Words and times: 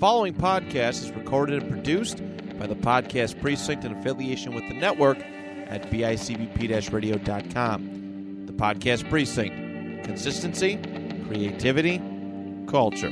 following 0.00 0.32
podcast 0.32 1.02
is 1.02 1.10
recorded 1.10 1.62
and 1.62 1.70
produced 1.70 2.22
by 2.58 2.66
the 2.66 2.74
Podcast 2.74 3.38
Precinct 3.38 3.84
in 3.84 3.92
affiliation 3.92 4.54
with 4.54 4.66
the 4.66 4.74
network 4.74 5.18
at 5.18 5.90
bicbp 5.90 6.90
radio.com. 6.90 8.46
The 8.46 8.52
Podcast 8.54 9.10
Precinct 9.10 10.04
consistency, 10.04 10.78
creativity, 11.28 11.98
culture. 12.66 13.10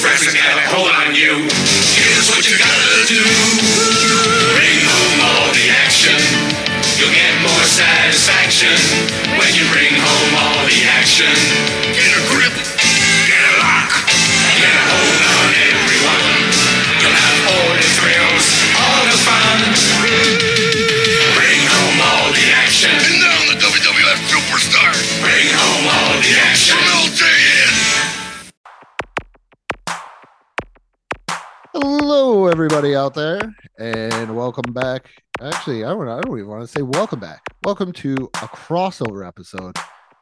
Friends 0.00 0.32
have 0.32 0.58
a 0.58 0.74
hold 0.74 0.92
on 0.92 1.14
you, 1.16 1.34
here's 1.42 2.30
what 2.30 2.48
you 2.48 2.56
gotta 2.56 3.06
do. 3.08 3.20
Bring 4.54 4.78
home 4.86 5.20
all 5.20 5.52
the 5.52 5.68
action. 5.68 6.49
You'll 7.00 7.16
get 7.16 7.32
more 7.40 7.64
satisfaction 7.64 8.76
when 9.40 9.48
you 9.56 9.64
bring 9.72 9.88
home 9.96 10.32
all 10.36 10.68
the 10.68 10.84
action. 10.84 11.32
Get 11.96 12.12
a 12.12 12.20
grip, 12.28 12.52
get 13.24 13.40
a 13.40 13.54
lock, 13.56 13.88
get 14.60 14.68
a 14.68 14.84
hold 14.84 15.20
on 15.32 15.48
everyone. 15.64 16.28
You'll 17.00 17.16
have 17.16 17.40
all 17.48 17.72
the 17.72 17.88
thrills, 17.96 18.46
all 18.76 19.00
the 19.08 19.16
fun. 19.16 19.72
Bring 21.40 21.62
home 21.72 21.98
all 22.04 22.28
the 22.36 22.46
action. 22.52 22.92
And 22.92 23.16
now 23.24 23.48
the 23.48 23.56
WWF 23.64 24.20
Superstar, 24.28 24.92
Bring 25.24 25.48
home 25.56 25.88
all 25.88 26.20
the 26.20 26.36
action. 26.36 26.76
from 26.76 26.84
LJN. 27.08 27.72
Hello, 31.72 32.46
everybody 32.46 32.94
out 32.94 33.14
there, 33.14 33.40
and 33.78 34.36
welcome 34.36 34.70
back. 34.74 35.08
Actually, 35.42 35.84
I 35.84 35.88
don't, 35.88 36.06
I 36.06 36.20
don't 36.20 36.36
even 36.36 36.50
want 36.50 36.60
to 36.60 36.68
say 36.68 36.82
welcome 36.82 37.18
back. 37.18 37.42
Welcome 37.64 37.92
to 37.92 38.14
a 38.34 38.48
crossover 38.48 39.26
episode 39.26 39.74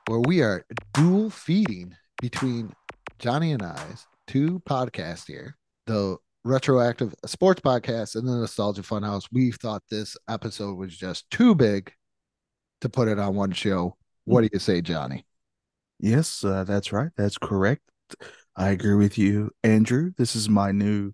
where 0.06 0.20
we 0.20 0.42
are 0.42 0.64
dual 0.94 1.28
feeding 1.28 1.96
between 2.22 2.72
Johnny 3.18 3.50
and 3.50 3.60
I's 3.60 4.06
two 4.28 4.60
podcasts 4.60 5.26
here 5.26 5.56
the 5.88 6.18
Retroactive 6.44 7.16
Sports 7.26 7.60
Podcast 7.60 8.14
and 8.14 8.28
the 8.28 8.36
Nostalgia 8.36 8.82
Funhouse. 8.82 9.24
We 9.32 9.50
thought 9.50 9.82
this 9.90 10.16
episode 10.28 10.78
was 10.78 10.96
just 10.96 11.28
too 11.30 11.56
big 11.56 11.92
to 12.82 12.88
put 12.88 13.08
it 13.08 13.18
on 13.18 13.34
one 13.34 13.50
show. 13.50 13.96
What 14.24 14.42
do 14.42 14.50
you 14.52 14.60
say, 14.60 14.82
Johnny? 14.82 15.26
Yes, 15.98 16.44
uh, 16.44 16.62
that's 16.62 16.92
right. 16.92 17.10
That's 17.16 17.38
correct. 17.38 17.82
I 18.54 18.68
agree 18.68 18.94
with 18.94 19.18
you, 19.18 19.50
Andrew. 19.64 20.12
This 20.16 20.36
is 20.36 20.48
my 20.48 20.70
new 20.70 21.12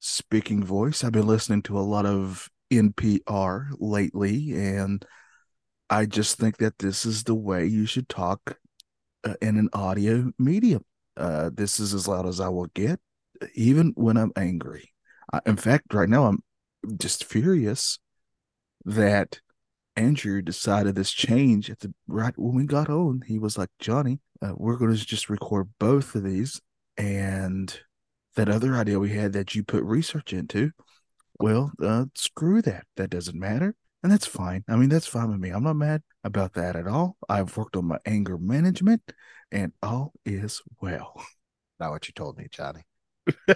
speaking 0.00 0.62
voice. 0.62 1.02
I've 1.02 1.12
been 1.12 1.26
listening 1.26 1.62
to 1.62 1.78
a 1.78 1.80
lot 1.80 2.04
of 2.04 2.50
NPR 2.70 3.68
lately, 3.78 4.52
and 4.54 5.04
I 5.88 6.06
just 6.06 6.38
think 6.38 6.58
that 6.58 6.78
this 6.78 7.06
is 7.06 7.24
the 7.24 7.34
way 7.34 7.66
you 7.66 7.86
should 7.86 8.08
talk 8.08 8.58
uh, 9.24 9.34
in 9.40 9.56
an 9.56 9.68
audio 9.72 10.32
medium. 10.38 10.84
Uh, 11.16 11.50
this 11.52 11.80
is 11.80 11.94
as 11.94 12.08
loud 12.08 12.26
as 12.26 12.40
I 12.40 12.48
will 12.48 12.66
get, 12.74 13.00
even 13.54 13.92
when 13.96 14.16
I'm 14.16 14.32
angry. 14.36 14.92
I, 15.32 15.40
in 15.46 15.56
fact, 15.56 15.94
right 15.94 16.08
now 16.08 16.26
I'm 16.26 16.42
just 16.98 17.24
furious 17.24 17.98
that 18.84 19.40
Andrew 19.96 20.42
decided 20.42 20.94
this 20.94 21.10
change 21.10 21.70
at 21.70 21.80
the 21.80 21.92
right 22.06 22.34
when 22.36 22.54
we 22.54 22.64
got 22.64 22.90
on. 22.90 23.22
He 23.26 23.38
was 23.38 23.56
like, 23.56 23.70
Johnny, 23.80 24.20
uh, 24.42 24.52
we're 24.56 24.76
going 24.76 24.94
to 24.94 25.06
just 25.06 25.30
record 25.30 25.70
both 25.78 26.14
of 26.14 26.22
these. 26.22 26.60
And 26.98 27.78
that 28.36 28.48
other 28.48 28.74
idea 28.74 28.98
we 28.98 29.10
had 29.10 29.32
that 29.32 29.54
you 29.54 29.64
put 29.64 29.82
research 29.82 30.32
into, 30.32 30.70
well, 31.40 31.72
uh, 31.82 32.06
screw 32.14 32.62
that. 32.62 32.84
That 32.96 33.10
doesn't 33.10 33.38
matter. 33.38 33.74
And 34.02 34.12
that's 34.12 34.26
fine. 34.26 34.64
I 34.68 34.76
mean, 34.76 34.88
that's 34.88 35.06
fine 35.06 35.30
with 35.30 35.40
me. 35.40 35.50
I'm 35.50 35.64
not 35.64 35.76
mad 35.76 36.02
about 36.22 36.54
that 36.54 36.76
at 36.76 36.86
all. 36.86 37.16
I've 37.28 37.56
worked 37.56 37.76
on 37.76 37.86
my 37.86 37.98
anger 38.06 38.38
management 38.38 39.02
and 39.50 39.72
all 39.82 40.12
is 40.24 40.62
well. 40.80 41.20
Not 41.80 41.90
what 41.90 42.08
you 42.08 42.14
told 42.14 42.38
me, 42.38 42.46
Johnny. 42.50 42.82
All 43.48 43.54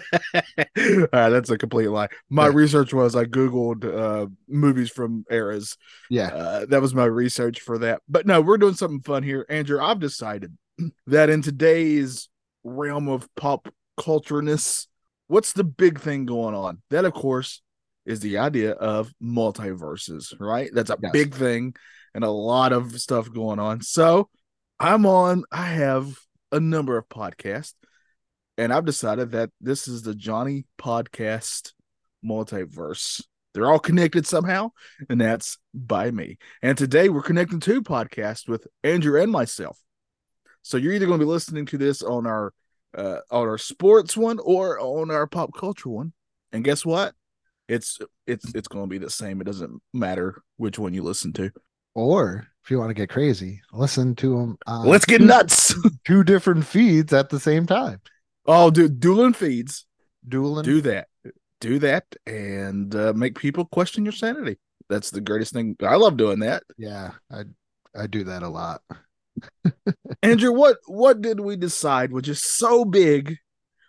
right, 1.11 1.29
that's 1.29 1.49
a 1.49 1.57
complete 1.57 1.87
lie. 1.87 2.09
My 2.29 2.47
Yeah. 2.47 2.53
research 2.53 2.93
was 2.93 3.15
I 3.15 3.25
Googled 3.25 3.85
uh, 3.85 4.27
movies 4.47 4.89
from 4.91 5.25
eras 5.31 5.77
Yeah. 6.09 6.27
Uh, 6.27 6.65
that 6.67 6.81
was 6.81 6.93
my 6.93 7.05
research 7.05 7.61
for 7.61 7.77
that. 7.79 8.01
But 8.07 8.25
no, 8.27 8.41
we're 8.41 8.57
doing 8.57 8.73
something 8.75 9.01
fun 9.01 9.23
here. 9.23 9.45
Andrew, 9.49 9.79
I've 9.81 9.99
decided 9.99 10.57
that 11.07 11.29
in 11.29 11.41
today's 11.41 12.29
realm 12.63 13.07
of 13.07 13.27
pop 13.35 13.69
cultureness, 13.99 14.87
what's 15.27 15.53
the 15.53 15.63
big 15.63 15.99
thing 15.99 16.25
going 16.25 16.53
on? 16.55 16.81
That, 16.89 17.05
of 17.05 17.13
course, 17.13 17.61
is 18.05 18.19
the 18.19 18.37
idea 18.39 18.71
of 18.71 19.11
multiverses, 19.21 20.33
right? 20.39 20.69
That's 20.73 20.89
a 20.89 20.97
Yes. 21.01 21.11
big 21.11 21.33
thing 21.33 21.75
and 22.13 22.23
a 22.23 22.29
lot 22.29 22.73
of 22.73 22.99
stuff 22.99 23.31
going 23.31 23.59
on. 23.59 23.81
So 23.81 24.29
I'm 24.79 25.05
on, 25.05 25.43
I 25.51 25.65
have 25.65 26.17
a 26.51 26.59
number 26.59 26.97
of 26.97 27.07
podcasts, 27.07 27.73
and 28.57 28.73
I've 28.73 28.85
decided 28.85 29.31
that 29.31 29.51
this 29.61 29.87
is 29.87 30.01
the 30.01 30.15
Johnny 30.15 30.65
Podcast 30.79 31.73
multiverse. 32.25 33.23
They're 33.53 33.69
all 33.69 33.79
connected 33.79 34.25
somehow, 34.25 34.71
and 35.09 35.19
that's 35.19 35.57
by 35.73 36.09
me. 36.09 36.37
And 36.61 36.77
today 36.77 37.09
we're 37.09 37.21
connecting 37.21 37.59
two 37.59 37.81
podcasts 37.81 38.47
with 38.47 38.65
Andrew 38.83 39.21
and 39.21 39.31
myself. 39.31 39.77
So 40.61 40.77
you're 40.77 40.93
either 40.93 41.05
going 41.05 41.19
to 41.19 41.25
be 41.25 41.29
listening 41.29 41.65
to 41.67 41.77
this 41.77 42.01
on 42.01 42.25
our 42.27 42.53
uh, 42.97 43.19
on 43.29 43.47
our 43.47 43.57
sports 43.57 44.15
one 44.17 44.39
or 44.39 44.79
on 44.79 45.11
our 45.11 45.27
pop 45.27 45.51
culture 45.57 45.89
one. 45.89 46.13
And 46.51 46.63
guess 46.63 46.85
what? 46.85 47.13
It's 47.71 47.99
it's 48.27 48.53
it's 48.53 48.67
going 48.67 48.83
to 48.83 48.89
be 48.89 48.97
the 48.97 49.09
same. 49.09 49.39
It 49.39 49.45
doesn't 49.45 49.81
matter 49.93 50.43
which 50.57 50.77
one 50.77 50.93
you 50.93 51.03
listen 51.03 51.31
to. 51.33 51.51
Or 51.95 52.45
if 52.63 52.69
you 52.69 52.77
want 52.77 52.89
to 52.89 52.93
get 52.93 53.09
crazy, 53.09 53.61
listen 53.71 54.13
to 54.15 54.37
them. 54.37 54.57
Let's 54.83 55.05
get 55.05 55.21
nuts. 55.21 55.73
two 56.05 56.25
different 56.25 56.65
feeds 56.65 57.13
at 57.13 57.29
the 57.29 57.39
same 57.39 57.65
time. 57.65 58.01
oh, 58.45 58.71
dude, 58.71 58.99
dueling 58.99 59.31
feeds. 59.31 59.85
Dueling. 60.27 60.65
Do 60.65 60.81
that. 60.81 61.07
Do 61.61 61.79
that 61.79 62.03
and 62.25 62.93
uh, 62.93 63.13
make 63.15 63.39
people 63.39 63.63
question 63.63 64.03
your 64.03 64.11
sanity. 64.11 64.57
That's 64.89 65.09
the 65.09 65.21
greatest 65.21 65.53
thing. 65.53 65.77
I 65.81 65.95
love 65.95 66.17
doing 66.17 66.39
that. 66.39 66.63
Yeah, 66.77 67.11
I 67.31 67.43
I 67.95 68.07
do 68.07 68.25
that 68.25 68.43
a 68.43 68.49
lot. 68.49 68.81
Andrew, 70.23 70.51
what 70.51 70.77
what 70.87 71.21
did 71.21 71.39
we 71.39 71.55
decide 71.55 72.11
was 72.11 72.23
just 72.23 72.57
so 72.57 72.83
big, 72.83 73.37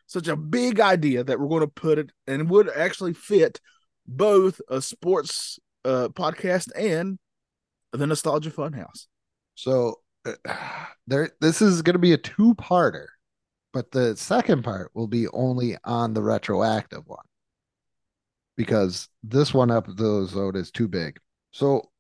such 0.06 0.28
a 0.28 0.36
big 0.36 0.78
idea 0.78 1.24
that 1.24 1.40
we're 1.40 1.48
going 1.48 1.62
to 1.62 1.66
put 1.66 1.98
it 1.98 2.10
and 2.28 2.48
would 2.48 2.70
actually 2.70 3.14
fit 3.14 3.60
both 4.06 4.60
a 4.68 4.82
sports 4.82 5.58
uh, 5.84 6.08
podcast 6.12 6.70
and 6.76 7.18
the 7.92 8.06
Nostalgia 8.06 8.50
Funhouse. 8.50 9.06
So 9.54 10.00
uh, 10.24 10.32
there, 11.06 11.30
this 11.40 11.60
is 11.62 11.82
going 11.82 11.94
to 11.94 11.98
be 11.98 12.12
a 12.12 12.18
two-parter, 12.18 13.06
but 13.72 13.90
the 13.90 14.16
second 14.16 14.64
part 14.64 14.90
will 14.94 15.08
be 15.08 15.28
only 15.28 15.76
on 15.84 16.14
the 16.14 16.22
retroactive 16.22 17.06
one 17.06 17.24
because 18.56 19.08
this 19.22 19.52
one 19.52 19.70
episode 19.70 20.56
is 20.56 20.70
too 20.70 20.88
big. 20.88 21.18
So, 21.52 21.90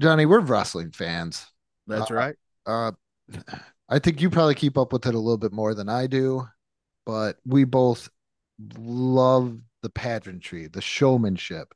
Johnny, 0.00 0.26
we're 0.26 0.40
wrestling 0.40 0.90
fans. 0.92 1.46
That's 1.86 2.10
Uh, 2.10 2.14
right. 2.14 2.36
Uh, 2.66 2.92
I 3.88 3.98
think 3.98 4.20
you 4.20 4.30
probably 4.30 4.54
keep 4.54 4.78
up 4.78 4.92
with 4.92 5.06
it 5.06 5.14
a 5.14 5.18
little 5.18 5.38
bit 5.38 5.52
more 5.52 5.74
than 5.74 5.88
I 5.88 6.06
do, 6.06 6.46
but 7.06 7.38
we 7.44 7.64
both 7.64 8.08
love 8.78 9.58
the 9.82 9.90
pageantry, 9.90 10.66
the 10.66 10.80
showmanship, 10.80 11.72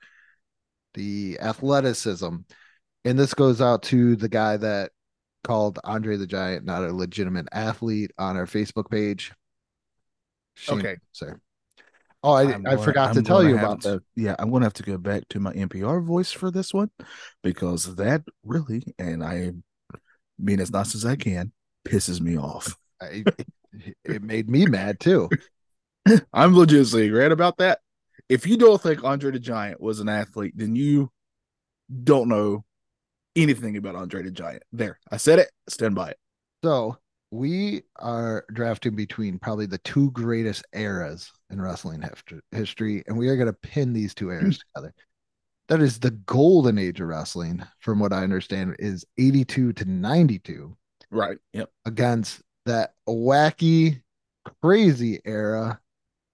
the 0.95 1.39
athleticism. 1.41 2.37
And 3.05 3.19
this 3.19 3.35
goes 3.35 3.61
out 3.61 3.83
to 3.85 4.17
the 4.17 4.29
guy 4.29 4.57
that 4.57 4.93
called 5.43 5.79
Andre 5.85 6.17
the 6.17 6.27
Giant 6.27 6.65
not 6.65 6.85
a 6.85 6.93
legitimate 6.93 7.49
athlete 7.53 8.13
on 8.19 8.37
our 8.37 8.47
Facebook 8.47 8.91
page. 8.91 9.33
Shame, 10.55 10.79
Okay. 10.79 10.97
sir. 11.13 11.39
Oh, 12.23 12.33
I, 12.33 12.43
I'm 12.55 12.67
I 12.67 12.71
gonna- 12.77 12.83
forgot 12.83 13.09
I'm 13.11 13.17
to 13.17 13.23
tell 13.23 13.45
you 13.45 13.59
about 13.59 13.83
to- 13.83 13.91
that. 13.91 14.03
Yeah, 14.17 14.35
I'm 14.39 14.51
gonna 14.51 14.65
have 14.65 14.73
to 14.75 14.83
go 14.83 14.97
back 14.97 15.29
to 15.31 15.41
my 15.41 15.53
NPR 15.53 16.03
voice 16.03 16.33
for 16.33 16.51
this 16.51 16.73
one 16.73 16.91
because 17.43 17.97
that 17.97 18.23
really, 18.43 18.83
and 18.99 19.23
I 19.23 19.53
mean 20.39 20.61
as 20.61 20.71
nice 20.73 20.95
as 20.95 21.05
I 21.05 21.17
can, 21.17 21.53
pisses 21.87 22.21
me 22.23 22.39
off. 22.39 22.77
I, 23.03 23.25
it, 23.73 23.97
it 24.05 24.23
made 24.23 24.49
me 24.49 24.65
mad 24.65 25.00
too. 25.00 25.29
I'm 26.33 26.57
legitimately 26.57 27.11
great 27.11 27.33
about 27.33 27.59
that. 27.59 27.81
If 28.29 28.47
you 28.47 28.56
don't 28.56 28.81
think 28.81 29.05
Andre 29.05 29.31
the 29.32 29.38
Giant 29.38 29.81
was 29.81 30.00
an 30.00 30.09
athlete, 30.09 30.55
then 30.56 30.75
you 30.76 31.11
don't 32.03 32.29
know 32.29 32.65
anything 33.37 33.76
about 33.76 33.97
Andre 33.97 34.23
the 34.23 34.31
Giant. 34.31 34.62
There, 34.73 34.99
I 35.11 35.17
said 35.19 35.38
it. 35.38 35.50
Stand 35.69 35.94
by 35.94 36.11
it. 36.11 36.19
So 36.65 36.97
we 37.31 37.82
are 37.97 38.44
drafting 38.53 38.94
between 38.97 39.38
probably 39.38 39.67
the 39.67 39.79
two 39.79 40.11
greatest 40.12 40.65
eras 40.73 41.31
in 41.50 41.61
wrestling 41.61 42.00
hist- 42.03 42.41
history, 42.53 43.03
and 43.06 43.19
we 43.19 43.29
are 43.29 43.37
going 43.37 43.47
to 43.49 43.53
pin 43.53 43.93
these 43.93 44.15
two 44.15 44.31
eras 44.31 44.59
together. 44.75 44.94
That 45.69 45.81
is 45.81 45.99
the 45.99 46.11
golden 46.11 46.79
age 46.79 47.00
of 47.00 47.09
wrestling, 47.09 47.62
from 47.81 47.99
what 47.99 48.12
I 48.12 48.23
understand, 48.23 48.76
is 48.79 49.05
82 49.19 49.73
to 49.75 49.85
92 49.85 50.76
Right. 51.11 51.38
Yep. 51.53 51.71
against 51.87 52.43
that 52.67 52.94
wacky, 53.09 54.03
crazy 54.62 55.21
era 55.25 55.81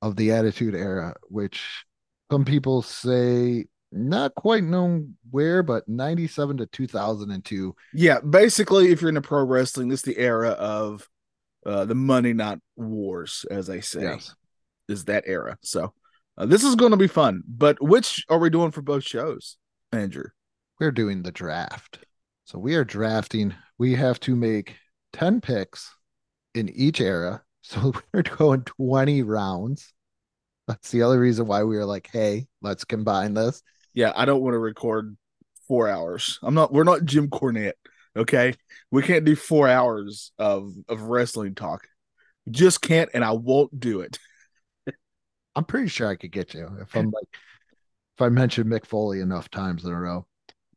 of 0.02 0.16
the 0.16 0.32
Attitude 0.32 0.74
Era, 0.74 1.14
which 1.28 1.84
some 2.30 2.44
people 2.44 2.82
say 2.82 3.66
not 3.92 4.34
quite 4.36 4.62
known 4.62 5.16
where, 5.30 5.62
but 5.62 5.88
97 5.88 6.58
to 6.58 6.66
2002. 6.66 7.74
Yeah. 7.92 8.20
Basically, 8.20 8.92
if 8.92 9.00
you're 9.00 9.08
into 9.08 9.20
pro 9.20 9.42
wrestling, 9.44 9.88
this 9.88 10.00
is 10.00 10.04
the 10.04 10.18
era 10.18 10.50
of 10.50 11.08
uh, 11.66 11.84
the 11.84 11.94
Monday 11.94 12.32
Night 12.32 12.58
Wars, 12.76 13.44
as 13.50 13.68
I 13.68 13.80
say, 13.80 14.02
Yes. 14.02 14.34
is 14.88 15.06
that 15.06 15.24
era. 15.26 15.58
So 15.62 15.92
uh, 16.38 16.46
this 16.46 16.62
is 16.64 16.76
going 16.76 16.92
to 16.92 16.96
be 16.96 17.08
fun. 17.08 17.42
But 17.46 17.82
which 17.82 18.24
are 18.28 18.38
we 18.38 18.48
doing 18.48 18.70
for 18.70 18.80
both 18.82 19.02
shows, 19.04 19.56
Andrew? 19.92 20.26
We're 20.78 20.92
doing 20.92 21.22
the 21.22 21.32
draft. 21.32 21.98
So 22.44 22.58
we 22.58 22.76
are 22.76 22.84
drafting. 22.84 23.54
We 23.76 23.94
have 23.96 24.18
to 24.20 24.34
make 24.36 24.76
10 25.12 25.40
picks 25.40 25.92
in 26.54 26.68
each 26.70 27.00
era. 27.00 27.42
So 27.70 27.92
we're 28.12 28.22
going 28.22 28.62
20 28.62 29.22
rounds. 29.22 29.92
That's 30.66 30.90
the 30.90 31.02
other 31.02 31.20
reason 31.20 31.46
why 31.46 31.62
we 31.62 31.76
were 31.76 31.84
like, 31.84 32.08
hey, 32.12 32.48
let's 32.60 32.84
combine 32.84 33.34
this. 33.34 33.62
Yeah, 33.94 34.12
I 34.14 34.24
don't 34.24 34.42
want 34.42 34.54
to 34.54 34.58
record 34.58 35.16
four 35.68 35.88
hours. 35.88 36.38
I'm 36.42 36.54
not. 36.54 36.72
We're 36.72 36.84
not 36.84 37.04
Jim 37.04 37.28
Cornette. 37.28 37.74
Okay, 38.16 38.54
we 38.90 39.02
can't 39.02 39.24
do 39.24 39.36
four 39.36 39.68
hours 39.68 40.32
of 40.38 40.72
of 40.88 41.02
wrestling 41.02 41.54
talk. 41.54 41.86
Just 42.50 42.82
can't, 42.82 43.10
and 43.14 43.24
I 43.24 43.32
won't 43.32 43.78
do 43.78 44.00
it. 44.00 44.18
I'm 45.56 45.64
pretty 45.64 45.88
sure 45.88 46.08
I 46.08 46.16
could 46.16 46.32
get 46.32 46.54
you 46.54 46.68
if 46.80 46.94
I'm 46.94 47.10
like, 47.10 47.28
if 47.32 48.22
I 48.22 48.28
mention 48.28 48.68
Mick 48.68 48.86
Foley 48.86 49.20
enough 49.20 49.50
times 49.50 49.84
in 49.84 49.92
a 49.92 49.98
row. 49.98 50.26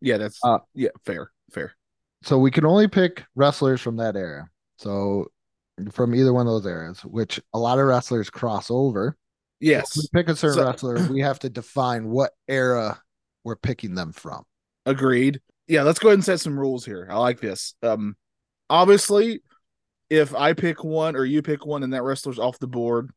Yeah, 0.02 0.18
that's 0.18 0.40
Uh, 0.44 0.60
yeah, 0.74 0.90
fair, 1.06 1.32
fair. 1.52 1.76
So 2.24 2.38
we 2.40 2.52
can 2.52 2.66
only 2.66 2.88
pick 2.88 3.24
wrestlers 3.36 3.82
from 3.82 3.98
that 3.98 4.16
era. 4.16 4.48
So 4.78 5.28
from 5.92 6.14
either 6.16 6.34
one 6.34 6.48
of 6.48 6.54
those 6.54 6.66
eras, 6.66 7.00
which 7.04 7.40
a 7.54 7.60
lot 7.60 7.80
of 7.80 7.86
wrestlers 7.86 8.30
cross 8.30 8.70
over. 8.70 9.18
Yes, 9.60 9.96
If 9.98 10.04
we 10.04 10.20
pick 10.20 10.30
a 10.30 10.36
certain 10.36 10.58
So- 10.60 10.66
wrestler, 10.66 11.08
we 11.12 11.22
have 11.22 11.40
to 11.40 11.50
define 11.50 12.10
what 12.10 12.32
era 12.48 13.02
we're 13.44 13.56
picking 13.56 13.96
them 13.96 14.12
from. 14.12 14.44
agreed. 14.86 15.40
Yeah, 15.68 15.84
let's 15.84 16.00
go 16.00 16.10
ahead 16.10 16.16
and 16.18 16.26
set 16.26 16.42
some 16.42 16.60
rules 16.60 16.84
here. 16.86 17.08
I 17.10 17.18
like 17.18 17.40
this. 17.40 17.74
Um, 17.82 18.18
obviously, 18.70 19.42
if 20.10 20.36
I 20.36 20.52
pick 20.54 20.84
one 20.84 21.16
or 21.16 21.24
you 21.24 21.42
pick 21.42 21.66
one 21.66 21.84
and 21.84 21.94
that 21.94 22.04
wrestler's 22.04 22.38
off 22.40 22.60
the 22.60 22.68
board, 22.68 23.12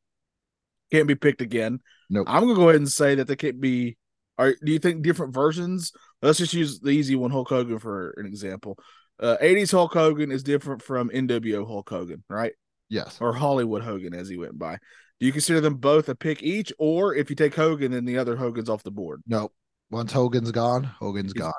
can't 0.92 1.08
be 1.08 1.16
picked 1.16 1.40
again. 1.40 1.80
Nope. 2.08 2.26
I'm 2.30 2.42
gonna 2.44 2.54
go 2.54 2.68
ahead 2.68 2.76
and 2.80 2.88
say 2.90 3.16
that 3.16 3.26
they 3.26 3.34
can't 3.36 3.60
be. 3.60 3.96
Are 4.38 4.54
do 4.64 4.70
you 4.70 4.78
think 4.78 5.02
different 5.02 5.34
versions? 5.34 5.90
Let's 6.22 6.38
just 6.38 6.54
use 6.54 6.78
the 6.78 6.90
easy 6.90 7.16
one, 7.16 7.32
Hulk 7.32 7.48
Hogan, 7.48 7.80
for 7.80 8.10
an 8.16 8.26
example. 8.26 8.78
Uh, 9.20 9.36
80s 9.40 9.70
Hulk 9.72 9.92
Hogan 9.92 10.30
is 10.30 10.42
different 10.42 10.82
from 10.82 11.08
NWO 11.10 11.66
Hulk 11.66 11.88
Hogan, 11.88 12.22
right? 12.28 12.52
Yes. 12.88 13.18
Or 13.20 13.32
Hollywood 13.32 13.82
Hogan, 13.82 14.14
as 14.14 14.28
he 14.28 14.36
went 14.36 14.58
by. 14.58 14.78
Do 15.18 15.26
you 15.26 15.32
consider 15.32 15.60
them 15.60 15.76
both 15.76 16.08
a 16.08 16.14
pick 16.14 16.42
each, 16.42 16.72
or 16.78 17.14
if 17.14 17.30
you 17.30 17.36
take 17.36 17.54
Hogan, 17.54 17.92
then 17.92 18.04
the 18.04 18.18
other 18.18 18.36
Hogan's 18.36 18.68
off 18.68 18.82
the 18.82 18.90
board? 18.90 19.22
Nope. 19.26 19.52
Once 19.90 20.12
Hogan's 20.12 20.50
gone, 20.52 20.84
Hogan's 20.84 21.32
He's- 21.32 21.42
gone. 21.42 21.52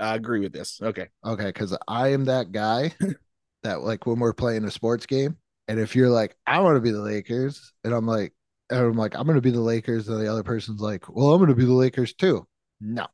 I 0.00 0.14
agree 0.14 0.40
with 0.40 0.52
this. 0.52 0.80
Okay, 0.82 1.08
Okay, 1.24 1.46
because 1.46 1.76
I 1.86 2.08
am 2.12 2.24
that 2.26 2.52
guy 2.52 2.92
that 3.64 3.82
like 3.82 4.06
when 4.06 4.18
we're 4.18 4.32
playing 4.32 4.64
a 4.64 4.70
sports 4.70 5.04
game, 5.06 5.36
and 5.68 5.78
if 5.78 5.94
you're 5.94 6.08
like, 6.10 6.36
I 6.46 6.60
want 6.60 6.76
to 6.76 6.80
be 6.80 6.90
the 6.90 7.02
Lakers, 7.02 7.72
and 7.84 7.92
I'm 7.92 8.06
like, 8.06 8.32
and 8.70 8.80
I'm 8.80 8.94
like, 8.96 9.14
I'm 9.14 9.26
gonna 9.26 9.40
be 9.42 9.50
the 9.50 9.60
Lakers, 9.60 10.08
and 10.08 10.18
the 10.20 10.30
other 10.30 10.42
person's 10.42 10.80
like, 10.80 11.14
Well, 11.14 11.32
I'm 11.34 11.40
gonna 11.40 11.54
be 11.54 11.66
the 11.66 11.72
Lakers 11.72 12.14
too. 12.14 12.46
No, 12.80 13.06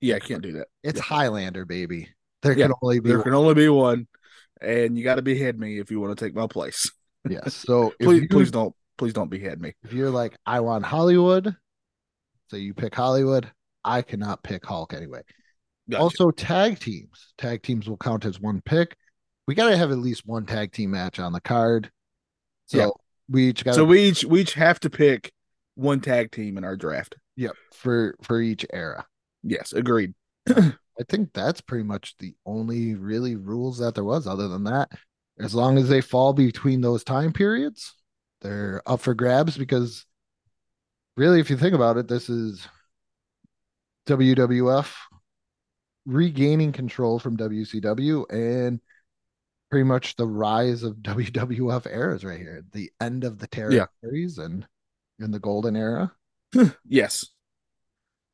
yeah, 0.00 0.16
I 0.16 0.20
can't 0.20 0.42
do 0.42 0.52
that. 0.54 0.68
it's 0.82 0.98
Yeah. 0.98 1.04
Highlander, 1.04 1.64
baby. 1.64 2.08
There 2.42 2.56
Yeah, 2.56 2.66
can 2.68 2.74
only 2.82 3.00
be 3.00 3.08
There 3.10 3.18
one. 3.18 3.24
can 3.24 3.34
only 3.34 3.54
be 3.54 3.68
one, 3.68 4.06
and 4.60 4.96
you 4.96 5.04
got 5.04 5.16
to 5.16 5.22
behead 5.22 5.58
me 5.58 5.78
if 5.78 5.90
you 5.90 6.00
want 6.00 6.16
to 6.16 6.24
take 6.24 6.34
my 6.34 6.46
place. 6.46 6.90
yes. 7.28 7.54
So 7.66 7.92
Please, 8.00 8.22
you, 8.22 8.28
please 8.28 8.50
don't, 8.50 8.74
please 8.98 9.12
don't 9.12 9.30
behead 9.30 9.60
me. 9.60 9.74
if 9.84 9.92
you're 9.92 10.10
like, 10.10 10.36
I 10.46 10.60
want 10.60 10.84
Hollywood, 10.84 11.54
so 12.48 12.56
you 12.56 12.74
pick 12.74 12.94
Hollywood. 12.94 13.50
I 13.84 14.02
cannot 14.02 14.42
pick 14.42 14.64
Hulk 14.66 14.92
anyway. 14.92 15.22
Gotcha. 15.88 16.02
Also, 16.02 16.30
tag 16.30 16.78
teams. 16.78 17.32
Tag 17.38 17.62
teams 17.62 17.88
will 17.88 17.96
count 17.96 18.24
as 18.24 18.38
one 18.40 18.60
pick. 18.64 18.96
We 19.46 19.54
got 19.54 19.70
to 19.70 19.76
have 19.76 19.90
at 19.90 19.98
least 19.98 20.26
one 20.26 20.46
tag 20.46 20.70
team 20.72 20.90
match 20.92 21.18
on 21.18 21.32
the 21.32 21.40
card. 21.40 21.90
So 22.66 22.94
we 23.28 23.48
each 23.48 23.64
got 23.64 23.74
so 23.74 23.84
we 23.84 24.02
each 24.04 24.24
we 24.24 24.42
each 24.42 24.52
have 24.54 24.78
to 24.80 24.90
pick 24.90 25.32
one 25.74 26.00
tag 26.00 26.30
team 26.30 26.56
in 26.58 26.64
our 26.64 26.76
draft. 26.76 27.16
yep, 27.36 27.54
for 27.72 28.14
for 28.22 28.40
each 28.40 28.64
era. 28.72 29.06
Yes, 29.42 29.72
agreed. 29.72 30.14
I 31.00 31.04
think 31.08 31.32
that's 31.32 31.62
pretty 31.62 31.84
much 31.84 32.14
the 32.18 32.34
only 32.44 32.94
really 32.94 33.34
rules 33.34 33.78
that 33.78 33.94
there 33.94 34.04
was. 34.04 34.26
Other 34.26 34.48
than 34.48 34.64
that, 34.64 34.90
as 35.38 35.54
long 35.54 35.78
as 35.78 35.88
they 35.88 36.02
fall 36.02 36.34
between 36.34 36.82
those 36.82 37.04
time 37.04 37.32
periods, 37.32 37.94
they're 38.42 38.82
up 38.84 39.00
for 39.00 39.14
grabs. 39.14 39.56
Because 39.56 40.04
really, 41.16 41.40
if 41.40 41.48
you 41.48 41.56
think 41.56 41.74
about 41.74 41.96
it, 41.96 42.06
this 42.06 42.28
is 42.28 42.68
WWF 44.08 44.92
regaining 46.04 46.72
control 46.72 47.18
from 47.18 47.38
WCW 47.38 48.30
and 48.30 48.80
pretty 49.70 49.84
much 49.84 50.16
the 50.16 50.26
rise 50.26 50.82
of 50.82 50.96
WWF 51.02 51.90
eras 51.90 52.24
right 52.26 52.38
here. 52.38 52.62
The 52.72 52.90
end 53.00 53.24
of 53.24 53.38
the 53.38 53.46
territories 53.46 54.36
and 54.36 54.66
in 55.18 55.30
the 55.30 55.40
golden 55.40 55.76
era. 55.76 56.12
Yes. 56.84 57.26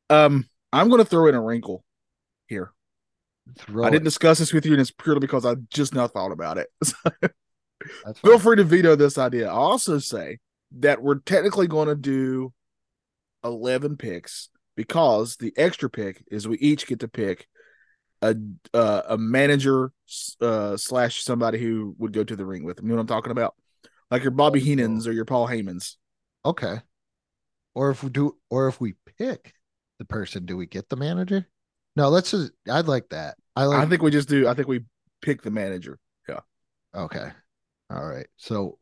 Um, 0.09 0.47
I'm 0.73 0.89
going 0.89 1.03
to 1.03 1.05
throw 1.05 1.27
in 1.27 1.35
a 1.35 1.41
wrinkle 1.41 1.83
here. 2.47 2.71
Throw 3.57 3.85
I 3.85 3.87
it. 3.87 3.91
didn't 3.91 4.05
discuss 4.05 4.39
this 4.39 4.53
with 4.53 4.65
you, 4.65 4.73
and 4.73 4.81
it's 4.81 4.91
purely 4.91 5.19
because 5.19 5.45
I 5.45 5.55
just 5.69 5.93
now 5.93 6.07
thought 6.07 6.31
about 6.31 6.57
it. 6.57 6.67
Feel 8.17 8.39
free 8.39 8.57
to 8.57 8.63
veto 8.63 8.95
this 8.95 9.17
idea. 9.17 9.47
I 9.47 9.53
also 9.53 9.99
say 9.99 10.39
that 10.79 11.01
we're 11.01 11.19
technically 11.19 11.67
going 11.67 11.87
to 11.87 11.95
do 11.95 12.53
11 13.43 13.97
picks 13.97 14.49
because 14.75 15.37
the 15.37 15.53
extra 15.55 15.89
pick 15.89 16.23
is 16.29 16.47
we 16.47 16.57
each 16.57 16.87
get 16.87 16.99
to 17.01 17.07
pick 17.07 17.47
a 18.21 18.35
uh, 18.73 19.03
a 19.09 19.17
manager 19.17 19.91
uh, 20.41 20.75
slash 20.75 21.23
somebody 21.23 21.59
who 21.59 21.95
would 21.99 22.13
go 22.13 22.23
to 22.23 22.35
the 22.35 22.45
ring 22.45 22.63
with 22.63 22.77
them. 22.77 22.87
You 22.87 22.91
know 22.91 22.95
what 22.97 23.01
I'm 23.01 23.07
talking 23.07 23.31
about? 23.31 23.55
Like 24.09 24.23
your 24.23 24.31
Bobby. 24.31 24.61
Heenans 24.61 25.07
or 25.07 25.11
your 25.11 25.25
Paul 25.25 25.47
Heymans. 25.47 25.95
Okay. 26.43 26.79
Or 27.75 27.91
if 27.91 28.03
we 28.03 28.09
do, 28.09 28.37
or 28.49 28.67
if 28.67 28.81
we 28.81 28.95
pick 29.17 29.53
the 29.99 30.05
person, 30.05 30.45
do 30.45 30.57
we 30.57 30.65
get 30.65 30.89
the 30.89 30.95
manager? 30.95 31.47
No, 31.97 32.09
let's 32.09 32.29
just. 32.29 32.51
I'd 32.71 32.87
like 32.87 33.09
that. 33.09 33.37
I 33.55 33.63
like. 33.65 33.79
I 33.79 33.89
think 33.89 34.03
we 34.03 34.11
just 34.11 34.29
do. 34.29 34.47
I 34.47 34.53
think 34.53 34.67
we 34.67 34.81
pick 35.23 35.41
the 35.41 35.49
manager. 35.49 35.97
Yeah. 36.29 36.41
Okay. 36.93 37.31
All 37.89 38.05
right. 38.05 38.27
So, 38.37 38.77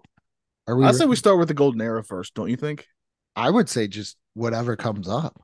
are 0.68 0.76
we? 0.76 0.86
I 0.86 0.92
say 0.92 1.06
we 1.06 1.16
start 1.16 1.40
with 1.40 1.48
the 1.48 1.54
golden 1.54 1.80
era 1.80 2.04
first. 2.04 2.34
Don't 2.34 2.50
you 2.50 2.58
think? 2.58 2.86
I 3.34 3.50
would 3.50 3.70
say 3.70 3.88
just 3.88 4.18
whatever 4.34 4.76
comes 4.76 5.08
up. 5.08 5.42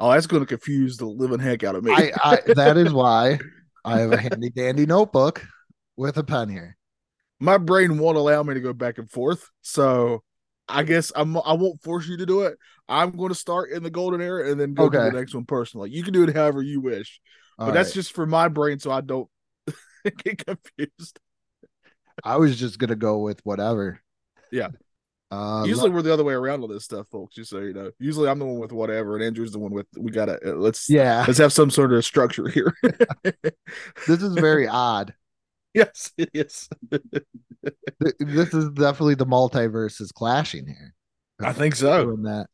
Oh, 0.00 0.10
that's 0.10 0.26
going 0.26 0.42
to 0.42 0.46
confuse 0.46 0.96
the 0.96 1.06
living 1.06 1.38
heck 1.38 1.62
out 1.62 1.76
of 1.76 1.84
me. 1.84 1.92
I, 1.92 2.10
I 2.16 2.38
that 2.54 2.76
is 2.76 2.92
why 2.92 3.38
I 3.84 4.00
have 4.00 4.10
a 4.10 4.16
handy 4.16 4.50
dandy 4.50 4.86
notebook 4.86 5.46
with 5.96 6.16
a 6.16 6.24
pen 6.24 6.48
here. 6.48 6.76
my 7.38 7.58
brain 7.58 7.96
won't 7.96 8.18
allow 8.18 8.42
me 8.42 8.54
to 8.54 8.60
go 8.60 8.72
back 8.72 8.98
and 8.98 9.08
forth. 9.08 9.48
So 9.62 10.24
I 10.68 10.82
guess 10.82 11.12
I'm 11.14 11.36
I 11.36 11.52
won't 11.52 11.82
force 11.82 12.08
you 12.08 12.16
to 12.18 12.26
do 12.26 12.42
it. 12.42 12.58
I'm 12.88 13.12
going 13.12 13.30
to 13.30 13.34
start 13.34 13.70
in 13.70 13.82
the 13.82 13.90
golden 13.90 14.20
era 14.20 14.50
and 14.50 14.60
then 14.60 14.74
go 14.74 14.88
to 14.88 14.98
the 14.98 15.12
next 15.12 15.34
one 15.34 15.44
personally. 15.44 15.90
You 15.90 16.02
can 16.02 16.12
do 16.12 16.24
it 16.24 16.34
however 16.34 16.62
you 16.62 16.80
wish, 16.80 17.20
All 17.58 17.66
but 17.66 17.74
that's 17.74 17.90
right. 17.90 17.94
just 17.94 18.12
for 18.12 18.26
my 18.26 18.48
brain, 18.48 18.78
so 18.78 18.90
I 18.90 19.00
don't 19.00 19.28
get 20.24 20.44
confused. 20.44 21.20
I 22.24 22.36
was 22.36 22.58
just 22.58 22.78
gonna 22.78 22.96
go 22.96 23.18
with 23.18 23.44
whatever. 23.44 24.00
Yeah. 24.50 24.68
Uh, 25.30 25.64
Usually 25.66 25.90
we're 25.90 26.02
the 26.02 26.12
other 26.12 26.22
way 26.22 26.34
around 26.34 26.62
on 26.62 26.70
this 26.70 26.84
stuff, 26.84 27.08
folks. 27.08 27.34
Just 27.34 27.50
so 27.50 27.58
you 27.58 27.72
know. 27.72 27.90
Usually 27.98 28.28
I'm 28.28 28.38
the 28.38 28.46
one 28.46 28.60
with 28.60 28.72
whatever, 28.72 29.16
and 29.16 29.24
Andrew's 29.24 29.52
the 29.52 29.58
one 29.58 29.72
with 29.72 29.86
we 29.96 30.10
gotta 30.10 30.38
uh, 30.44 30.54
let's 30.54 30.88
yeah, 30.88 31.24
let's 31.26 31.38
have 31.38 31.52
some 31.52 31.70
sort 31.70 31.92
of 31.92 32.04
structure 32.04 32.48
here. 32.48 32.72
this 33.22 34.22
is 34.22 34.34
very 34.34 34.68
odd. 34.68 35.14
Yes. 35.76 36.68
Th- 36.90 38.14
This 38.18 38.54
is 38.54 38.70
definitely 38.70 39.14
the 39.14 39.26
multiverse 39.26 40.00
is 40.00 40.12
clashing 40.12 40.66
here. 40.66 40.94
I 41.40 41.52
think 41.52 41.74
so. 41.76 42.04
doing 42.04 42.22
that. 42.22 42.48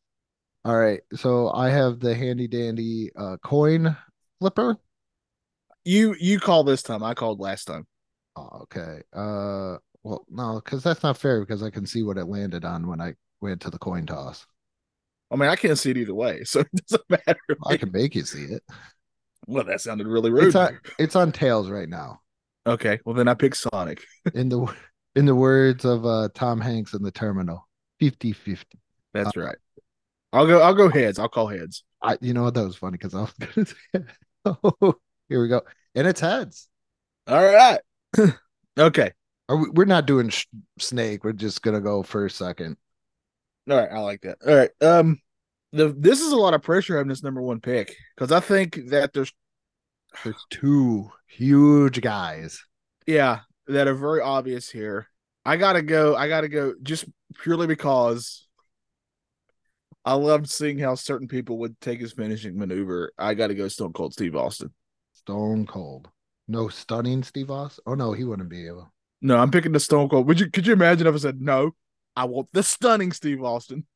All 0.65 0.77
right, 0.77 1.01
so 1.15 1.51
I 1.53 1.71
have 1.71 1.99
the 2.01 2.15
handy 2.15 2.47
dandy 2.47 3.11
uh 3.17 3.37
coin 3.43 3.97
flipper. 4.41 4.77
You 5.85 6.15
you 6.21 6.39
call 6.39 6.63
this 6.65 6.83
time. 6.83 7.03
I 7.03 7.15
called 7.15 7.41
last 7.41 7.65
time. 7.65 7.87
Oh, 8.37 8.61
okay. 8.63 9.03
Uh, 9.13 9.79
well, 10.05 10.25
no, 10.31 10.61
because 10.65 10.83
that's 10.83 11.03
not 11.03 11.19
fair 11.19 11.41
because 11.41 11.63
I 11.63 11.71
can 11.71 11.87
see 11.87 12.03
what 12.03 12.17
it 12.17 12.27
landed 12.27 12.65
on 12.65 12.87
when 12.87 13.01
I 13.01 13.15
went 13.41 13.61
to 13.63 13.71
the 13.71 13.79
coin 13.79 14.07
toss. 14.07 14.47
I 15.31 15.37
mean, 15.37 15.49
I 15.49 15.57
can't 15.57 15.79
see 15.79 15.91
it 15.91 15.97
either 15.97 16.15
way, 16.15 16.45
so 16.45 16.61
it 16.61 16.69
doesn't 16.87 17.11
matter. 17.11 17.41
to 17.51 17.57
I 17.67 17.77
can 17.77 17.91
make 17.91 18.15
you 18.15 18.23
see 18.25 18.45
it. 18.45 18.63
Well, 19.49 19.65
that 19.65 19.81
sounded 19.81 20.07
really 20.07 20.31
rude. 20.31 20.45
It's 20.45 20.57
on 20.57 20.79
it's 20.99 21.17
on 21.17 21.33
tails 21.33 21.69
right 21.69 21.89
now. 21.89 22.21
Okay, 22.67 22.99
well 23.05 23.15
then 23.15 23.29
I 23.29 23.35
pick 23.35 23.55
Sonic. 23.55 24.05
In 24.35 24.49
the 24.49 24.75
in 25.15 25.27
the 25.27 25.35
words 25.35 25.85
of 25.85 26.07
uh 26.07 26.29
Tom 26.35 26.61
Hanks 26.61 26.95
in 26.95 27.03
the 27.03 27.11
terminal, 27.11 27.69
50-50. 28.01 28.65
That's 29.13 29.37
right. 29.37 29.57
I'll 30.33 30.47
go. 30.47 30.63
I'll 30.63 30.75
go 30.75 30.89
heads. 30.89 31.19
I'll 31.19 31.29
call 31.29 31.49
heads. 31.49 31.85
I 32.03 32.17
you 32.21 32.33
know 32.33 32.45
what 32.45 32.55
that 32.55 32.65
was 32.65 32.77
funny 32.77 32.97
because 32.97 33.15
I 33.15 33.21
was 33.21 33.33
gonna 33.41 33.67
say 33.67 34.05
oh, 34.47 34.95
here 35.29 35.43
we 35.43 35.49
go. 35.49 35.63
And 35.95 36.07
it's 36.07 36.21
heads. 36.21 36.69
All 37.27 37.45
right. 37.45 37.81
okay. 38.79 39.13
Are 39.49 39.57
we, 39.57 39.69
we're 39.71 39.85
not 39.85 40.07
doing 40.07 40.31
sh- 40.31 40.47
snake. 40.79 41.25
We're 41.25 41.33
just 41.33 41.63
gonna 41.63 41.81
go 41.81 42.03
first, 42.03 42.39
second. 42.39 42.77
All 43.71 43.77
right. 43.77 43.91
I 43.93 43.99
like 43.99 44.23
that. 44.23 44.39
All 44.47 44.55
right. 44.55 44.71
Um, 44.81 45.21
the 45.73 45.95
this 45.97 46.21
is 46.21 46.33
a 46.33 46.37
lot 46.37 46.55
of 46.55 46.63
pressure 46.63 46.97
having 46.97 47.09
this 47.09 47.23
number 47.23 47.43
one 47.43 47.61
pick 47.61 47.95
because 48.17 48.33
I 48.33 48.41
think 48.41 48.79
that 48.89 49.13
there's 49.13 49.33
There's 50.25 50.45
two 50.51 51.11
huge 51.27 52.01
guys. 52.01 52.63
yeah 53.07 53.41
that 53.69 53.87
are 53.89 53.95
very 53.95 54.21
obvious 54.21 54.69
here. 54.71 55.07
I 55.45 55.57
gotta 55.57 55.83
go. 55.83 56.15
I 56.17 56.29
gotta 56.29 56.49
go 56.49 56.75
just 56.83 57.05
purely 57.43 57.67
because 57.67 58.47
I 60.05 60.15
loved 60.15 60.49
seeing 60.51 60.79
how 60.79 60.95
certain 60.97 61.29
people 61.29 61.59
would 61.59 61.81
take 61.81 62.01
his 62.01 62.13
finishing 62.13 62.59
maneuver. 62.59 63.13
I 63.19 63.35
gotta 63.35 63.55
go 63.55 63.69
Stone 63.69 63.93
Cold 63.93 64.13
Steve 64.13 64.35
Austin. 64.37 64.73
Stone 65.15 65.67
Cold. 65.67 66.09
No 66.49 66.69
stunning 66.69 67.23
Steve 67.23 67.51
Austin. 67.51 67.85
Oh 67.87 67.95
no, 67.95 68.13
he 68.13 68.25
wouldn't 68.25 68.49
be 68.49 68.67
able. 68.67 68.93
No, 69.21 69.37
I'm 69.39 69.51
picking 69.53 69.73
the 69.73 69.81
Stone 69.81 70.09
Cold. 70.09 70.27
Would 70.27 70.41
you 70.41 70.51
could 70.51 70.67
you 70.67 70.73
imagine 70.73 71.07
if 71.07 71.15
I 71.15 71.19
said 71.19 71.41
no? 71.41 71.73
I 72.17 72.25
want 72.25 72.49
the 72.53 72.63
stunning 72.63 73.13
Steve 73.13 73.43
Austin. 73.43 73.87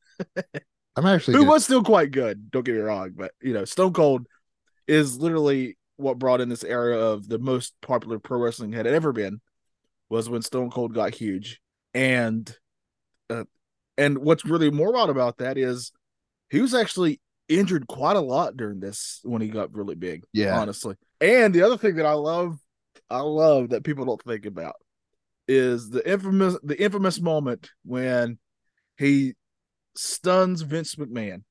I'm 0.96 1.04
actually 1.06 1.34
who 1.34 1.40
gonna- 1.40 1.50
was 1.50 1.64
still 1.64 1.82
quite 1.82 2.10
good. 2.12 2.50
Don't 2.50 2.64
get 2.64 2.74
me 2.76 2.80
wrong, 2.80 3.10
but 3.16 3.32
you 3.42 3.52
know, 3.52 3.64
Stone 3.64 3.92
Cold 3.92 4.26
is 4.86 5.18
literally 5.18 5.76
what 5.96 6.18
brought 6.18 6.40
in 6.40 6.48
this 6.48 6.64
era 6.64 6.98
of 6.98 7.28
the 7.28 7.38
most 7.38 7.74
popular 7.80 8.18
pro 8.18 8.38
wrestling 8.38 8.72
had 8.72 8.86
ever 8.86 9.12
been. 9.12 9.40
Was 10.08 10.28
when 10.30 10.42
Stone 10.42 10.70
Cold 10.70 10.94
got 10.94 11.14
huge, 11.14 11.60
and 11.92 12.54
uh, 13.28 13.44
and 13.98 14.18
what's 14.18 14.44
really 14.44 14.70
more 14.70 14.92
wild 14.92 15.10
about 15.10 15.38
that 15.38 15.58
is 15.58 15.90
he 16.48 16.60
was 16.60 16.74
actually 16.74 17.20
injured 17.48 17.86
quite 17.86 18.16
a 18.16 18.20
lot 18.20 18.56
during 18.56 18.80
this 18.80 19.20
when 19.24 19.42
he 19.42 19.48
got 19.48 19.74
really 19.74 19.94
big. 19.94 20.22
Yeah. 20.32 20.58
honestly. 20.58 20.96
And 21.20 21.54
the 21.54 21.62
other 21.62 21.76
thing 21.76 21.96
that 21.96 22.06
I 22.06 22.12
love, 22.12 22.58
I 23.08 23.20
love 23.20 23.70
that 23.70 23.84
people 23.84 24.04
don't 24.04 24.22
think 24.22 24.46
about 24.46 24.76
is 25.48 25.90
the 25.90 26.08
infamous 26.08 26.56
the 26.62 26.80
infamous 26.80 27.20
moment 27.20 27.70
when 27.84 28.38
he 28.98 29.34
stuns 29.94 30.62
Vince 30.62 30.96
McMahon. 30.96 31.42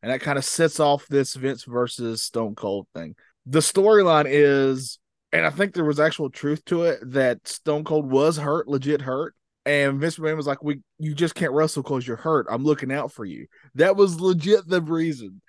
And 0.00 0.12
that 0.12 0.20
kind 0.20 0.38
of 0.38 0.44
sets 0.44 0.78
off 0.78 1.06
this 1.08 1.34
Vince 1.34 1.64
versus 1.64 2.22
Stone 2.22 2.54
Cold 2.54 2.86
thing. 2.94 3.16
The 3.48 3.60
storyline 3.60 4.26
is, 4.28 4.98
and 5.32 5.46
I 5.46 5.50
think 5.50 5.72
there 5.74 5.84
was 5.84 5.98
actual 5.98 6.30
truth 6.30 6.64
to 6.66 6.82
it, 6.84 7.00
that 7.12 7.46
Stone 7.48 7.84
Cold 7.84 8.10
was 8.10 8.36
hurt, 8.36 8.68
legit 8.68 9.00
hurt. 9.00 9.34
And 9.66 10.00
Vince 10.00 10.16
McMahon 10.18 10.36
was 10.36 10.46
like, 10.46 10.62
"We, 10.62 10.80
you 10.98 11.14
just 11.14 11.34
can't 11.34 11.52
wrestle 11.52 11.82
because 11.82 12.06
you're 12.06 12.16
hurt. 12.16 12.46
I'm 12.50 12.64
looking 12.64 12.90
out 12.92 13.12
for 13.12 13.24
you." 13.24 13.46
That 13.74 13.96
was 13.96 14.18
legit 14.20 14.66
the 14.66 14.80
reason. 14.80 15.42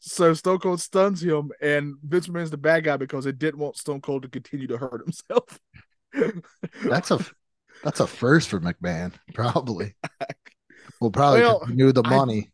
So 0.00 0.34
Stone 0.34 0.58
Cold 0.58 0.80
stuns 0.82 1.22
him, 1.22 1.50
and 1.62 1.94
Vince 2.02 2.28
McMahon's 2.28 2.50
the 2.50 2.58
bad 2.58 2.84
guy 2.84 2.98
because 2.98 3.24
it 3.24 3.38
didn't 3.38 3.60
want 3.60 3.78
Stone 3.78 4.02
Cold 4.02 4.22
to 4.22 4.28
continue 4.28 4.66
to 4.66 4.76
hurt 4.76 5.00
himself. 5.02 5.58
That's 6.84 7.10
a 7.10 7.18
that's 7.82 8.00
a 8.00 8.06
first 8.06 8.48
for 8.48 8.60
McMahon, 8.60 9.12
probably. 9.34 9.94
Well, 11.00 11.10
probably 11.10 11.40
Well, 11.40 11.66
knew 11.68 11.92
the 11.92 12.02
I- 12.04 12.10
money. 12.10 12.50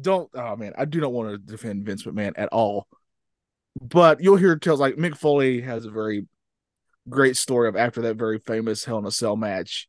don't 0.00 0.28
oh 0.34 0.56
man, 0.56 0.72
I 0.76 0.86
do 0.86 1.00
not 1.00 1.12
want 1.12 1.30
to 1.30 1.38
defend 1.38 1.84
Vince 1.86 2.02
McMahon 2.04 2.32
at 2.36 2.48
all. 2.48 2.88
But 3.80 4.20
you'll 4.20 4.36
hear 4.36 4.56
tales 4.56 4.80
like 4.80 4.96
Mick 4.96 5.16
Foley 5.16 5.60
has 5.62 5.84
a 5.84 5.90
very 5.90 6.26
great 7.08 7.36
story 7.36 7.68
of 7.68 7.76
after 7.76 8.02
that 8.02 8.16
very 8.16 8.38
famous 8.38 8.84
Hell 8.84 8.98
in 8.98 9.06
a 9.06 9.10
Cell 9.10 9.36
match 9.36 9.88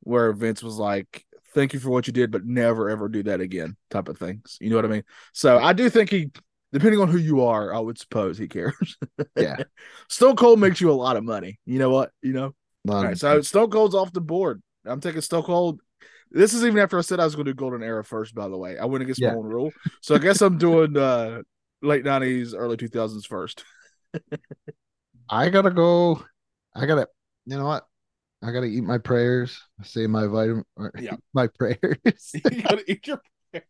where 0.00 0.32
Vince 0.32 0.62
was 0.62 0.76
like, 0.76 1.24
Thank 1.54 1.74
you 1.74 1.80
for 1.80 1.90
what 1.90 2.06
you 2.06 2.14
did, 2.14 2.30
but 2.30 2.46
never 2.46 2.88
ever 2.88 3.08
do 3.10 3.22
that 3.24 3.40
again, 3.42 3.76
type 3.90 4.08
of 4.08 4.16
things. 4.16 4.56
You 4.60 4.70
know 4.70 4.76
what 4.76 4.86
I 4.86 4.88
mean? 4.88 5.04
So 5.34 5.58
I 5.58 5.74
do 5.74 5.90
think 5.90 6.08
he 6.10 6.30
depending 6.72 7.00
on 7.00 7.08
who 7.08 7.18
you 7.18 7.42
are, 7.42 7.74
I 7.74 7.78
would 7.78 7.98
suppose 7.98 8.38
he 8.38 8.48
cares. 8.48 8.96
Yeah. 9.36 9.56
Stone 10.08 10.36
Cold 10.36 10.58
makes 10.58 10.80
you 10.80 10.90
a 10.90 10.94
lot 10.94 11.16
of 11.16 11.24
money. 11.24 11.58
You 11.66 11.78
know 11.78 11.90
what? 11.90 12.10
You 12.22 12.32
know? 12.32 12.54
All 12.88 13.04
Um, 13.04 13.14
so 13.14 13.42
Stone 13.42 13.70
Cold's 13.70 13.94
off 13.94 14.12
the 14.12 14.20
board. 14.22 14.62
I'm 14.86 15.00
taking 15.00 15.20
Stone 15.20 15.42
Cold. 15.42 15.80
This 16.30 16.54
is 16.54 16.64
even 16.64 16.78
after 16.78 16.96
I 16.98 17.02
said 17.02 17.20
I 17.20 17.24
was 17.24 17.34
going 17.34 17.44
to 17.44 17.52
do 17.52 17.56
Golden 17.56 17.82
Era 17.82 18.02
first. 18.02 18.34
By 18.34 18.48
the 18.48 18.56
way, 18.56 18.78
I 18.78 18.86
went 18.86 19.02
against 19.02 19.20
Yeah. 19.20 19.32
my 19.32 19.36
own 19.36 19.44
rule, 19.44 19.72
so 20.00 20.14
I 20.14 20.18
guess 20.18 20.40
I'm 20.40 20.56
doing 20.56 20.96
uh 20.96 21.42
late 21.82 22.04
'90s, 22.04 22.54
early 22.56 22.76
2000s 22.76 23.26
first. 23.26 23.64
I 25.28 25.48
gotta 25.50 25.70
go. 25.70 26.22
I 26.74 26.86
gotta. 26.86 27.08
You 27.46 27.58
know 27.58 27.66
what? 27.66 27.84
I 28.42 28.50
gotta 28.52 28.66
eat 28.66 28.82
my 28.84 28.98
prayers. 28.98 29.60
Say 29.82 30.06
my 30.06 30.26
vitamin. 30.26 30.64
Yeah. 30.98 31.16
My 31.32 31.46
prayers. 31.46 31.78
you 32.34 32.62
gotta 32.62 32.84
eat 32.90 33.06
your 33.06 33.20
prayers. 33.50 33.66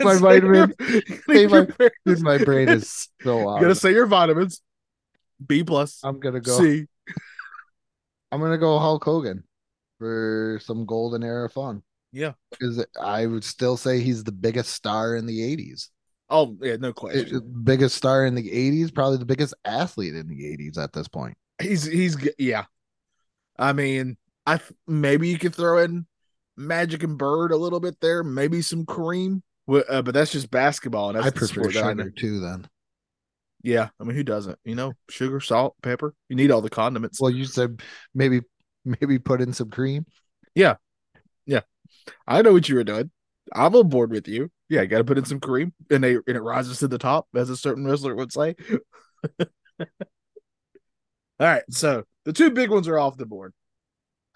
My 0.00 0.14
Say 0.14 0.20
vitamin- 0.20 0.74
your- 0.78 1.02
say 1.26 1.46
my- 1.46 1.64
prayers. 1.64 1.92
Dude, 2.06 2.20
my 2.20 2.38
brain 2.38 2.68
is 2.68 3.08
so 3.22 3.54
You 3.56 3.60
gotta 3.62 3.74
say 3.74 3.92
your 3.92 4.06
vitamins. 4.06 4.60
B 5.44 5.64
plus. 5.64 6.00
I'm 6.04 6.20
gonna 6.20 6.40
go. 6.40 6.58
C. 6.58 6.86
I'm 8.30 8.40
gonna 8.40 8.58
go 8.58 8.78
Hulk 8.78 9.04
Hogan 9.04 9.44
for 9.98 10.60
some 10.62 10.86
golden 10.86 11.22
era 11.22 11.48
fun. 11.50 11.82
Yeah. 12.12 12.32
because 12.50 12.84
I 13.00 13.24
would 13.26 13.42
still 13.44 13.76
say 13.78 14.00
he's 14.00 14.22
the 14.22 14.32
biggest 14.32 14.70
star 14.72 15.16
in 15.16 15.26
the 15.26 15.40
'80s. 15.40 15.88
Oh 16.32 16.56
yeah, 16.62 16.76
no 16.76 16.92
question. 16.94 17.36
it- 17.36 17.64
biggest 17.64 17.94
star 17.94 18.24
in 18.24 18.34
the 18.34 18.50
'80s, 18.50 18.90
probably 18.92 19.18
the 19.18 19.26
biggest 19.26 19.54
athlete 19.64 20.16
in 20.16 20.26
the 20.28 20.44
'80s 20.46 20.78
at 20.78 20.92
this 20.92 21.06
point. 21.06 21.36
He's 21.60 21.84
he's 21.84 22.16
yeah. 22.38 22.64
I 23.58 23.74
mean, 23.74 24.16
I 24.46 24.58
maybe 24.86 25.28
you 25.28 25.38
could 25.38 25.54
throw 25.54 25.78
in 25.78 26.06
Magic 26.56 27.02
and 27.02 27.18
Bird 27.18 27.52
a 27.52 27.56
little 27.56 27.80
bit 27.80 28.00
there, 28.00 28.24
maybe 28.24 28.62
some 28.62 28.86
Kareem, 28.86 29.42
uh, 29.68 30.00
but 30.02 30.14
that's 30.14 30.32
just 30.32 30.50
basketball, 30.50 31.10
and 31.10 31.18
that's 31.18 31.26
I 31.26 31.30
prefer 31.38 31.68
I 31.68 31.70
sugar 31.70 32.10
too. 32.10 32.40
Then, 32.40 32.66
Yeah, 33.62 33.90
I 34.00 34.04
mean, 34.04 34.16
who 34.16 34.24
doesn't? 34.24 34.58
You 34.64 34.74
know, 34.74 34.94
sugar, 35.10 35.38
salt, 35.40 35.76
pepper. 35.82 36.14
You 36.30 36.36
need 36.36 36.50
all 36.50 36.62
the 36.62 36.70
condiments. 36.70 37.20
well, 37.20 37.30
you 37.30 37.44
said 37.44 37.82
maybe 38.14 38.40
maybe 38.84 39.18
put 39.18 39.42
in 39.42 39.52
some 39.52 39.68
cream. 39.68 40.06
Yeah, 40.54 40.76
yeah. 41.44 41.60
I 42.26 42.40
know 42.40 42.52
what 42.54 42.68
you 42.70 42.76
were 42.76 42.84
doing. 42.84 43.10
I'm 43.54 43.76
on 43.76 43.88
board 43.90 44.10
with 44.10 44.28
you. 44.28 44.50
Yeah, 44.72 44.80
you 44.80 44.86
got 44.86 44.98
to 44.98 45.04
put 45.04 45.18
in 45.18 45.26
some 45.26 45.38
cream, 45.38 45.74
and 45.90 46.02
they 46.02 46.14
and 46.14 46.22
it 46.26 46.40
rises 46.40 46.78
to 46.78 46.88
the 46.88 46.96
top, 46.96 47.28
as 47.34 47.50
a 47.50 47.56
certain 47.58 47.84
wrestler 47.84 48.14
would 48.14 48.32
say. 48.32 48.54
all 49.38 49.46
right, 51.38 51.62
so 51.68 52.04
the 52.24 52.32
two 52.32 52.50
big 52.50 52.70
ones 52.70 52.88
are 52.88 52.98
off 52.98 53.18
the 53.18 53.26
board. 53.26 53.52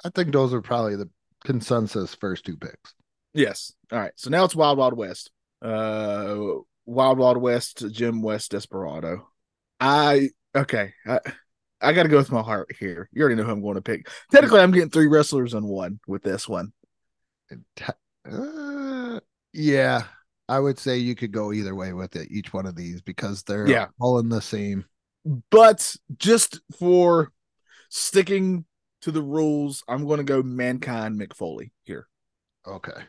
I 0.04 0.10
think 0.10 0.32
those 0.32 0.52
are 0.52 0.60
probably 0.60 0.94
the 0.96 1.08
consensus 1.46 2.14
first 2.14 2.44
two 2.44 2.58
picks. 2.58 2.92
Yes. 3.32 3.72
All 3.90 3.98
right. 3.98 4.12
So 4.16 4.28
now 4.28 4.44
it's 4.44 4.54
Wild 4.54 4.76
Wild 4.76 4.94
West. 4.94 5.30
Uh 5.62 6.36
Wild 6.84 7.16
Wild 7.16 7.38
West, 7.38 7.82
Jim 7.90 8.20
West 8.20 8.50
Desperado. 8.50 9.30
I 9.80 10.28
okay. 10.54 10.92
I 11.06 11.20
I 11.80 11.94
gotta 11.94 12.10
go 12.10 12.18
with 12.18 12.30
my 12.30 12.42
heart 12.42 12.76
here. 12.78 13.08
You 13.10 13.22
already 13.22 13.36
know 13.36 13.44
who 13.44 13.52
I'm 13.52 13.62
going 13.62 13.76
to 13.76 13.80
pick. 13.80 14.10
Technically, 14.30 14.60
I'm 14.60 14.70
getting 14.70 14.90
three 14.90 15.06
wrestlers 15.06 15.54
on 15.54 15.64
one 15.66 15.98
with 16.06 16.22
this 16.22 16.46
one. 16.46 16.74
Uh, 18.30 19.20
yeah, 19.52 20.02
I 20.48 20.60
would 20.60 20.78
say 20.78 20.98
you 20.98 21.14
could 21.14 21.32
go 21.32 21.52
either 21.52 21.74
way 21.74 21.92
with 21.92 22.14
it. 22.16 22.30
Each 22.30 22.52
one 22.52 22.66
of 22.66 22.76
these 22.76 23.00
because 23.02 23.42
they're 23.42 23.68
Yeah. 23.68 23.88
all 24.00 24.18
in 24.18 24.28
the 24.28 24.40
same. 24.40 24.84
But 25.50 25.96
just 26.18 26.60
for 26.78 27.32
sticking 27.88 28.64
to 29.02 29.10
the 29.10 29.22
rules, 29.22 29.82
I'm 29.88 30.06
going 30.06 30.18
to 30.18 30.24
go 30.24 30.42
Mankind 30.42 31.20
Mick 31.20 31.34
Foley 31.34 31.72
here. 31.82 32.06
Okay. 32.66 33.02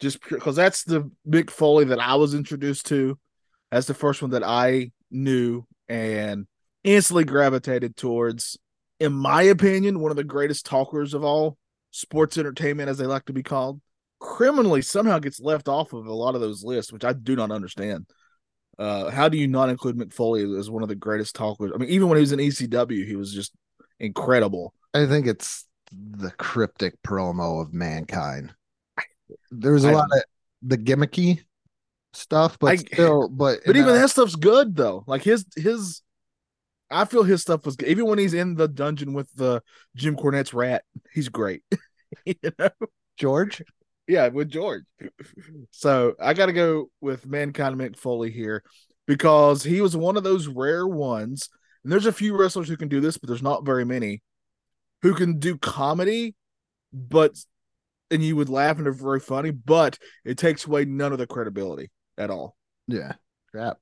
Just 0.00 0.20
because 0.28 0.54
that's 0.54 0.84
the 0.84 1.10
Mick 1.28 1.50
Foley 1.50 1.86
that 1.86 1.98
I 1.98 2.14
was 2.14 2.34
introduced 2.34 2.86
to. 2.86 3.18
That's 3.72 3.88
the 3.88 3.94
first 3.94 4.22
one 4.22 4.30
that 4.30 4.44
I 4.44 4.92
knew 5.10 5.66
and 5.88 6.46
instantly 6.84 7.24
gravitated 7.24 7.96
towards, 7.96 8.56
in 9.00 9.12
my 9.12 9.42
opinion, 9.42 9.98
one 9.98 10.12
of 10.12 10.16
the 10.16 10.24
greatest 10.24 10.66
talkers 10.66 11.14
of 11.14 11.24
all 11.24 11.58
sports 11.90 12.38
entertainment, 12.38 12.88
as 12.88 12.98
they 12.98 13.06
like 13.06 13.24
to 13.24 13.32
be 13.32 13.42
called. 13.42 13.80
Criminally 14.20 14.82
somehow 14.82 15.18
gets 15.18 15.40
left 15.40 15.68
off 15.68 15.92
of 15.92 16.06
a 16.06 16.12
lot 16.12 16.34
of 16.34 16.40
those 16.40 16.64
lists, 16.64 16.92
which 16.92 17.04
I 17.04 17.12
do 17.12 17.36
not 17.36 17.50
understand. 17.50 18.06
Uh, 18.78 19.10
how 19.10 19.28
do 19.28 19.36
you 19.36 19.48
not 19.48 19.68
include 19.70 19.96
Mick 19.96 20.12
Foley 20.12 20.42
as 20.58 20.70
one 20.70 20.82
of 20.82 20.88
the 20.88 20.94
greatest 20.94 21.34
talkers? 21.34 21.72
I 21.74 21.78
mean, 21.78 21.88
even 21.90 22.08
when 22.08 22.16
he 22.16 22.20
was 22.22 22.32
in 22.32 22.38
ECW, 22.38 23.06
he 23.06 23.16
was 23.16 23.32
just 23.32 23.52
incredible. 24.00 24.72
I 24.94 25.06
think 25.06 25.26
it's 25.26 25.64
the 25.92 26.30
cryptic 26.32 26.94
promo 27.02 27.60
of 27.62 27.72
mankind. 27.72 28.54
There's 29.50 29.84
a 29.84 29.88
I- 29.90 29.92
lot 29.92 30.08
of 30.12 30.22
the 30.62 30.78
gimmicky 30.78 31.42
stuff, 32.12 32.58
but 32.58 32.72
I- 32.72 32.76
still, 32.76 33.28
but 33.28 33.60
But 33.66 33.76
even 33.76 33.90
a- 33.90 33.98
that 33.98 34.10
stuff's 34.10 34.36
good 34.36 34.76
though. 34.76 35.04
Like 35.06 35.22
his 35.22 35.44
his 35.56 36.02
I 36.90 37.04
feel 37.04 37.22
his 37.22 37.42
stuff 37.42 37.66
was 37.66 37.76
good. 37.76 37.88
Even 37.88 38.06
when 38.06 38.18
he's 38.18 38.34
in 38.34 38.54
the 38.54 38.68
dungeon 38.68 39.12
with 39.12 39.30
the 39.34 39.62
Jim 39.94 40.16
Cornette's 40.16 40.54
rat, 40.54 40.84
he's 41.12 41.28
great. 41.28 41.62
you 42.24 42.34
know? 42.58 42.70
George, 43.18 43.62
Yeah, 44.08 44.28
with 44.28 44.48
George. 44.48 44.84
So 45.70 46.14
I 46.18 46.34
gotta 46.34 46.54
go 46.54 46.90
with 47.00 47.26
Mankind 47.26 47.76
Mick 47.76 47.96
Foley 47.96 48.30
here 48.30 48.64
because 49.06 49.62
he 49.62 49.80
was 49.80 49.96
one 49.96 50.16
of 50.16 50.24
those 50.24 50.48
rare 50.48 50.86
ones. 50.86 51.48
And 51.84 51.92
there's 51.92 52.06
a 52.06 52.12
few 52.12 52.36
wrestlers 52.36 52.68
who 52.68 52.76
can 52.76 52.88
do 52.88 53.00
this, 53.00 53.18
but 53.18 53.28
there's 53.28 53.42
not 53.42 53.64
very 53.64 53.84
many 53.84 54.22
who 55.02 55.14
can 55.14 55.38
do 55.38 55.56
comedy, 55.58 56.34
but 56.92 57.36
and 58.10 58.24
you 58.24 58.34
would 58.36 58.48
laugh 58.48 58.78
and 58.78 58.86
they're 58.86 58.92
very 58.92 59.20
funny, 59.20 59.50
but 59.50 59.98
it 60.24 60.38
takes 60.38 60.66
away 60.66 60.86
none 60.86 61.12
of 61.12 61.18
the 61.18 61.26
credibility 61.26 61.90
at 62.16 62.30
all. 62.30 62.56
yeah, 62.86 63.12
crap, 63.50 63.76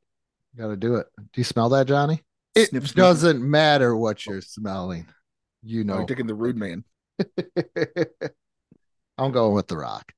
got 0.57 0.69
to 0.69 0.77
do 0.77 0.97
it. 0.97 1.07
Do 1.17 1.41
you 1.41 1.45
smell 1.45 1.69
that, 1.71 1.87
Johnny? 1.87 2.23
It 2.57 2.71
Snip, 2.71 2.85
snip. 2.85 2.97
doesn't 2.97 3.49
matter 3.49 3.97
what 3.97 4.27
you're 4.27 4.41
smelling. 4.41 5.07
You 5.63 5.83
oh, 5.83 5.85
know, 5.85 5.97
You're 5.99 6.07
taking 6.07 6.27
the 6.27 6.35
rude 6.35 6.57
man. 6.57 6.85
I'm 9.19 9.33
going 9.33 9.55
with 9.55 9.69
the 9.69 9.77
Rock. 9.77 10.13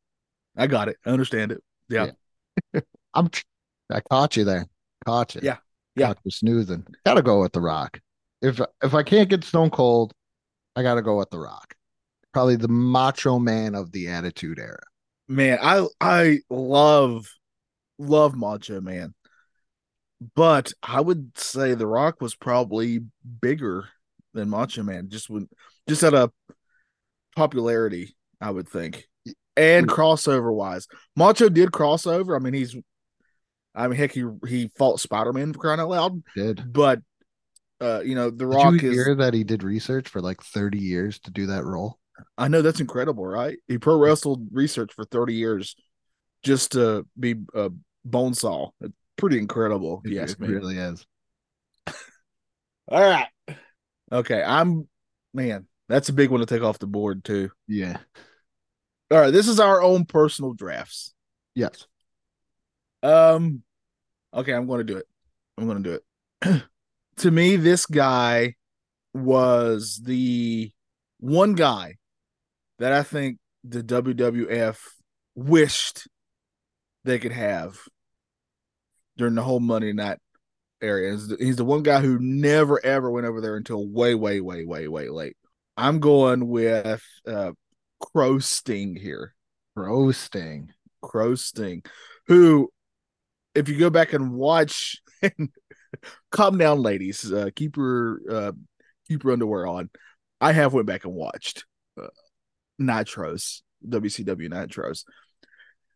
I 0.59 0.67
got 0.67 0.89
it. 0.89 0.97
I 1.07 1.11
understand 1.11 1.53
it. 1.53 1.63
Yeah. 1.89 2.11
I'm. 3.15 3.31
I 3.91 4.01
caught 4.01 4.37
you 4.37 4.45
there. 4.45 4.67
Caught 5.07 5.37
you. 5.37 5.41
Yeah. 5.45 5.57
Yeah. 5.97 6.09
Caught 6.09 6.19
you 6.25 6.31
snoozing. 6.31 6.87
Got 7.07 7.15
to 7.15 7.23
go 7.23 7.41
with 7.41 7.53
the 7.53 7.61
Rock. 7.61 8.01
if 8.43 8.61
if 8.83 8.95
I 8.95 9.03
can't 9.03 9.31
get 9.31 9.45
Stone 9.45 9.71
Cold, 9.71 10.13
I 10.77 10.83
got 10.83 10.97
to 10.97 11.03
go 11.03 11.19
with 11.19 11.31
The 11.31 11.39
Rock. 11.39 11.75
Probably 12.33 12.57
the 12.57 12.69
macho 12.69 13.39
man 13.39 13.75
of 13.75 13.91
the 13.93 14.09
Attitude 14.09 14.59
Era. 14.59 14.83
Man, 15.29 15.59
I 15.63 15.87
I 16.01 16.41
love 16.51 17.27
love 17.99 18.35
Macho 18.37 18.81
Man. 18.81 19.15
But 20.35 20.73
I 20.83 21.01
would 21.01 21.39
say 21.39 21.75
The 21.75 21.87
Rock 21.87 22.21
was 22.21 22.35
probably 22.35 23.01
bigger 23.41 23.89
than 24.35 24.51
Macho 24.51 24.83
Man, 24.83 25.09
just 25.09 25.31
when 25.31 25.49
just 25.89 26.03
at 26.03 26.15
a 26.15 26.31
popularity, 27.37 28.17
I 28.41 28.51
would 28.51 28.69
think. 28.69 29.07
And 29.59 29.89
crossover 29.89 30.55
wise. 30.55 30.87
Macho 31.17 31.49
did 31.49 31.71
crossover. 31.71 32.37
I 32.37 32.39
mean, 32.43 32.55
he's 32.55 32.77
I 33.75 33.87
mean, 33.89 33.97
heck, 33.97 34.13
he 34.13 34.25
he 34.47 34.71
fought 34.77 35.01
Spider 35.01 35.33
Man 35.33 35.53
for 35.53 35.59
crying 35.59 35.81
out 35.81 35.89
loud. 35.89 36.23
Did 36.35 36.73
But 36.73 37.01
uh, 37.81 38.01
you 38.05 38.15
know, 38.15 38.31
The 38.31 38.39
Did 38.39 38.55
Rock 38.55 38.73
you 38.83 38.91
is 38.91 38.95
hear 38.95 39.15
that 39.17 39.35
he 39.35 39.45
did 39.45 39.63
research 39.63 40.09
for 40.09 40.21
like 40.21 40.43
30 40.43 40.79
years 40.79 41.21
to 41.21 41.31
do 41.31 41.47
that 41.47 41.65
role? 41.65 41.99
I 42.37 42.49
know 42.49 42.63
that's 42.63 42.81
incredible, 42.81 43.25
right? 43.25 43.57
He 43.69 43.79
pro 43.79 43.97
wrestled 43.97 44.49
research 44.51 44.93
for 44.93 45.05
30 45.05 45.35
years 45.35 45.77
just 46.43 46.73
to 46.73 47.07
be 47.19 47.37
a 47.55 47.71
bone 48.05 48.35
saw. 48.35 48.71
It's 48.81 48.95
pretty 49.17 49.39
incredible, 49.39 50.03
if 50.05 50.11
you 50.11 50.21
It- 50.23 50.31
it 50.31 50.39
really 50.41 50.79
is. 50.79 51.07
All 52.89 53.01
right. 53.01 53.29
Okay, 54.11 54.43
I'm 54.43 54.89
man, 55.35 55.67
that's 55.89 56.09
a 56.09 56.13
big 56.15 56.31
one 56.31 56.41
to 56.41 56.47
take 56.47 56.63
off 56.63 56.79
the 56.79 56.87
board 56.87 57.23
too. 57.25 57.51
Yeah. 57.69 57.99
All 59.11 59.19
right, 59.19 59.33
this 59.33 59.49
is 59.49 59.59
our 59.59 59.83
own 59.83 60.05
personal 60.05 60.53
drafts. 60.53 61.15
Yes. 61.55 61.87
Um 63.03 63.63
okay, 64.35 64.53
I'm 64.53 64.67
going 64.67 64.87
to 64.87 64.93
do 64.93 64.99
it. 64.99 65.07
I'm 65.57 65.67
going 65.67 65.83
to 65.83 65.91
do 65.91 65.99
it. 66.53 66.63
to 67.19 67.31
me 67.31 67.57
this 67.57 67.87
guy 67.87 68.55
was 69.15 70.01
the 70.05 70.71
one 71.19 71.55
guy 71.55 71.97
that 72.79 72.93
I 72.93 73.03
think 73.03 73.39
the 73.65 73.83
WWF 73.83 74.79
wished 75.35 76.07
they 77.05 77.19
could 77.19 77.33
have 77.33 77.79
during 79.17 79.35
the 79.35 79.43
whole 79.43 79.61
Monday 79.61 79.93
night 79.93 80.19
area. 80.81 81.13
He's 81.13 81.29
the, 81.29 81.37
he's 81.39 81.57
the 81.57 81.65
one 81.65 81.83
guy 81.83 82.01
who 82.01 82.19
never 82.21 82.85
ever 82.85 83.11
went 83.11 83.27
over 83.27 83.41
there 83.41 83.57
until 83.57 83.87
way, 83.89 84.15
way, 84.15 84.41
way, 84.41 84.65
way, 84.65 84.89
way 84.89 85.09
late. 85.09 85.37
I'm 85.77 86.01
going 86.01 86.49
with 86.49 87.03
uh 87.27 87.53
Crow 88.01 88.39
Sting 88.39 88.97
here. 88.97 89.35
Roasting. 89.75 90.73
Crow 91.03 91.35
Sting, 91.35 91.83
who, 92.27 92.71
if 93.55 93.69
you 93.69 93.79
go 93.79 93.91
back 93.91 94.13
and 94.13 94.33
watch, 94.33 95.01
calm 96.31 96.59
down, 96.59 96.83
ladies, 96.83 97.33
uh, 97.33 97.51
keep 97.55 97.77
your 97.77 98.21
uh, 98.31 98.53
keep 99.07 99.25
your 99.25 99.33
underwear 99.33 99.67
on. 99.67 99.91
I 100.41 100.53
have 100.53 100.73
went 100.73 100.87
back 100.87 101.05
and 101.05 101.15
watched 101.15 101.65
uh, 102.01 102.09
Nitros, 102.81 103.63
WCW 103.87 104.49
Nitros. 104.49 105.05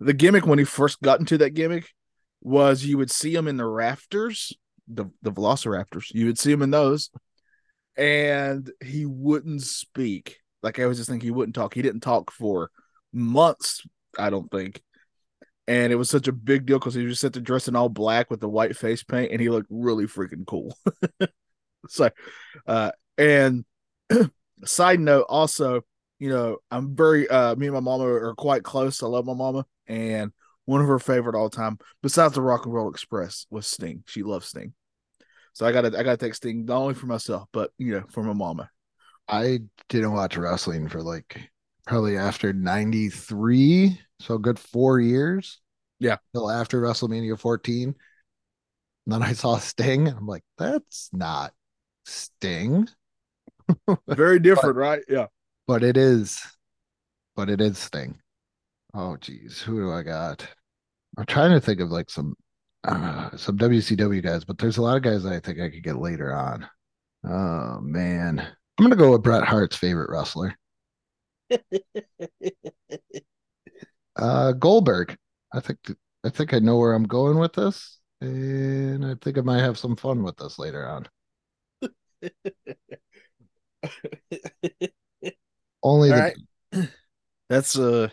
The 0.00 0.14
gimmick 0.14 0.46
when 0.46 0.58
he 0.58 0.64
first 0.64 1.00
got 1.00 1.20
into 1.20 1.38
that 1.38 1.50
gimmick 1.54 1.88
was 2.40 2.84
you 2.84 2.98
would 2.98 3.10
see 3.10 3.34
him 3.34 3.46
in 3.46 3.56
the 3.56 3.66
rafters, 3.66 4.52
the 4.88 5.06
the 5.22 5.32
Velociraptors. 5.32 6.12
You 6.12 6.26
would 6.26 6.38
see 6.38 6.52
him 6.52 6.62
in 6.62 6.70
those, 6.70 7.10
and 7.96 8.70
he 8.82 9.06
wouldn't 9.06 9.62
speak. 9.62 10.38
Like 10.62 10.78
I 10.78 10.86
was 10.86 10.98
just 10.98 11.10
thinking, 11.10 11.26
he 11.26 11.32
wouldn't 11.32 11.54
talk. 11.54 11.74
He 11.74 11.82
didn't 11.82 12.00
talk 12.00 12.30
for 12.30 12.70
months. 13.12 13.82
I 14.18 14.30
don't 14.30 14.50
think. 14.50 14.82
And 15.68 15.92
it 15.92 15.96
was 15.96 16.10
such 16.10 16.28
a 16.28 16.32
big 16.32 16.66
deal 16.66 16.78
because 16.78 16.94
he 16.94 17.06
was 17.06 17.20
set 17.20 17.34
to 17.34 17.40
dress 17.40 17.68
in 17.68 17.76
all 17.76 17.88
black 17.88 18.30
with 18.30 18.40
the 18.40 18.48
white 18.48 18.76
face 18.76 19.04
paint, 19.04 19.30
and 19.32 19.40
he 19.40 19.48
looked 19.48 19.68
really 19.70 20.06
freaking 20.06 20.46
cool. 20.46 20.76
so, 21.88 22.10
uh, 22.66 22.90
and 23.16 23.64
side 24.64 25.00
note, 25.00 25.26
also, 25.28 25.82
you 26.18 26.28
know, 26.28 26.58
I'm 26.70 26.94
very 26.96 27.28
uh 27.28 27.54
me 27.56 27.66
and 27.66 27.74
my 27.74 27.80
mama 27.80 28.04
are 28.04 28.34
quite 28.34 28.64
close. 28.64 29.02
I 29.02 29.06
love 29.06 29.24
my 29.24 29.34
mama, 29.34 29.64
and 29.86 30.32
one 30.64 30.80
of 30.80 30.88
her 30.88 30.98
favorite 30.98 31.36
all 31.36 31.50
time, 31.50 31.78
besides 32.02 32.34
the 32.34 32.42
Rock 32.42 32.64
and 32.64 32.74
Roll 32.74 32.90
Express, 32.90 33.46
was 33.50 33.66
Sting. 33.66 34.04
She 34.06 34.22
loves 34.22 34.46
Sting. 34.46 34.74
So 35.52 35.66
I 35.66 35.72
gotta 35.72 35.88
I 35.88 36.02
gotta 36.02 36.16
take 36.16 36.34
Sting 36.34 36.64
not 36.64 36.78
only 36.78 36.94
for 36.94 37.06
myself, 37.06 37.48
but 37.52 37.70
you 37.78 37.92
know, 37.92 38.04
for 38.10 38.22
my 38.22 38.32
mama. 38.32 38.70
I 39.28 39.60
didn't 39.88 40.12
watch 40.12 40.36
wrestling 40.36 40.88
for 40.88 41.02
like 41.02 41.50
probably 41.86 42.16
after 42.16 42.52
93. 42.52 44.00
So 44.20 44.34
a 44.34 44.38
good 44.38 44.58
four 44.58 45.00
years. 45.00 45.60
Yeah. 45.98 46.16
Till 46.34 46.50
after 46.50 46.80
WrestleMania 46.80 47.38
14. 47.38 47.94
And 49.06 49.12
then 49.12 49.22
I 49.22 49.32
saw 49.32 49.58
Sting. 49.58 50.08
I'm 50.08 50.26
like, 50.26 50.44
that's 50.58 51.10
not 51.12 51.52
Sting. 52.04 52.88
Very 54.08 54.38
different, 54.38 54.76
right? 54.76 55.02
Yeah. 55.08 55.26
but 55.66 55.82
it 55.82 55.96
is 55.96 56.42
but 57.36 57.48
it 57.50 57.60
is 57.60 57.78
Sting. 57.78 58.20
Oh 58.94 59.16
geez, 59.16 59.60
who 59.60 59.80
do 59.80 59.92
I 59.92 60.02
got? 60.02 60.46
I'm 61.18 61.26
trying 61.26 61.50
to 61.52 61.60
think 61.60 61.80
of 61.80 61.90
like 61.90 62.10
some 62.10 62.34
uh, 62.84 63.36
some 63.36 63.58
WCW 63.58 64.22
guys, 64.22 64.44
but 64.44 64.58
there's 64.58 64.78
a 64.78 64.82
lot 64.82 64.96
of 64.96 65.02
guys 65.02 65.22
that 65.24 65.32
I 65.32 65.40
think 65.40 65.60
I 65.60 65.70
could 65.70 65.82
get 65.84 65.96
later 65.98 66.34
on. 66.34 66.68
Oh 67.24 67.80
man. 67.80 68.46
I'm 68.78 68.84
gonna 68.84 68.96
go 68.96 69.12
with 69.12 69.22
Bret 69.22 69.44
Hart's 69.44 69.76
favorite 69.76 70.10
wrestler. 70.10 70.56
uh 74.16 74.52
Goldberg. 74.52 75.16
I 75.52 75.60
think 75.60 75.78
I 76.24 76.30
think 76.30 76.54
I 76.54 76.58
know 76.58 76.78
where 76.78 76.94
I'm 76.94 77.04
going 77.04 77.38
with 77.38 77.52
this, 77.54 77.98
and 78.20 79.04
I 79.04 79.14
think 79.20 79.38
I 79.38 79.42
might 79.42 79.60
have 79.60 79.78
some 79.78 79.96
fun 79.96 80.22
with 80.22 80.36
this 80.36 80.58
later 80.58 80.86
on. 80.88 81.08
Only 85.82 86.10
the 86.10 86.16
right. 86.16 86.36
That's 87.50 87.76
a 87.76 88.10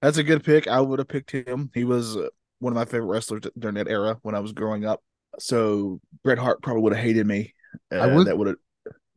that's 0.00 0.16
a 0.18 0.22
good 0.22 0.44
pick. 0.44 0.68
I 0.68 0.80
would 0.80 0.98
have 1.00 1.08
picked 1.08 1.32
him. 1.32 1.70
He 1.74 1.84
was 1.84 2.16
uh, 2.16 2.28
one 2.60 2.72
of 2.72 2.76
my 2.76 2.84
favorite 2.86 3.08
wrestlers 3.08 3.42
during 3.58 3.74
that 3.74 3.88
era 3.88 4.18
when 4.22 4.34
I 4.34 4.40
was 4.40 4.52
growing 4.52 4.84
up. 4.86 5.02
So 5.40 6.00
Bret 6.24 6.38
Hart 6.38 6.62
probably 6.62 6.82
would 6.82 6.94
have 6.94 7.02
hated 7.04 7.26
me. 7.26 7.54
Uh, 7.92 7.96
I 7.96 8.06
would- 8.14 8.26
that 8.28 8.38
would 8.38 8.46
have, 8.48 8.56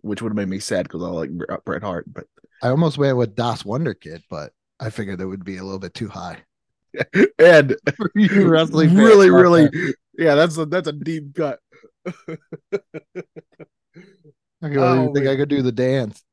which 0.01 0.21
would 0.21 0.31
have 0.31 0.37
made 0.37 0.49
me 0.49 0.59
sad 0.59 0.83
because 0.83 1.03
I 1.03 1.07
like 1.07 1.29
Bret 1.65 1.83
Hart. 1.83 2.05
But 2.11 2.25
I 2.61 2.69
almost 2.69 2.97
went 2.97 3.17
with 3.17 3.35
Das 3.35 3.63
Wunderkind, 3.63 4.23
but 4.29 4.53
I 4.79 4.89
figured 4.89 5.21
it 5.21 5.25
would 5.25 5.45
be 5.45 5.57
a 5.57 5.63
little 5.63 5.79
bit 5.79 5.93
too 5.93 6.07
high. 6.09 6.43
and 7.39 7.75
For 7.97 8.11
you 8.15 8.47
wrestling 8.47 8.95
really, 8.95 9.29
really, 9.29 9.67
there. 9.69 9.93
yeah, 10.17 10.35
that's 10.35 10.57
a 10.57 10.65
that's 10.65 10.87
a 10.87 10.93
deep 10.93 11.33
cut. 11.35 11.59
I 14.63 14.69
don't 14.69 15.09
Oh, 15.09 15.13
think 15.13 15.27
I 15.27 15.35
could 15.35 15.49
do 15.49 15.61
the 15.61 15.71
dance. 15.71 16.23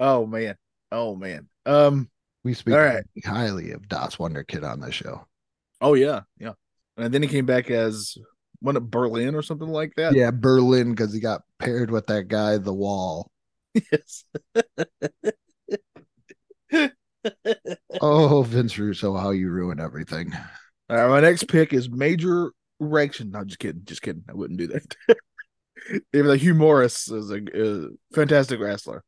oh 0.00 0.26
man, 0.26 0.56
oh 0.92 1.14
man. 1.16 1.48
Um. 1.64 2.10
We 2.44 2.54
speak 2.54 2.74
All 2.74 2.80
right. 2.80 3.02
highly 3.24 3.72
of 3.72 3.88
Das 3.88 4.16
Wunderkind 4.16 4.62
on 4.70 4.78
the 4.78 4.92
show. 4.92 5.26
Oh 5.80 5.94
yeah, 5.94 6.20
yeah. 6.38 6.52
And 6.96 7.12
then 7.12 7.20
he 7.22 7.28
came 7.28 7.44
back 7.44 7.70
as 7.72 8.16
one 8.60 8.76
of 8.76 8.84
Berlyn 8.84 9.34
or 9.34 9.42
something 9.42 9.68
like 9.68 9.94
that. 9.96 10.14
Yeah, 10.14 10.30
Berlyn 10.30 10.90
because 10.90 11.12
he 11.12 11.20
got 11.20 11.42
paired 11.58 11.90
with 11.90 12.06
that 12.06 12.28
guy, 12.28 12.58
the 12.58 12.74
Wall. 12.74 13.30
Yes. 13.92 14.24
Oh, 18.00 18.42
Vince 18.42 18.78
Russo, 18.78 19.16
how 19.16 19.30
you 19.30 19.50
ruin 19.50 19.80
everything. 19.80 20.32
All 20.88 20.96
right, 20.96 21.08
my 21.08 21.20
next 21.20 21.48
pick 21.48 21.72
is 21.72 21.90
Major 21.90 22.52
Erection. 22.80 23.30
No, 23.30 23.44
just 23.44 23.58
kidding, 23.58 23.82
just 23.84 24.02
kidding. 24.02 24.24
I 24.28 24.34
wouldn't 24.34 24.58
do 24.58 24.68
that. 24.68 24.96
Even 26.12 26.26
though 26.26 26.34
Hugh 26.34 26.54
Morris 26.54 27.10
is 27.10 27.30
a, 27.30 27.40
a 27.54 27.88
fantastic 28.14 28.60
wrestler. 28.60 29.02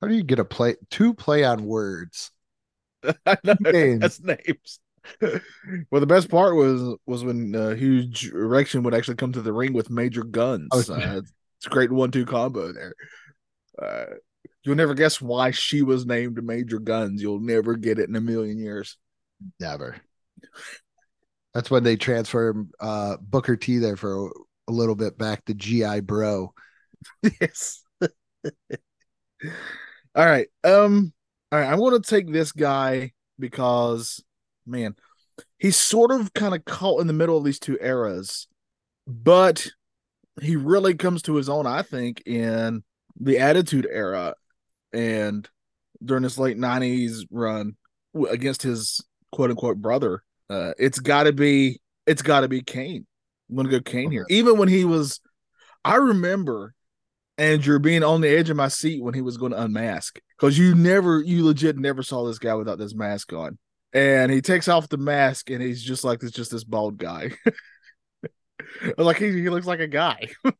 How 0.00 0.08
do 0.08 0.14
you 0.14 0.22
get 0.22 0.38
a 0.38 0.44
play 0.44 0.76
two 0.90 1.14
play 1.14 1.44
on 1.44 1.64
words? 1.64 2.30
I 3.26 3.36
know 3.42 3.56
Names. 3.60 4.00
that's 4.00 4.20
names. 4.20 4.80
well, 5.90 6.00
the 6.00 6.06
best 6.06 6.30
part 6.30 6.56
was 6.56 6.96
was 7.06 7.24
when 7.24 7.54
uh, 7.54 7.74
Huge 7.74 8.30
Erection 8.32 8.82
would 8.82 8.94
actually 8.94 9.16
come 9.16 9.32
to 9.32 9.42
the 9.42 9.52
ring 9.52 9.72
with 9.72 9.90
Major 9.90 10.24
Gunns. 10.24 10.68
Oh, 10.72 10.78
uh, 10.78 11.20
it's 11.58 11.66
a 11.66 11.70
great 11.70 11.92
one-two 11.92 12.26
combo 12.26 12.72
there. 12.72 12.94
Uh, 13.80 14.14
you'll 14.62 14.76
never 14.76 14.94
guess 14.94 15.20
why 15.20 15.50
she 15.50 15.82
was 15.82 16.06
named 16.06 16.42
Major 16.42 16.78
Gunns. 16.78 17.22
You'll 17.22 17.40
never 17.40 17.76
get 17.76 17.98
it 17.98 18.08
in 18.08 18.16
a 18.16 18.20
million 18.20 18.58
years. 18.58 18.96
Never. 19.60 19.96
That's 21.52 21.70
when 21.70 21.84
they 21.84 21.96
transfer 21.96 22.66
uh, 22.80 23.16
Booker 23.20 23.56
T 23.56 23.78
there 23.78 23.96
for 23.96 24.26
a, 24.26 24.30
a 24.68 24.72
little 24.72 24.96
bit 24.96 25.16
back 25.16 25.44
to 25.44 25.54
GI 25.54 26.00
Bro. 26.00 26.52
yes. 27.40 27.82
all 28.02 28.10
right. 30.16 30.48
Um. 30.64 31.12
All 31.52 31.58
right. 31.58 31.68
I 31.68 31.76
want 31.76 32.02
to 32.02 32.10
take 32.10 32.32
this 32.32 32.52
guy 32.52 33.12
because, 33.38 34.22
man, 34.66 34.94
he's 35.58 35.76
sort 35.76 36.10
of 36.10 36.32
kind 36.34 36.54
of 36.54 36.64
caught 36.64 37.00
in 37.00 37.06
the 37.06 37.12
middle 37.12 37.36
of 37.36 37.44
these 37.44 37.58
two 37.58 37.78
eras, 37.80 38.46
but 39.06 39.66
he 40.40 40.56
really 40.56 40.94
comes 40.94 41.22
to 41.22 41.36
his 41.36 41.48
own. 41.48 41.66
I 41.66 41.82
think 41.82 42.22
in 42.26 42.82
the 43.20 43.38
Attitude 43.38 43.86
Era 43.90 44.34
and 44.92 45.48
during 46.04 46.22
this 46.22 46.38
late 46.38 46.58
'90s 46.58 47.26
run 47.30 47.76
against 48.30 48.62
his 48.62 49.00
quote 49.32 49.50
unquote 49.50 49.78
brother. 49.78 50.22
Uh, 50.50 50.72
it's 50.78 50.98
got 50.98 51.24
to 51.24 51.32
be 51.32 51.80
it's 52.06 52.22
got 52.22 52.40
to 52.40 52.48
be 52.48 52.62
Kane. 52.62 53.06
I'm 53.50 53.56
gonna 53.56 53.68
go 53.68 53.80
Kane 53.80 54.10
here. 54.10 54.26
Even 54.28 54.58
when 54.58 54.68
he 54.68 54.84
was, 54.84 55.20
I 55.84 55.96
remember 55.96 56.74
Andrew 57.38 57.78
being 57.78 58.02
on 58.02 58.20
the 58.20 58.28
edge 58.28 58.50
of 58.50 58.56
my 58.56 58.68
seat 58.68 59.02
when 59.02 59.14
he 59.14 59.20
was 59.20 59.36
going 59.36 59.52
to 59.52 59.60
unmask 59.60 60.18
because 60.38 60.56
you 60.56 60.74
never, 60.74 61.20
you 61.20 61.44
legit 61.44 61.76
never 61.76 62.02
saw 62.02 62.26
this 62.26 62.38
guy 62.38 62.54
without 62.54 62.78
this 62.78 62.94
mask 62.94 63.32
on. 63.32 63.58
And 63.94 64.30
he 64.30 64.42
takes 64.42 64.68
off 64.68 64.88
the 64.88 64.96
mask 64.98 65.50
and 65.50 65.62
he's 65.62 65.82
just 65.82 66.04
like 66.04 66.20
this, 66.20 66.32
just 66.32 66.50
this 66.50 66.64
bald 66.64 66.98
guy. 66.98 67.30
like 68.98 69.16
he, 69.16 69.30
he 69.30 69.48
looks 69.48 69.66
like 69.66 69.80
a 69.80 69.86
guy 69.86 70.28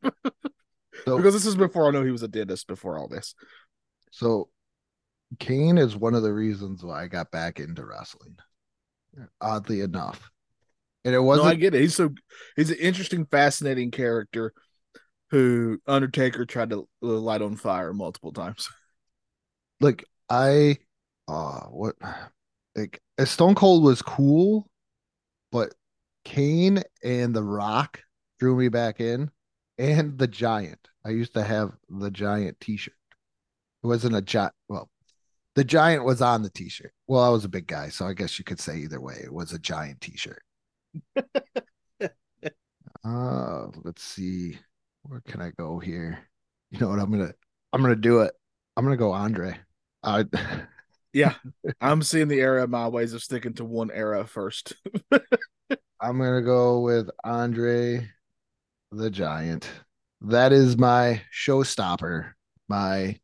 So, 1.05 1.17
because 1.17 1.33
this 1.33 1.45
is 1.45 1.55
before 1.55 1.87
I 1.87 1.91
know 1.91 2.03
he 2.03 2.11
was 2.11 2.23
a 2.23 2.27
dentist 2.27 2.67
before 2.67 2.97
all 2.97 3.07
this. 3.07 3.35
so 4.11 4.49
Kane 5.39 5.77
is 5.77 5.95
one 5.95 6.15
of 6.15 6.23
the 6.23 6.33
reasons 6.33 6.83
why 6.83 7.03
I 7.03 7.07
got 7.07 7.31
back 7.31 7.59
into 7.59 7.85
wrestling. 7.85 8.37
Oddly 9.41 9.81
enough. 9.81 10.29
And 11.03 11.13
it 11.13 11.19
wasn't 11.19 11.47
I 11.47 11.55
get 11.55 11.75
it. 11.75 11.81
He's 11.81 11.95
so 11.95 12.09
he's 12.55 12.71
an 12.71 12.77
interesting, 12.77 13.25
fascinating 13.25 13.91
character 13.91 14.53
who 15.29 15.79
Undertaker 15.85 16.45
tried 16.45 16.71
to 16.71 16.87
light 17.01 17.41
on 17.41 17.55
fire 17.55 17.93
multiple 17.93 18.31
times. 18.31 18.67
like 19.79 20.05
I 20.29 20.77
uh 21.27 21.61
what 21.65 21.95
like 22.75 23.01
Stone 23.23 23.55
Cold 23.55 23.83
was 23.83 24.01
cool, 24.01 24.67
but 25.51 25.73
Kane 26.23 26.81
and 27.03 27.35
The 27.35 27.43
Rock 27.43 28.01
drew 28.39 28.55
me 28.55 28.69
back 28.69 28.99
in, 28.99 29.31
and 29.77 30.17
the 30.17 30.27
Giant. 30.27 30.89
I 31.05 31.09
used 31.09 31.33
to 31.35 31.43
have 31.43 31.71
the 31.89 32.11
Giant 32.11 32.59
T-shirt. 32.59 32.95
It 33.83 33.87
wasn't 33.87 34.15
a 34.15 34.21
giant. 34.21 34.53
Well, 34.67 34.89
the 35.53 35.63
Giant 35.63 36.03
was 36.03 36.21
on 36.21 36.41
the 36.41 36.49
T-shirt. 36.49 36.91
Well, 37.07 37.23
I 37.23 37.29
was 37.29 37.45
a 37.45 37.49
big 37.49 37.67
guy, 37.67 37.89
so 37.89 38.05
I 38.07 38.13
guess 38.13 38.39
you 38.39 38.45
could 38.45 38.59
say 38.59 38.77
either 38.77 38.99
way. 38.99 39.21
It 39.23 39.31
was 39.31 39.53
a 39.53 39.59
Giant 39.59 40.01
T-shirt. 40.01 40.41
uh, 43.05 43.67
let's 43.83 44.03
see. 44.03 44.57
Where 45.03 45.21
can 45.27 45.41
I 45.41 45.51
go 45.51 45.77
here? 45.79 46.19
You 46.71 46.79
know 46.79 46.89
what? 46.89 46.99
I'm 46.99 47.11
gonna 47.11 47.33
I'm 47.71 47.81
gonna 47.81 47.95
do 47.95 48.21
it. 48.21 48.33
I'm 48.75 48.83
gonna 48.83 48.97
go 48.97 49.11
Andre. 49.11 49.57
I 50.03 50.25
Yeah, 51.15 51.35
I'm 51.81 52.03
seeing 52.03 52.27
the 52.27 52.41
era 52.41 52.63
of 52.63 52.69
my 52.69 52.89
ways 52.89 53.13
of 53.13 53.23
sticking 53.23 53.53
to 53.55 53.65
one 53.65 53.89
era 53.91 54.27
first. 54.27 54.73
I'm 56.01 56.17
gonna 56.19 56.41
go 56.41 56.81
with 56.81 57.09
Andre 57.23 58.09
the 58.91 59.09
Giant. 59.09 59.69
That 60.21 60.51
is 60.53 60.77
my 60.77 61.21
showstopper, 61.33 62.33
my 62.69 63.19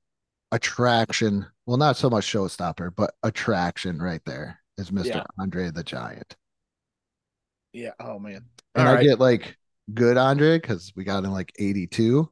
attraction. 0.51 1.47
Well, 1.65 1.77
not 1.77 1.97
so 1.97 2.09
much 2.09 2.25
showstopper, 2.31 2.95
but 2.95 3.13
attraction 3.23 4.01
right 4.01 4.21
there 4.25 4.59
is 4.77 4.91
Mr. 4.91 5.15
Yeah. 5.15 5.23
Andre 5.39 5.71
the 5.71 5.83
Giant. 5.83 6.35
yeah. 7.73 7.91
Oh 7.99 8.19
man. 8.19 8.45
And 8.75 8.87
All 8.87 8.93
I 8.93 8.95
right. 8.95 9.03
get 9.03 9.19
like 9.19 9.57
good 9.93 10.17
Andre 10.17 10.59
because 10.59 10.93
we 10.95 11.03
got 11.03 11.23
him 11.23 11.31
like 11.31 11.51
82. 11.59 12.29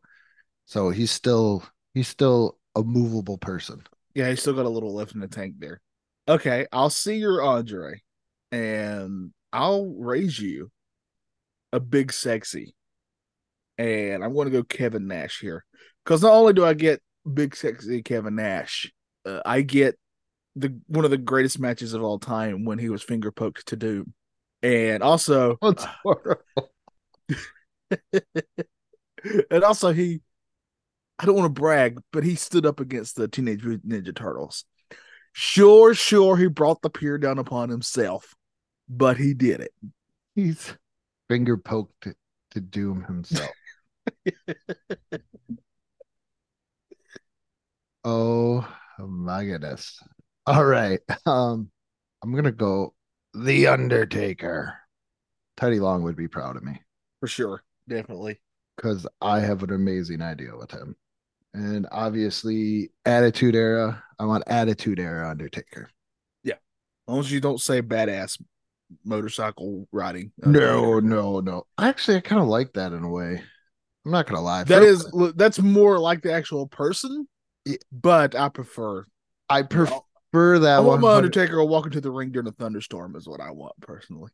So 0.66 0.90
he's 0.90 1.12
still 1.12 1.64
he's 1.94 2.08
still 2.08 2.58
a 2.76 2.84
movable 2.84 3.38
person. 3.38 3.84
Yeah, 4.20 4.28
he's 4.28 4.42
still 4.42 4.54
got 4.54 4.66
a 4.66 4.70
little 4.70 4.94
left 4.94 5.16
in 5.16 5.22
the 5.22 5.30
tank 5.30 5.56
there. 5.60 5.80
Okay, 6.28 6.68
I'll 6.74 6.90
see 6.90 7.16
your 7.16 7.42
Andre, 7.42 8.02
and 8.52 9.32
I'll 9.54 9.96
raise 9.98 10.38
you 10.38 10.72
a 11.72 11.80
big 11.80 12.12
sexy, 12.12 12.76
and 13.78 14.22
I'm 14.22 14.34
going 14.34 14.48
to 14.48 14.52
go 14.52 14.64
Kevin 14.64 15.08
Nash 15.08 15.40
here 15.40 15.64
because 16.04 16.22
not 16.22 16.34
only 16.34 16.52
do 16.52 16.66
I 16.66 16.74
get 16.74 17.02
big 17.34 17.56
sexy 17.56 18.04
Kevin 18.04 18.36
Nash, 18.36 18.92
uh, 19.26 19.40
I 19.46 19.62
get 19.62 19.98
the 20.58 20.78
one 20.88 21.06
of 21.06 21.12
the 21.12 21.18
greatest 21.18 21.58
matches 21.58 21.94
of 21.94 22.04
all 22.04 22.20
time 22.20 22.66
when 22.66 22.78
he 22.78 22.90
was 22.90 23.02
finger 23.02 23.32
poked 23.32 23.68
to 23.68 23.78
Doom, 23.78 24.14
and 24.62 25.02
also 25.02 25.58
and 29.50 29.64
also 29.64 29.94
he 29.94 30.20
I 31.20 31.26
don't 31.26 31.36
want 31.36 31.54
to 31.54 31.62
brag, 31.62 32.00
but 32.14 32.24
he 32.24 32.36
stood 32.36 32.66
up 32.66 32.80
against 32.80 33.16
the 33.18 33.28
Teenage 33.28 33.64
Mutant 33.64 33.92
Ninja 33.92 34.16
Turtles. 34.16 34.64
Sure, 35.34 35.94
sure, 35.94 36.38
he 36.38 36.48
brought 36.48 36.82
the 36.82 36.90
pier 36.90 37.18
down 37.18 37.38
upon 37.38 37.70
himself, 37.70 38.34
but 38.88 39.18
he 39.18 39.34
did 39.34 39.60
it. 39.60 39.74
He's 40.36 40.74
finger 41.28 41.58
poked 41.58 42.02
to, 42.04 42.16
to 42.52 42.62
doom 42.62 43.04
himself. 43.04 43.52
oh 48.04 48.68
my 49.00 49.46
goodness. 49.46 50.00
All 50.46 50.66
right. 50.66 51.00
Um, 51.26 51.70
I'm 52.24 52.34
gonna 52.34 52.52
go 52.52 52.94
The 53.34 53.68
Undertaker. 53.68 54.76
Teddy 55.58 55.80
Long 55.80 56.04
would 56.04 56.16
be 56.16 56.28
proud 56.30 56.56
of 56.56 56.64
me 56.64 56.82
For 57.20 57.28
sure. 57.28 57.64
Definitely. 57.88 58.40
because 58.78 59.06
I 59.22 59.42
have 59.42 59.62
an 59.64 59.74
amazing 59.74 60.22
idea 60.22 60.56
with 60.56 60.72
him. 60.72 60.96
And 61.54 61.88
obviously, 61.92 62.92
Attitude 63.06 63.56
Era. 63.56 64.04
I 64.20 64.26
want 64.26 64.44
Attitude 64.48 65.00
Era 65.00 65.30
Undertaker. 65.30 65.90
Yeah, 66.44 66.54
as 66.54 66.60
long 67.08 67.20
as 67.20 67.32
you 67.32 67.40
don't 67.40 67.60
say 67.60 67.82
badass 67.82 68.42
motorcycle 69.04 69.88
riding. 69.92 70.32
No, 70.38 71.00
no, 71.00 71.40
no. 71.40 71.66
Actually, 71.78 72.18
I 72.18 72.22
kind 72.22 72.42
of 72.42 72.48
like 72.48 72.74
that 72.74 72.92
in 72.94 73.04
a 73.04 73.10
way. 73.10 73.42
I'm 74.06 74.12
not 74.12 74.28
gonna 74.28 74.42
lie. 74.42 74.64
That 74.64 74.84
is 74.84 75.12
that's 75.36 75.60
more 75.60 76.00
like 76.00 76.22
the 76.22 76.34
actual 76.34 76.68
person, 76.68 77.28
but 77.92 78.36
I 78.36 78.50
prefer 78.50 79.06
I 79.50 79.64
prefer 79.64 80.60
that 80.60 80.78
I 80.78 80.80
want 80.80 81.02
one. 81.02 81.12
my 81.12 81.18
Undertaker 81.18 81.64
walking 81.64 81.92
to 81.92 82.02
the 82.02 82.12
ring 82.12 82.32
during 82.32 82.48
a 82.48 82.52
thunderstorm 82.52 83.16
is 83.16 83.28
what 83.28 83.42
I 83.42 83.52
want 83.52 83.74
personally. 83.82 84.32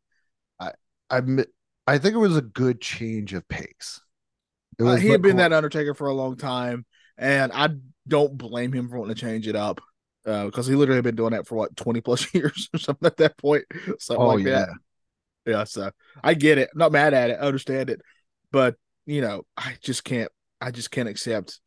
I 1.09 1.21
mi- 1.21 1.45
I 1.87 1.97
think 1.97 2.15
it 2.15 2.19
was 2.19 2.37
a 2.37 2.41
good 2.41 2.81
change 2.81 3.33
of 3.33 3.47
pace. 3.47 4.01
Uh, 4.79 4.95
he 4.95 5.09
had 5.09 5.21
been 5.21 5.37
that 5.37 5.53
Undertaker 5.53 5.93
for 5.93 6.07
a 6.07 6.13
long 6.13 6.35
time, 6.35 6.85
and 7.17 7.51
I 7.53 7.69
don't 8.07 8.37
blame 8.37 8.71
him 8.71 8.89
for 8.89 8.99
wanting 8.99 9.15
to 9.15 9.21
change 9.21 9.47
it 9.47 9.55
up 9.55 9.81
because 10.23 10.67
he 10.67 10.75
literally 10.75 10.97
had 10.97 11.03
been 11.03 11.15
doing 11.15 11.31
that 11.31 11.47
for 11.47 11.55
what 11.55 11.75
twenty 11.75 12.01
plus 12.01 12.33
years 12.33 12.69
or 12.73 12.79
something 12.79 13.05
at 13.07 13.17
that 13.17 13.37
point, 13.37 13.65
something 13.99 14.23
Oh 14.23 14.29
like 14.29 14.45
yeah, 14.45 14.65
that. 14.65 14.69
Yeah, 15.45 15.63
so 15.63 15.91
I 16.23 16.33
get 16.33 16.57
it. 16.57 16.69
I'm 16.73 16.79
not 16.79 16.91
mad 16.91 17.13
at 17.13 17.29
it. 17.29 17.37
I 17.39 17.45
understand 17.45 17.89
it, 17.89 18.01
but 18.51 18.75
you 19.05 19.21
know, 19.21 19.45
I 19.55 19.75
just 19.81 20.03
can't. 20.03 20.31
I 20.61 20.71
just 20.71 20.89
can't 20.89 21.09
accept 21.09 21.59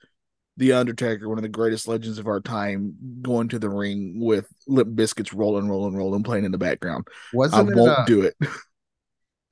the 0.58 0.72
Undertaker, 0.72 1.28
one 1.28 1.38
of 1.38 1.42
the 1.42 1.48
greatest 1.48 1.86
legends 1.86 2.18
of 2.18 2.26
our 2.26 2.40
time, 2.40 2.96
going 3.22 3.48
to 3.48 3.60
the 3.60 3.70
ring 3.70 4.18
with 4.18 4.48
Limp 4.66 4.96
Bizkit's 4.96 5.32
rolling, 5.32 5.68
rolling, 5.68 5.94
rolling, 5.94 6.24
playing 6.24 6.44
in 6.44 6.50
the 6.50 6.58
background. 6.58 7.06
I 7.06 7.36
wasn't 7.36 7.70
it? 7.70 7.76
won't 7.76 7.98
uh, 7.98 8.04
do 8.06 8.22
it. 8.22 8.34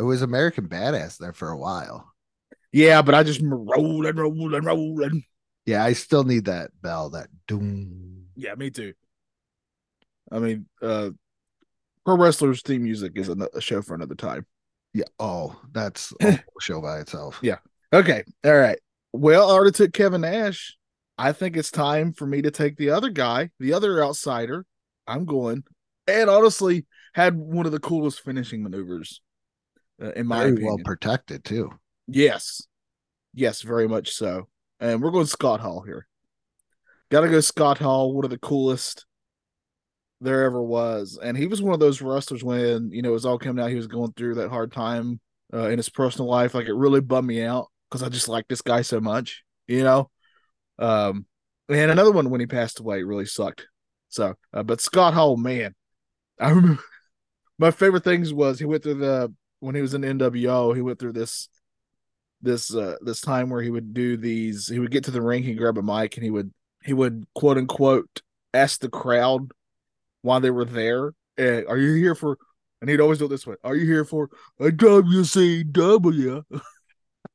it 0.00 0.02
was 0.02 0.22
American 0.22 0.68
Badass 0.68 1.18
there 1.18 1.32
for 1.32 1.50
a 1.50 1.56
while. 1.56 2.12
Yeah, 2.72 3.02
but 3.02 3.14
I 3.14 3.22
just 3.22 3.40
rolling, 3.40 4.16
rolling, 4.16 4.64
rolling. 4.64 5.24
Yeah, 5.66 5.84
I 5.84 5.92
still 5.92 6.24
need 6.24 6.46
that 6.46 6.70
bell. 6.80 7.10
That 7.10 7.28
doom. 7.46 8.26
Yeah, 8.36 8.54
me 8.54 8.70
too. 8.70 8.94
I 10.30 10.38
mean, 10.38 10.66
uh 10.80 11.10
pro 12.04 12.16
wrestlers 12.16 12.62
theme 12.62 12.84
music 12.84 13.12
is 13.16 13.28
a, 13.28 13.60
show 13.60 13.82
for 13.82 13.94
another 13.94 14.14
time. 14.14 14.46
Yeah. 14.94 15.04
Oh, 15.18 15.60
that's 15.72 16.12
a 16.22 16.38
show 16.60 16.80
by 16.80 17.00
itself. 17.00 17.38
Yeah. 17.42 17.58
Okay. 17.92 18.24
All 18.44 18.56
right. 18.56 18.78
Well, 19.12 19.48
I 19.50 19.52
already 19.52 19.72
took 19.72 19.92
Kevin 19.92 20.22
Nash. 20.22 20.76
I 21.18 21.32
think 21.32 21.56
it's 21.56 21.70
time 21.70 22.12
for 22.12 22.26
me 22.26 22.42
to 22.42 22.50
take 22.50 22.76
the 22.76 22.90
other 22.90 23.10
guy, 23.10 23.50
the 23.58 23.72
other 23.72 24.04
outsider. 24.04 24.66
I'm 25.06 25.24
going, 25.24 25.64
and 26.06 26.28
honestly, 26.28 26.86
had 27.14 27.34
one 27.36 27.64
of 27.64 27.72
the 27.72 27.78
coolest 27.80 28.20
finishing 28.20 28.62
maneuvers, 28.62 29.22
uh, 30.02 30.10
in 30.12 30.26
my 30.26 30.40
Very 30.40 30.50
opinion. 30.50 30.66
well 30.74 30.84
protected 30.84 31.44
too. 31.44 31.70
Yes. 32.06 32.62
Yes, 33.32 33.62
very 33.62 33.88
much 33.88 34.10
so. 34.12 34.48
And 34.80 35.02
we're 35.02 35.10
going 35.10 35.26
Scott 35.26 35.60
Hall 35.60 35.82
here. 35.82 36.06
Gotta 37.10 37.28
go 37.28 37.40
Scott 37.40 37.78
Hall, 37.78 38.12
one 38.12 38.24
of 38.24 38.30
the 38.30 38.38
coolest 38.38 39.06
there 40.20 40.44
ever 40.44 40.62
was. 40.62 41.18
And 41.22 41.36
he 41.36 41.46
was 41.46 41.62
one 41.62 41.74
of 41.74 41.80
those 41.80 42.02
wrestlers 42.02 42.42
when, 42.42 42.90
you 42.90 43.02
know, 43.02 43.10
it 43.10 43.12
was 43.12 43.26
all 43.26 43.38
coming 43.38 43.62
out, 43.62 43.70
he 43.70 43.76
was 43.76 43.86
going 43.86 44.12
through 44.12 44.36
that 44.36 44.50
hard 44.50 44.72
time 44.72 45.20
uh, 45.52 45.68
in 45.68 45.78
his 45.78 45.88
personal 45.88 46.28
life. 46.28 46.54
Like 46.54 46.66
it 46.66 46.74
really 46.74 47.00
bummed 47.00 47.28
me 47.28 47.42
out 47.42 47.68
because 47.88 48.02
I 48.02 48.08
just 48.08 48.28
like 48.28 48.48
this 48.48 48.62
guy 48.62 48.82
so 48.82 49.00
much, 49.00 49.44
you 49.66 49.82
know? 49.82 50.10
Um, 50.78 51.26
and 51.68 51.90
another 51.90 52.12
one 52.12 52.30
when 52.30 52.40
he 52.40 52.46
passed 52.46 52.80
away 52.80 53.02
really 53.02 53.26
sucked. 53.26 53.66
So, 54.08 54.34
uh, 54.52 54.62
but 54.62 54.80
Scott 54.80 55.14
Hall, 55.14 55.36
man, 55.36 55.74
I 56.40 56.50
remember 56.50 56.82
my 57.58 57.70
favorite 57.70 58.04
things 58.04 58.32
was 58.32 58.58
he 58.58 58.64
went 58.64 58.82
through 58.82 58.94
the, 58.94 59.32
when 59.60 59.74
he 59.74 59.80
was 59.80 59.94
in 59.94 60.02
NWO, 60.02 60.74
he 60.74 60.82
went 60.82 60.98
through 60.98 61.14
this 61.14 61.48
this 62.42 62.74
uh 62.74 62.96
this 63.00 63.20
time 63.20 63.50
where 63.50 63.62
he 63.62 63.70
would 63.70 63.94
do 63.94 64.16
these 64.16 64.68
he 64.68 64.78
would 64.78 64.90
get 64.90 65.04
to 65.04 65.10
the 65.10 65.22
ring 65.22 65.42
he'd 65.42 65.58
grab 65.58 65.78
a 65.78 65.82
mic 65.82 66.16
and 66.16 66.24
he 66.24 66.30
would 66.30 66.52
he 66.84 66.92
would 66.92 67.26
quote 67.34 67.58
unquote 67.58 68.22
ask 68.54 68.80
the 68.80 68.88
crowd 68.88 69.50
why 70.22 70.38
they 70.38 70.50
were 70.50 70.64
there 70.64 71.12
and 71.36 71.66
are 71.66 71.78
you 71.78 71.94
here 71.94 72.14
for 72.14 72.38
and 72.80 72.90
he'd 72.90 73.00
always 73.00 73.18
do 73.18 73.24
it 73.24 73.28
this 73.28 73.46
way 73.46 73.56
are 73.64 73.74
you 73.74 73.86
here 73.86 74.04
for 74.04 74.28
a 74.60 74.70
WCW 74.70 76.44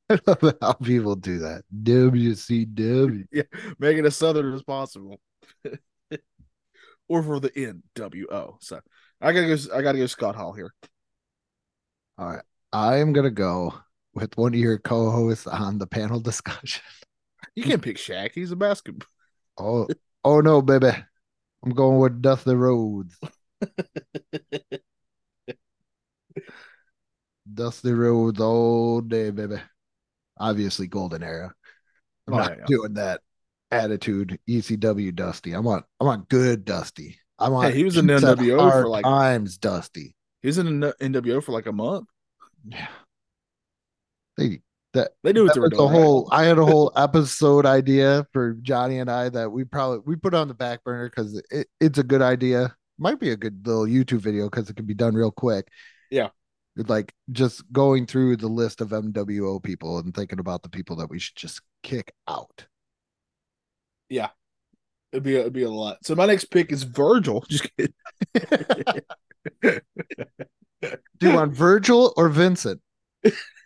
I 0.10 0.20
love 0.28 0.58
how 0.62 0.74
people 0.74 1.16
do 1.16 1.40
that. 1.40 1.64
WCW. 1.84 3.26
make 3.80 3.98
it 3.98 4.06
as 4.06 4.16
southern 4.18 4.54
as 4.54 4.64
possible 4.64 5.22
or 7.08 7.24
for 7.24 7.40
the 7.40 7.50
NWO 7.52 8.56
so 8.60 8.80
I 9.22 9.32
gotta 9.32 9.48
go 9.48 9.76
I 9.76 9.82
gotta 9.82 9.98
go 10.00 10.06
Scott 10.08 10.36
Hall 10.36 10.54
here 10.54 10.74
All 12.18 12.28
right. 12.30 12.44
I 12.74 12.98
am 12.98 13.14
gonna 13.14 13.32
go 13.32 13.74
with 14.14 14.36
one 14.38 14.54
of 14.54 14.60
your 14.60 14.78
co-hosts 14.78 15.48
on 15.48 15.78
the 15.78 15.88
panel 15.88 16.20
discussion. 16.32 16.84
You 17.56 17.64
can't 17.64 17.82
pick 17.82 17.98
Shaq. 17.98 18.32
He's 18.34 18.52
a 18.52 18.56
basketball. 18.56 19.08
Oh, 19.58 19.88
oh 20.24 20.42
no, 20.42 20.62
baby. 20.62 20.92
I'm 21.64 21.72
going 21.72 22.00
with 22.00 22.22
Dusty 22.22 22.56
Rhodes. 22.56 23.16
Dusty 27.54 27.92
Rhodes 27.92 28.40
all 28.40 29.02
day, 29.02 29.30
baby. 29.32 29.58
Obviously, 30.40 30.88
golden 30.88 31.24
era. 31.24 31.54
I'm 32.28 32.34
Oh, 32.34 32.38
not 32.38 32.58
yeah. 32.58 32.64
doing 32.68 32.94
that 32.96 33.22
attitude. 33.72 34.40
ECW 34.50 35.14
Dusty. 35.14 35.54
I 35.56 35.60
want, 35.60 35.86
I 36.00 36.04
want 36.06 36.30
good 36.30 36.66
Dusty. 36.66 37.20
I 37.38 37.50
want. 37.50 37.72
Hey, 37.72 37.78
he 37.78 37.84
was 37.84 37.98
in 37.98 38.06
NWO 38.08 38.72
for 38.72 38.88
like- 38.88 39.04
times 39.04 39.58
Dusty. 39.58 40.16
He 40.42 40.48
was 40.48 40.58
in 40.58 40.80
NWO 40.82 41.44
for 41.44 41.52
like 41.52 41.66
a 41.68 41.72
month. 41.72 42.08
Yeah. 42.68 42.88
They 44.38 44.62
that 44.94 45.12
They 45.24 45.34
knew 45.34 45.46
what 45.46 45.54
that 45.54 45.56
they 45.56 45.60
was 45.62 45.72
doing. 45.72 45.84
a 45.86 45.88
whole 45.88 46.30
I 46.32 46.44
had 46.44 46.58
a 46.58 46.66
whole 46.66 46.92
episode 46.96 47.66
idea 47.66 48.28
for 48.34 48.54
Johnny 48.62 49.00
and 49.00 49.10
I 49.10 49.30
that 49.30 49.52
we 49.52 49.64
probably 49.64 50.00
we 50.06 50.16
put 50.16 50.34
on 50.34 50.48
the 50.48 50.54
back 50.54 50.84
burner 50.84 51.10
because 51.10 51.42
it, 51.52 51.68
it's 51.80 51.98
a 52.00 52.04
good 52.04 52.22
idea. 52.22 52.76
Might 52.98 53.20
be 53.20 53.32
a 53.32 53.38
good 53.38 53.66
little 53.66 53.86
YouTube 53.86 54.20
video 54.20 54.50
because 54.50 54.70
it 54.70 54.76
can 54.76 54.86
be 54.86 54.94
done 54.94 55.16
real 55.16 55.32
quick. 55.32 55.68
Yeah. 56.10 56.30
Like 56.76 57.14
just 57.32 57.70
going 57.72 58.06
through 58.06 58.38
the 58.38 58.48
list 58.48 58.80
of 58.82 58.90
NWO 58.90 59.62
people 59.62 60.00
and 60.00 60.14
thinking 60.14 60.40
about 60.40 60.64
the 60.64 60.70
people 60.70 60.96
that 60.98 61.10
we 61.10 61.20
should 61.20 61.36
just 61.36 61.62
kick 61.84 62.14
out. 62.28 62.66
Yeah, 64.10 64.30
it'd 65.12 65.24
be 65.24 65.36
it'd 65.36 65.54
be 65.54 65.64
a 65.64 65.70
lot. 65.70 66.06
So 66.06 66.16
my 66.16 66.26
next 66.26 66.46
pick 66.46 66.72
is 66.72 66.84
Virgil. 66.84 67.42
Just 67.50 67.70
kidding. 67.78 67.94
Do 69.62 71.28
you 71.28 71.34
want 71.34 71.54
Virgil 71.54 72.14
or 72.18 72.30
Vincent? 72.30 72.82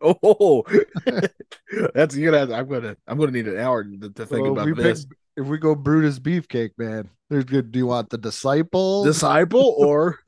oh, 0.00 0.64
that's 1.94 2.14
you 2.16 2.26
gonna. 2.26 2.38
Have, 2.38 2.50
I'm 2.50 2.68
gonna. 2.68 2.96
I'm 3.06 3.18
gonna 3.18 3.32
need 3.32 3.48
an 3.48 3.58
hour 3.58 3.84
to, 3.84 4.10
to 4.10 4.26
think 4.26 4.42
Well, 4.42 4.52
about 4.52 4.66
we 4.66 4.72
this. 4.74 5.04
pick- 5.04 5.16
if 5.38 5.46
we 5.46 5.58
go 5.58 5.74
Brutus 5.74 6.18
Beefcake, 6.18 6.70
man, 6.78 7.10
there's 7.28 7.44
good. 7.44 7.70
Do 7.70 7.78
you 7.78 7.86
want 7.86 8.08
the 8.10 8.18
disciple? 8.18 9.04
Disciple 9.04 9.74
or 9.78 10.18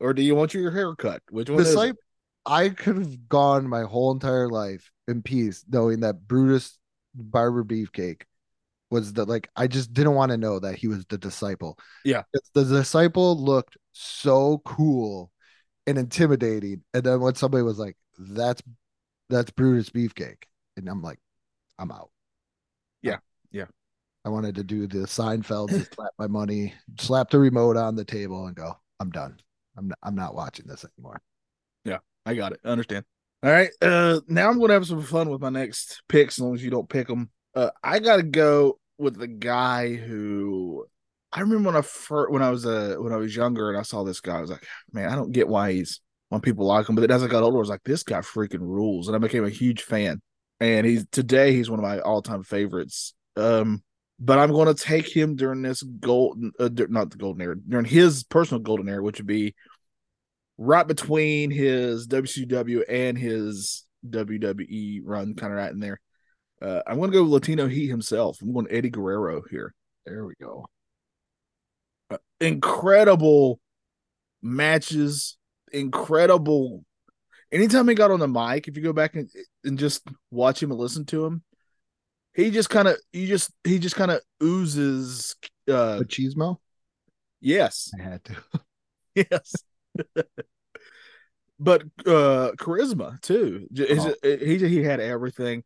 or 0.00 0.12
do 0.14 0.22
you 0.22 0.34
want 0.34 0.54
your 0.54 0.70
haircut? 0.70 1.22
Which 1.30 1.48
one 1.50 1.58
disciple 1.58 1.98
i 2.48 2.68
could 2.68 2.96
have 2.96 3.28
gone 3.28 3.66
my 3.68 3.82
whole 3.82 4.12
entire 4.12 4.48
life 4.48 4.92
in 5.08 5.20
peace 5.20 5.64
knowing 5.68 5.98
that 5.98 6.28
brutus 6.28 6.78
barber 7.12 7.64
beefcake 7.64 8.22
was 8.88 9.12
the 9.14 9.24
like 9.24 9.48
i 9.56 9.66
just 9.66 9.92
didn't 9.92 10.14
want 10.14 10.30
to 10.30 10.36
know 10.36 10.60
that 10.60 10.76
he 10.76 10.86
was 10.86 11.04
the 11.06 11.18
disciple 11.18 11.76
Yeah. 12.04 12.22
the 12.54 12.62
disciple 12.62 13.36
looked 13.42 13.76
so 13.90 14.62
cool 14.64 15.32
and 15.86 15.98
intimidating 15.98 16.82
and 16.94 17.04
then 17.04 17.20
when 17.20 17.34
somebody 17.34 17.62
was 17.62 17.78
like 17.78 17.96
that's 18.18 18.62
that's 19.30 19.50
brutus 19.50 19.90
beefcake 19.90 20.42
and 20.76 20.88
i'm 20.88 21.02
like 21.02 21.18
i'm 21.78 21.90
out 21.92 22.10
Yeah. 23.02 23.18
Yeah. 23.50 23.66
i 24.24 24.28
wanted 24.28 24.54
to 24.56 24.64
do 24.64 24.86
the 24.86 25.00
seinfeld 25.06 25.68
to 25.70 25.84
slap 25.94 26.12
my 26.18 26.26
money 26.26 26.74
slap 26.98 27.30
the 27.30 27.38
remote 27.38 27.76
on 27.76 27.94
the 27.96 28.04
table 28.04 28.46
and 28.46 28.56
go 28.56 28.76
i'm 29.00 29.10
done 29.10 29.36
i'm 29.76 29.88
not, 29.88 29.98
I'm 30.02 30.14
not 30.14 30.34
watching 30.34 30.66
this 30.66 30.84
anymore 30.96 31.20
Yeah, 31.84 31.98
I 32.24 32.34
got 32.34 32.52
it. 32.52 32.60
I 32.64 32.68
understand. 32.70 33.04
All 33.42 33.50
right. 33.52 33.70
Uh, 33.80 34.20
now 34.26 34.48
I'm 34.48 34.56
going 34.58 34.68
to 34.68 34.74
have 34.74 34.86
some 34.86 35.02
fun 35.02 35.28
with 35.28 35.40
my 35.42 35.50
next 35.50 36.02
picks, 36.08 36.38
as 36.38 36.42
long 36.42 36.54
as 36.54 36.64
you 36.64 36.70
don't 36.70 36.88
pick 36.88 37.06
them. 37.06 37.30
Uh, 37.54 37.70
I 37.84 37.98
got 38.00 38.16
to 38.16 38.22
go 38.24 38.78
with 38.98 39.16
the 39.16 39.28
guy 39.28 39.94
who 39.94 40.86
I 41.36 41.40
remember 41.40 41.66
when 41.68 41.76
I 41.76 41.82
first 41.82 42.32
when 42.32 42.42
I 42.42 42.50
was 42.50 42.64
uh 42.64 42.94
when 42.98 43.12
I 43.12 43.16
was 43.16 43.36
younger 43.36 43.68
and 43.68 43.78
I 43.78 43.82
saw 43.82 44.02
this 44.02 44.20
guy. 44.20 44.38
I 44.38 44.40
was 44.40 44.50
like, 44.50 44.66
man, 44.90 45.10
I 45.10 45.14
don't 45.14 45.32
get 45.32 45.46
why 45.46 45.72
he's 45.72 46.00
why 46.30 46.38
people 46.38 46.64
like 46.64 46.88
him. 46.88 46.94
But 46.94 47.02
then 47.02 47.10
as 47.10 47.22
I 47.22 47.28
got 47.28 47.42
older, 47.42 47.58
I 47.58 47.60
was 47.60 47.68
like, 47.68 47.84
this 47.84 48.02
guy 48.02 48.20
freaking 48.20 48.60
rules, 48.60 49.06
and 49.06 49.14
I 49.14 49.18
became 49.18 49.44
a 49.44 49.50
huge 49.50 49.82
fan. 49.82 50.22
And 50.60 50.86
he's 50.86 51.04
today 51.12 51.52
he's 51.52 51.68
one 51.68 51.78
of 51.78 51.82
my 51.82 52.00
all 52.00 52.22
time 52.22 52.42
favorites. 52.42 53.12
Um, 53.36 53.82
but 54.18 54.38
I'm 54.38 54.50
going 54.50 54.74
to 54.74 54.82
take 54.82 55.14
him 55.14 55.36
during 55.36 55.60
this 55.60 55.82
golden, 55.82 56.52
uh, 56.58 56.70
not 56.88 57.10
the 57.10 57.18
golden 57.18 57.42
era, 57.42 57.56
during 57.68 57.84
his 57.84 58.24
personal 58.24 58.62
golden 58.62 58.88
era, 58.88 59.02
which 59.02 59.18
would 59.18 59.26
be 59.26 59.54
right 60.56 60.86
between 60.86 61.50
his 61.50 62.08
WCW 62.08 62.82
and 62.88 63.18
his 63.18 63.84
WWE 64.08 65.02
run, 65.04 65.34
kind 65.34 65.52
of 65.52 65.58
right 65.58 65.70
in 65.70 65.80
there. 65.80 66.00
Uh, 66.62 66.80
I'm 66.86 66.96
going 66.96 67.10
to 67.10 67.18
go 67.18 67.24
Latino 67.24 67.68
Heat 67.68 67.88
himself. 67.88 68.38
I'm 68.40 68.54
going 68.54 68.68
Eddie 68.70 68.88
Guerrero 68.88 69.42
here. 69.50 69.74
there 70.06 70.24
we 70.24 70.32
go 70.40 70.64
Incredible 72.40 73.60
matches, 74.42 75.36
incredible. 75.72 76.84
Anytime 77.52 77.88
he 77.88 77.94
got 77.94 78.10
on 78.10 78.20
the 78.20 78.28
mic, 78.28 78.68
if 78.68 78.76
you 78.76 78.82
go 78.82 78.92
back 78.92 79.14
and, 79.14 79.30
and 79.64 79.78
just 79.78 80.06
watch 80.30 80.62
him 80.62 80.70
and 80.70 80.80
listen 80.80 81.04
to 81.06 81.24
him, 81.24 81.42
he 82.34 82.50
just 82.50 82.68
kind 82.68 82.88
of, 82.88 82.96
you 83.12 83.26
just, 83.26 83.50
he 83.64 83.78
just 83.78 83.96
kind 83.96 84.10
of 84.10 84.20
oozes. 84.42 85.34
Uh, 85.68 85.98
machismo 86.00 86.58
yes, 87.40 87.90
i 87.98 88.02
had 88.02 88.24
to 88.24 88.36
yes. 89.14 89.54
but 91.58 91.82
uh 92.06 92.52
charisma 92.58 93.20
too. 93.20 93.66
Oh. 93.78 94.14
He 94.22 94.58
he 94.58 94.82
had 94.82 95.00
everything, 95.00 95.62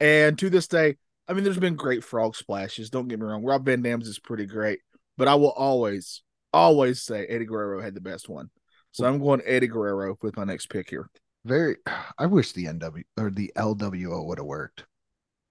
and 0.00 0.38
to 0.38 0.50
this 0.50 0.68
day, 0.68 0.96
I 1.28 1.32
mean, 1.32 1.44
there's 1.44 1.58
been 1.58 1.76
great 1.76 2.02
frog 2.02 2.34
splashes. 2.34 2.90
Don't 2.90 3.08
get 3.08 3.18
me 3.18 3.26
wrong. 3.26 3.44
Rob 3.44 3.64
Van 3.64 3.82
Dam's 3.82 4.08
is 4.08 4.18
pretty 4.18 4.46
great, 4.46 4.80
but 5.18 5.28
I 5.28 5.34
will 5.34 5.50
always, 5.50 6.22
always 6.54 7.02
say 7.02 7.26
Eddie 7.26 7.44
Guerrero 7.44 7.82
had 7.82 7.94
the 7.94 8.00
best 8.00 8.28
one. 8.30 8.48
So 8.92 9.04
I'm 9.04 9.18
going 9.18 9.42
Eddie 9.44 9.66
Guerrero 9.68 10.16
with 10.22 10.36
my 10.38 10.44
next 10.44 10.70
pick 10.70 10.88
here. 10.88 11.10
very 11.44 11.76
i 12.18 12.26
wish 12.26 12.52
the 12.52 12.64
nw 12.66 13.02
or 13.16 13.30
the 13.30 13.52
lwo 13.56 14.24
would 14.26 14.38
have 14.38 14.46
worked 14.46 14.84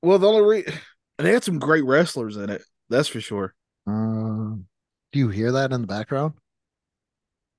Well, 0.02 0.18
the 0.20 0.28
only 0.28 0.42
re- 0.42 0.74
they 1.20 1.32
had 1.34 1.44
some 1.44 1.60
great 1.60 1.86
wrestlers 1.86 2.36
in 2.38 2.50
it. 2.50 2.62
That's 2.90 3.08
for 3.08 3.22
sure. 3.22 3.54
um 3.86 4.66
do 5.14 5.20
you 5.20 5.30
hear 5.30 5.52
that 5.54 5.72
in 5.72 5.82
the 5.82 5.88
background 5.88 6.34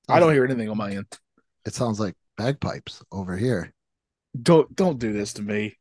I 0.09 0.21
don't 0.21 0.33
hear 0.33 0.44
anything 0.44 0.68
on 0.71 0.77
my 0.77 0.90
end. 0.92 1.07
it 1.66 1.75
sounds 1.75 1.99
like 2.01 2.14
bagpipes 2.37 3.03
over 3.12 3.37
here 3.37 3.73
Don't 4.40 4.68
don't 4.77 4.99
do 4.99 5.12
this 5.12 5.33
to 5.35 5.42
me. 5.42 5.77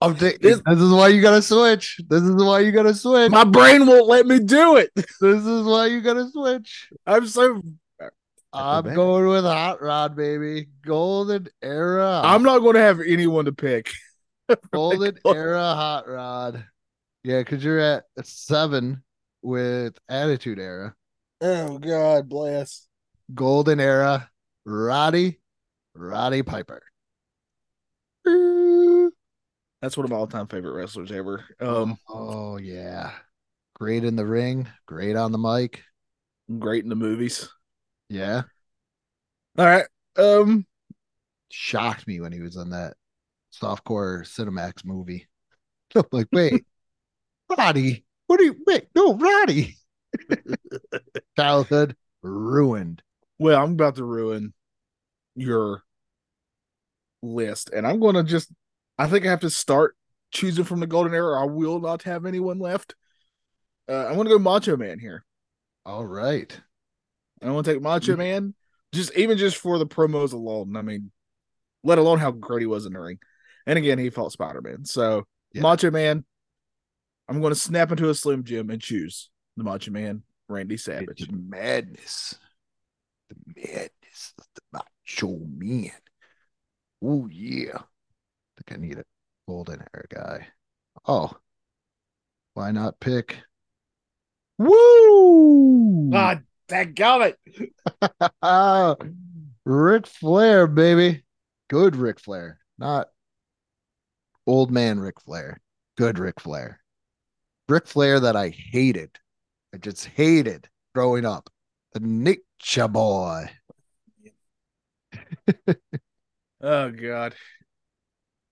Oh 0.00 0.12
this, 0.12 0.38
This- 0.40 0.62
this 0.64 0.78
is 0.80 0.92
why 0.92 1.08
you 1.08 1.20
gotta 1.22 1.42
switch. 1.42 2.00
This 2.08 2.22
is 2.22 2.34
why 2.34 2.60
you 2.60 2.72
gotta 2.72 2.94
switch. 2.94 3.30
My 3.30 3.44
brain 3.44 3.86
won't 3.86 4.06
let 4.06 4.26
me 4.26 4.38
do 4.38 4.76
it. 4.76 4.90
this 4.94 5.14
is 5.20 5.64
why 5.64 5.86
you 5.86 6.00
gotta 6.00 6.28
switch. 6.30 6.90
I'm 7.06 7.26
so 7.26 7.62
i'm 8.52 8.82
going 8.94 9.28
with 9.28 9.44
hot 9.44 9.80
rod 9.80 10.16
baby. 10.16 10.66
Golden 10.84 11.48
era. 11.62 12.20
I'm 12.24 12.42
not 12.42 12.58
going 12.58 12.74
to 12.74 12.80
have 12.80 13.00
anyone 13.00 13.44
to 13.44 13.52
pick. 13.52 13.90
golden 14.72 15.16
era 15.24 15.74
hot 15.74 16.08
rod. 16.08 16.64
Yeah 17.22 17.38
because 17.38 17.62
you're 17.62 17.78
at 17.78 18.04
seven 18.24 19.04
with 19.42 19.96
attitude 20.08 20.58
era. 20.58 20.94
Oh 21.40 21.78
God 21.78 22.28
bless. 22.28 22.88
golden 23.32 23.78
era 23.78 24.28
roddy 24.64 25.38
roddy 25.94 26.42
piper 26.42 26.82
That's 29.80 29.96
one 29.96 30.04
of 30.04 30.10
my 30.10 30.16
all-time 30.16 30.46
favorite 30.46 30.72
wrestlers 30.72 31.12
ever. 31.12 31.44
Um, 31.60 31.98
oh 32.08 32.58
yeah 32.58 33.12
great 33.74 34.04
in 34.04 34.16
the 34.16 34.26
ring 34.26 34.68
great 34.86 35.16
on 35.16 35.32
the 35.32 35.38
mic 35.38 35.82
great 36.58 36.82
in 36.82 36.90
the 36.90 36.96
movies. 36.96 37.48
yeah 38.08 38.42
All 39.56 39.64
right. 39.66 39.86
Um, 40.16 40.66
shocked 41.50 42.06
me 42.06 42.20
when 42.20 42.32
he 42.32 42.40
was 42.40 42.56
in 42.56 42.70
that 42.70 42.94
softcore 43.58 44.22
cinemax 44.22 44.84
movie 44.84 45.26
i'm 45.96 46.04
like 46.12 46.28
wait 46.30 46.64
roddy 47.58 48.04
what 48.26 48.38
do 48.38 48.44
you 48.44 48.56
wait 48.66 48.86
no 48.94 49.14
roddy 49.16 49.76
childhood 51.36 51.96
ruined 52.22 53.02
well, 53.40 53.64
I'm 53.64 53.72
about 53.72 53.96
to 53.96 54.04
ruin 54.04 54.52
your 55.34 55.82
list, 57.22 57.70
and 57.70 57.86
I'm 57.86 57.98
going 57.98 58.16
to 58.16 58.22
just. 58.22 58.52
I 59.00 59.06
think 59.08 59.24
I 59.26 59.30
have 59.30 59.40
to 59.40 59.50
start 59.50 59.96
choosing 60.30 60.64
from 60.64 60.80
the 60.80 60.86
golden 60.86 61.14
era. 61.14 61.40
I 61.40 61.44
will 61.46 61.80
not 61.80 62.02
have 62.02 62.26
anyone 62.26 62.58
left. 62.58 62.94
Uh, 63.88 63.94
I 64.04 64.12
want 64.12 64.28
to 64.28 64.34
go 64.34 64.38
Macho 64.38 64.76
Man 64.76 64.98
here. 64.98 65.24
all 65.86 66.04
right 66.06 66.60
I 67.42 67.50
want 67.50 67.64
to 67.64 67.72
take 67.72 67.82
Macho 67.82 68.12
Mhm. 68.14 68.18
Man, 68.18 68.54
just 68.92 69.16
even 69.16 69.38
just 69.38 69.56
for 69.56 69.78
the 69.78 69.86
promos 69.86 70.34
alone. 70.34 70.76
I 70.76 70.82
mean, 70.82 71.10
let 71.82 71.96
alone 71.98 72.18
how 72.18 72.30
great 72.30 72.60
he 72.60 72.66
was 72.66 72.84
in 72.84 72.92
the 72.92 73.00
ring. 73.00 73.18
And 73.66 73.78
again, 73.78 73.98
he 73.98 74.10
fought 74.10 74.32
Spider 74.32 74.60
Man. 74.60 74.84
So 74.84 75.26
Yeah. 75.52 75.62
Macho 75.62 75.90
Man, 75.90 76.26
I'm 77.28 77.40
going 77.40 77.54
to 77.54 77.58
snap 77.58 77.90
into 77.90 78.10
a 78.10 78.14
Slim 78.14 78.44
Jim 78.44 78.68
and 78.68 78.82
choose 78.82 79.30
the 79.56 79.64
Macho 79.64 79.90
Man, 79.90 80.22
Randy 80.48 80.76
Savage. 80.76 81.22
It's 81.22 81.32
madness. 81.32 82.38
The 83.30 83.36
madness 83.56 84.34
of 84.38 84.46
the 84.54 84.60
macho 84.72 85.38
man. 85.46 85.92
Oh 87.02 87.26
yeah. 87.28 87.82
I 88.60 88.62
think 88.68 88.78
I 88.78 88.86
need 88.86 88.98
a 88.98 89.04
golden 89.48 89.80
hair 89.80 90.04
guy. 90.10 90.46
Oh. 91.06 91.32
Why 92.54 92.72
not 92.72 93.00
pick? 93.00 93.38
Woo! 94.58 96.10
God, 96.10 96.44
that 96.68 96.94
got 96.94 97.22
it. 97.22 97.38
Ric 99.64 100.06
Flair, 100.06 100.66
baby. 100.66 101.22
Good 101.70 101.96
Ric 101.96 102.20
Flair, 102.20 102.58
not 102.78 103.08
old 104.46 104.70
man 104.70 105.00
Ric 105.00 105.20
Flair. 105.20 105.60
Good 105.96 106.18
Ric 106.18 106.40
Flair. 106.40 106.80
Ric 107.68 107.86
Flair 107.86 108.20
that 108.20 108.36
I 108.36 108.48
hated. 108.48 109.18
I 109.72 109.78
just 109.78 110.04
hated 110.06 110.68
growing 110.94 111.24
up. 111.24 111.48
The 111.92 112.00
Nature 112.00 112.88
Boy. 112.88 113.50
Oh 116.62 116.90
God. 116.90 117.34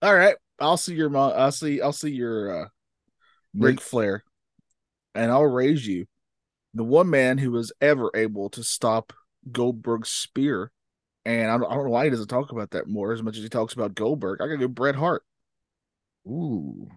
All 0.03 0.15
right. 0.15 0.37
I'll 0.61 0.77
see 0.77 0.95
your 0.95 1.11
mo- 1.11 1.31
I'll 1.31 1.53
see 1.53 1.81
I'll 1.81 1.93
see 1.93 2.11
your 2.11 2.65
uh 2.65 2.69
Ric 3.55 3.81
Flair. 3.81 4.25
And 5.15 5.31
I'll 5.31 5.45
raise 5.45 5.87
you 5.87 6.07
the 6.75 6.85
one 6.85 7.11
man 7.11 7.39
who 7.39 7.51
was 7.51 7.73
ever 7.81 8.11
able 8.15 8.51
to 8.51 8.63
stop 8.63 9.13
Goldberg's 9.51 10.11
spear. 10.11 10.71
And 11.25 11.51
I 11.51 11.59
don't, 11.59 11.71
I 11.71 11.75
don't 11.75 11.85
know 11.85 11.91
why 11.91 12.05
he 12.05 12.11
doesn't 12.11 12.29
talk 12.29 12.53
about 12.53 12.71
that 12.71 12.89
more 12.89 13.13
as 13.13 13.23
much 13.23 13.37
as 13.37 13.43
he 13.43 13.49
talks 13.49 13.75
about 13.75 13.95
Goldberg. 13.95 14.41
I 14.41 14.47
gotta 14.47 14.59
go 14.59 14.69
Bret 14.69 14.95
Hart. 14.95 15.25
Ooh. 16.27 16.89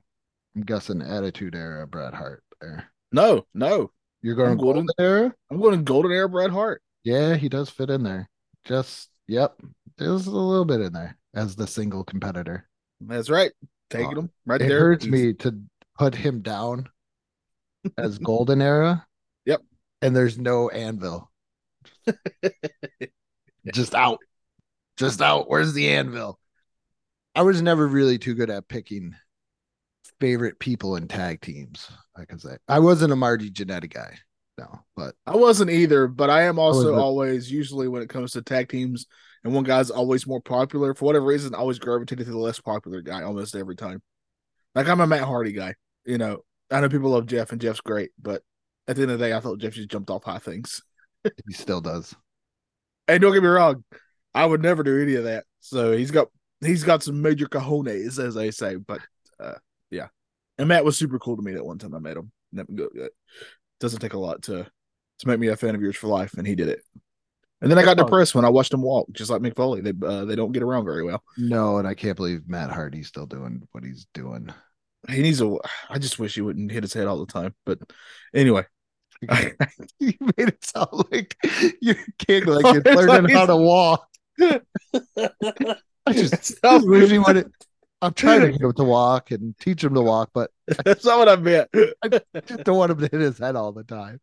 I'm 0.56 0.62
guessing 0.64 1.02
Attitude 1.02 1.56
Era 1.56 1.88
Bret 1.88 2.14
Hart 2.14 2.44
there. 2.60 2.92
No, 3.12 3.46
no. 3.54 3.92
You're 4.22 4.36
going 4.36 4.52
I'm 4.52 4.58
Golden 4.58 4.86
golden. 4.86 5.06
Era? 5.06 5.36
I'm 5.50 5.60
going 5.60 5.84
Golden 5.84 6.12
Era 6.12 6.30
Bret 6.30 6.52
Hart. 6.52 6.82
Yeah, 7.04 7.36
he 7.36 7.50
does 7.50 7.70
fit 7.70 7.90
in 7.90 8.04
there. 8.04 8.30
Just 8.66 9.10
yep. 9.28 9.60
There's 9.98 10.28
a 10.28 10.32
little 10.32 10.66
bit 10.66 10.82
in 10.82 10.94
there 10.94 11.18
as 11.34 11.56
the 11.56 11.68
single 11.68 12.04
competitor. 12.04 12.70
That's 13.08 13.30
right. 13.30 13.52
Taking 13.90 14.18
Oh, 14.18 14.20
him 14.22 14.30
right 14.46 14.62
it 14.62 14.68
there. 14.68 14.78
It 14.78 14.82
hurts 14.82 15.06
He's- 15.06 15.14
me 15.14 15.34
to 15.36 15.58
put 15.98 16.16
him 16.16 16.42
down 16.42 16.88
as 17.98 18.18
golden 18.18 18.62
era. 18.62 19.06
Yep. 19.46 19.62
And 20.04 20.16
there's 20.16 20.38
no 20.38 20.70
anvil. 20.70 21.32
Just 23.74 23.96
out. 23.96 24.20
Just 24.98 25.22
out. 25.22 25.50
Where's 25.50 25.74
the 25.74 25.90
anvil? 25.90 26.40
I 27.36 27.42
was 27.44 27.62
never 27.62 27.88
really 27.88 28.18
too 28.18 28.34
good 28.36 28.50
at 28.50 28.68
picking 28.68 29.16
favorite 30.20 30.60
people 30.60 30.96
in 30.96 31.08
tag 31.08 31.42
teams. 31.42 31.90
I 32.16 32.26
can 32.26 32.40
say 32.40 32.58
I 32.68 32.80
wasn't 32.80 33.14
a 33.14 33.16
Marty 33.16 33.50
Jannetty 33.50 33.92
guy. 33.92 34.18
No, 34.58 34.80
but 34.96 35.16
I 35.26 35.36
wasn't 35.36 35.72
either, 35.72 36.08
but 36.08 36.30
I 36.30 36.44
am 36.44 36.60
also 36.60 36.80
wasn't. 36.92 36.98
always 37.00 37.52
usually 37.52 37.88
when 37.88 38.04
it 38.04 38.10
comes 38.10 38.34
to 38.34 38.42
tag 38.42 38.70
teams 38.70 39.08
and 39.43 39.54
one 39.54 39.63
guy's 39.63 39.89
always 39.89 40.27
more 40.27 40.41
popular 40.41 40.93
for 40.93 41.06
whatever 41.06 41.25
reason, 41.25 41.56
I 41.56 41.60
always 41.60 41.80
gravitated 41.80 42.25
to 42.25 42.32
the 42.32 42.38
less 42.38 42.60
popular 42.60 43.01
guy 43.01 43.23
almost 43.23 43.56
every 43.56 43.75
time. 43.75 44.01
Like 44.75 44.88
I'm 44.88 45.01
a 45.01 45.08
Matt 45.08 45.23
Hardy 45.23 45.51
guy, 45.51 45.75
you 46.06 46.17
know. 46.17 46.39
I 46.69 46.80
know 46.80 46.88
people 46.88 47.10
love 47.10 47.25
Jeff 47.25 47.51
and 47.51 47.60
Jeff's 47.60 47.82
great, 47.82 48.12
but 48.21 48.43
at 48.88 48.95
the 48.95 49.01
end 49.01 49.12
of 49.12 49.19
the 49.19 49.25
day, 49.25 49.34
I 49.34 49.41
thought 49.41 49.60
Jeff 49.60 49.73
just 49.73 49.89
jumped 49.89 50.10
off 50.10 50.23
high 50.23 50.38
things. 50.39 50.82
he 51.23 51.54
still 51.54 51.82
does. 51.82 52.15
And 53.08 53.21
don't 53.21 53.34
get 53.34 53.43
me 53.43 53.49
wrong, 53.49 53.84
I 54.34 54.45
would 54.45 54.62
never 54.62 54.84
do 54.84 55.01
any 55.01 55.15
of 55.15 55.25
that. 55.25 55.45
So 55.60 55.91
he's 55.91 56.12
got 56.12 56.27
he's 56.62 56.84
got 56.84 57.04
some 57.04 57.21
major 57.21 57.47
cojones, 57.47 58.19
as 58.19 58.36
they 58.36 58.51
say. 58.51 58.75
But 58.75 59.01
uh 59.39 59.56
yeah. 59.89 60.08
And 60.58 60.67
Matt 60.67 60.86
was 60.86 60.97
super 60.97 61.19
cool 61.19 61.36
to 61.36 61.41
me 61.41 61.54
that 61.54 61.65
one 61.65 61.77
time 61.77 61.95
I 61.95 61.99
met 61.99 62.17
him. 62.17 62.32
It 62.54 63.12
doesn't 63.80 63.99
take 63.99 64.13
a 64.13 64.19
lot 64.19 64.43
to 64.43 64.65
to 65.19 65.27
make 65.27 65.39
me 65.39 65.47
a 65.47 65.56
fan 65.56 65.75
of 65.75 65.82
yours 65.82 65.95
for 65.95 66.08
life, 66.08 66.34
and 66.38 66.47
he 66.47 66.56
did 66.56 66.69
it. 66.69 66.82
And 67.62 67.69
then 67.69 67.78
I 67.78 67.84
got 67.84 67.97
depressed 67.97 68.34
when 68.34 68.43
I 68.43 68.50
watched 68.50 68.74
him 68.74 68.82
walk, 68.82 69.08
just 69.12 69.30
like 69.30 69.41
Mick 69.41 69.56
Foley. 69.56 69.82
They 69.82 69.93
uh, 70.04 70.26
they 70.26 70.36
don't 70.36 70.52
get 70.52 70.63
around 70.63 70.86
very 70.86 71.04
well. 71.04 71.24
No, 71.38 71.78
and 71.78 71.88
I 71.88 71.93
can't 71.93 72.17
believe 72.17 72.47
Matt 72.47 72.71
Hardy's 72.71 73.08
still 73.08 73.28
doing 73.28 73.67
what 73.71 73.84
he's 73.84 74.08
doing. 74.13 74.52
He 75.10 75.21
needs 75.21 75.41
a. 75.41 75.58
I 75.89 76.00
just 76.00 76.17
wish 76.17 76.34
he 76.34 76.41
wouldn't 76.41 76.71
hit 76.71 76.84
his 76.84 76.93
head 76.93 77.06
all 77.06 77.24
the 77.24 77.32
time. 77.32 77.54
But 77.65 77.80
anyway, 78.34 78.65
you 79.21 80.13
made 80.19 80.47
it 80.50 80.65
sound 80.65 81.06
like 81.12 81.38
you 81.82 81.95
can't 82.17 82.47
like 82.47 82.65
Oh, 82.65 82.74
you're 82.86 82.95
learning 82.95 83.24
like 83.24 83.34
how 83.34 83.45
to 83.45 83.56
walk. 83.56 84.08
I 84.39 86.13
just 86.13 86.60
wish 86.63 87.12
he 87.12 87.19
would. 87.19 87.52
I'm 88.02 88.13
trying 88.13 88.41
to 88.41 88.52
get 88.52 88.62
him 88.62 88.74
to 88.74 88.84
walk 88.84 89.30
and 89.30 89.56
teach 89.60 89.84
him 89.84 89.93
to 89.93 90.02
walk, 90.02 90.32
but 90.34 90.50
that's 90.84 91.06
not 91.06 91.19
what 91.19 91.30
I 91.30 91.36
meant. 91.36 91.69
I 92.02 92.08
just 92.47 92.63
don't 92.63 92.78
want 92.78 92.91
him 92.91 92.97
to 92.97 93.10
hit 93.12 93.21
his 93.21 93.38
head 93.38 93.56
all 93.56 93.71
the 93.71 93.84
time. 93.84 94.19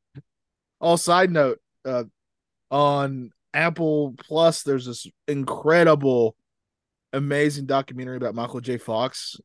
All 0.80 0.96
side 0.96 1.30
note, 1.30 1.60
uh, 1.84 2.04
on 2.70 3.30
Apple 3.54 4.14
Plus, 4.18 4.62
there's 4.62 4.86
this 4.86 5.06
incredible, 5.26 6.36
amazing 7.12 7.66
documentary 7.66 8.16
about 8.16 8.34
Michael 8.34 8.60
J. 8.60 8.76
Fox. 8.78 9.36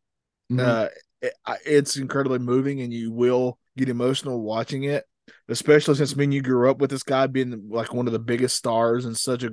Mhm. 0.51 0.59
Uh, 0.59 0.89
it, 1.21 1.33
it's 1.65 1.97
incredibly 1.97 2.39
moving, 2.39 2.81
and 2.81 2.93
you 2.93 3.11
will 3.11 3.57
get 3.77 3.89
emotional 3.89 4.41
watching 4.41 4.83
it. 4.83 5.05
Especially 5.47 5.95
since 5.95 6.15
me 6.17 6.25
and 6.25 6.33
you 6.33 6.41
grew 6.41 6.69
up 6.69 6.79
with 6.79 6.89
this 6.89 7.03
guy 7.03 7.27
being 7.27 7.69
like 7.69 7.93
one 7.93 8.07
of 8.07 8.13
the 8.13 8.19
biggest 8.19 8.57
stars 8.57 9.05
and 9.05 9.17
such 9.17 9.43
a 9.43 9.51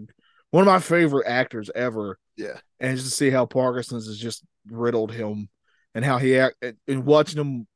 one 0.51 0.63
of 0.63 0.67
my 0.67 0.81
favorite 0.81 1.29
actors 1.29 1.71
ever. 1.77 2.19
Yeah. 2.37 2.59
and 2.81 2.97
just 2.97 3.09
to 3.09 3.15
see 3.15 3.31
how 3.31 3.47
Parkinson's 3.47 4.07
has 4.09 4.19
just 4.19 4.43
riddled 4.67 5.13
him, 5.13 5.49
and 5.95 6.05
how 6.05 6.19
he 6.19 6.39
act 6.39 6.57
and 6.89 7.05
watching 7.05 7.39
him 7.41 7.67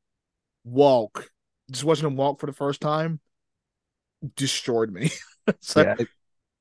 walk, 0.65 1.31
just 1.71 1.85
watching 1.85 2.07
him 2.07 2.17
walk 2.17 2.41
for 2.41 2.47
the 2.47 2.53
first 2.53 2.81
time, 2.81 3.21
destroyed 4.37 4.91
me. 4.91 5.11
so, 5.61 5.85
Yeah, 5.85 5.95
I, 5.99 6.07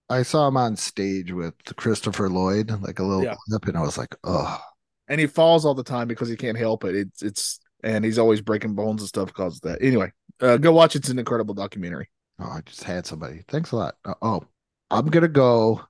I 0.10 0.24
saw 0.24 0.48
him 0.48 0.58
on 0.58 0.76
stage 0.78 1.32
with 1.32 1.56
Christopher 1.78 2.30
Lloyd, 2.30 2.72
like 2.82 3.00
a 3.00 3.04
little 3.04 3.26
Yeah. 3.26 3.36
clip, 3.48 3.68
and 3.68 3.78
I 3.78 3.82
was 3.82 3.98
like, 3.98 4.16
oh, 4.24 4.62
and 5.08 5.20
he 5.20 5.28
falls 5.28 5.66
all 5.66 5.74
the 5.76 5.84
time 5.84 6.08
because 6.08 6.30
he 6.30 6.36
can't 6.36 6.58
help 6.58 6.84
it. 6.86 6.96
It's 6.96 7.22
it's 7.22 7.60
and 7.84 8.06
he's 8.06 8.18
always 8.20 8.42
breaking 8.42 8.76
bones 8.76 9.02
and 9.02 9.10
stuff 9.10 9.28
because 9.28 9.58
of 9.58 9.62
that. 9.64 9.82
Anyway, 9.82 10.12
uh, 10.42 10.58
go 10.58 10.72
watch. 10.72 10.96
It's 10.96 11.10
an 11.10 11.20
incredible 11.20 11.54
documentary. 11.54 12.10
oh, 12.40 12.46
I 12.50 12.62
just 12.66 12.84
had 12.84 13.06
somebody. 13.06 13.44
Thanks 13.48 13.72
a 13.72 13.76
lot. 13.76 13.96
Uh, 14.06 14.14
oh, 14.22 14.44
I'm 14.92 15.08
gonna 15.08 15.28
go 15.28 15.82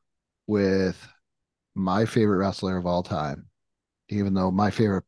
with 0.48 0.98
my 1.76 2.06
favorite 2.06 2.38
wrestler 2.38 2.78
of 2.78 2.86
all 2.86 3.04
time, 3.04 3.48
even 4.10 4.34
though 4.34 4.52
my 4.52 4.72
favorite 4.72 5.06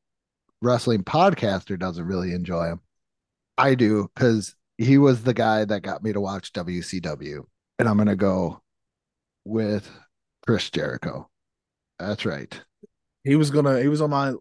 wrestling 0.62 1.04
podcaster 1.04 1.80
doesn't 1.80 2.06
really 2.06 2.34
enjoy 2.34 2.68
him. 2.68 2.82
I 3.58 3.76
do 3.76 4.10
because 4.16 4.56
he 4.78 4.98
was 4.98 5.24
the 5.24 5.34
guy 5.34 5.66
that 5.66 5.82
got 5.82 6.04
me 6.04 6.14
to 6.14 6.22
watch 6.22 6.54
WCW, 6.54 7.46
and 7.80 7.88
I'm 7.88 7.98
gonna 7.98 8.16
go 8.16 8.62
with 9.44 9.90
Chris 10.46 10.70
Jericho. 10.70 11.30
That's 12.00 12.26
right. 12.26 12.60
He 13.24 13.36
was 13.36 13.50
gonna. 13.50 13.82
He 13.82 13.88
was 13.88 14.02
on 14.02 14.10
my 14.10 14.34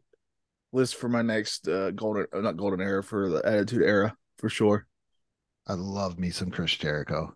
list 0.72 0.96
for 0.96 1.08
my 1.08 1.22
next 1.22 1.68
uh, 1.68 1.90
golden, 1.92 2.26
uh, 2.32 2.40
not 2.40 2.56
golden 2.56 2.80
era 2.80 3.02
for 3.02 3.28
the 3.28 3.46
Attitude 3.46 3.82
Era 3.82 4.16
for 4.38 4.48
sure. 4.48 4.86
I 5.66 5.74
love 5.74 6.18
me 6.18 6.30
some 6.30 6.50
Chris 6.50 6.72
Jericho. 6.72 7.34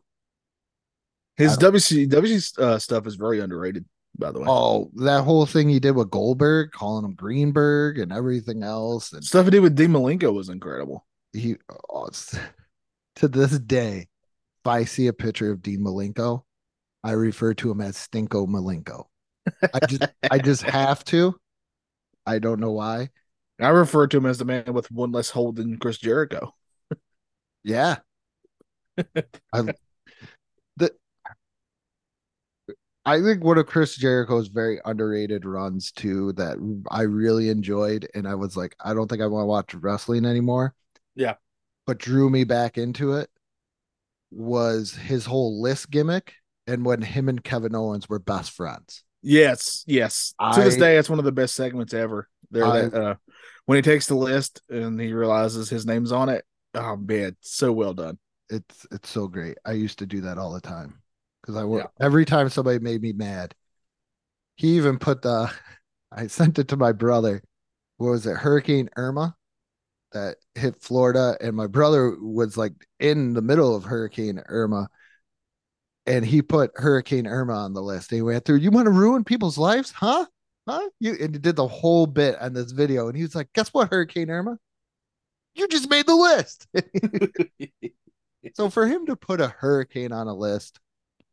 His 1.36 1.56
WC 1.56 2.08
WC 2.08 2.58
uh, 2.58 2.78
stuff 2.78 3.06
is 3.06 3.14
very 3.14 3.40
underrated, 3.40 3.84
by 4.18 4.32
the 4.32 4.40
way. 4.40 4.46
Oh, 4.48 4.90
that 4.96 5.22
whole 5.22 5.46
thing 5.46 5.68
he 5.68 5.78
did 5.78 5.92
with 5.92 6.10
Goldberg, 6.10 6.72
calling 6.72 7.04
him 7.04 7.14
Greenberg 7.14 7.98
and 7.98 8.12
everything 8.12 8.64
else, 8.64 9.12
and 9.12 9.24
Stuff 9.24 9.44
he 9.44 9.52
did 9.52 9.60
with 9.60 9.76
Dean 9.76 9.90
Malenko 9.90 10.34
was 10.34 10.48
incredible. 10.48 11.06
he 11.32 11.56
oh, 11.90 12.08
to 13.16 13.28
this 13.28 13.58
day, 13.60 14.08
I 14.68 14.84
see 14.84 15.06
a 15.06 15.12
picture 15.12 15.50
of 15.50 15.62
Dean 15.62 15.80
Malenko, 15.80 16.42
I 17.02 17.12
refer 17.12 17.54
to 17.54 17.70
him 17.70 17.80
as 17.80 17.96
Stinko 17.96 18.46
Malenko. 18.46 19.06
I 19.72 19.86
just 19.86 20.06
I 20.30 20.38
just 20.38 20.62
have 20.76 21.04
to. 21.04 21.36
I 22.26 22.38
don't 22.38 22.60
know 22.60 22.72
why. 22.72 23.10
I 23.60 23.68
refer 23.68 24.06
to 24.06 24.16
him 24.18 24.26
as 24.26 24.38
the 24.38 24.44
man 24.44 24.72
with 24.72 24.90
one 24.90 25.12
less 25.12 25.30
hold 25.30 25.56
than 25.56 25.78
Chris 25.78 25.98
Jericho. 25.98 26.54
Yeah. 27.64 27.96
I 28.98 29.72
the 30.76 30.92
I 33.04 33.22
think 33.22 33.42
one 33.42 33.58
of 33.58 33.66
Chris 33.66 33.96
Jericho's 33.96 34.48
very 34.48 34.80
underrated 34.84 35.44
runs 35.44 35.92
too 35.92 36.32
that 36.34 36.58
I 36.90 37.02
really 37.02 37.48
enjoyed 37.48 38.08
and 38.14 38.28
I 38.28 38.34
was 38.34 38.56
like 38.56 38.76
I 38.80 38.92
don't 38.92 39.08
think 39.08 39.22
I 39.22 39.26
want 39.26 39.44
to 39.44 39.46
watch 39.46 39.74
wrestling 39.74 40.24
anymore. 40.24 40.74
Yeah. 41.14 41.34
But 41.86 41.98
drew 41.98 42.28
me 42.28 42.44
back 42.44 42.76
into 42.76 43.14
it 43.14 43.30
was 44.30 44.92
his 44.92 45.26
whole 45.26 45.60
list 45.60 45.90
gimmick 45.90 46.34
and 46.66 46.84
when 46.84 47.02
him 47.02 47.28
and 47.28 47.42
Kevin 47.42 47.74
Owens 47.74 48.08
were 48.08 48.18
best 48.18 48.50
friends. 48.50 49.02
Yes, 49.22 49.84
yes. 49.86 50.34
to 50.54 50.60
this 50.62 50.76
day, 50.76 50.96
it's 50.96 51.10
one 51.10 51.18
of 51.18 51.24
the 51.24 51.32
best 51.32 51.54
segments 51.54 51.92
ever. 51.94 52.28
There, 52.50 52.64
I- 52.64 52.82
that 52.82 52.94
uh, 52.94 53.14
when 53.66 53.76
he 53.76 53.82
takes 53.82 54.06
the 54.06 54.14
list 54.14 54.62
and 54.68 55.00
he 55.00 55.12
realizes 55.12 55.68
his 55.68 55.86
name's 55.86 56.12
on 56.12 56.28
it. 56.28 56.44
Oh 56.74 56.96
man, 56.96 57.36
so 57.40 57.72
well 57.72 57.94
done. 57.94 58.18
It's 58.50 58.86
it's 58.92 59.08
so 59.08 59.26
great. 59.26 59.58
I 59.64 59.72
used 59.72 59.98
to 59.98 60.06
do 60.06 60.20
that 60.22 60.38
all 60.38 60.52
the 60.52 60.60
time 60.60 61.00
because 61.42 61.56
I 61.56 61.64
would 61.64 61.78
Yeah. 61.78 61.86
every 62.00 62.24
time 62.24 62.48
somebody 62.48 62.78
made 62.78 63.02
me 63.02 63.12
mad. 63.12 63.54
He 64.56 64.76
even 64.76 64.98
put 64.98 65.22
the 65.22 65.50
I 66.12 66.26
sent 66.28 66.58
it 66.58 66.68
to 66.68 66.76
my 66.76 66.92
brother. 66.92 67.42
What 67.96 68.10
was 68.10 68.26
it? 68.26 68.36
Hurricane 68.36 68.88
Irma 68.96 69.34
that 70.12 70.36
hit 70.54 70.80
Florida, 70.82 71.36
and 71.40 71.54
my 71.56 71.66
brother 71.66 72.16
was 72.20 72.56
like 72.56 72.72
in 73.00 73.34
the 73.34 73.42
middle 73.42 73.74
of 73.74 73.84
Hurricane 73.84 74.42
Irma, 74.46 74.88
and 76.06 76.24
he 76.24 76.42
put 76.42 76.70
Hurricane 76.74 77.26
Irma 77.26 77.54
on 77.54 77.74
the 77.74 77.82
list. 77.82 78.10
And 78.12 78.16
he 78.18 78.22
went 78.22 78.44
through. 78.44 78.56
You 78.56 78.70
want 78.70 78.86
to 78.86 78.90
ruin 78.92 79.24
people's 79.24 79.58
lives, 79.58 79.90
huh? 79.90 80.26
Huh? 80.68 80.88
You 81.00 81.16
and 81.20 81.34
he 81.34 81.38
did 81.38 81.56
the 81.56 81.68
whole 81.68 82.06
bit 82.06 82.40
on 82.40 82.52
this 82.52 82.72
video, 82.72 83.08
and 83.08 83.16
he 83.16 83.22
was 83.22 83.34
like, 83.34 83.52
"Guess 83.54 83.68
what, 83.68 83.90
Hurricane 83.90 84.30
Irma? 84.30 84.58
You 85.54 85.68
just 85.68 85.90
made 85.90 86.06
the 86.06 86.14
list." 86.14 86.66
So 88.54 88.70
for 88.70 88.86
him 88.86 89.06
to 89.06 89.16
put 89.16 89.40
a 89.40 89.48
hurricane 89.48 90.12
on 90.12 90.26
a 90.26 90.34
list 90.34 90.80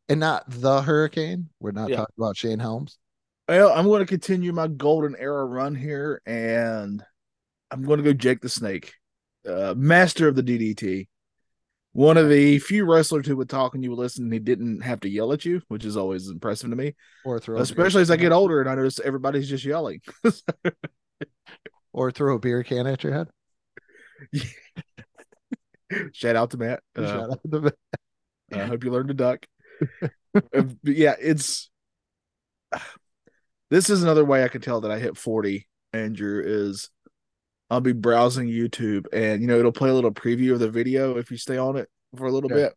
and 0.08 0.20
not 0.20 0.44
the 0.48 0.82
Hurricane. 0.82 1.48
We're 1.60 1.72
not 1.72 1.90
Yeah. 1.90 1.96
talking 1.96 2.14
about 2.18 2.36
Shane 2.36 2.58
Helms. 2.58 2.98
Well, 3.48 3.72
I'm 3.72 3.86
going 3.86 4.00
to 4.00 4.06
continue 4.06 4.52
my 4.52 4.68
golden 4.68 5.16
era 5.16 5.44
run 5.44 5.74
here, 5.74 6.20
and 6.26 7.04
I'm 7.70 7.82
going 7.82 7.98
to 7.98 8.04
go 8.04 8.12
Jake 8.12 8.40
the 8.40 8.48
Snake, 8.48 8.94
uh, 9.48 9.74
master 9.76 10.28
of 10.28 10.34
the 10.36 10.42
DDT. 10.42 11.08
One 11.92 12.18
of 12.18 12.28
the 12.28 12.58
few 12.58 12.84
wrestlers 12.84 13.26
who 13.26 13.36
would 13.38 13.48
talk 13.48 13.74
and 13.74 13.82
you 13.82 13.90
would 13.90 13.98
listen, 13.98 14.24
and 14.24 14.32
he 14.32 14.38
didn't 14.38 14.82
have 14.82 15.00
to 15.00 15.08
yell 15.08 15.32
at 15.32 15.46
you, 15.46 15.62
which 15.68 15.84
is 15.84 15.96
always 15.96 16.28
impressive 16.28 16.68
to 16.68 16.76
me. 16.76 16.94
Or 17.24 17.38
throw 17.40 17.56
Especially 17.56 18.02
as 18.02 18.10
I 18.10 18.16
get 18.16 18.32
older, 18.32 18.60
and 18.60 18.68
I 18.68 18.74
notice 18.74 19.00
everybody's 19.00 19.48
just 19.48 19.64
yelling. 19.64 20.02
or 21.94 22.10
throw 22.10 22.36
a 22.36 22.38
beer 22.38 22.62
can 22.62 22.86
at 22.86 23.02
your 23.02 23.14
head. 23.14 23.28
Shout 26.12 26.36
out 26.36 26.50
to 26.50 26.58
Matt. 26.58 26.80
Uh, 26.96 27.06
Shout 27.06 27.30
out 27.30 27.40
to 27.50 27.60
the- 27.60 27.74
I 28.52 28.64
hope 28.66 28.84
you 28.84 28.90
learned 28.90 29.08
to 29.08 29.14
duck. 29.14 29.46
Uh, 30.34 30.64
yeah, 30.84 31.14
it's 31.20 31.70
this 33.70 33.90
is 33.90 34.02
another 34.02 34.24
way 34.24 34.44
I 34.44 34.48
can 34.48 34.60
tell 34.60 34.82
that 34.82 34.90
I 34.90 34.98
hit 34.98 35.16
40, 35.16 35.66
Andrew, 35.92 36.42
is 36.44 36.90
I'll 37.70 37.80
be 37.80 37.92
browsing 37.92 38.48
YouTube 38.48 39.06
and 39.12 39.40
you 39.42 39.48
know 39.48 39.58
it'll 39.58 39.72
play 39.72 39.90
a 39.90 39.94
little 39.94 40.12
preview 40.12 40.52
of 40.52 40.60
the 40.60 40.70
video 40.70 41.16
if 41.16 41.30
you 41.30 41.36
stay 41.36 41.58
on 41.58 41.76
it 41.76 41.88
for 42.16 42.26
a 42.26 42.32
little 42.32 42.50
Yeah. 42.50 42.56
bit. 42.56 42.74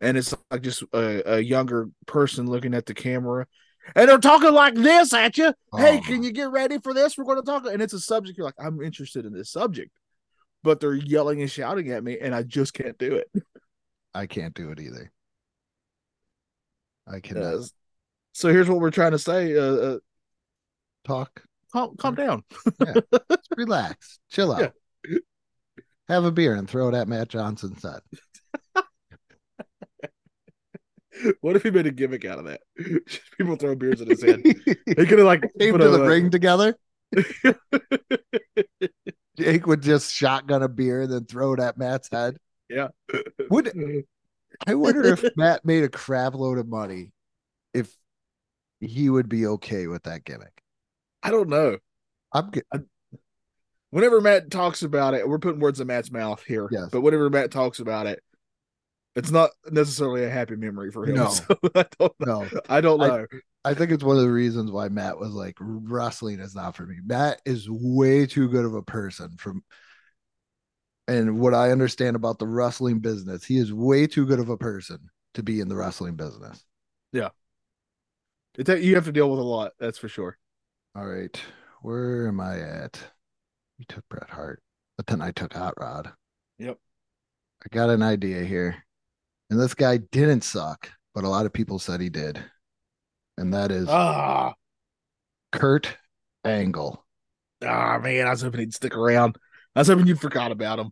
And 0.00 0.16
it's 0.18 0.34
like 0.50 0.62
just 0.62 0.82
a, 0.92 1.36
a 1.36 1.40
younger 1.40 1.88
person 2.06 2.46
looking 2.46 2.74
at 2.74 2.86
the 2.86 2.94
camera 2.94 3.46
and 3.94 4.08
they're 4.08 4.18
talking 4.18 4.52
like 4.52 4.74
this 4.74 5.12
at 5.14 5.38
you. 5.38 5.54
Hey, 5.76 5.98
Oh. 5.98 6.00
can 6.04 6.22
you 6.22 6.32
get 6.32 6.50
ready 6.50 6.78
for 6.78 6.92
this? 6.92 7.16
We're 7.16 7.24
going 7.24 7.38
to 7.40 7.42
talk. 7.46 7.66
And 7.66 7.80
it's 7.80 7.92
a 7.92 8.00
subject 8.00 8.36
you're 8.36 8.44
like, 8.44 8.54
I'm 8.58 8.82
interested 8.82 9.24
in 9.24 9.32
this 9.32 9.50
subject, 9.50 9.90
but 10.62 10.80
they're 10.80 10.94
yelling 10.94 11.40
and 11.40 11.50
shouting 11.50 11.90
at 11.90 12.04
me, 12.04 12.18
and 12.18 12.34
I 12.34 12.42
just 12.42 12.74
can't 12.74 12.98
do 12.98 13.14
it. 13.14 13.30
I 14.14 14.26
can't 14.26 14.54
do 14.54 14.70
it 14.70 14.80
either. 14.80 15.10
I 17.06 17.20
cannot 17.20 17.54
Uh, 17.54 17.62
so 18.32 18.52
here's 18.52 18.68
what 18.68 18.80
we're 18.80 18.90
trying 18.90 19.12
to 19.12 19.18
say. 19.18 19.56
Uh, 19.56 19.62
uh, 19.62 19.98
talk. 21.04 21.42
Calm, 21.72 21.96
calm 21.96 22.14
down. 22.14 22.42
Just 22.82 23.48
relax. 23.56 24.18
Chill 24.30 24.52
out. 24.52 24.72
Have 26.08 26.24
a 26.24 26.32
beer 26.32 26.54
and 26.54 26.68
throw 26.68 26.88
it 26.88 26.94
at 26.94 27.08
Matt 27.08 27.28
Johnson's 27.28 27.80
set. 27.82 28.00
What 31.40 31.56
if 31.56 31.62
he 31.62 31.70
made 31.70 31.86
a 31.86 31.90
gimmick 31.90 32.24
out 32.24 32.38
of 32.38 32.46
that? 32.46 32.62
People 33.38 33.56
throw 33.56 33.74
beers 33.74 34.00
in 34.00 34.08
his 34.08 34.22
head. 34.22 34.40
He 34.44 34.54
could 34.54 35.18
have 35.18 35.26
like 35.26 35.42
Came 35.60 35.78
to 35.78 35.86
a- 35.86 35.90
the 35.98 36.04
uh, 36.04 36.06
ring 36.06 36.30
together. 36.30 36.76
Jake 39.36 39.66
would 39.66 39.82
just 39.82 40.12
shotgun 40.12 40.62
a 40.62 40.68
beer 40.68 41.02
and 41.02 41.12
then 41.12 41.24
throw 41.26 41.52
it 41.52 41.60
at 41.60 41.78
Matt's 41.78 42.08
head. 42.10 42.38
Yeah. 42.68 42.88
Would 43.50 43.72
I 44.66 44.74
wonder 44.74 45.04
if 45.04 45.24
Matt 45.36 45.64
made 45.64 45.84
a 45.84 45.88
crap 45.88 46.34
load 46.34 46.58
of 46.58 46.68
money, 46.68 47.12
if 47.74 47.94
he 48.80 49.08
would 49.08 49.28
be 49.28 49.46
okay 49.46 49.86
with 49.86 50.04
that 50.04 50.24
gimmick. 50.24 50.61
I 51.22 51.30
don't 51.30 51.48
know. 51.48 51.78
I'm 52.32 52.50
good. 52.50 52.64
Whenever 53.90 54.20
Matt 54.20 54.50
talks 54.50 54.82
about 54.82 55.14
it, 55.14 55.28
we're 55.28 55.38
putting 55.38 55.60
words 55.60 55.80
in 55.80 55.86
Matt's 55.86 56.10
mouth 56.10 56.42
here. 56.44 56.68
Yes. 56.70 56.88
But 56.90 57.02
whenever 57.02 57.28
Matt 57.28 57.50
talks 57.50 57.78
about 57.78 58.06
it, 58.06 58.22
it's 59.14 59.30
not 59.30 59.50
necessarily 59.70 60.24
a 60.24 60.30
happy 60.30 60.56
memory 60.56 60.90
for 60.90 61.06
him. 61.06 61.16
No. 61.16 61.28
So 61.38 61.58
I 61.74 61.84
don't 61.98 62.20
know. 62.20 62.48
No, 62.50 62.60
I 62.68 62.80
don't 62.80 62.98
know. 62.98 63.26
I 63.64 63.74
think 63.74 63.92
it's 63.92 64.02
one 64.02 64.16
of 64.16 64.22
the 64.22 64.32
reasons 64.32 64.70
why 64.70 64.88
Matt 64.88 65.18
was 65.18 65.32
like, 65.32 65.56
wrestling 65.60 66.40
is 66.40 66.54
not 66.54 66.74
for 66.74 66.86
me. 66.86 66.96
Matt 67.04 67.40
is 67.44 67.68
way 67.70 68.26
too 68.26 68.48
good 68.48 68.64
of 68.64 68.74
a 68.74 68.82
person 68.82 69.36
from 69.38 69.62
and 71.08 71.38
what 71.38 71.54
I 71.54 71.70
understand 71.70 72.16
about 72.16 72.38
the 72.38 72.46
wrestling 72.46 73.00
business, 73.00 73.44
he 73.44 73.58
is 73.58 73.72
way 73.72 74.06
too 74.06 74.24
good 74.24 74.38
of 74.38 74.48
a 74.48 74.56
person 74.56 74.98
to 75.34 75.42
be 75.42 75.60
in 75.60 75.68
the 75.68 75.76
wrestling 75.76 76.14
business. 76.14 76.64
Yeah. 77.12 77.30
ta- 78.64 78.74
you 78.74 78.94
have 78.94 79.04
to 79.06 79.12
deal 79.12 79.30
with 79.30 79.40
a 79.40 79.44
lot, 79.44 79.72
that's 79.78 79.98
for 79.98 80.08
sure. 80.08 80.38
All 80.94 81.06
right. 81.06 81.40
Where 81.82 82.28
am 82.28 82.40
I 82.40 82.60
at? 82.60 82.98
You 83.78 83.84
took 83.88 84.08
Bret 84.08 84.30
Hart, 84.30 84.62
but 84.96 85.06
then 85.06 85.20
I 85.20 85.30
took 85.32 85.54
Hot 85.54 85.74
Rod. 85.78 86.12
Yep. 86.58 86.78
I 87.64 87.74
got 87.74 87.90
an 87.90 88.02
idea 88.02 88.44
here. 88.44 88.84
And 89.50 89.58
this 89.60 89.74
guy 89.74 89.98
didn't 89.98 90.44
suck, 90.44 90.90
but 91.14 91.24
a 91.24 91.28
lot 91.28 91.46
of 91.46 91.52
people 91.52 91.78
said 91.78 92.00
he 92.00 92.08
did. 92.10 92.42
And 93.36 93.52
that 93.54 93.70
is 93.70 93.88
Ah, 93.88 94.54
Kurt 95.52 95.96
Angle. 96.44 97.04
ah, 97.64 97.98
man, 97.98 98.26
I 98.26 98.30
was 98.30 98.42
hoping 98.42 98.60
he'd 98.60 98.74
stick 98.74 98.96
around. 98.96 99.36
I 99.74 99.80
was 99.80 99.88
hoping 99.88 100.06
you 100.06 100.16
forgot 100.16 100.52
about 100.52 100.78
him. 100.78 100.90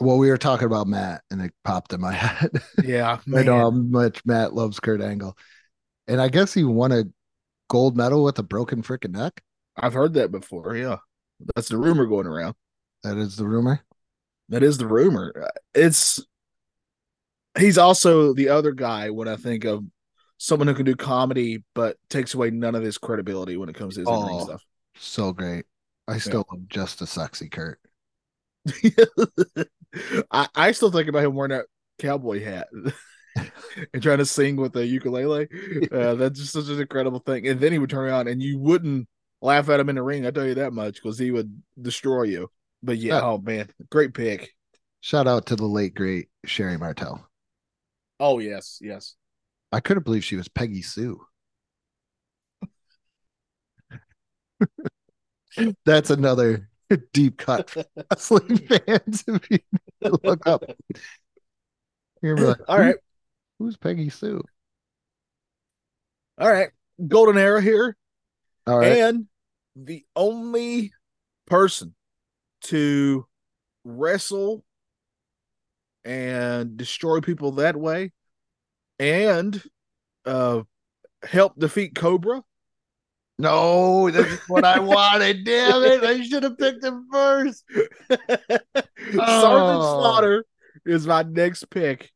Well, 0.00 0.18
we 0.18 0.30
were 0.30 0.38
talking 0.38 0.66
about 0.66 0.86
Matt 0.86 1.22
and 1.30 1.42
it 1.42 1.52
popped 1.64 1.92
in 1.92 2.00
my 2.00 2.12
head. 2.14 2.50
Yeah, 2.84 3.18
I 3.34 3.42
know 3.42 3.58
how 3.58 3.70
much 3.70 4.24
Matt 4.24 4.54
loves 4.54 4.80
Kurt 4.80 5.02
Angle. 5.02 5.36
And 6.06 6.20
I 6.20 6.28
guess 6.28 6.54
he 6.54 6.64
won 6.64 6.92
a 6.92 7.04
gold 7.70 7.96
medal 7.96 8.22
with 8.24 8.38
a 8.38 8.42
broken 8.42 8.82
freaking 8.82 9.12
neck. 9.12 9.40
I've 9.76 9.94
heard 9.94 10.12
that 10.14 10.30
before. 10.30 10.76
Yeah, 10.76 10.96
that's 11.54 11.68
the 11.68 11.78
rumor 11.78 12.04
going 12.04 12.26
around. 12.26 12.54
That 13.04 13.16
is 13.16 13.36
the 13.36 13.46
rumor. 13.46 13.80
That 14.50 14.62
is 14.62 14.76
the 14.76 14.86
rumor. 14.86 15.48
It's 15.74 16.20
he's 17.58 17.78
also 17.78 18.34
the 18.34 18.48
other 18.50 18.72
guy 18.72 19.10
when 19.10 19.28
I 19.28 19.36
think 19.36 19.64
of 19.64 19.84
someone 20.38 20.68
who 20.68 20.74
can 20.74 20.84
do 20.86 20.96
comedy 20.96 21.62
but 21.74 21.96
takes 22.10 22.34
away 22.34 22.50
none 22.50 22.74
of 22.74 22.82
his 22.82 22.98
credibility 22.98 23.56
when 23.56 23.68
it 23.68 23.76
comes 23.76 23.94
to 23.94 24.00
his 24.00 24.08
Oh. 24.10 24.44
stuff. 24.44 24.64
So 24.96 25.32
great. 25.32 25.64
I 26.08 26.18
still 26.18 26.44
love 26.50 26.68
just 26.68 27.00
a 27.00 27.06
sexy 27.06 27.48
Kurt. 27.48 27.78
I, 30.30 30.48
I 30.54 30.72
still 30.72 30.90
think 30.90 31.08
about 31.08 31.24
him 31.24 31.34
wearing 31.34 31.50
that 31.50 31.66
cowboy 31.98 32.42
hat 32.42 32.68
and 33.94 34.02
trying 34.02 34.18
to 34.18 34.26
sing 34.26 34.56
with 34.56 34.72
the 34.72 34.86
ukulele. 34.86 35.48
Uh, 35.92 36.14
that's 36.14 36.38
just 36.38 36.52
such 36.52 36.68
an 36.68 36.80
incredible 36.80 37.18
thing. 37.20 37.46
And 37.48 37.60
then 37.60 37.72
he 37.72 37.78
would 37.78 37.90
turn 37.90 38.06
around 38.08 38.28
and 38.28 38.42
you 38.42 38.58
wouldn't 38.58 39.08
laugh 39.42 39.68
at 39.68 39.80
him 39.80 39.88
in 39.88 39.96
the 39.96 40.02
ring. 40.02 40.26
I 40.26 40.30
tell 40.30 40.46
you 40.46 40.54
that 40.54 40.72
much 40.72 40.94
because 40.96 41.18
he 41.18 41.30
would 41.30 41.62
destroy 41.80 42.24
you. 42.24 42.50
But 42.82 42.98
yeah, 42.98 43.14
Yeah. 43.16 43.22
oh 43.22 43.38
man, 43.38 43.68
great 43.90 44.14
pick. 44.14 44.54
Shout 45.00 45.26
out 45.26 45.46
to 45.46 45.56
the 45.56 45.66
late 45.66 45.94
great 45.94 46.28
Sherri 46.44 46.76
Martel. 46.78 47.26
Oh 48.18 48.38
yes, 48.38 48.78
yes. 48.80 49.16
I 49.72 49.80
couldn't 49.80 50.04
believe 50.04 50.24
she 50.24 50.36
was 50.36 50.48
Peggy 50.48 50.82
Sue. 50.82 51.20
That's 55.84 56.10
another 56.10 56.68
deep 57.12 57.38
cut 57.38 57.74
wrestling 58.10 58.58
fans. 58.58 59.24
If 59.26 59.50
you 59.50 59.58
look 60.22 60.46
up, 60.46 60.64
you're 62.22 62.36
like, 62.36 62.58
All 62.68 62.78
right, 62.78 62.96
who's 63.60 63.76
Peggy 63.76 64.08
Sue? 64.08 64.42
all 66.38 66.50
right. 66.50 66.70
Golden 67.06 67.36
era 67.38 67.60
here. 67.62 67.96
All 68.66 68.78
right, 68.78 68.98
And 68.98 69.26
the 69.76 70.04
only 70.16 70.92
person 71.46 71.94
to 72.62 73.26
wrestle 73.84 74.64
and 76.04 76.76
destroy 76.76 77.20
people 77.20 77.52
that 77.52 77.76
way 77.76 78.12
and 78.98 79.62
uh 80.24 80.62
help 81.22 81.58
defeat 81.58 81.94
Cobra. 81.94 82.42
no, 83.38 84.10
this 84.10 84.26
is 84.26 84.40
what 84.48 84.64
I 84.64 84.78
wanted. 84.78 85.44
Damn 85.44 85.82
it, 85.82 86.02
I 86.04 86.22
should 86.22 86.42
have 86.42 86.56
picked 86.58 86.82
him 86.84 87.06
first. 87.12 87.64
Sergeant 88.10 88.60
Oh. 89.18 89.98
Slaughter 90.00 90.44
is 90.86 91.06
my 91.06 91.22
next 91.22 91.68
pick 91.70 92.10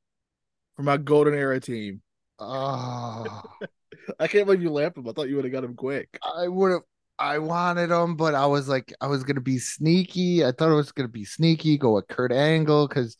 for 0.76 0.82
my 0.82 0.96
golden 0.96 1.34
era 1.34 1.60
team. 1.60 2.02
Oh, 2.38 3.42
I 4.20 4.28
can't 4.28 4.46
believe 4.46 4.62
you 4.62 4.70
laughed 4.70 4.96
him. 4.96 5.08
I 5.08 5.12
thought 5.12 5.28
you 5.28 5.36
would 5.36 5.44
have 5.44 5.52
got 5.52 5.64
him 5.64 5.74
quick. 5.74 6.18
I 6.22 6.48
would 6.48 6.72
have. 6.72 6.82
I 7.18 7.38
wanted 7.38 7.90
him, 7.90 8.16
but 8.16 8.34
I 8.34 8.46
was 8.46 8.68
like, 8.68 8.92
I 9.00 9.06
was 9.06 9.22
gonna 9.22 9.40
be 9.40 9.58
sneaky. 9.58 10.44
I 10.44 10.50
thought 10.52 10.70
it 10.72 10.74
was 10.74 10.92
gonna 10.92 11.08
be 11.08 11.24
sneaky, 11.24 11.78
go 11.78 11.94
with 11.94 12.08
Kurt 12.08 12.32
Angle, 12.32 12.88
because, 12.88 13.16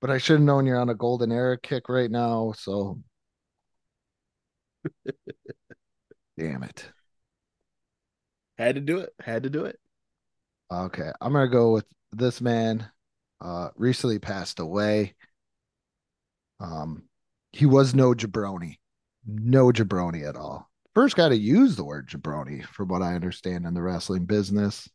but 0.00 0.10
I 0.10 0.18
should 0.18 0.34
have 0.34 0.42
known 0.46 0.66
you're 0.66 0.78
on 0.78 0.88
a 0.90 0.94
golden 0.94 1.32
era 1.32 1.58
kick 1.58 1.88
right 1.88 2.10
now. 2.10 2.52
So, 2.56 3.00
damn 6.38 6.62
it. 6.62 6.86
Had 8.56 8.76
to 8.76 8.80
do 8.80 8.98
it. 8.98 9.12
Had 9.20 9.42
to 9.44 9.50
do 9.50 9.64
it. 9.64 9.78
Okay, 10.72 11.10
I'm 11.20 11.32
gonna 11.32 11.48
go 11.48 11.72
with 11.72 11.86
this 12.12 12.40
man. 12.40 12.88
Uh, 13.40 13.70
recently 13.76 14.18
passed 14.18 14.60
away. 14.60 15.14
Um, 16.64 17.04
he 17.52 17.66
was 17.66 17.94
no 17.94 18.14
jabroni, 18.14 18.78
no 19.26 19.66
jabroni 19.66 20.26
at 20.28 20.36
all. 20.36 20.70
First 20.94 21.16
guy 21.16 21.28
to 21.28 21.36
use 21.36 21.76
the 21.76 21.84
word 21.84 22.08
jabroni, 22.08 22.64
from 22.64 22.88
what 22.88 23.02
I 23.02 23.14
understand 23.14 23.66
in 23.66 23.74
the 23.74 23.82
wrestling 23.82 24.24
business. 24.24 24.88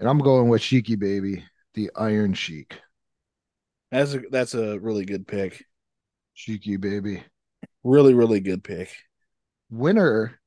And 0.00 0.08
I'm 0.08 0.18
going 0.18 0.48
with 0.48 0.62
Sheiky 0.62 0.98
Baby, 0.98 1.44
the 1.74 1.90
Iron 1.96 2.34
Sheik. 2.34 2.80
That's 3.90 4.14
a 4.14 4.20
that's 4.30 4.54
a 4.54 4.78
really 4.78 5.04
good 5.04 5.26
pick. 5.26 5.64
Sheiky 6.36 6.80
Baby, 6.80 7.22
Really, 7.82 8.14
really 8.14 8.40
good 8.40 8.64
pick. 8.64 8.94
winner 9.70 10.40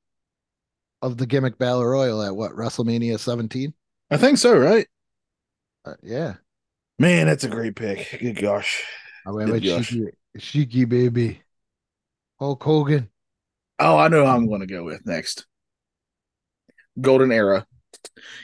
of 1.02 1.18
the 1.18 1.26
gimmick 1.26 1.58
battle 1.58 1.86
royal 1.86 2.22
at 2.24 2.36
what 2.36 2.52
WrestleMania 2.54 3.20
17. 3.20 3.74
I 4.10 4.18
think 4.18 4.38
so, 4.38 4.58
right? 4.58 4.88
Uh, 5.86 5.94
yeah, 6.04 6.36
Man, 7.00 7.28
that's 7.28 7.44
a 7.44 7.50
great 7.50 7.76
pick. 7.76 8.18
Good 8.20 8.38
gosh. 8.42 8.84
I 9.26 9.32
went 9.32 9.48
Good 9.48 9.54
with 9.54 9.64
gosh. 9.64 9.96
Sheiky 10.38 10.88
Baby. 10.88 11.42
Hulk 12.40 12.64
Hogan. 12.64 13.10
Oh, 13.80 13.98
I 13.98 14.08
know 14.08 14.26
I'm 14.26 14.48
going 14.48 14.62
to 14.62 14.68
go 14.68 14.84
with 14.84 15.06
next. 15.06 15.46
Golden 17.00 17.32
Era. 17.32 17.66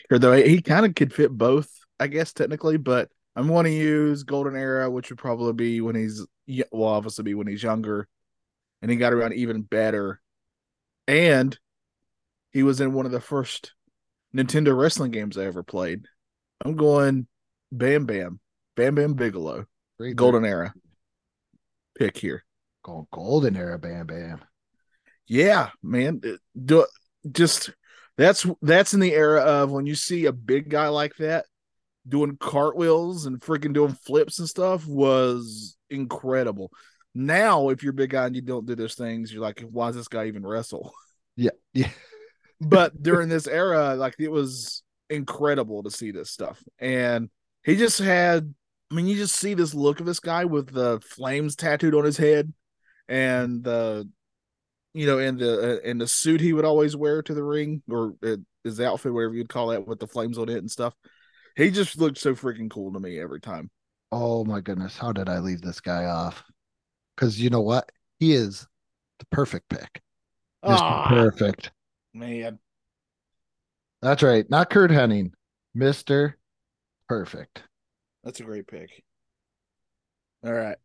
Here, 0.10 0.20
though, 0.20 0.34
he 0.34 0.62
kind 0.62 0.86
of 0.86 0.96
could 0.96 1.14
fit 1.14 1.32
both, 1.32 1.70
I 2.00 2.08
guess, 2.08 2.34
technically, 2.34 2.78
but 2.78 3.10
I'm 3.36 3.48
going 3.48 3.66
to 3.66 3.72
use 3.72 4.24
Golden 4.24 4.56
Era, 4.56 4.90
which 4.90 5.10
would 5.10 5.20
probably 5.20 5.54
be 5.54 5.82
when 5.82 5.96
he's, 5.96 6.26
well, 6.72 6.90
obviously 6.90 7.24
be 7.24 7.34
when 7.34 7.48
he's 7.48 7.64
younger, 7.64 8.08
and 8.82 8.92
he 8.92 8.98
got 8.98 9.14
around 9.14 9.34
even 9.34 9.62
better. 9.62 10.22
And 11.08 11.58
he 12.52 12.64
was 12.64 12.80
in 12.80 12.94
one 12.94 13.06
of 13.06 13.12
the 13.12 13.20
first 13.20 13.74
Nintendo 14.36 14.78
wrestling 14.78 15.12
games 15.12 15.38
I 15.38 15.46
ever 15.46 15.64
played. 15.64 16.06
I'm 16.64 16.76
going 16.76 17.28
Bam 17.72 18.06
Bam, 18.06 18.40
Bam 18.76 18.96
Bam 18.96 19.14
Bigelow, 19.14 19.66
Great 19.98 20.16
Golden 20.16 20.46
Era 20.46 20.74
pick 21.98 22.18
here. 22.18 22.44
Going 22.84 23.08
golden 23.12 23.56
era, 23.56 23.80
bam, 23.80 24.08
bam. 24.08 24.41
Yeah, 25.28 25.70
man. 25.82 26.22
Do- 26.66 26.88
just 27.32 27.72
that's 28.18 28.46
that's 28.62 28.94
in 28.94 29.00
the 29.00 29.14
era 29.14 29.41
of 29.41 29.72
when 29.72 29.86
you 29.86 29.96
see 29.96 30.26
a 30.26 30.34
big 30.34 30.70
guy 30.70 30.89
like 30.89 31.16
that 31.18 31.46
doing 32.08 32.38
cartwheels 32.38 33.26
and 33.26 33.39
freaking 33.39 33.74
doing 33.74 33.94
flips 33.94 34.39
and 34.39 34.50
stuff 34.50 34.86
was 34.86 35.78
incredible. 35.89 36.72
Now, 37.16 37.70
if 37.70 37.84
you're 37.84 37.91
a 37.91 37.96
big 37.96 38.10
guy 38.10 38.26
and 38.26 38.36
you 38.36 38.41
don't 38.41 38.66
do 38.66 38.76
those 38.76 38.96
things, 38.96 39.32
you're 39.32 39.41
like, 39.41 39.62
why 39.62 39.88
does 39.88 39.96
this 39.96 40.08
guy 40.08 40.28
even 40.28 40.46
wrestle? 40.46 40.94
Yeah, 41.36 41.50
yeah. 41.74 41.89
But 42.62 43.02
during 43.02 43.28
this 43.28 43.48
era, 43.48 43.96
like 43.96 44.14
it 44.20 44.32
was 44.32 44.84
incredible 45.10 45.82
to 45.82 45.89
see 45.89 46.12
this 46.12 46.30
stuff. 46.30 46.62
And 46.78 47.32
he 47.64 47.76
just 47.76 47.98
had 47.98 48.54
I 48.94 48.96
mean, 48.96 49.08
you 49.08 49.16
just 49.16 49.36
see 49.38 49.56
this 49.56 49.74
look 49.74 50.00
of 50.00 50.06
this 50.06 50.20
guy 50.20 50.46
with 50.46 50.72
the 50.72 51.00
flames 51.00 51.56
tattooed 51.56 51.96
on 51.96 52.06
his 52.06 52.18
head 52.18 52.54
and 53.10 53.64
the 53.64 54.08
you 54.94 55.08
know, 55.08 55.18
in 55.18 55.38
the 55.38 55.80
uh, 55.80 55.80
in 55.82 55.98
the 55.98 56.08
suit 56.08 56.39
he 56.39 56.54
would 56.54 56.64
always 56.64 56.96
wear 56.96 57.24
to 57.24 57.34
the 57.34 57.44
ring 57.44 57.82
or 57.89 58.14
uh, 58.24 58.36
his 58.64 58.80
outfit, 58.80 59.12
whatever 59.12 59.34
you'd 59.34 59.50
call 59.50 59.70
that, 59.70 59.88
with 59.88 60.00
the 60.00 60.06
flames 60.06 60.38
on 60.38 60.48
it 60.48 60.60
and 60.60 60.70
stuff. 60.70 60.94
He 61.56 61.72
just 61.72 61.98
looked 61.98 62.20
so 62.20 62.36
freaking 62.36 62.70
cool 62.70 62.94
to 62.94 63.00
me 63.00 63.20
every 63.20 63.41
time. 63.41 63.72
Oh 64.12 64.46
my 64.46 64.62
goodness, 64.62 64.96
how 64.96 65.12
did 65.12 65.28
I 65.28 65.39
leave 65.39 65.62
this 65.62 65.82
guy 65.82 66.06
off? 66.06 66.44
Because 67.16 67.41
you 67.41 67.50
know 67.50 67.62
what? 67.62 67.91
He 68.20 68.34
is 68.34 68.68
the 69.18 69.26
perfect 69.32 69.70
pick. 69.70 70.04
Ah, 70.62 71.08
Perfect. 71.10 71.72
man, 72.14 72.60
That's 74.04 74.22
right. 74.22 74.48
Not 74.52 74.70
Curt 74.70 74.91
Hennig. 74.91 75.32
Mr. 75.76 76.36
Perfect. 77.10 77.64
That's 78.24 78.40
a 78.40 78.44
great 78.44 78.68
pick. 78.68 79.04
All 80.46 80.54
right, 80.54 80.78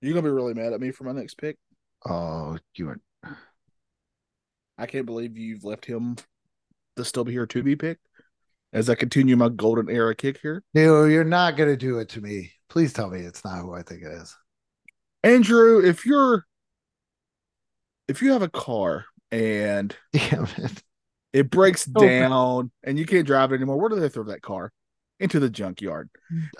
You're 0.00 0.14
gonna 0.14 0.26
be 0.26 0.30
really 0.30 0.54
mad 0.54 0.72
at 0.72 0.80
me 0.80 0.90
for 0.90 1.04
my 1.04 1.12
next 1.12 1.34
pick? 1.38 1.56
Oh, 2.04 2.58
you 2.74 2.88
are 2.88 2.98
I 4.76 4.86
can't 4.86 5.06
believe 5.06 5.36
you've 5.36 5.64
left 5.64 5.84
him 5.84 6.16
to 6.96 7.04
still 7.04 7.24
be 7.24 7.32
here 7.32 7.46
to 7.46 7.62
be 7.62 7.76
picked. 7.76 8.06
As 8.72 8.88
I 8.88 8.94
continue 8.94 9.36
my 9.36 9.50
golden 9.50 9.88
era 9.90 10.14
kick 10.14 10.40
here, 10.40 10.64
no, 10.74 11.04
you're 11.04 11.24
not 11.24 11.56
gonna 11.56 11.76
do 11.76 11.98
it 11.98 12.08
to 12.10 12.20
me. 12.20 12.52
Please 12.68 12.92
tell 12.92 13.10
me 13.10 13.20
it's 13.20 13.44
not 13.44 13.60
who 13.60 13.74
I 13.74 13.82
think 13.82 14.02
it 14.02 14.12
is. 14.12 14.36
Andrew, 15.22 15.84
if 15.84 16.04
you're 16.04 16.44
if 18.08 18.22
you 18.22 18.32
have 18.32 18.42
a 18.42 18.48
car 18.48 19.04
and 19.30 19.94
Damn 20.12 20.44
it. 20.58 20.82
it 21.32 21.50
breaks 21.50 21.88
Oh, 21.94 22.00
down 22.00 22.70
and 22.82 22.98
you 22.98 23.06
can't 23.06 23.26
drive 23.26 23.52
it 23.52 23.56
anymore, 23.56 23.78
where 23.78 23.88
do 23.90 23.96
they 24.00 24.08
throw 24.08 24.24
that 24.24 24.42
car? 24.42 24.72
Into 25.22 25.38
the 25.40 25.48
junkyard. 25.50 26.10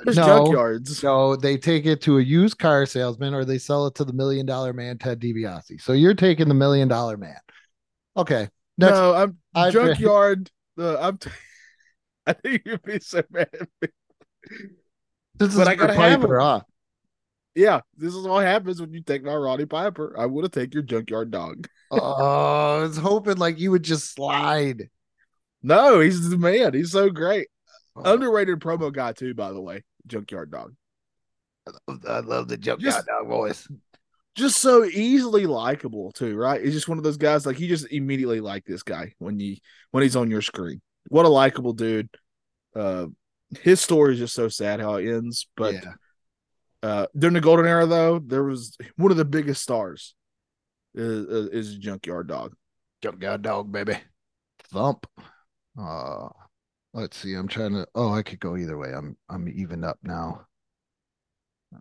There's 0.04 0.16
No. 0.16 0.26
junkyards. 0.46 1.02
No, 1.02 1.36
they 1.36 1.56
take 1.56 1.84
it 1.86 2.00
to 2.02 2.18
a 2.18 2.22
used 2.22 2.58
car 2.58 2.86
salesman 2.86 3.34
or 3.34 3.44
they 3.44 3.58
sell 3.58 3.86
it 3.86 3.94
to 3.96 4.04
the 4.04 4.12
million 4.12 4.46
dollar 4.46 4.72
man, 4.72 4.98
Ted 4.98 5.20
DiBiase. 5.20 5.80
So 5.80 5.92
you're 5.92 6.14
taking 6.14 6.48
the 6.48 6.54
million 6.54 6.88
dollar 6.88 7.16
man. 7.16 7.36
Okay. 8.16 8.48
Next, 8.78 8.92
no, 8.92 9.14
I'm 9.14 9.38
I- 9.54 9.70
junkyard. 9.70 10.50
Uh, 10.78 10.96
I'm. 10.98 11.18
T- 11.18 11.30
I 12.26 12.32
think 12.34 12.62
you'd 12.64 12.82
be 12.82 13.00
so 13.00 13.22
mad 13.30 13.48
at 13.52 13.68
me. 13.82 13.88
this 15.38 15.48
is 15.50 15.56
but 15.56 15.66
I 15.68 15.74
gotta 15.74 15.94
have 15.94 16.20
Piper, 16.20 16.36
him. 16.36 16.40
huh? 16.40 16.60
Yeah, 17.54 17.80
this 17.96 18.14
is 18.14 18.26
what 18.26 18.44
happens 18.46 18.80
when 18.80 18.92
you 18.92 19.02
take 19.02 19.22
my 19.24 19.34
Roddy 19.34 19.66
Piper. 19.66 20.14
I 20.18 20.24
would 20.24 20.44
have 20.44 20.52
taken 20.52 20.72
your 20.72 20.82
junkyard 20.82 21.30
dog. 21.30 21.66
Oh, 21.90 22.78
I 22.78 22.82
was 22.84 22.96
hoping 22.96 23.36
like 23.36 23.58
you 23.58 23.72
would 23.72 23.82
just 23.82 24.14
slide. 24.14 24.88
No, 25.62 26.00
he's 26.00 26.30
the 26.30 26.38
man. 26.38 26.72
He's 26.74 26.92
so 26.92 27.10
great. 27.10 27.48
Oh, 27.94 28.14
Underrated 28.14 28.58
promo 28.60 28.92
guy 28.92 29.12
too, 29.12 29.34
by 29.34 29.52
the 29.52 29.60
way. 29.60 29.84
Junkyard 30.06 30.50
dog. 30.50 30.74
I 32.08 32.20
love 32.20 32.48
the 32.48 32.56
Junkyard 32.56 32.80
Just- 32.80 33.06
dog 33.06 33.28
voice. 33.28 33.68
Just 34.34 34.62
so 34.62 34.82
easily 34.84 35.44
likable 35.44 36.10
too, 36.10 36.34
right? 36.36 36.64
He's 36.64 36.72
just 36.72 36.88
one 36.88 36.96
of 36.96 37.04
those 37.04 37.18
guys 37.18 37.44
like 37.44 37.60
you 37.60 37.68
just 37.68 37.92
immediately 37.92 38.40
like 38.40 38.64
this 38.64 38.82
guy 38.82 39.12
when 39.18 39.38
you 39.38 39.56
when 39.90 40.02
he's 40.02 40.16
on 40.16 40.30
your 40.30 40.40
screen. 40.40 40.80
What 41.08 41.26
a 41.26 41.28
likable 41.28 41.74
dude. 41.74 42.08
Uh 42.74 43.08
his 43.60 43.82
story 43.82 44.14
is 44.14 44.18
just 44.20 44.34
so 44.34 44.48
sad 44.48 44.80
how 44.80 44.94
it 44.94 45.06
ends, 45.06 45.48
but 45.54 45.74
yeah. 45.74 45.92
uh 46.82 47.06
during 47.14 47.34
the 47.34 47.42
golden 47.42 47.66
era 47.66 47.84
though, 47.84 48.20
there 48.20 48.42
was 48.42 48.74
one 48.96 49.10
of 49.10 49.18
the 49.18 49.26
biggest 49.26 49.62
stars 49.62 50.14
is, 50.94 51.48
is 51.50 51.76
Junkyard 51.76 52.26
Dog. 52.26 52.54
Junkyard 53.02 53.42
dog, 53.42 53.70
baby. 53.70 53.98
Thump. 54.72 55.06
Uh 55.78 56.28
let's 56.94 57.16
see. 57.16 57.34
I'm 57.34 57.48
trying 57.48 57.72
to 57.72 57.86
oh, 57.94 58.12
I 58.12 58.22
could 58.22 58.40
go 58.40 58.56
either 58.56 58.76
way. 58.76 58.92
I'm 58.92 59.16
I'm 59.28 59.48
even 59.48 59.84
up 59.84 59.98
now. 60.02 60.46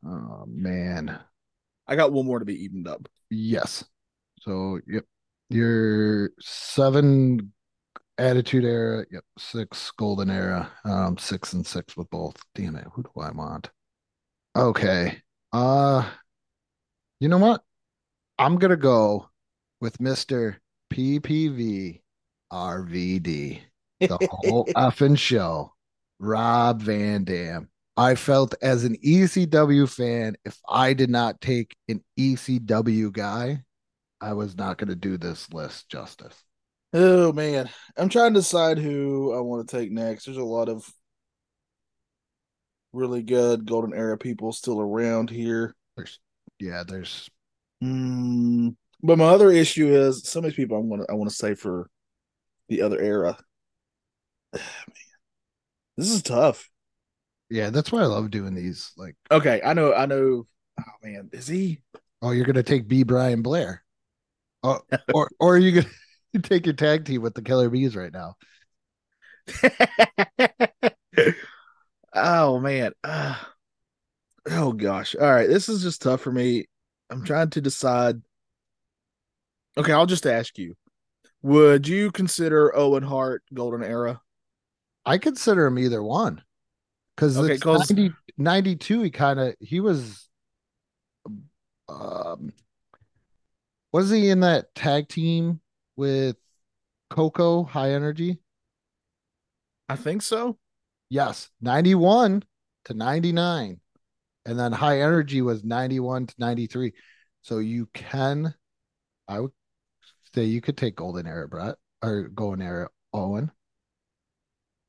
Oh 0.05 0.45
man. 0.47 1.19
I 1.87 1.95
got 1.95 2.13
one 2.13 2.25
more 2.25 2.39
to 2.39 2.45
be 2.45 2.63
evened 2.63 2.87
up. 2.87 3.07
Yes. 3.29 3.83
So 4.41 4.79
yep. 4.87 5.05
Your 5.49 6.31
seven 6.39 7.51
attitude 8.17 8.63
era, 8.63 9.05
yep, 9.11 9.25
six 9.37 9.91
golden 9.91 10.29
era, 10.29 10.71
um, 10.85 11.17
six 11.17 11.53
and 11.53 11.65
six 11.65 11.97
with 11.97 12.09
both. 12.09 12.35
Damn 12.55 12.77
it, 12.77 12.87
who 12.93 13.03
do 13.03 13.11
I 13.19 13.31
want? 13.31 13.69
Okay. 14.55 15.21
Uh 15.51 16.09
you 17.19 17.27
know 17.27 17.37
what? 17.37 17.61
I'm 18.39 18.57
gonna 18.57 18.77
go 18.77 19.29
with 19.81 19.97
Mr. 19.99 20.57
PPV 20.91 22.01
RVD. 22.51 23.61
The 24.01 24.17
whole 24.29 24.65
effing 24.75 25.17
show. 25.17 25.73
Rob 26.19 26.81
Van 26.81 27.23
Dam. 27.23 27.69
I 27.97 28.15
felt 28.15 28.55
as 28.61 28.83
an 28.83 28.95
ECW 29.03 29.89
fan, 29.89 30.35
if 30.45 30.59
I 30.67 30.93
did 30.93 31.09
not 31.09 31.41
take 31.41 31.75
an 31.89 32.03
ECW 32.17 33.11
guy, 33.11 33.63
I 34.21 34.33
was 34.33 34.55
not 34.55 34.77
going 34.77 34.89
to 34.89 34.95
do 34.95 35.17
this 35.17 35.51
list 35.51 35.89
justice. 35.89 36.43
Oh 36.93 37.31
man, 37.31 37.69
I'm 37.97 38.09
trying 38.09 38.33
to 38.33 38.39
decide 38.39 38.77
who 38.77 39.33
I 39.33 39.39
want 39.39 39.67
to 39.67 39.77
take 39.77 39.91
next. 39.91 40.25
There's 40.25 40.37
a 40.37 40.43
lot 40.43 40.69
of 40.69 40.89
really 42.93 43.23
good 43.23 43.65
golden 43.65 43.93
era 43.93 44.17
people 44.17 44.51
still 44.51 44.79
around 44.79 45.29
here. 45.29 45.75
There's, 45.95 46.19
yeah, 46.59 46.83
there's, 46.87 47.29
Mm, 47.83 48.75
but 49.01 49.17
my 49.17 49.25
other 49.25 49.51
issue 49.51 49.87
is 49.87 50.27
some 50.27 50.45
of 50.45 50.51
these 50.51 50.55
people 50.55 50.77
I'm 50.77 50.89
gonna 50.89 51.05
I 51.09 51.13
want 51.13 51.29
to 51.29 51.35
say 51.35 51.55
for 51.55 51.89
the 52.69 52.81
other 52.83 52.99
era. 52.99 53.37
Man, 54.53 54.63
this 55.97 56.11
is 56.11 56.21
tough. 56.23 56.69
yeah, 57.49 57.69
that's 57.69 57.91
why 57.91 58.01
I 58.01 58.05
love 58.05 58.31
doing 58.31 58.53
these. 58.55 58.91
Like, 58.97 59.15
Okay, 59.29 59.61
I 59.63 59.73
know, 59.73 59.93
I 59.93 60.05
know. 60.05 60.45
Oh 60.79 60.83
man, 61.03 61.29
is 61.33 61.47
he? 61.47 61.81
oh, 62.21 62.31
you're 62.31 62.45
going 62.45 62.55
to 62.55 62.63
take 62.63 62.87
B. 62.87 63.03
Brian 63.03 63.41
Blair. 63.41 63.83
Oh, 64.63 64.79
or, 65.13 65.29
or 65.39 65.55
are 65.55 65.57
you 65.57 65.71
going 65.81 65.87
to 66.35 66.41
take 66.41 66.65
your 66.65 66.75
tag 66.75 67.05
team 67.05 67.21
with 67.21 67.33
the 67.35 67.41
Killer 67.41 67.69
Bees 67.69 67.95
right 67.95 68.13
now? 68.13 68.35
oh 72.13 72.59
man. 72.59 72.93
Uh, 73.03 73.35
oh 74.49 74.73
gosh. 74.73 75.15
All 75.15 75.31
right, 75.31 75.47
this 75.47 75.69
is 75.69 75.81
just 75.83 76.01
tough 76.01 76.21
for 76.21 76.31
me. 76.31 76.65
I'm 77.09 77.23
trying 77.25 77.49
to 77.51 77.61
decide. 77.61 78.21
Okay, 79.77 79.93
I'll 79.93 80.05
just 80.05 80.25
ask 80.25 80.57
you. 80.57 80.75
Would 81.41 81.87
you 81.87 82.11
consider 82.11 82.75
Owen 82.75 83.03
Hart 83.03 83.43
Golden 83.53 83.83
Era? 83.83 84.21
I 85.05 85.17
consider 85.17 85.65
him 85.65 85.79
either 85.79 86.03
one 86.03 86.43
because 87.15 87.37
Okay, 87.37 87.53
it's 87.53 87.63
'cause- 87.63 87.89
90, 87.89 88.13
92. 88.37 89.01
He 89.01 89.09
kind 89.09 89.39
of 89.39 89.55
he 89.59 89.79
was, 89.79 90.29
um, 91.89 92.53
was 93.91 94.09
he 94.09 94.29
in 94.29 94.41
that 94.41 94.73
tag 94.75 95.07
team 95.09 95.59
with 95.95 96.37
Koko 97.09 97.63
High 97.63 97.91
Energy? 97.91 98.39
I 99.89 99.95
think 99.95 100.21
so. 100.21 100.57
Yes, 101.09 101.49
91 101.59 102.43
to 102.85 102.93
99. 102.93 103.81
And 104.45 104.57
then 104.57 104.71
high 104.71 105.01
energy 105.01 105.41
was 105.41 105.63
91 105.63 106.27
to 106.27 106.35
93. 106.37 106.93
So 107.41 107.59
you 107.59 107.87
can, 107.87 108.55
I 109.27 109.39
would 109.41 109.51
say 110.33 110.45
you 110.45 110.61
could 110.61 110.77
take 110.77 110.95
golden 110.95 111.27
era, 111.27 111.47
Bret, 111.47 111.75
or 112.01 112.23
golden 112.29 112.61
era 112.65 112.89
Owen. 113.13 113.51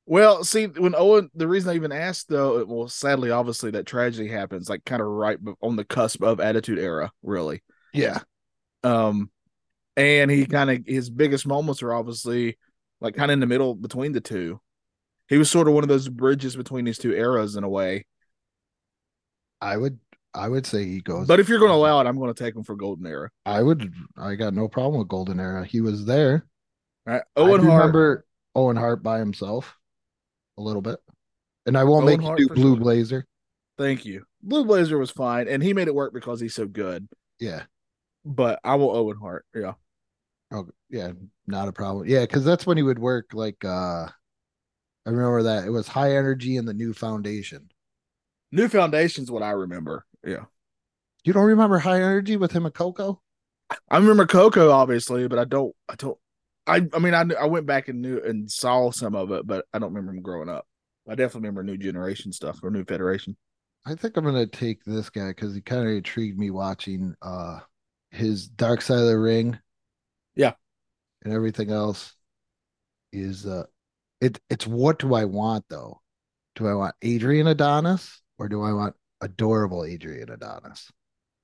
Well, 0.04 0.42
see, 0.42 0.66
when 0.66 0.94
Owen, 0.96 1.30
the 1.34 1.46
reason 1.46 1.70
I 1.70 1.76
even 1.76 1.92
asked 1.92 2.28
though, 2.28 2.64
well, 2.64 2.88
sadly, 2.88 3.30
obviously, 3.30 3.70
that 3.72 3.86
tragedy 3.86 4.28
happens 4.28 4.68
like 4.68 4.84
kind 4.84 5.00
of 5.00 5.06
right 5.06 5.38
on 5.62 5.76
the 5.76 5.84
cusp 5.84 6.22
of 6.22 6.40
Attitude 6.40 6.78
Era, 6.78 7.12
really. 7.22 7.62
Yeah. 7.92 8.20
Um, 8.82 9.30
and 9.96 10.30
he 10.30 10.46
kind 10.46 10.70
of 10.70 10.82
his 10.86 11.10
biggest 11.10 11.46
moments 11.46 11.82
are 11.82 11.92
obviously 11.92 12.58
like 13.00 13.14
kind 13.14 13.30
of 13.30 13.34
in 13.34 13.40
the 13.40 13.46
middle 13.46 13.74
between 13.74 14.12
the 14.12 14.20
two. 14.20 14.60
He 15.28 15.38
was 15.38 15.50
sort 15.50 15.68
of 15.68 15.74
one 15.74 15.84
of 15.84 15.88
those 15.88 16.08
bridges 16.08 16.56
between 16.56 16.84
these 16.84 16.98
two 16.98 17.12
eras 17.12 17.56
in 17.56 17.64
a 17.64 17.68
way. 17.68 18.06
I 19.60 19.76
would 19.76 19.98
I 20.34 20.48
would 20.48 20.66
say 20.66 20.84
he 20.84 21.00
goes 21.00 21.28
But 21.28 21.40
if 21.40 21.48
you're 21.48 21.58
going 21.58 21.70
to 21.70 21.76
allow 21.76 22.00
it, 22.00 22.06
I'm 22.06 22.18
going 22.18 22.32
to 22.32 22.44
take 22.44 22.56
him 22.56 22.64
for 22.64 22.74
Golden 22.74 23.06
Era. 23.06 23.30
I 23.46 23.62
would 23.62 23.92
I 24.16 24.34
got 24.34 24.54
no 24.54 24.66
problem 24.68 24.98
with 24.98 25.08
Golden 25.08 25.38
Era. 25.38 25.64
He 25.64 25.80
was 25.80 26.04
there. 26.04 26.46
All 27.06 27.14
right, 27.14 27.22
Owen 27.36 27.60
do 27.60 27.66
Hart. 27.68 27.80
remember 27.80 28.26
Owen 28.54 28.76
Hart 28.76 29.02
by 29.02 29.18
himself 29.18 29.76
a 30.58 30.62
little 30.62 30.82
bit. 30.82 30.98
And 31.66 31.76
I 31.76 31.84
won't 31.84 32.04
Owen 32.04 32.20
make 32.20 32.38
you 32.38 32.48
do 32.48 32.54
Blue 32.54 32.74
sure. 32.74 32.80
Blazer. 32.80 33.26
Thank 33.78 34.04
you. 34.04 34.24
Blue 34.42 34.64
Blazer 34.64 34.98
was 34.98 35.10
fine, 35.10 35.48
and 35.48 35.62
he 35.62 35.72
made 35.72 35.88
it 35.88 35.94
work 35.94 36.12
because 36.12 36.40
he's 36.40 36.54
so 36.54 36.66
good. 36.66 37.08
Yeah. 37.38 37.62
But 38.24 38.60
I 38.64 38.74
will 38.76 38.94
Owen 38.94 39.16
Hart. 39.16 39.46
Yeah. 39.54 39.74
Oh 40.52 40.68
yeah, 40.90 41.12
not 41.46 41.68
a 41.68 41.72
problem. 41.72 42.06
Yeah, 42.06 42.20
because 42.20 42.44
that's 42.44 42.66
when 42.66 42.76
he 42.76 42.82
would 42.82 42.98
work 42.98 43.30
like 43.32 43.64
uh 43.64 44.06
I 45.04 45.10
remember 45.10 45.42
that 45.44 45.64
it 45.64 45.70
was 45.70 45.88
high 45.88 46.16
energy 46.16 46.56
in 46.56 46.66
the 46.66 46.74
new 46.74 46.92
foundation. 46.92 47.70
New 48.52 48.68
Foundation's 48.68 49.30
what 49.30 49.42
I 49.42 49.50
remember. 49.52 50.06
Yeah. 50.24 50.44
You 51.24 51.32
don't 51.32 51.46
remember 51.46 51.78
high 51.78 51.96
energy 51.96 52.36
with 52.36 52.52
him 52.52 52.66
and 52.66 52.74
Koko? 52.74 53.20
I 53.90 53.96
remember 53.96 54.26
Koko 54.26 54.70
obviously, 54.70 55.26
but 55.26 55.38
I 55.38 55.44
don't. 55.44 55.74
I 55.88 55.94
don't. 55.94 56.18
I. 56.66 56.86
I 56.92 56.98
mean, 56.98 57.14
I. 57.14 57.22
knew- 57.24 57.36
I 57.36 57.46
went 57.46 57.66
back 57.66 57.88
and 57.88 58.02
knew 58.02 58.20
and 58.22 58.50
saw 58.50 58.90
some 58.90 59.14
of 59.14 59.30
it, 59.32 59.46
but 59.46 59.66
I 59.72 59.78
don't 59.78 59.92
remember 59.92 60.12
him 60.12 60.22
growing 60.22 60.48
up. 60.48 60.66
I 61.08 61.14
definitely 61.14 61.48
remember 61.48 61.64
New 61.64 61.78
Generation 61.78 62.32
stuff 62.32 62.60
or 62.62 62.70
New 62.70 62.84
Federation. 62.84 63.36
I 63.84 63.96
think 63.96 64.16
I'm 64.16 64.24
gonna 64.24 64.46
take 64.46 64.84
this 64.84 65.10
guy 65.10 65.28
because 65.28 65.54
he 65.54 65.60
kind 65.60 65.82
of 65.88 65.94
intrigued 65.94 66.38
me 66.38 66.50
watching 66.50 67.16
uh 67.20 67.60
his 68.10 68.46
Dark 68.46 68.80
Side 68.82 68.98
of 68.98 69.06
the 69.06 69.18
Ring. 69.18 69.58
Yeah. 70.36 70.52
And 71.24 71.32
everything 71.32 71.70
else 71.70 72.14
is 73.12 73.46
uh 73.46 73.64
it 74.20 74.40
it's 74.48 74.66
what 74.66 74.98
do 75.00 75.14
I 75.14 75.24
want 75.24 75.64
though? 75.68 76.00
Do 76.54 76.68
I 76.68 76.74
want 76.74 76.94
Adrian 77.02 77.48
Adonis 77.48 78.20
or 78.38 78.48
do 78.48 78.62
I 78.62 78.72
want 78.72 78.94
adorable 79.20 79.84
Adrian 79.84 80.30
Adonis? 80.30 80.90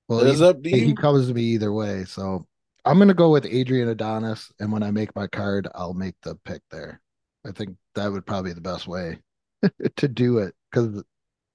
Well, 0.06 0.20
It 0.20 0.28
is 0.28 0.38
he, 0.38 0.44
up 0.44 0.62
to 0.62 0.70
he 0.70 0.94
comes 0.94 1.26
to 1.28 1.34
me 1.34 1.42
either 1.42 1.72
way. 1.72 2.04
So 2.04 2.46
I'm 2.88 2.98
gonna 2.98 3.14
go 3.14 3.30
with 3.30 3.44
Adrian 3.46 3.88
Adonis, 3.88 4.50
and 4.60 4.72
when 4.72 4.82
I 4.82 4.90
make 4.90 5.14
my 5.14 5.26
card, 5.26 5.68
I'll 5.74 5.94
make 5.94 6.14
the 6.22 6.36
pick 6.36 6.62
there. 6.70 7.00
I 7.46 7.52
think 7.52 7.76
that 7.94 8.10
would 8.10 8.26
probably 8.26 8.50
be 8.50 8.54
the 8.54 8.60
best 8.62 8.86
way 8.86 9.20
to 9.96 10.08
do 10.08 10.38
it 10.38 10.54
because 10.70 11.04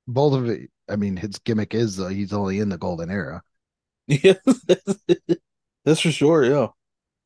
both 0.07 0.33
of 0.35 0.49
it. 0.49 0.69
I 0.89 0.97
mean, 0.97 1.17
his 1.17 1.39
gimmick 1.39 1.73
is 1.75 1.97
though 1.97 2.09
he's 2.09 2.33
only 2.33 2.59
in 2.59 2.69
the 2.69 2.77
golden 2.77 3.11
era. 3.11 3.43
Yeah, 4.07 4.35
that's 5.85 6.01
for 6.01 6.11
sure. 6.11 6.43
Yeah. 6.45 6.67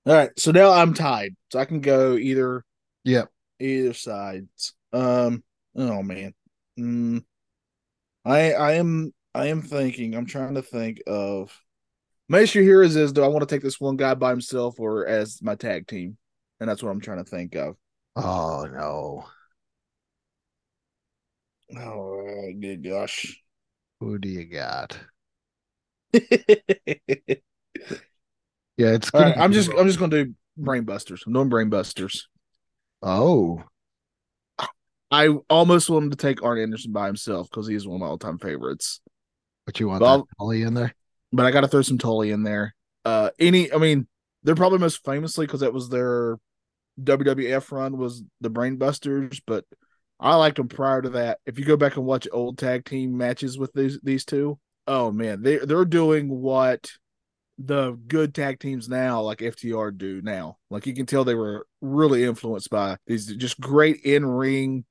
All 0.05 0.14
right, 0.14 0.32
so 0.39 0.51
now 0.51 0.72
I'm 0.72 0.93
tied, 0.93 1.36
so 1.51 1.60
I 1.60 1.66
can 1.66 1.82
go 1.82 2.16
either 2.18 2.64
Yep. 3.03 3.32
either 3.60 3.93
sides. 3.93 4.74
Um. 4.93 5.43
Oh 5.76 6.03
man. 6.03 6.34
Mm, 6.80 7.24
I 8.26 8.53
I 8.53 8.74
am 8.74 9.14
I 9.34 9.47
am 9.47 9.62
thinking. 9.62 10.16
I'm 10.16 10.26
trying 10.26 10.55
to 10.55 10.62
think 10.62 11.01
of. 11.08 11.51
My 12.30 12.39
issue 12.39 12.61
here 12.61 12.84
is 12.84 12.95
is 12.95 13.13
do 13.13 13.23
I 13.23 13.28
want 13.28 13.47
to 13.47 13.53
take 13.55 13.63
this 13.63 13.80
one 13.80 13.95
guy 13.95 14.13
by 14.13 14.32
himself 14.32 14.80
or 14.80 15.05
as 15.07 15.41
my 15.41 15.55
tag 15.55 15.88
team, 15.88 16.17
and 16.59 16.69
that's 16.69 16.84
what 16.84 16.89
I'm 16.89 16.99
trying 17.01 17.23
to 17.23 17.30
think 17.30 17.55
of. 17.55 17.75
Oh 18.15 18.67
no, 18.71 19.25
Oh, 21.80 22.51
good 22.59 22.84
gosh. 22.84 23.41
who 23.99 24.17
do 24.17 24.30
you 24.30 24.45
got? 24.45 24.97
Yeah, 28.80 28.89
it's. 28.93 29.09
right, 29.11 29.36
I'm 29.36 29.51
just 29.53 29.71
I'm 29.71 29.88
just 29.88 29.97
gonna 29.97 30.25
do 30.25 30.36
brainbusters. 30.59 31.25
I'm 31.25 31.34
doing 31.34 31.49
brain 31.49 31.69
busters. 31.69 32.28
Oh, 33.01 33.63
I 35.09 35.30
almost 35.49 35.89
wanted 35.89 36.11
to 36.11 36.17
take 36.17 36.43
Arn 36.43 36.59
Anderson 36.61 36.91
by 36.91 37.07
himself 37.07 37.49
because 37.49 37.67
he's 37.67 37.88
one 37.88 37.95
of 37.95 38.01
my 38.01 38.05
all 38.07 38.19
time 38.19 38.38
favorites. 38.38 39.01
but 39.65 39.80
you 39.80 39.88
want 39.88 40.01
Well- 40.03 40.17
that 40.19 40.25
Tully 40.38 40.61
in 40.61 40.75
there? 40.75 40.93
But 41.32 41.45
I 41.45 41.51
got 41.51 41.61
to 41.61 41.67
throw 41.67 41.82
some 41.82 41.97
Tully 41.97 42.32
in 42.32 42.43
there. 42.43 42.75
Uh, 43.05 43.30
any, 43.39 43.71
I 43.71 43.78
mean, 43.78 44.07
they're 44.43 44.55
probably 44.55 44.80
most 44.80 45.03
famously 45.03 45.45
because 45.45 45.61
that 45.61 45.73
was 45.73 45.89
their 45.89 46.38
WWF 47.01 47.71
run 47.71 47.97
was 47.97 48.23
the 48.41 48.49
Brainbusters, 48.49 49.41
but 49.45 49.65
I 50.19 50.36
liked 50.36 50.57
them 50.57 50.67
prior 50.67 51.01
to 51.01 51.09
that. 51.11 51.39
If 51.45 51.59
you 51.59 51.65
go 51.65 51.78
back 51.78 51.95
and 51.95 52.05
watch 52.05 52.28
old 52.32 52.57
tag 52.57 52.86
team 52.86 53.17
matches 53.17 53.57
with 53.57 53.71
these 53.73 53.99
these 54.01 54.25
two, 54.25 54.59
oh 54.88 55.11
man, 55.11 55.41
they 55.41 55.57
they're 55.57 55.86
doing 55.86 56.30
what 56.30 56.89
the 57.59 57.99
good 58.07 58.36
tag 58.36 58.59
teams 58.59 58.88
now, 58.88 59.21
like 59.21 59.39
FTR, 59.39 59.97
do 59.97 60.21
now. 60.21 60.57
Like 60.69 60.86
you 60.88 60.93
can 60.93 61.05
tell 61.05 61.23
they 61.23 61.36
were 61.36 61.65
really 61.82 62.23
influenced 62.23 62.69
by 62.69 62.97
these 63.05 63.28
just 63.36 63.59
great 63.59 64.01
in 64.03 64.25
ring 64.25 64.86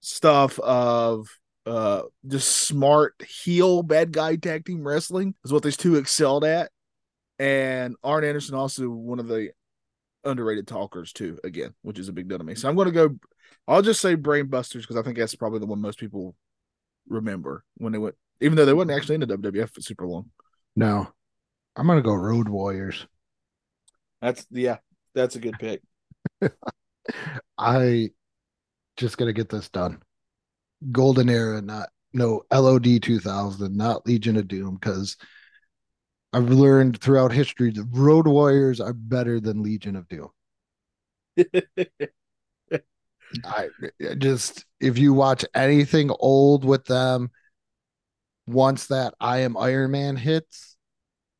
stuff 0.00 0.58
of 0.60 1.28
uh 1.66 2.02
just 2.26 2.48
smart 2.48 3.14
heel 3.28 3.82
bad 3.82 4.12
guy 4.12 4.36
tag 4.36 4.64
team 4.64 4.86
wrestling 4.86 5.34
is 5.44 5.52
what 5.52 5.62
these 5.62 5.76
two 5.76 5.96
excelled 5.96 6.44
at. 6.44 6.70
And 7.38 7.96
Arn 8.02 8.24
Anderson 8.24 8.54
also 8.54 8.88
one 8.88 9.18
of 9.18 9.28
the 9.28 9.50
underrated 10.24 10.66
talkers 10.66 11.12
too, 11.12 11.38
again, 11.44 11.74
which 11.82 11.98
is 11.98 12.08
a 12.08 12.12
big 12.12 12.28
deal 12.28 12.38
to 12.38 12.44
me. 12.44 12.54
So 12.54 12.68
I'm 12.68 12.76
gonna 12.76 12.92
go 12.92 13.16
I'll 13.68 13.82
just 13.82 14.00
say 14.00 14.14
Brain 14.14 14.46
Busters 14.46 14.84
because 14.84 14.96
I 14.96 15.02
think 15.02 15.18
that's 15.18 15.34
probably 15.34 15.58
the 15.58 15.66
one 15.66 15.80
most 15.80 15.98
people 15.98 16.34
remember 17.08 17.64
when 17.76 17.92
they 17.92 17.98
went 17.98 18.14
even 18.40 18.56
though 18.56 18.64
they 18.64 18.74
weren't 18.74 18.90
actually 18.90 19.16
in 19.16 19.22
the 19.22 19.38
WWF 19.38 19.70
for 19.70 19.80
super 19.80 20.06
long. 20.06 20.30
No, 20.74 21.08
I'm 21.74 21.86
gonna 21.86 22.02
go 22.02 22.14
Road 22.14 22.48
Warriors. 22.48 23.06
That's 24.20 24.46
yeah, 24.50 24.78
that's 25.14 25.36
a 25.36 25.40
good 25.40 25.58
pick. 25.58 25.82
I 27.58 28.10
just 28.96 29.18
gotta 29.18 29.32
get 29.32 29.48
this 29.48 29.68
done. 29.68 30.02
Golden 30.92 31.28
era, 31.28 31.60
not 31.62 31.88
no 32.12 32.42
LOD 32.50 33.00
2000, 33.00 33.76
not 33.76 34.06
Legion 34.06 34.36
of 34.36 34.48
Doom, 34.48 34.74
because 34.76 35.16
I've 36.32 36.50
learned 36.50 37.00
throughout 37.00 37.32
history 37.32 37.70
that 37.72 37.88
Road 37.90 38.26
Warriors 38.26 38.80
are 38.80 38.92
better 38.92 39.40
than 39.40 39.62
Legion 39.62 39.96
of 39.96 40.08
Doom. 40.08 40.28
I 43.44 43.68
just 44.18 44.64
if 44.80 44.98
you 44.98 45.12
watch 45.12 45.44
anything 45.54 46.10
old 46.20 46.64
with 46.64 46.84
them, 46.84 47.30
once 48.46 48.86
that 48.86 49.14
I 49.20 49.38
am 49.40 49.56
Iron 49.56 49.90
Man 49.90 50.16
hits, 50.16 50.76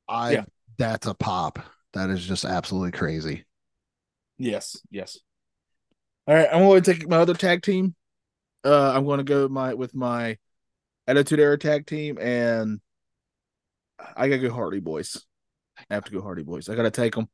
I 0.08 0.32
Yeah. 0.32 0.44
that's 0.78 1.06
a 1.06 1.14
pop. 1.14 1.60
That 1.92 2.10
is 2.10 2.26
just 2.26 2.44
absolutely 2.44 2.92
crazy. 2.92 3.44
Yes, 4.38 4.76
yes. 4.90 5.18
All 6.26 6.34
right, 6.34 6.48
I'm 6.52 6.60
going 6.60 6.82
to 6.82 6.94
take 6.94 7.08
my 7.08 7.18
other 7.18 7.34
tag 7.34 7.62
team. 7.62 7.94
Uh, 8.66 8.92
I'm 8.94 9.04
going 9.04 9.18
to 9.18 9.24
go 9.24 9.48
my 9.48 9.74
with 9.74 9.94
my 9.94 10.38
Attitude 11.06 11.38
Era 11.38 11.56
tag 11.56 11.86
team, 11.86 12.18
and 12.20 12.80
I 14.16 14.28
gotta 14.28 14.42
go 14.42 14.52
Hardy 14.52 14.80
Boys. 14.80 15.24
I 15.78 15.94
have 15.94 16.04
to 16.04 16.10
go 16.12 16.20
Hardy 16.20 16.42
Boys. 16.42 16.68
I 16.68 16.74
gotta 16.74 16.90
take 16.90 17.14
them. 17.14 17.28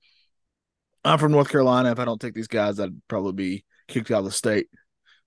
I'm 1.04 1.18
from 1.18 1.32
North 1.32 1.48
Carolina. 1.48 1.90
If 1.90 1.98
I 1.98 2.04
don't 2.04 2.20
take 2.20 2.34
these 2.34 2.48
guys, 2.48 2.78
I'd 2.78 3.00
probably 3.08 3.32
be 3.32 3.64
kicked 3.88 4.10
out 4.10 4.18
of 4.18 4.24
the 4.26 4.30
state. 4.30 4.68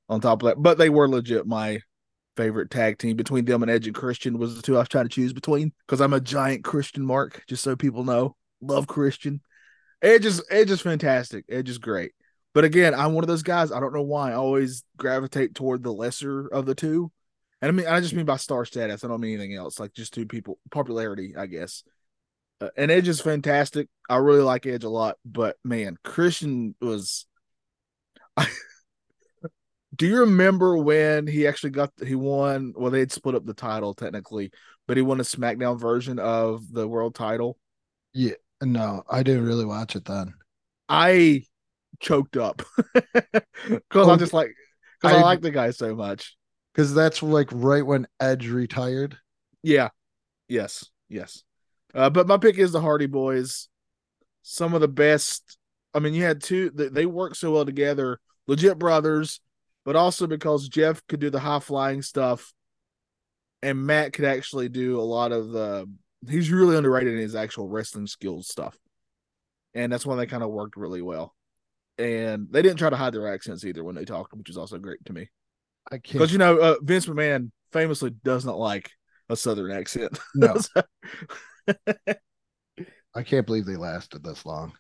On 0.08 0.22
top 0.22 0.44
of 0.44 0.50
that, 0.50 0.62
but 0.62 0.78
they 0.78 0.92
were 0.92 1.10
legit 1.10 1.48
my 1.48 1.80
favorite 2.38 2.70
tag 2.70 3.00
team. 3.00 3.18
Between 3.18 3.46
them 3.46 3.64
and 3.64 3.72
Edge 3.72 3.88
and 3.88 3.96
Christian 3.96 4.38
was 4.38 4.56
the 4.56 4.62
two 4.62 4.76
I 4.76 4.80
was 4.80 4.88
trying 4.88 5.06
to 5.06 5.10
choose 5.10 5.34
between 5.34 5.74
because 5.88 6.00
I'm 6.00 6.14
a 6.14 6.22
giant 6.22 6.64
Christian 6.64 7.04
mark. 7.04 7.44
Just 7.48 7.64
so 7.64 7.76
people 7.76 8.04
know, 8.04 8.36
love 8.62 8.86
Christian. 8.86 9.42
Edge 10.04 10.26
is 10.28 10.44
Edge 10.52 10.70
is 10.70 10.82
fantastic. 10.82 11.46
Edge 11.50 11.70
is 11.70 11.80
great. 11.80 12.12
But 12.56 12.64
again, 12.64 12.96
I'm 12.96 13.14
one 13.14 13.24
of 13.24 13.28
those 13.28 13.44
guys. 13.44 13.72
I 13.72 13.80
don't 13.80 13.94
know 13.94 14.02
why. 14.02 14.32
I 14.32 14.36
always 14.36 14.84
gravitate 14.98 15.54
toward 15.54 15.84
the 15.84 15.94
lesser 15.94 16.48
of 16.48 16.66
the 16.66 16.74
two. 16.74 17.12
And 17.62 17.70
I 17.70 17.72
mean, 17.72 17.86
I 17.88 18.00
just 18.00 18.14
mean 18.14 18.26
by 18.26 18.38
star 18.38 18.66
status. 18.66 19.04
I 19.04 19.08
don't 19.08 19.22
mean 19.22 19.36
anything 19.36 19.56
else. 19.56 19.80
Like 19.80 19.94
just 19.94 20.14
two 20.14 20.26
people, 20.26 20.58
popularity, 20.72 21.36
I 21.38 21.46
guess. 21.46 21.84
Uh, 22.60 22.70
and 22.76 22.90
Edge 22.90 23.08
is 23.08 23.22
fantastic. 23.22 23.90
I 24.10 24.18
really 24.18 24.42
like 24.42 24.66
Edge 24.66 24.84
a 24.84 24.90
lot. 24.90 25.18
But 25.24 25.58
man, 25.64 25.98
Christian 26.04 26.74
was. 26.82 27.28
Do 29.96 30.08
you 30.08 30.22
remember 30.22 30.78
when 30.78 31.28
he 31.28 31.48
actually 31.48 31.70
got 31.70 31.92
he 32.06 32.16
won? 32.16 32.74
Well, 32.76 32.92
they 32.92 33.00
had 33.00 33.12
split 33.12 33.36
up 33.36 33.46
the 33.46 33.54
title 33.54 33.94
technically, 33.94 34.52
but 34.88 34.98
he 34.98 35.04
won 35.04 35.22
a 35.22 35.24
SmackDown 35.24 35.80
version 35.80 36.20
of 36.20 36.70
the 36.72 36.88
world 36.88 37.16
title. 37.16 37.58
Yeah 38.14 38.34
no, 38.62 39.04
I 39.10 39.24
didn't 39.24 39.46
really 39.46 39.66
watch 39.66 39.96
it 39.96 40.06
then. 40.06 40.34
I 40.88 41.44
choked 42.00 42.38
up 42.38 42.62
because 43.68 44.08
I'm 44.08 44.20
just 44.20 44.34
like 44.34 44.52
because 45.02 45.18
I, 45.18 45.20
I- 45.20 45.24
like 45.24 45.42
the 45.42 45.52
guy 45.52 45.72
so 45.72 45.96
much. 45.96 46.36
Because 46.74 46.94
that's 46.94 47.24
like 47.24 47.48
right 47.54 47.86
when 47.86 48.06
Edge 48.20 48.50
retired. 48.50 49.18
Yeah, 49.64 49.90
yes, 50.50 50.86
yes. 51.08 51.42
Uh, 51.94 52.10
but 52.10 52.28
my 52.28 52.38
pick 52.38 52.58
is 52.58 52.74
the 52.74 52.82
Hardy 52.82 53.06
Boys. 53.08 53.70
Some 54.44 54.74
of 54.74 54.82
the 54.82 54.90
best. 54.90 55.58
I 55.94 56.00
mean, 56.00 56.14
you 56.14 56.24
had 56.24 56.44
two. 56.44 56.72
They, 56.72 56.90
they 56.90 57.06
work 57.06 57.36
so 57.36 57.54
well 57.54 57.64
together. 57.66 58.20
Legit 58.48 58.78
brothers. 58.78 59.40
but 59.86 59.96
also 59.96 60.28
because 60.28 60.68
Jeff 60.68 61.02
could 61.08 61.22
do 61.22 61.30
the 61.30 61.40
high 61.40 61.60
flying 61.62 62.02
stuff, 62.02 62.54
and 63.64 63.86
Matt 63.86 64.12
could 64.12 64.26
actually 64.26 64.68
do 64.68 65.00
a 65.00 65.02
lot 65.02 65.32
of 65.32 65.52
the. 65.52 65.90
He's 66.30 66.52
really 66.52 66.76
underrated 66.76 67.14
in 67.14 67.20
his 67.20 67.36
actual 67.36 67.70
wrestling 67.70 68.08
skills 68.08 68.50
stuff, 68.50 68.78
and 69.74 69.94
that's 69.94 70.06
when 70.06 70.18
they 70.18 70.26
kind 70.26 70.44
of 70.44 70.50
worked 70.50 70.76
really 70.76 71.02
well. 71.02 71.34
And 71.98 72.48
they 72.52 72.62
didn't 72.62 72.78
try 72.78 72.90
to 72.90 72.96
hide 72.96 73.14
their 73.14 73.34
accents 73.34 73.64
either 73.64 73.84
when 73.84 73.96
they 73.96 74.06
talked, 74.06 74.34
which 74.34 74.50
is 74.50 74.58
also 74.58 74.78
great 74.78 75.04
to 75.06 75.14
me. 75.14 75.30
I 75.90 75.98
can't. 75.98 76.14
Because 76.14 76.32
you 76.32 76.38
know, 76.38 76.58
uh, 76.58 76.76
Vince 76.82 77.06
McMahon 77.06 77.52
famously 77.72 78.12
does 78.24 78.46
not 78.46 78.58
like 78.58 78.92
a 79.30 79.36
Southern 79.36 79.72
accent. 79.72 80.20
No. 80.34 80.56
I 83.16 83.24
can't 83.24 83.46
believe 83.46 83.66
they 83.66 83.78
lasted 83.78 84.24
this 84.24 84.46
long, 84.46 84.74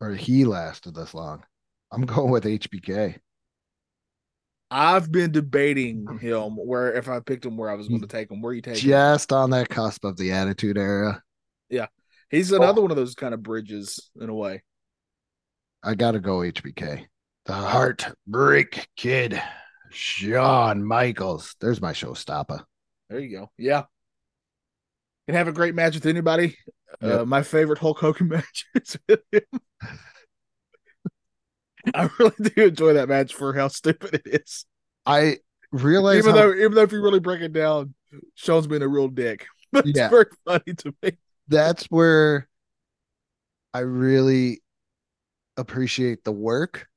or 0.00 0.14
he 0.14 0.44
lasted 0.44 0.94
this 0.94 1.14
long. 1.14 1.44
I'm 1.92 2.02
going 2.02 2.30
with 2.30 2.44
HBK. 2.44 3.18
I've 4.70 5.12
been 5.12 5.30
debating 5.30 6.18
him 6.20 6.56
where 6.56 6.92
if 6.92 7.08
I 7.08 7.20
picked 7.20 7.46
him 7.46 7.56
where 7.56 7.70
I 7.70 7.74
was 7.74 7.88
going 7.88 8.00
to 8.00 8.08
take 8.08 8.30
him. 8.30 8.42
Where 8.42 8.52
you 8.52 8.62
take 8.62 8.74
him? 8.74 8.90
Just 8.90 9.32
on 9.32 9.50
that 9.50 9.68
cusp 9.68 10.04
of 10.04 10.16
the 10.16 10.32
Attitude 10.32 10.76
Era. 10.76 11.22
Yeah, 11.70 11.86
he's 12.30 12.50
another 12.50 12.82
one 12.82 12.90
of 12.90 12.96
those 12.96 13.14
kind 13.14 13.34
of 13.34 13.42
bridges 13.42 14.10
in 14.20 14.28
a 14.28 14.34
way. 14.34 14.62
I 15.86 15.94
gotta 15.94 16.18
go 16.18 16.38
HBK. 16.38 17.06
The 17.46 17.52
Heartbreak 17.52 18.88
Kid, 18.96 19.40
Shawn 19.90 20.84
Michaels. 20.84 21.54
There's 21.60 21.80
my 21.80 21.92
showstopper. 21.92 22.64
There 23.08 23.20
you 23.20 23.38
go. 23.38 23.50
Yeah. 23.56 23.84
Can 25.28 25.36
have 25.36 25.46
a 25.48 25.52
great 25.52 25.74
match 25.76 25.94
with 25.94 26.06
anybody. 26.06 26.56
Uh, 27.00 27.24
my 27.24 27.42
favorite 27.42 27.78
Hulk 27.78 27.98
Hogan 28.00 28.28
match 28.30 28.66
is 28.74 28.96
with 29.08 29.20
him. 29.30 29.60
I 31.94 32.08
really 32.18 32.50
do 32.54 32.64
enjoy 32.66 32.94
that 32.94 33.08
match 33.08 33.34
for 33.34 33.52
how 33.54 33.68
stupid 33.68 34.14
it 34.24 34.42
is. 34.42 34.64
I 35.04 35.38
realize 35.70 36.18
even 36.18 36.30
how- 36.34 36.36
though 36.48 36.54
even 36.54 36.74
though 36.74 36.82
if 36.82 36.90
you 36.92 37.00
really 37.02 37.20
break 37.20 37.42
it 37.42 37.52
down, 37.52 37.94
Shawn's 38.34 38.66
been 38.66 38.82
a 38.82 38.88
real 38.88 39.08
dick. 39.08 39.46
But 39.72 39.86
it's 39.86 39.98
Yeah. 39.98 40.08
very 40.08 40.26
funny 40.44 40.74
to 40.78 40.94
me. 41.02 41.18
that's 41.48 41.84
where 41.86 42.48
I 43.74 43.80
really 43.80 44.62
appreciate 45.56 46.24
the 46.24 46.32
work, 46.32 46.88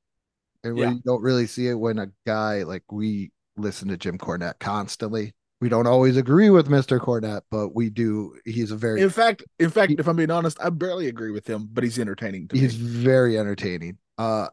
and 0.64 0.76
Yeah. 0.76 0.90
you 0.92 1.00
don't 1.04 1.22
really 1.22 1.46
see 1.46 1.68
it 1.68 1.74
when 1.74 1.98
a 1.98 2.10
guy 2.26 2.62
like 2.64 2.84
we 2.90 3.32
listen 3.56 3.88
to 3.88 3.96
Jim 3.96 4.18
Cornette 4.18 4.58
constantly. 4.58 5.34
We 5.60 5.68
don't 5.68 5.86
always 5.86 6.16
agree 6.16 6.48
with 6.48 6.68
Mr. 6.68 6.98
Cornette, 6.98 7.42
but 7.50 7.74
we 7.74 7.90
do. 7.90 8.34
He's 8.46 8.70
a 8.70 8.76
very 8.76 9.02
In 9.02 9.10
fact, 9.10 9.44
in 9.58 9.68
fact, 9.70 9.90
He- 9.90 9.96
if 9.98 10.08
I'm 10.08 10.16
being 10.16 10.30
honest, 10.30 10.58
I 10.60 10.70
barely 10.70 11.08
agree 11.08 11.30
with 11.32 11.46
him, 11.46 11.68
but 11.70 11.84
he's 11.84 11.98
entertaining 11.98 12.48
to 12.48 12.56
he's 12.56 12.78
me. 12.78 12.86
very 12.86 13.38
entertaining. 13.38 13.98
Uh, 14.16 14.48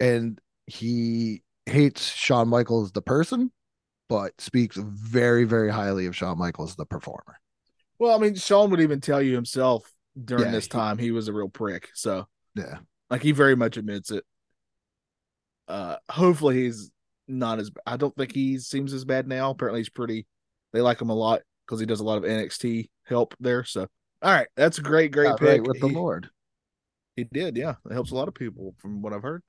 and 0.00 0.40
he 0.66 1.42
hates 1.66 2.02
Shawn 2.02 2.48
Michaels 2.48 2.92
the 2.92 3.00
person, 3.02 3.50
but 4.08 4.38
speaks 4.40 4.76
very 4.76 5.44
very 5.44 5.70
highly 5.70 6.06
of 6.06 6.14
Shawn 6.14 6.38
Michaels 6.38 6.76
the 6.76 6.84
performer. 6.86 7.40
Well, 7.98 8.14
I 8.14 8.18
mean, 8.20 8.34
Shawn 8.34 8.70
would 8.70 8.80
even 8.80 9.00
tell 9.00 9.22
you 9.22 9.34
himself 9.34 9.90
during 10.22 10.44
Yeah, 10.46 10.50
this 10.52 10.64
he- 10.64 10.70
time 10.70 10.98
he 10.98 11.12
was 11.12 11.28
a 11.28 11.32
real 11.32 11.48
prick. 11.48 11.88
So 11.94 12.28
Yeah, 12.54 12.80
like 13.10 13.22
he 13.22 13.32
very 13.32 13.56
much 13.56 13.76
admits 13.76 14.10
it. 14.10 14.24
Uh 15.68 15.96
hopefully 16.08 16.62
he's 16.62 16.90
not 17.28 17.58
as 17.58 17.70
I 17.86 17.96
don't 17.96 18.14
think 18.14 18.32
he 18.32 18.58
seems 18.58 18.92
as 18.92 19.04
bad 19.04 19.26
now. 19.26 19.50
Apparently 19.50 19.80
he's 19.80 19.88
pretty 19.88 20.26
they 20.72 20.80
like 20.80 21.00
him 21.00 21.10
a 21.10 21.14
lot 21.14 21.42
because 21.66 21.80
he 21.80 21.86
does 21.86 22.00
a 22.00 22.04
lot 22.04 22.18
of 22.18 22.24
NXT 22.24 22.88
help 23.04 23.34
there. 23.40 23.64
So 23.64 23.86
all 24.22 24.32
right, 24.32 24.48
that's 24.56 24.78
a 24.78 24.82
great, 24.82 25.12
great 25.12 25.28
Got 25.28 25.40
pick. 25.40 25.48
right 25.48 25.62
with 25.66 25.80
the 25.80 25.86
Lord. 25.88 26.28
He 27.16 27.24
did, 27.24 27.56
yeah. 27.56 27.74
It 27.88 27.92
helps 27.92 28.10
a 28.10 28.14
lot 28.14 28.28
of 28.28 28.34
people 28.34 28.74
from 28.78 29.02
what 29.02 29.12
I've 29.12 29.22
heard. 29.22 29.42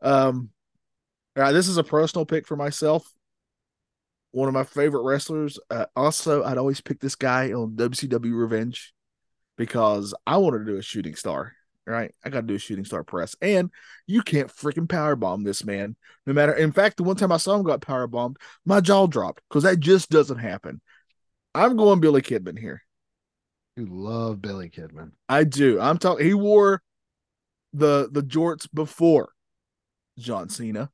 Um, 0.00 0.50
all 1.36 1.42
right, 1.42 1.52
this 1.52 1.68
is 1.68 1.76
a 1.76 1.84
personal 1.84 2.26
pick 2.26 2.46
for 2.46 2.56
myself. 2.56 3.08
One 4.30 4.48
of 4.48 4.54
my 4.54 4.64
favorite 4.64 5.02
wrestlers. 5.02 5.58
Uh, 5.70 5.86
also, 5.94 6.42
I'd 6.42 6.58
always 6.58 6.80
pick 6.80 7.00
this 7.00 7.14
guy 7.14 7.52
on 7.52 7.76
WCW 7.76 8.36
Revenge 8.36 8.92
because 9.56 10.14
I 10.26 10.36
wanted 10.38 10.60
to 10.60 10.64
do 10.64 10.76
a 10.78 10.82
shooting 10.82 11.14
star. 11.14 11.52
Right, 11.86 12.14
I 12.24 12.30
got 12.30 12.40
to 12.40 12.46
do 12.46 12.54
a 12.54 12.58
shooting 12.58 12.86
star 12.86 13.04
press, 13.04 13.36
and 13.42 13.70
you 14.06 14.22
can't 14.22 14.48
freaking 14.48 14.88
power 14.88 15.16
bomb 15.16 15.44
this 15.44 15.64
man. 15.64 15.96
No 16.24 16.32
matter, 16.32 16.54
in 16.54 16.72
fact, 16.72 16.96
the 16.96 17.02
one 17.02 17.16
time 17.16 17.30
I 17.30 17.36
saw 17.36 17.56
him 17.56 17.62
got 17.62 17.82
power 17.82 18.06
bombed, 18.06 18.38
my 18.64 18.80
jaw 18.80 19.06
dropped 19.06 19.42
because 19.48 19.64
that 19.64 19.80
just 19.80 20.08
doesn't 20.08 20.38
happen. 20.38 20.80
I'm 21.54 21.76
going 21.76 22.00
Billy 22.00 22.22
Kidman 22.22 22.58
here. 22.58 22.82
You 23.76 23.86
love 23.86 24.40
Billy 24.40 24.70
Kidman. 24.70 25.10
I 25.28 25.44
do. 25.44 25.78
I'm 25.78 25.98
talking. 25.98 26.24
He 26.24 26.32
wore 26.32 26.80
the 27.74 28.08
the 28.10 28.22
jorts 28.22 28.66
before 28.72 29.30
John 30.18 30.48
Cena, 30.48 30.90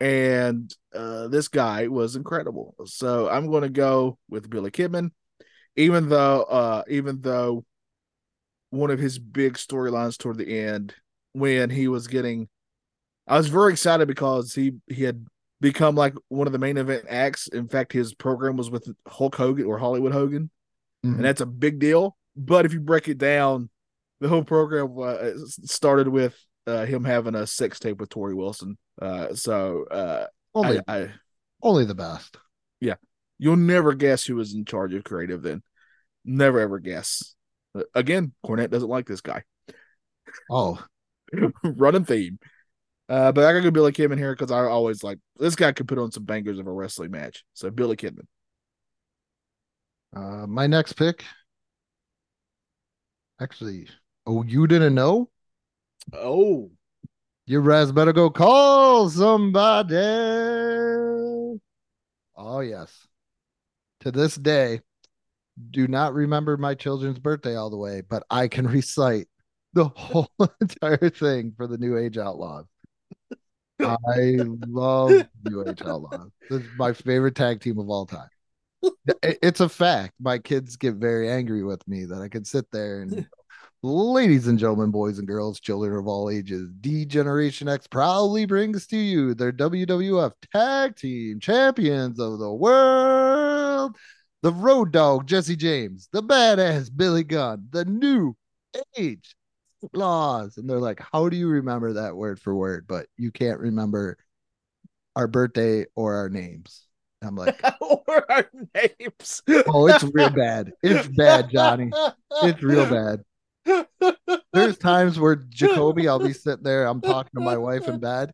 and 0.00 0.74
uh, 0.94 1.28
this 1.28 1.48
guy 1.48 1.88
was 1.88 2.16
incredible. 2.16 2.74
So 2.86 3.28
I'm 3.28 3.50
going 3.50 3.62
to 3.62 3.68
go 3.68 4.18
with 4.28 4.50
Billy 4.50 4.70
Kidman, 4.70 5.10
even 5.76 6.08
though 6.08 6.42
uh, 6.42 6.82
even 6.88 7.20
though 7.20 7.64
one 8.70 8.90
of 8.90 8.98
his 8.98 9.18
big 9.18 9.54
storylines 9.54 10.18
toward 10.18 10.38
the 10.38 10.58
end 10.60 10.94
when 11.32 11.70
he 11.70 11.88
was 11.88 12.06
getting, 12.06 12.48
I 13.26 13.36
was 13.36 13.48
very 13.48 13.72
excited 13.72 14.08
because 14.08 14.54
he 14.54 14.72
he 14.86 15.04
had 15.04 15.26
become 15.60 15.94
like 15.94 16.14
one 16.28 16.46
of 16.46 16.52
the 16.52 16.58
main 16.58 16.76
event 16.76 17.04
acts. 17.08 17.48
In 17.48 17.68
fact, 17.68 17.92
his 17.92 18.14
program 18.14 18.56
was 18.56 18.70
with 18.70 18.88
Hulk 19.06 19.34
Hogan 19.34 19.66
or 19.66 19.78
Hollywood 19.78 20.12
Hogan 20.12 20.50
Mhm. 21.04 21.16
and 21.16 21.24
that's 21.24 21.40
a 21.40 21.46
big 21.46 21.78
deal. 21.78 22.16
But 22.36 22.64
if 22.66 22.72
you 22.72 22.80
break 22.80 23.08
it 23.08 23.18
down, 23.18 23.70
the 24.20 24.28
whole 24.28 24.44
program 24.44 24.98
uh, 24.98 25.30
started 25.64 26.08
with 26.08 26.36
uh, 26.66 26.84
him 26.86 27.04
having 27.04 27.34
a 27.34 27.46
sex 27.46 27.78
tape 27.78 27.98
with 28.00 28.10
Torrie 28.10 28.34
Wilson. 28.36 28.76
Uh, 29.00 29.32
so 29.34 29.84
uh, 29.90 30.26
Only, 30.54 30.80
I, 30.88 30.98
I, 31.02 31.10
only 31.62 31.84
the 31.84 31.94
best. 31.94 32.36
Yeah, 32.80 32.94
you'll 33.38 33.56
never 33.56 33.94
guess 33.94 34.24
who 34.24 34.34
was 34.36 34.54
in 34.54 34.64
charge 34.64 34.92
of 34.94 35.04
creative. 35.04 35.42
Then, 35.42 35.62
never 36.24 36.58
ever 36.60 36.78
guess. 36.78 37.34
Again, 37.94 38.32
Cornette 38.44 38.70
doesn't 38.70 38.88
like 38.88 39.06
this 39.06 39.20
guy. 39.20 39.42
Oh, 40.50 40.82
Running 41.62 42.04
theme. 42.04 42.38
Uh, 43.08 43.32
but 43.32 43.44
I 43.44 43.52
gotta 43.52 43.62
go 43.64 43.70
Billy 43.70 43.92
Kidman 43.92 44.18
here 44.18 44.34
because 44.34 44.50
I 44.50 44.60
always 44.60 45.02
like 45.02 45.18
this 45.38 45.56
guy 45.56 45.72
could 45.72 45.88
put 45.88 45.98
on 45.98 46.12
some 46.12 46.24
bangers 46.24 46.58
of 46.58 46.66
a 46.66 46.72
wrestling 46.72 47.10
match. 47.10 47.44
So 47.54 47.70
Billy 47.70 47.96
Kidman. 47.96 48.26
uh, 50.14 50.46
my 50.46 50.66
next 50.66 50.94
pick. 50.94 51.24
Actually, 53.40 53.88
oh, 54.26 54.42
you 54.42 54.66
didn't 54.66 54.94
know? 54.94 55.30
Oh, 56.12 56.70
You 57.46 57.60
Raz 57.60 57.92
better 57.92 58.12
go 58.12 58.30
call 58.30 59.10
somebody. 59.10 59.96
Oh, 62.36 62.60
yes. 62.60 63.06
To 64.00 64.10
this 64.10 64.36
day, 64.36 64.80
do 65.70 65.88
not 65.88 66.14
remember 66.14 66.56
my 66.56 66.74
children's 66.74 67.18
birthday 67.18 67.56
all 67.56 67.70
the 67.70 67.76
way, 67.76 68.02
but 68.08 68.24
I 68.30 68.48
can 68.48 68.66
recite 68.68 69.28
the 69.72 69.88
whole 69.88 70.30
entire 70.60 71.10
thing 71.10 71.52
for 71.56 71.66
the 71.66 71.78
New 71.78 71.98
Age 71.98 72.18
Outlaws. 72.18 72.66
I 73.80 74.38
love 74.66 75.28
New 75.44 75.68
Age 75.68 75.82
Outlaws. 75.82 76.30
This 76.50 76.62
is 76.62 76.68
my 76.76 76.92
favorite 76.92 77.36
tag 77.36 77.60
team 77.60 77.78
of 77.78 77.88
all 77.88 78.06
time. 78.06 78.28
It's 79.22 79.60
a 79.60 79.68
fact. 79.68 80.14
My 80.20 80.38
kids 80.38 80.76
get 80.76 80.94
very 80.94 81.30
angry 81.30 81.64
with 81.64 81.86
me 81.86 82.04
that 82.06 82.20
I 82.20 82.28
can 82.28 82.44
sit 82.44 82.70
there 82.72 83.02
and 83.02 83.26
Ladies 83.84 84.48
and 84.48 84.58
gentlemen, 84.58 84.90
boys 84.90 85.20
and 85.20 85.28
girls, 85.28 85.60
children 85.60 85.96
of 85.96 86.08
all 86.08 86.30
ages, 86.30 86.68
D 86.80 87.04
Generation 87.04 87.68
X 87.68 87.86
proudly 87.86 88.44
brings 88.44 88.88
to 88.88 88.96
you 88.96 89.34
their 89.34 89.52
WWF 89.52 90.32
Tag 90.52 90.96
Team 90.96 91.38
Champions 91.38 92.18
of 92.18 92.40
the 92.40 92.52
World, 92.52 93.94
the 94.42 94.52
Road 94.52 94.92
Dog 94.92 95.26
Jesse 95.26 95.56
James, 95.56 96.08
the 96.12 96.22
Badass 96.22 96.90
Billy 96.94 97.24
Gunn, 97.24 97.68
the 97.70 97.84
New 97.84 98.36
Age 98.96 99.34
Laws. 99.92 100.56
And 100.56 100.68
they're 100.68 100.78
like, 100.78 101.00
How 101.12 101.28
do 101.28 101.36
you 101.36 101.48
remember 101.48 101.94
that 101.94 102.16
word 102.16 102.40
for 102.40 102.54
word? 102.54 102.86
But 102.86 103.06
you 103.16 103.30
can't 103.30 103.60
remember 103.60 104.18
our 105.16 105.26
birthday 105.26 105.86
or 105.96 106.14
our 106.16 106.28
names. 106.28 106.84
I'm 107.22 107.34
like, 107.34 107.60
or 107.80 108.30
our 108.30 108.48
names. 108.74 109.42
Oh, 109.66 109.88
it's 109.88 110.04
real 110.04 110.30
bad. 110.30 110.72
It's 110.82 111.08
bad, 111.08 111.50
Johnny. 111.50 111.90
It's 112.42 112.62
real 112.62 112.86
bad. 112.86 113.24
There's 114.52 114.78
times 114.78 115.18
where 115.18 115.36
Jacoby, 115.36 116.08
I'll 116.08 116.20
be 116.20 116.32
sitting 116.32 116.62
there, 116.62 116.86
I'm 116.86 117.00
talking 117.00 117.32
to 117.34 117.40
my 117.40 117.56
wife 117.56 117.88
in 117.88 117.98
bed, 117.98 118.32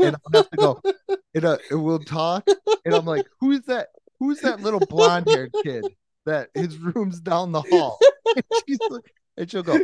and 0.00 0.14
I'll 0.16 0.42
have 0.42 0.50
to 0.50 0.56
go, 0.56 0.82
and, 1.34 1.44
uh, 1.44 1.58
and 1.70 1.82
we'll 1.82 1.98
talk, 1.98 2.46
and 2.84 2.94
I'm 2.94 3.06
like, 3.06 3.26
who's 3.40 3.62
that? 3.62 3.88
Who's 4.20 4.40
that 4.40 4.60
little 4.60 4.80
blonde 4.80 5.28
haired 5.28 5.52
kid 5.62 5.86
that 6.26 6.50
his 6.54 6.76
room's 6.78 7.20
down 7.20 7.52
the 7.52 7.62
hall? 7.62 7.98
And, 8.36 8.44
she's 8.68 8.78
like, 8.90 9.10
and 9.38 9.50
she'll 9.50 9.62
go, 9.62 9.80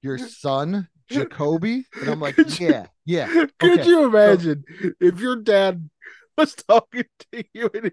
your 0.00 0.16
son, 0.16 0.88
Jacoby? 1.10 1.84
And 2.00 2.08
I'm 2.08 2.20
like, 2.20 2.36
Could 2.36 2.58
you- 2.60 2.68
yeah, 2.68 2.86
yeah. 3.04 3.26
Could 3.58 3.80
Okay, 3.80 3.88
you 3.88 4.04
imagine 4.04 4.64
if 5.00 5.18
your 5.18 5.36
dad 5.36 5.90
was 6.38 6.54
talking 6.54 7.04
to 7.32 7.44
you 7.52 7.68
and 7.74 7.90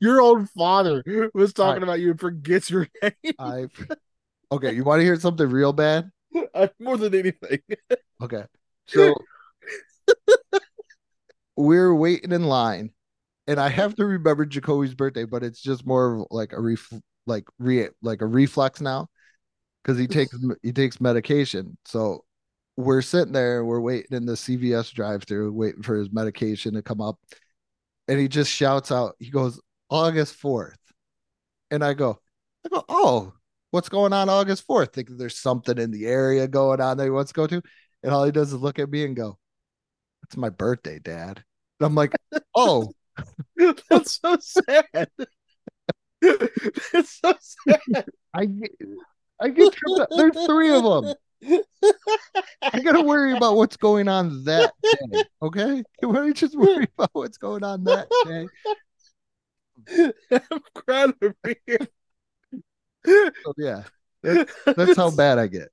your 0.00 0.20
own 0.20 0.46
father 0.46 1.02
was 1.32 1.54
talking 1.54 1.82
I- 1.82 1.86
about 1.86 2.00
you 2.00 2.10
and 2.10 2.20
forgets 2.20 2.70
your 2.70 2.86
name 3.02 3.34
I, 3.38 3.68
okay, 4.52 4.74
you 4.74 4.84
want 4.84 5.00
to 5.00 5.04
hear 5.04 5.18
something 5.18 5.48
real 5.48 5.72
bad? 5.72 6.10
Uh, 6.54 6.68
more 6.78 6.98
than 6.98 7.14
anything? 7.14 7.60
Okay. 8.22 8.44
So 8.88 9.14
we're 11.56 11.94
waiting 11.94 12.32
in 12.32 12.44
line, 12.44 12.90
and 13.48 13.58
I 13.58 13.68
have 13.70 13.96
to 13.96 14.04
remember 14.04 14.46
Jacoby's 14.46 14.94
birthday, 14.94 15.24
but 15.24 15.42
it's 15.42 15.60
just 15.60 15.86
more 15.86 16.16
of 16.16 16.26
like 16.30 16.52
a 16.52 16.60
ref 16.60 16.92
like 17.26 17.44
re 17.58 17.88
like 18.02 18.22
a 18.22 18.26
reflex 18.26 18.80
now 18.80 19.08
because 19.82 19.98
he 19.98 20.06
takes 20.06 20.36
he 20.62 20.72
takes 20.72 21.00
medication. 21.00 21.76
So 21.86 22.24
we're 22.76 23.02
sitting 23.02 23.32
there, 23.32 23.64
we're 23.64 23.80
waiting 23.80 24.16
in 24.16 24.26
the 24.26 24.34
CVS 24.34 24.92
drive-through, 24.92 25.52
waiting 25.52 25.82
for 25.82 25.96
his 25.96 26.12
medication 26.12 26.74
to 26.74 26.82
come 26.82 27.00
up, 27.00 27.18
and 28.06 28.20
he 28.20 28.28
just 28.28 28.52
shouts 28.52 28.92
out, 28.92 29.16
he 29.18 29.30
goes, 29.30 29.60
August 29.90 30.40
4th. 30.40 30.76
And 31.70 31.84
I 31.84 31.94
go, 31.94 32.20
I 32.64 32.68
go, 32.68 32.84
oh, 32.88 33.32
what's 33.72 33.88
going 33.88 34.12
on 34.12 34.28
August 34.28 34.66
4th? 34.66 34.92
Think 34.92 35.08
there's 35.10 35.38
something 35.38 35.76
in 35.76 35.90
the 35.90 36.06
area 36.06 36.46
going 36.46 36.80
on 36.80 36.96
that 36.98 37.04
he 37.04 37.10
wants 37.10 37.32
to 37.32 37.36
go 37.36 37.46
to. 37.48 37.62
And 38.02 38.12
all 38.12 38.24
he 38.24 38.32
does 38.32 38.52
is 38.52 38.60
look 38.60 38.78
at 38.78 38.90
me 38.90 39.04
and 39.04 39.16
go, 39.16 39.38
It's 40.24 40.36
my 40.36 40.50
birthday, 40.50 40.98
Dad. 41.00 41.42
And 41.80 41.86
I'm 41.86 41.94
like, 41.94 42.12
Oh, 42.54 42.92
That's 43.90 44.20
so 44.20 44.36
sad. 44.40 45.08
That's 46.20 47.20
so 47.20 47.34
sad. 47.40 48.06
I 48.34 48.46
get 48.46 48.70
I 49.40 49.48
get 49.48 49.72
tripped 49.72 50.00
up. 50.00 50.08
There's 50.16 50.46
three 50.46 50.70
of 50.70 50.82
them. 50.82 51.14
I 52.62 52.80
gotta 52.80 53.02
worry 53.02 53.36
about 53.36 53.56
what's 53.56 53.76
going 53.76 54.08
on 54.08 54.44
that 54.44 54.72
day. 54.82 55.22
Okay. 55.42 55.84
Can 56.00 56.24
we 56.24 56.32
just 56.32 56.56
worry 56.56 56.88
about 56.98 57.10
what's 57.12 57.38
going 57.38 57.62
on 57.62 57.84
that 57.84 58.08
day? 58.26 58.48
I'm 60.30 60.60
crying 60.74 61.14
over 61.22 61.54
here. 61.66 61.88
So 63.06 63.54
yeah. 63.56 63.84
That, 64.22 64.48
that's 64.76 64.96
how 64.96 65.12
bad 65.12 65.38
I 65.38 65.46
get. 65.46 65.68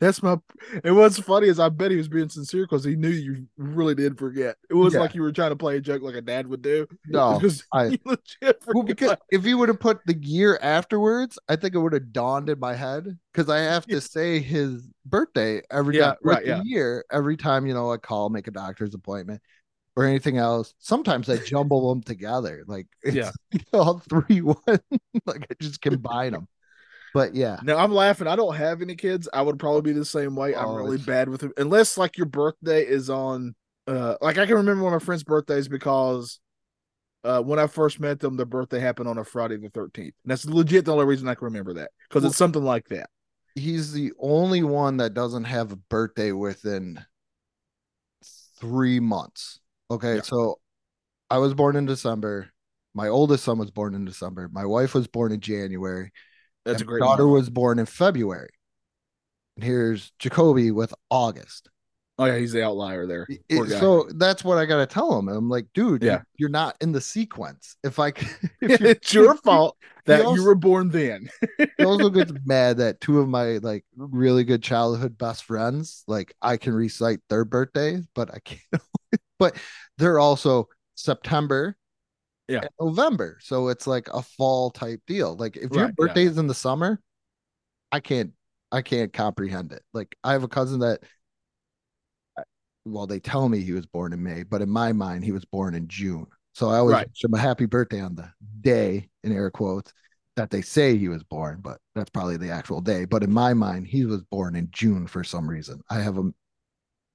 That's, 0.00 0.22
my. 0.22 0.36
And 0.84 0.96
what's 0.96 1.18
funny 1.18 1.48
is 1.48 1.58
I 1.58 1.68
bet 1.68 1.90
he 1.90 1.96
was 1.96 2.08
being 2.08 2.28
sincere 2.28 2.62
because 2.64 2.84
he 2.84 2.94
knew 2.94 3.08
you 3.08 3.46
really 3.56 3.94
did 3.94 4.16
forget. 4.18 4.56
It 4.70 4.74
was 4.74 4.94
Yeah. 4.94 5.00
like 5.00 5.14
you 5.14 5.22
were 5.22 5.32
trying 5.32 5.50
to 5.50 5.56
play 5.56 5.76
a 5.76 5.80
joke 5.80 6.02
like 6.02 6.14
a 6.14 6.20
dad 6.20 6.46
would 6.46 6.62
do. 6.62 6.86
No, 7.06 7.34
Because 7.34 7.64
I- 7.72 7.98
legit 8.04 8.62
Well, 8.66 8.84
because 8.84 9.16
if 9.30 9.44
you 9.44 9.58
would 9.58 9.68
have 9.68 9.80
put 9.80 10.00
the 10.06 10.14
year 10.16 10.58
afterwards, 10.62 11.38
I 11.48 11.56
think 11.56 11.74
it 11.74 11.78
would 11.78 11.94
have 11.94 12.12
dawned 12.12 12.48
in 12.48 12.60
my 12.60 12.74
head 12.74 13.18
because 13.32 13.48
I 13.50 13.58
have 13.58 13.86
to 13.86 14.00
say 14.00 14.38
his 14.38 14.86
birthday 15.04 15.62
every 15.70 15.96
Yeah, 15.96 16.06
time, 16.06 16.16
right, 16.22 16.46
yeah. 16.46 16.62
year 16.62 17.04
every 17.10 17.36
time 17.36 17.66
you 17.66 17.74
know 17.74 17.90
I 17.92 17.96
call, 17.96 18.28
make 18.30 18.46
a 18.46 18.52
doctor's 18.52 18.94
appointment, 18.94 19.42
or 19.96 20.04
anything 20.04 20.38
else. 20.38 20.74
Sometimes 20.78 21.28
I 21.28 21.38
jumble 21.38 21.88
them 21.88 22.02
together, 22.02 22.62
like 22.68 22.86
it's, 23.02 23.16
Yeah. 23.16 23.32
all 23.72 23.98
three 24.08 24.40
one, 24.42 24.56
like 25.26 25.46
I 25.50 25.54
just 25.60 25.80
combine 25.82 26.32
them. 26.32 26.46
But 27.14 27.34
yeah, 27.34 27.58
Now 27.62 27.78
I'm 27.78 27.92
laughing. 27.92 28.26
I 28.26 28.36
don't 28.36 28.56
have 28.56 28.82
any 28.82 28.94
kids. 28.96 29.28
I 29.32 29.42
would 29.42 29.58
probably 29.58 29.92
be 29.92 29.98
the 29.98 30.04
same 30.04 30.34
way. 30.36 30.54
I'm 30.54 30.66
Oh, 30.66 30.74
really 30.76 30.94
it's- 30.96 31.06
bad 31.06 31.28
with 31.28 31.42
it. 31.42 31.52
Unless 31.56 31.96
like 31.98 32.16
your 32.18 32.26
birthday 32.26 32.84
is 32.86 33.08
on 33.10 33.54
uh 33.86 34.16
like 34.20 34.36
I 34.38 34.44
can 34.46 34.56
remember 34.56 34.84
one 34.84 34.92
of 34.92 35.00
my 35.00 35.04
friends' 35.04 35.24
birthdays 35.24 35.68
because 35.68 36.40
uh 37.24 37.40
when 37.42 37.58
I 37.58 37.66
first 37.66 37.98
met 38.00 38.20
them, 38.20 38.36
their 38.36 38.46
birthday 38.46 38.78
happened 38.80 39.08
on 39.08 39.18
a 39.18 39.24
Friday 39.24 39.56
the 39.56 39.70
13th. 39.70 40.12
That's 40.24 40.44
legit 40.44 40.84
the 40.84 40.92
only 40.92 41.06
reason 41.06 41.28
I 41.28 41.34
can 41.34 41.46
remember 41.46 41.74
that. 41.74 41.90
Because 42.08 42.22
Well- 42.22 42.30
it's 42.30 42.38
something 42.38 42.62
like 42.64 42.88
that. 42.88 43.08
he's 43.54 43.92
the 43.92 44.12
only 44.20 44.62
one 44.62 44.98
that 44.98 45.14
doesn't 45.14 45.44
have 45.44 45.72
a 45.72 45.76
birthday 45.76 46.30
within 46.32 47.04
three 48.60 49.00
months. 49.00 49.60
Okay, 49.90 50.16
Yeah. 50.16 50.22
so 50.22 50.58
I 51.30 51.38
was 51.38 51.54
born 51.54 51.76
in 51.76 51.86
December. 51.86 52.50
My 52.94 53.08
oldest 53.08 53.44
son 53.44 53.58
was 53.58 53.70
born 53.70 53.94
in 53.94 54.04
December. 54.04 54.48
My 54.52 54.64
wife 54.64 54.94
was 54.94 55.06
born 55.08 55.32
in 55.32 55.40
January. 55.40 56.12
That's 56.72 56.82
a 56.82 56.84
great 56.84 57.00
daughter 57.00 57.26
was 57.26 57.50
born 57.50 57.78
in 57.78 57.86
February. 57.86 58.50
And 59.56 59.64
here's 59.64 60.12
Jacoby 60.18 60.70
with 60.70 60.94
August. 61.10 61.68
Oh 62.20 62.24
yeah, 62.24 62.36
he's 62.36 62.50
the 62.52 62.64
outlier 62.64 63.06
there. 63.06 63.26
It- 63.48 63.68
so 63.78 64.08
that's 64.16 64.42
what 64.42 64.58
I 64.58 64.66
gotta 64.66 64.86
tell 64.86 65.16
him. 65.18 65.28
I'm 65.28 65.48
like, 65.48 65.66
dude, 65.72 66.02
Yeah. 66.02 66.14
you- 66.14 66.22
you're 66.38 66.48
not 66.48 66.76
in 66.80 66.90
the 66.92 67.00
sequence. 67.00 67.76
If 67.84 67.98
I, 68.00 68.08
if 68.60 68.80
it's 68.82 69.14
your 69.14 69.34
fault 69.44 69.76
that 70.06 70.24
also- 70.24 70.34
you 70.40 70.44
were 70.44 70.56
born 70.56 70.88
then. 70.90 71.30
he 71.76 71.84
also 71.84 72.10
gets 72.10 72.32
mad 72.44 72.78
that 72.78 73.00
two 73.00 73.20
of 73.20 73.28
my 73.28 73.58
like 73.58 73.84
really 73.96 74.42
good 74.42 74.62
childhood 74.64 75.16
best 75.16 75.44
friends, 75.44 76.02
like 76.08 76.34
I 76.42 76.56
can 76.56 76.72
recite 76.74 77.20
their 77.28 77.44
birthdays, 77.44 78.04
but 78.16 78.34
I 78.34 78.40
can't. 78.40 78.82
but 79.38 79.56
they're 79.98 80.18
also 80.18 80.68
September, 80.96 81.76
Yeah. 82.48 82.64
November, 82.80 83.38
so 83.40 83.68
it's 83.68 83.86
like 83.86 84.08
a 84.08 84.22
fall 84.22 84.70
type 84.70 85.00
deal. 85.06 85.36
Like 85.36 85.56
if 85.56 85.70
your 85.72 85.84
Right, 85.84 85.94
yeah. 85.98 86.06
birthday 86.06 86.24
is 86.24 86.38
in 86.38 86.46
the 86.46 86.54
summer, 86.54 87.00
I 87.92 88.00
can't, 88.00 88.32
I 88.72 88.82
can't 88.82 89.12
comprehend 89.12 89.72
it. 89.72 89.82
Like 89.92 90.16
I 90.24 90.32
have 90.32 90.42
a 90.44 90.48
cousin 90.48 90.80
that, 90.80 91.00
well, 92.84 93.06
they 93.06 93.20
tell 93.20 93.48
me 93.48 93.60
he 93.60 93.72
was 93.72 93.86
born 93.86 94.12
in 94.12 94.22
May, 94.22 94.42
but 94.44 94.62
in 94.62 94.70
my 94.70 94.92
mind, 94.92 95.24
he 95.24 95.32
was 95.32 95.44
born 95.44 95.74
in 95.74 95.88
June. 95.88 96.26
So 96.54 96.68
I 96.70 96.78
always 96.78 96.96
Right. 96.96 97.08
wish 97.08 97.22
him 97.24 97.34
a 97.34 97.38
happy 97.38 97.66
birthday 97.66 98.00
on 98.00 98.14
the 98.14 98.30
day 98.60 99.10
in 99.22 99.32
air 99.32 99.50
quotes 99.50 99.92
that 100.36 100.50
they 100.50 100.62
say 100.62 100.96
he 100.96 101.08
was 101.08 101.22
born, 101.22 101.60
but 101.60 101.78
that's 101.94 102.10
probably 102.10 102.36
the 102.36 102.50
actual 102.50 102.80
day. 102.80 103.04
But 103.04 103.22
in 103.22 103.30
my 103.32 103.54
mind, 103.54 103.86
he 103.86 104.04
was 104.04 104.22
born 104.22 104.56
in 104.56 104.68
June 104.70 105.06
for 105.06 105.22
some 105.22 105.48
reason. 105.48 105.82
I 105.90 106.00
have 106.00 106.16
him 106.16 106.34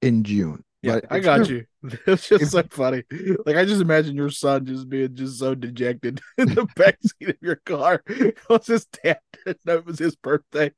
in 0.02 0.24
June. 0.24 0.63
Yeah, 0.84 1.00
But 1.00 1.12
I 1.12 1.20
got 1.20 1.48
you're- 1.48 1.66
you. 1.82 1.98
It's 2.06 2.28
just 2.28 2.50
so 2.52 2.62
funny. 2.70 3.02
Like 3.46 3.56
I 3.56 3.64
just 3.64 3.80
imagine 3.82 4.16
your 4.16 4.30
son 4.30 4.66
just 4.66 4.88
being 4.88 5.14
just 5.14 5.38
so 5.38 5.54
dejected 5.54 6.20
in 6.38 6.48
the 6.54 6.66
backseat 6.78 7.30
of 7.30 7.36
your 7.40 7.56
car. 7.56 8.02
Because 8.06 8.66
his 8.66 8.86
dad 8.86 9.18
didn't 9.44 9.64
know 9.66 9.74
it 9.76 9.86
was 9.86 9.98
his 9.98 10.16
birthday. 10.16 10.72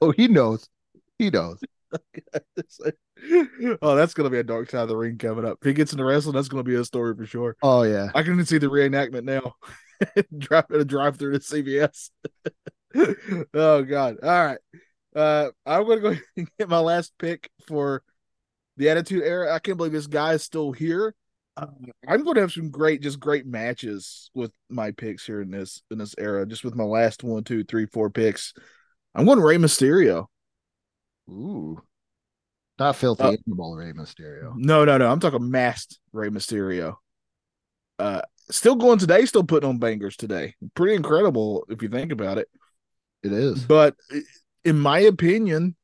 Oh, 0.00 0.10
he 0.10 0.28
knows. 0.28 0.68
He 1.18 1.30
knows. 1.30 1.60
Oh, 3.80 3.94
that's 3.94 4.14
gonna 4.14 4.30
be 4.30 4.38
a 4.38 4.42
dark 4.42 4.68
side 4.70 4.82
of 4.82 4.88
the 4.88 4.96
ring 4.96 5.16
coming 5.16 5.44
up. 5.44 5.58
If 5.62 5.66
he 5.66 5.72
gets 5.72 5.92
into 5.92 6.04
wrestling, 6.04 6.34
that's 6.34 6.48
gonna 6.48 6.62
be 6.64 6.74
a 6.74 6.84
story 6.84 7.14
for 7.16 7.24
sure. 7.26 7.56
Oh 7.62 7.82
yeah. 7.82 8.10
I 8.14 8.22
can 8.22 8.44
see 8.44 8.58
the 8.58 8.66
reenactment 8.66 9.24
now. 9.24 9.54
drive 10.36 10.70
a 10.70 10.84
drive 10.84 11.16
through 11.16 11.32
to 11.32 11.38
CVS. 11.38 12.10
oh 13.54 13.82
God. 13.82 14.16
All 14.22 14.44
right. 14.46 14.58
Uh 15.14 15.50
I'm 15.64 15.86
gonna 15.86 16.00
go 16.00 16.14
and 16.36 16.48
get 16.58 16.68
my 16.68 16.80
last 16.80 17.12
pick 17.18 17.48
for 17.68 18.02
the 18.76 18.90
Attitude 18.90 19.22
Era. 19.22 19.54
I 19.54 19.58
can't 19.58 19.76
believe 19.76 19.92
this 19.92 20.06
guy 20.06 20.34
is 20.34 20.42
still 20.42 20.72
here. 20.72 21.14
Uh, 21.56 21.66
I'm 22.08 22.24
going 22.24 22.34
to 22.34 22.40
have 22.40 22.52
some 22.52 22.70
great, 22.70 23.00
just 23.00 23.20
great 23.20 23.46
matches 23.46 24.30
with 24.34 24.50
my 24.68 24.90
picks 24.90 25.24
here 25.24 25.40
in 25.40 25.50
this 25.50 25.82
in 25.90 25.98
this 25.98 26.14
era. 26.18 26.44
Just 26.46 26.64
with 26.64 26.74
my 26.74 26.84
last 26.84 27.22
one, 27.22 27.44
two, 27.44 27.64
three, 27.64 27.86
four 27.86 28.10
picks. 28.10 28.52
I'm 29.14 29.26
going 29.26 29.38
Rey 29.38 29.56
Mysterio. 29.56 30.26
Ooh. 31.30 31.80
Not 32.78 32.96
filthy 32.96 33.22
Uh, 33.22 33.36
animal 33.46 33.76
Rey 33.76 33.92
Mysterio. 33.92 34.54
No, 34.56 34.84
no, 34.84 34.98
no. 34.98 35.10
I'm 35.10 35.20
talking 35.20 35.48
masked 35.48 36.00
Rey 36.12 36.28
Mysterio. 36.28 36.96
Uh, 38.00 38.22
still 38.50 38.74
going 38.74 38.98
today. 38.98 39.24
Still 39.24 39.44
putting 39.44 39.68
on 39.68 39.78
bangers 39.78 40.16
today. 40.16 40.56
Pretty 40.74 40.96
incredible 40.96 41.64
if 41.68 41.82
you 41.82 41.88
think 41.88 42.10
about 42.10 42.38
it. 42.38 42.48
It 43.22 43.32
is. 43.32 43.62
But 43.64 43.94
in 44.64 44.78
my 44.80 44.98
opinion, 44.98 45.76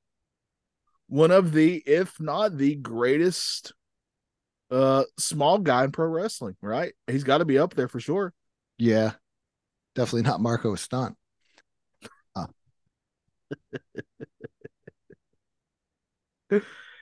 one 1.10 1.32
of 1.32 1.52
the, 1.52 1.82
if 1.86 2.20
not 2.20 2.56
the 2.56 2.76
greatest, 2.76 3.74
uh, 4.70 5.04
small 5.18 5.58
guy 5.58 5.84
in 5.84 5.92
pro 5.92 6.06
wrestling. 6.06 6.56
Right? 6.62 6.94
He's 7.06 7.24
got 7.24 7.38
to 7.38 7.44
be 7.44 7.58
up 7.58 7.74
there 7.74 7.88
for 7.88 8.00
sure. 8.00 8.32
Yeah. 8.78 9.12
Definitely 9.94 10.22
not 10.22 10.40
Marko 10.40 10.74
Stunt. 10.76 11.16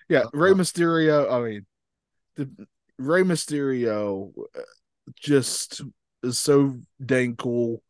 Yeah, 0.09 0.25
Uh, 0.25 0.31
Rey 0.33 0.51
uh. 0.51 0.55
Mysterio. 0.55 1.31
I 1.31 1.41
mean, 1.43 1.67
the 2.37 2.69
Rey 2.99 3.23
Mysterio 3.23 4.33
uh, 4.57 4.61
just 5.17 5.83
is 6.23 6.39
so 6.39 6.79
dang 7.05 7.37
cool. 7.37 7.83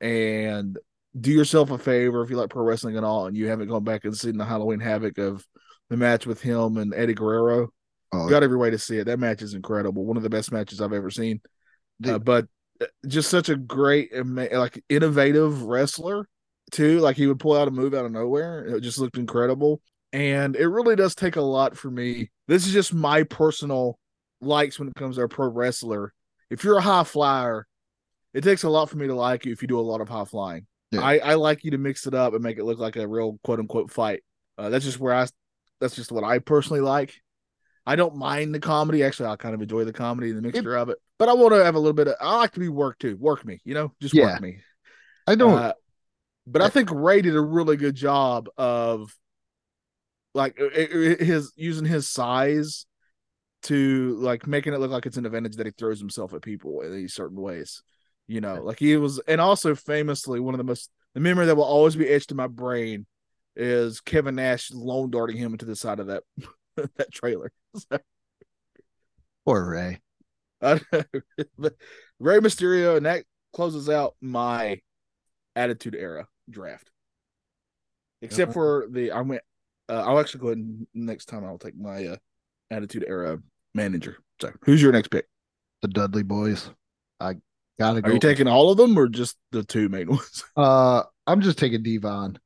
And 0.00 0.78
do 1.18 1.30
yourself 1.30 1.70
a 1.70 1.78
favor 1.78 2.22
if 2.22 2.30
you 2.30 2.36
like 2.36 2.50
pro 2.50 2.62
wrestling 2.64 2.96
at 2.96 3.04
all, 3.04 3.26
and 3.26 3.36
you 3.36 3.48
haven't 3.48 3.68
gone 3.68 3.84
back 3.84 4.04
and 4.04 4.16
seen 4.16 4.36
the 4.36 4.44
Halloween 4.44 4.80
Havoc 4.80 5.18
of 5.18 5.46
the 5.90 5.96
match 5.96 6.26
with 6.26 6.40
him 6.40 6.76
and 6.76 6.92
Eddie 6.94 7.14
Guerrero. 7.14 7.68
Oh, 8.12 8.28
Got 8.28 8.42
every 8.42 8.56
way 8.56 8.70
to 8.70 8.78
see 8.78 8.98
it. 8.98 9.04
That 9.04 9.18
match 9.18 9.42
is 9.42 9.54
incredible. 9.54 10.04
One 10.04 10.16
of 10.16 10.22
the 10.22 10.30
best 10.30 10.50
matches 10.52 10.80
I've 10.80 10.92
ever 10.92 11.10
seen. 11.10 11.40
The- 12.00 12.16
Uh, 12.16 12.18
but 12.18 12.46
uh, 12.80 12.86
just 13.06 13.28
such 13.30 13.48
a 13.48 13.56
great, 13.56 14.10
like 14.24 14.82
innovative 14.88 15.62
wrestler 15.62 16.28
too. 16.70 17.00
Like 17.00 17.16
he 17.16 17.26
would 17.26 17.40
pull 17.40 17.56
out 17.56 17.68
a 17.68 17.72
move 17.72 17.94
out 17.94 18.04
of 18.06 18.12
nowhere. 18.12 18.64
It 18.66 18.80
just 18.82 18.98
looked 18.98 19.18
incredible. 19.18 19.80
And 20.12 20.56
it 20.56 20.68
really 20.68 20.96
does 20.96 21.14
take 21.14 21.36
a 21.36 21.42
lot 21.42 21.76
for 21.76 21.90
me. 21.90 22.30
This 22.46 22.66
is 22.66 22.72
just 22.72 22.94
my 22.94 23.24
personal 23.24 23.98
likes 24.40 24.78
when 24.78 24.88
it 24.88 24.94
comes 24.94 25.16
to 25.16 25.22
a 25.22 25.28
pro 25.28 25.48
wrestler. 25.48 26.14
If 26.48 26.64
you're 26.64 26.78
a 26.78 26.82
high 26.82 27.04
flyer, 27.04 27.66
it 28.32 28.42
takes 28.42 28.62
a 28.62 28.70
lot 28.70 28.88
for 28.88 28.96
me 28.96 29.06
to 29.06 29.14
like 29.14 29.44
you 29.44 29.52
if 29.52 29.60
you 29.60 29.68
do 29.68 29.78
a 29.78 29.82
lot 29.82 30.00
of 30.00 30.08
high 30.08 30.24
flying. 30.24 30.66
Yeah. 30.90 31.00
I, 31.02 31.18
I 31.18 31.34
like 31.34 31.64
you 31.64 31.72
to 31.72 31.78
mix 31.78 32.06
it 32.06 32.14
up 32.14 32.32
and 32.34 32.42
make 32.42 32.58
it 32.58 32.64
look 32.64 32.78
like 32.78 32.96
a 32.96 33.06
real 33.06 33.38
quote 33.44 33.58
unquote 33.58 33.90
fight. 33.90 34.22
Uh, 34.56 34.70
that's 34.70 34.84
just 34.84 34.98
where 34.98 35.14
I 35.14 35.26
that's 35.80 35.94
just 35.94 36.10
what 36.10 36.24
I 36.24 36.38
personally 36.38 36.80
like. 36.80 37.14
I 37.86 37.96
don't 37.96 38.16
mind 38.16 38.54
the 38.54 38.60
comedy. 38.60 39.02
Actually, 39.02 39.30
I 39.30 39.36
kind 39.36 39.54
of 39.54 39.62
enjoy 39.62 39.84
the 39.84 39.92
comedy 39.92 40.28
and 40.28 40.38
the 40.38 40.42
mixture 40.42 40.76
of 40.76 40.88
it. 40.88 40.98
But 41.18 41.28
I 41.28 41.34
want 41.34 41.54
to 41.54 41.64
have 41.64 41.74
a 41.74 41.78
little 41.78 41.92
bit 41.94 42.08
of 42.08 42.14
I 42.20 42.36
like 42.36 42.52
to 42.52 42.60
be 42.60 42.68
worked 42.68 43.00
too. 43.00 43.16
Work 43.16 43.44
me, 43.44 43.60
you 43.64 43.74
know, 43.74 43.92
just 44.00 44.14
Yeah. 44.14 44.32
work 44.32 44.40
me. 44.40 44.60
I 45.26 45.34
don't 45.34 45.58
Uh, 45.58 45.72
but 46.46 46.62
I 46.62 46.68
think 46.68 46.90
Rey 46.90 47.20
did 47.22 47.36
a 47.36 47.40
really 47.40 47.76
good 47.76 47.94
job 47.94 48.48
of 48.56 49.14
like 50.34 50.58
i- 50.60 50.64
i- 51.20 51.24
his 51.24 51.52
using 51.56 51.84
his 51.84 52.08
size 52.08 52.86
to 53.62 54.16
like 54.20 54.46
making 54.46 54.72
it 54.72 54.80
look 54.80 54.90
like 54.90 55.04
it's 55.06 55.16
an 55.16 55.26
advantage 55.26 55.56
that 55.56 55.66
he 55.66 55.72
throws 55.72 55.98
himself 55.98 56.32
at 56.32 56.42
people 56.42 56.80
in 56.82 56.92
these 56.94 57.12
certain 57.14 57.40
ways. 57.40 57.82
You 58.28 58.40
know, 58.42 58.62
like 58.62 58.78
he 58.78 58.96
was, 58.98 59.18
and 59.26 59.40
also 59.40 59.74
famously 59.74 60.38
one 60.38 60.54
of 60.54 60.58
the 60.58 60.64
most 60.64 60.90
the 61.14 61.20
memory 61.20 61.46
that 61.46 61.56
will 61.56 61.64
always 61.64 61.96
be 61.96 62.06
etched 62.06 62.30
in 62.30 62.36
my 62.36 62.46
brain 62.46 63.06
is 63.56 64.00
Kevin 64.00 64.34
Nash 64.36 64.70
lone 64.70 65.10
darting 65.10 65.36
him 65.38 65.52
into 65.52 65.64
the 65.64 65.74
side 65.74 65.98
of 65.98 66.08
that 66.08 66.22
that 66.76 67.10
trailer. 67.12 67.50
Poor 69.46 69.68
Rey. 69.68 70.00
I- 70.60 70.80
but 71.58 71.74
Rey 72.18 72.38
Mysterio, 72.38 72.96
and 72.98 73.06
that 73.06 73.24
closes 73.54 73.88
out 73.88 74.14
my 74.20 74.80
Attitude 75.56 75.94
Era 75.94 76.28
draft. 76.50 76.90
Except 78.20 78.50
Uh-huh. 78.50 78.52
for 78.52 78.86
the, 78.90 79.10
I 79.12 79.22
went. 79.22 79.42
Uh, 79.88 80.04
I'll 80.06 80.20
actually 80.20 80.40
go 80.40 80.48
ahead 80.48 80.58
and 80.58 80.86
next 80.92 81.26
time 81.26 81.44
I'll 81.44 81.58
take 81.58 81.76
my 81.76 82.08
uh, 82.08 82.16
Attitude 82.70 83.06
Era 83.08 83.38
manager. 83.74 84.18
So, 84.40 84.52
who's 84.64 84.82
your 84.82 84.92
next 84.92 85.08
pick? 85.08 85.26
The 85.80 85.88
Dudley 85.88 86.24
boys. 86.24 86.70
I 87.20 87.36
gotta 87.78 88.02
go. 88.02 88.10
Are 88.10 88.14
you 88.14 88.20
taking 88.20 88.48
all 88.48 88.70
of 88.70 88.76
them 88.76 88.98
or 88.98 89.08
just 89.08 89.36
the 89.52 89.64
two 89.64 89.88
main 89.88 90.08
ones? 90.10 90.44
uh 90.56 91.02
I'm 91.26 91.40
just 91.40 91.58
taking 91.58 91.82
Devon. 91.82 92.38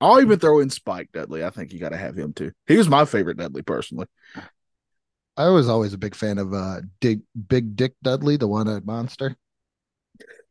I'll 0.00 0.20
even 0.20 0.38
throw 0.38 0.60
in 0.60 0.68
Spike 0.70 1.10
Dudley. 1.12 1.44
I 1.44 1.50
think 1.50 1.72
you 1.72 1.80
got 1.80 1.90
to 1.90 1.96
have 1.96 2.14
him 2.14 2.34
too. 2.34 2.52
He 2.66 2.76
was 2.76 2.88
my 2.88 3.06
favorite 3.06 3.38
Dudley 3.38 3.62
personally. 3.62 4.06
I 5.36 5.48
was 5.48 5.68
always 5.68 5.94
a 5.94 5.98
big 5.98 6.14
fan 6.14 6.38
of 6.38 6.52
uh 6.52 6.80
Dig, 7.00 7.22
Big 7.48 7.76
Dick 7.76 7.94
Dudley, 8.02 8.36
the 8.36 8.48
one 8.48 8.68
at 8.68 8.84
Monster. 8.84 9.36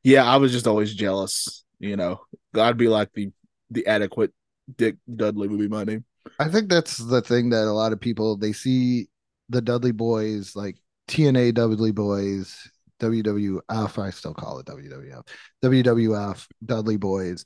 Yeah, 0.04 0.26
I 0.26 0.38
was 0.38 0.52
just 0.52 0.68
always 0.68 0.94
jealous. 0.94 1.64
You 1.80 1.96
know, 1.96 2.22
I'd 2.56 2.78
be 2.78 2.88
like 2.88 3.12
the 3.14 3.32
the 3.70 3.88
adequate 3.88 4.34
Dick 4.76 4.98
Dudley 5.14 5.48
would 5.48 5.60
be 5.60 5.68
my 5.68 5.84
name. 5.84 6.06
I 6.40 6.50
think 6.50 6.70
that's 6.70 6.98
the 6.98 7.22
thing 7.22 7.50
that 7.50 7.68
a 7.68 7.72
lot 7.72 7.94
of 7.94 8.00
people 8.00 8.38
they 8.38 8.54
see 8.54 9.08
the 9.50 9.62
Dudley 9.62 9.92
boys 9.92 10.56
like 10.56 10.78
TNA 11.08 11.54
Dudley 11.54 11.92
boys, 11.92 12.56
WWF, 13.04 14.00
I 14.00 14.10
still 14.10 14.34
call 14.34 14.60
it 14.60 14.66
WWF, 14.66 15.28
WWF 15.64 16.48
Dudley 16.66 16.98
boys. 16.98 17.46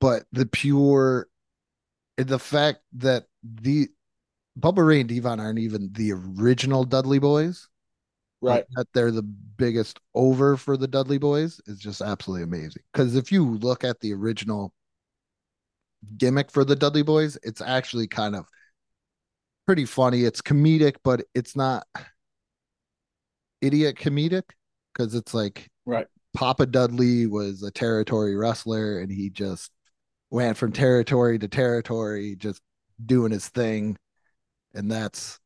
But 0.00 0.24
the 0.32 0.46
pure 0.46 1.28
the 2.16 2.38
fact 2.38 2.80
that 2.94 3.24
the 3.42 3.88
Bubba 4.58 4.86
Ray 4.86 5.00
and 5.00 5.08
Devon 5.08 5.38
aren't 5.40 5.58
even 5.58 5.90
the 5.92 6.12
original 6.12 6.84
Dudley 6.84 7.18
boys, 7.18 7.68
Right. 8.42 8.64
that 8.74 8.86
they're 8.92 9.10
the 9.10 9.22
biggest 9.22 9.98
over 10.14 10.56
for 10.56 10.76
the 10.76 10.86
Dudley 10.86 11.18
boys 11.18 11.60
is 11.66 11.78
just 11.78 12.00
absolutely 12.00 12.44
amazing. 12.44 12.82
Because 12.92 13.16
if 13.16 13.32
you 13.32 13.56
look 13.56 13.82
at 13.82 14.00
the 14.00 14.12
original 14.12 14.72
gimmick 16.16 16.50
for 16.50 16.64
the 16.64 16.76
Dudley 16.76 17.02
boys, 17.02 17.38
it's 17.42 17.60
actually 17.60 18.06
kind 18.06 18.36
of 18.36 18.46
pretty 19.66 19.84
funny. 19.84 20.24
It's 20.24 20.40
comedic, 20.42 20.96
but 21.02 21.24
it's 21.34 21.56
not 21.56 21.86
idiot 23.60 23.96
comedic 23.96 24.44
because 24.92 25.14
it's 25.14 25.34
like 25.34 25.68
Right. 25.84 26.06
Papa 26.34 26.66
Dudley 26.66 27.26
was 27.26 27.62
a 27.62 27.70
territory 27.70 28.36
wrestler 28.36 28.98
and 28.98 29.10
he 29.10 29.30
just 29.30 29.70
went 30.30 30.56
from 30.56 30.72
territory 30.72 31.38
to 31.38 31.48
territory, 31.48 32.36
just 32.36 32.60
doing 33.04 33.32
his 33.32 33.48
thing. 33.48 33.96
And 34.74 34.90
that's 34.90 35.38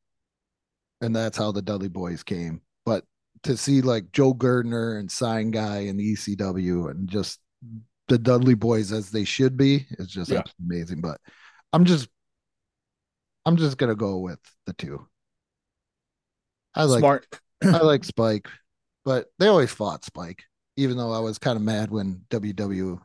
and 1.01 1.15
that's 1.15 1.39
how 1.39 1.53
the 1.53 1.63
Dudley 1.63 1.89
boys 1.89 2.23
came. 2.23 2.61
But 2.85 3.05
to 3.45 3.57
see 3.57 3.81
like 3.83 4.13
Joel 4.13 4.35
Gertner 4.35 4.99
and 4.99 5.11
Sign 5.11 5.51
Guy 5.51 5.81
and 5.83 5.99
the 5.99 6.15
ECW 6.15 6.91
and 6.91 7.09
just 7.09 7.39
the 8.09 8.19
Dudley 8.19 8.55
boys 8.55 8.91
as 8.93 9.11
they 9.11 9.25
should 9.25 9.57
be 9.57 9.87
is 9.93 10.09
just 10.09 10.31
Yeah. 10.31 10.43
amazing. 10.67 11.01
But 11.01 11.21
I'm 11.73 11.85
just 11.85 12.09
I'm 13.47 13.57
just 13.57 13.79
gonna 13.79 13.95
go 13.95 14.19
with 14.19 14.41
the 14.67 14.73
two. 14.73 15.07
I 16.75 16.85
like 16.85 17.01
Smart. 17.01 17.41
I 17.63 17.79
like 17.83 18.05
Spike, 18.05 18.49
but 19.05 19.27
they 19.39 19.47
always 19.49 19.71
fought 19.71 20.05
Spike, 20.05 20.43
even 20.77 20.97
though 20.97 21.13
I 21.13 21.19
was 21.21 21.39
kind 21.39 21.57
of 21.57 21.63
mad 21.63 21.91
when 21.91 22.23
WWF 22.31 22.99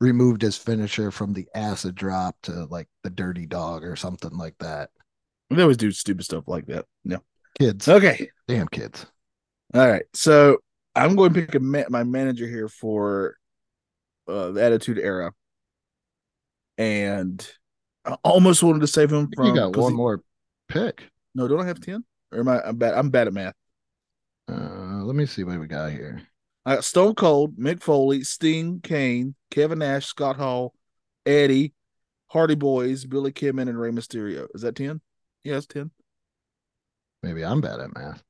removed 0.00 0.42
his 0.42 0.56
finisher 0.56 1.10
from 1.10 1.32
the 1.32 1.48
acid 1.54 1.94
drop 1.94 2.36
to 2.42 2.64
like 2.66 2.88
the 3.02 3.10
dirty 3.10 3.46
dog 3.46 3.84
or 3.84 3.96
something 3.96 4.36
like 4.36 4.54
that. 4.60 4.90
They 5.50 5.62
always 5.62 5.76
do 5.76 5.90
stupid 5.92 6.24
stuff 6.24 6.44
like 6.48 6.66
that. 6.66 6.84
Yeah. 7.04 7.18
Kids, 7.58 7.88
Okay. 7.88 8.28
damn 8.48 8.66
kids. 8.68 9.06
All 9.72 9.86
right. 9.88 10.04
So 10.14 10.58
I'm 10.94 11.14
going 11.16 11.32
to 11.32 11.40
pick 11.40 11.54
a 11.54 11.60
ma- 11.60 11.84
my 11.88 12.02
manager 12.04 12.46
here 12.46 12.68
for 12.68 13.36
uh, 14.28 14.50
the 14.50 14.62
Attitude 14.62 14.98
Era, 14.98 15.32
and 16.78 17.46
I 18.04 18.16
almost 18.24 18.62
wanted 18.62 18.80
to 18.80 18.86
save 18.86 19.12
him 19.12 19.28
from. 19.34 19.46
you 19.46 19.54
got 19.54 19.76
one 19.76 19.92
he- 19.92 19.96
more 19.96 20.22
pick. 20.68 21.08
No, 21.34 21.48
don't 21.48 21.60
I 21.60 21.66
have 21.66 21.80
ten? 21.80 22.04
Or 22.34 22.40
am 22.40 22.48
I? 22.48 22.60
I'm 22.62 22.76
bad. 22.76 22.94
I'm 22.94 23.10
bad 23.10 23.28
at 23.28 23.32
math. 23.32 23.54
Uh, 24.48 25.02
let 25.04 25.16
me 25.16 25.26
see 25.26 25.44
what 25.44 25.58
we 25.58 25.66
got 25.66 25.92
here. 25.92 26.20
I 26.66 26.76
got 26.76 26.84
Stone 26.84 27.14
Cold, 27.14 27.56
Mick 27.56 27.82
Foley, 27.82 28.24
Sting, 28.24 28.80
Kane, 28.82 29.34
Kevin 29.50 29.78
Nash, 29.78 30.06
Scott 30.06 30.36
Hall, 30.36 30.74
Eddie, 31.24 31.74
Hardy 32.28 32.54
Boys, 32.54 33.04
Billy 33.04 33.32
Kidman, 33.32 33.68
and 33.68 33.78
Rey 33.78 33.90
Mysterio. 33.90 34.48
Is 34.54 34.62
that 34.62 34.76
ten? 34.76 35.00
Yeah, 35.44 35.56
it's 35.56 35.66
ten. 35.66 35.90
Maybe 37.22 37.44
I'm 37.44 37.60
bad 37.60 37.80
at 37.80 37.94
math. 37.94 38.22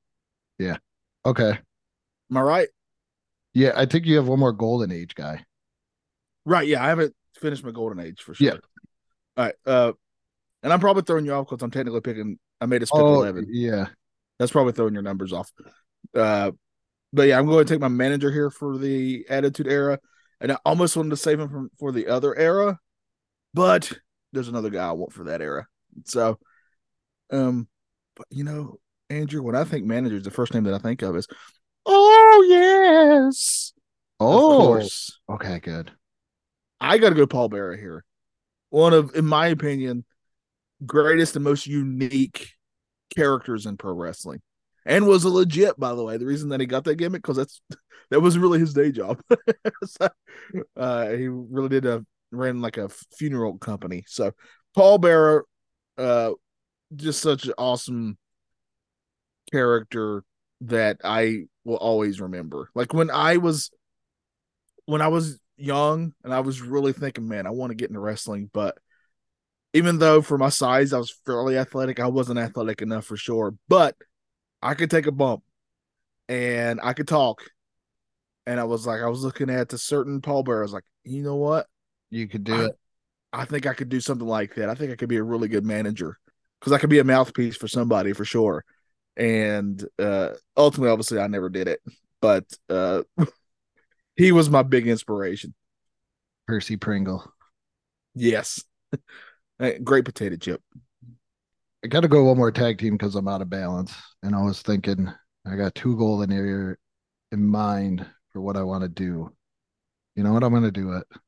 Yeah. 0.58 0.76
Okay. 1.24 1.58
Am 2.30 2.36
I 2.36 2.40
right? 2.40 2.68
Yeah, 3.54 3.72
I 3.74 3.86
think 3.86 4.04
you 4.04 4.16
have 4.16 4.28
one 4.28 4.40
more 4.40 4.52
golden 4.52 4.92
age 4.92 5.14
guy. 5.14 5.44
Right. 6.44 6.66
Yeah, 6.68 6.84
I 6.84 6.88
haven't 6.88 7.14
finished 7.34 7.64
my 7.64 7.70
golden 7.70 8.00
age 8.00 8.20
for 8.20 8.34
sure. 8.34 8.46
Yeah. 8.46 8.58
All 9.36 9.44
right. 9.44 9.54
Uh, 9.64 9.92
and 10.62 10.72
I'm 10.72 10.80
probably 10.80 11.02
throwing 11.02 11.24
you 11.24 11.32
off 11.32 11.48
because 11.48 11.62
I'm 11.62 11.70
technically 11.70 12.00
picking. 12.00 12.38
I 12.64 12.66
made 12.66 12.82
a 12.82 12.86
pick 12.86 12.92
Oh, 12.96 13.14
eleven. 13.22 13.46
yeah. 13.50 13.88
That's 14.38 14.52
probably 14.52 14.72
throwing 14.72 14.94
your 14.94 15.02
numbers 15.02 15.32
off. 15.32 15.52
Uh, 16.14 16.52
but 17.12 17.28
yeah, 17.28 17.38
I'm 17.38 17.46
going 17.46 17.64
to 17.64 17.72
take 17.72 17.80
my 17.80 17.88
manager 17.88 18.30
here 18.30 18.50
for 18.50 18.78
the 18.78 19.26
Attitude 19.28 19.68
Era, 19.68 19.98
and 20.40 20.52
I 20.52 20.58
almost 20.64 20.96
wanted 20.96 21.10
to 21.10 21.16
save 21.16 21.40
him 21.40 21.48
from 21.48 21.70
for 21.78 21.92
the 21.92 22.08
other 22.08 22.36
era, 22.36 22.78
but 23.54 23.92
there's 24.32 24.48
another 24.48 24.70
guy 24.70 24.88
I 24.88 24.92
want 24.92 25.12
for 25.12 25.24
that 25.24 25.40
era. 25.40 25.66
So, 26.04 26.38
um, 27.30 27.68
but 28.16 28.26
you 28.30 28.44
know, 28.44 28.78
Andrew, 29.10 29.42
when 29.42 29.56
I 29.56 29.64
think 29.64 29.84
managers, 29.86 30.24
the 30.24 30.30
first 30.32 30.54
name 30.54 30.64
that 30.64 30.74
I 30.74 30.78
think 30.78 31.02
of 31.02 31.16
is, 31.16 31.28
oh 31.86 32.46
yes, 32.48 33.72
of 34.18 34.20
Oh, 34.20 34.56
course. 34.56 35.20
okay, 35.28 35.60
good. 35.60 35.92
I 36.80 36.98
got 36.98 37.10
to 37.10 37.14
go 37.14 37.26
Paul 37.26 37.48
Bearer 37.48 37.76
here. 37.76 38.04
One 38.70 38.92
of, 38.92 39.14
in 39.14 39.26
my 39.26 39.48
opinion, 39.48 40.04
greatest 40.86 41.36
and 41.36 41.44
most 41.44 41.66
unique 41.66 42.53
characters 43.16 43.66
in 43.66 43.76
pro 43.76 43.92
wrestling, 43.92 44.40
and 44.86 45.06
was 45.06 45.24
a 45.24 45.28
legit, 45.28 45.78
by 45.78 45.94
the 45.94 46.04
way. 46.04 46.16
The 46.16 46.26
reason 46.26 46.50
that 46.50 46.60
he 46.60 46.66
got 46.66 46.84
that 46.84 46.96
gimmick 46.96 47.22
because 47.22 47.36
that's 47.36 47.60
that 48.10 48.20
wasn't 48.20 48.42
really 48.42 48.60
his 48.60 48.74
day 48.74 48.92
job. 48.92 49.20
So, 49.86 50.08
uh, 50.76 51.10
he 51.10 51.28
really 51.28 51.68
did 51.68 51.86
a 51.86 52.04
ran 52.30 52.60
like 52.60 52.76
a 52.76 52.88
funeral 53.16 53.58
company. 53.58 54.04
So 54.06 54.32
Paul 54.74 54.98
Bearer, 54.98 55.44
uh, 55.98 56.32
just 56.94 57.20
such 57.20 57.46
an 57.46 57.54
awesome 57.58 58.18
character 59.52 60.24
that 60.62 60.98
I 61.04 61.44
will 61.64 61.76
always 61.76 62.20
remember. 62.20 62.70
Like 62.74 62.92
when 62.92 63.10
I 63.10 63.36
was 63.36 63.70
when 64.86 65.00
I 65.00 65.08
was 65.08 65.38
young 65.56 66.12
and 66.24 66.34
I 66.34 66.40
was 66.40 66.60
really 66.60 66.92
thinking, 66.92 67.28
man, 67.28 67.46
I 67.46 67.50
want 67.50 67.70
to 67.70 67.76
get 67.76 67.88
into 67.88 68.00
wrestling, 68.00 68.50
but 68.52 68.76
even 69.74 69.98
though 69.98 70.22
for 70.22 70.38
my 70.38 70.48
size 70.48 70.92
I 70.92 70.98
was 70.98 71.14
fairly 71.26 71.58
athletic, 71.58 71.98
I 72.00 72.06
wasn't 72.06 72.38
athletic 72.38 72.80
enough 72.80 73.04
for 73.04 73.16
sure. 73.16 73.54
But 73.68 73.96
I 74.62 74.74
could 74.74 74.90
take 74.90 75.06
a 75.06 75.12
bump 75.12 75.42
and 76.28 76.80
I 76.82 76.92
could 76.92 77.08
talk. 77.08 77.42
And 78.46 78.60
I 78.60 78.64
was 78.64 78.86
like, 78.86 79.02
I 79.02 79.08
was 79.08 79.22
looking 79.22 79.50
at 79.50 79.68
the 79.68 79.78
certain 79.78 80.20
Paul 80.20 80.44
Bear. 80.44 80.60
I 80.60 80.62
was 80.62 80.72
like, 80.72 80.84
you 81.02 81.22
know 81.22 81.36
what? 81.36 81.66
You 82.10 82.28
could 82.28 82.44
do 82.44 82.66
it. 82.66 82.78
I 83.32 83.44
think 83.46 83.66
I 83.66 83.74
could 83.74 83.88
do 83.88 84.00
something 84.00 84.26
like 84.26 84.54
that. 84.54 84.68
I 84.68 84.74
think 84.76 84.92
I 84.92 84.96
could 84.96 85.08
be 85.08 85.16
a 85.16 85.22
really 85.22 85.48
good 85.48 85.64
manager 85.64 86.18
because 86.60 86.72
I 86.72 86.78
could 86.78 86.90
be 86.90 87.00
a 87.00 87.04
mouthpiece 87.04 87.56
for 87.56 87.66
somebody 87.66 88.12
for 88.12 88.24
sure. 88.24 88.64
And 89.16 89.84
uh 89.98 90.30
ultimately, 90.56 90.90
obviously, 90.90 91.18
I 91.18 91.26
never 91.26 91.48
did 91.48 91.66
it, 91.66 91.80
but 92.20 92.44
uh 92.70 93.02
he 94.16 94.30
was 94.30 94.48
my 94.48 94.62
big 94.62 94.86
inspiration. 94.86 95.52
Percy 96.46 96.76
Pringle. 96.76 97.28
Yes, 98.14 98.62
great 99.82 100.04
potato 100.04 100.36
chip. 100.36 100.62
I 101.84 101.88
got 101.88 102.00
to 102.00 102.08
go 102.08 102.24
one 102.24 102.38
more 102.38 102.50
tag 102.50 102.78
team 102.78 102.94
because 102.94 103.14
I'm 103.14 103.28
out 103.28 103.42
of 103.42 103.50
balance. 103.50 103.94
And 104.22 104.34
I 104.34 104.42
was 104.42 104.62
thinking, 104.62 105.12
I 105.46 105.56
got 105.56 105.74
two 105.74 105.96
golden 105.96 106.32
era 106.32 106.76
in 107.30 107.46
mind 107.46 108.06
for 108.32 108.40
what 108.40 108.56
I 108.56 108.62
want 108.62 108.82
to 108.82 108.88
do. 108.88 109.30
You 110.16 110.24
know 110.24 110.32
what? 110.32 110.42
I'm 110.42 110.52
going 110.52 110.62
to 110.62 110.70
do 110.70 110.92
it. 110.92 111.04
I'm 111.12 111.20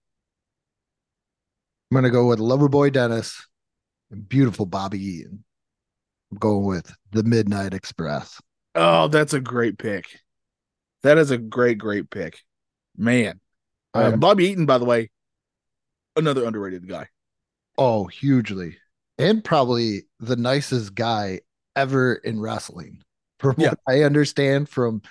going 1.92 2.04
to 2.04 2.10
go 2.10 2.26
with 2.26 2.38
Loverboy 2.38 2.92
Dennis 2.92 3.46
and 4.10 4.28
beautiful 4.28 4.66
Bobby 4.66 4.98
Eaton. 4.98 5.44
I'm 6.32 6.38
going 6.38 6.64
with 6.64 6.92
the 7.12 7.22
Midnight 7.22 7.74
Express. 7.74 8.40
Oh, 8.74 9.08
that's 9.08 9.34
a 9.34 9.40
great 9.40 9.78
pick. 9.78 10.20
That 11.02 11.18
is 11.18 11.30
a 11.30 11.38
great, 11.38 11.78
great 11.78 12.10
pick, 12.10 12.40
man. 12.96 13.40
Uh, 13.94 14.16
Bobby 14.16 14.46
Eaton, 14.46 14.66
by 14.66 14.78
the 14.78 14.84
way, 14.84 15.10
another 16.16 16.44
underrated 16.44 16.88
guy. 16.88 17.08
Oh, 17.78 18.06
hugely. 18.06 18.76
And 19.18 19.42
probably 19.42 20.02
the 20.20 20.36
nicest 20.36 20.94
guy 20.94 21.40
ever 21.74 22.14
in 22.14 22.40
wrestling. 22.40 23.02
From 23.38 23.54
Yeah. 23.58 23.70
what 23.70 23.80
I 23.88 24.02
understand 24.02 24.68
from 24.68 25.02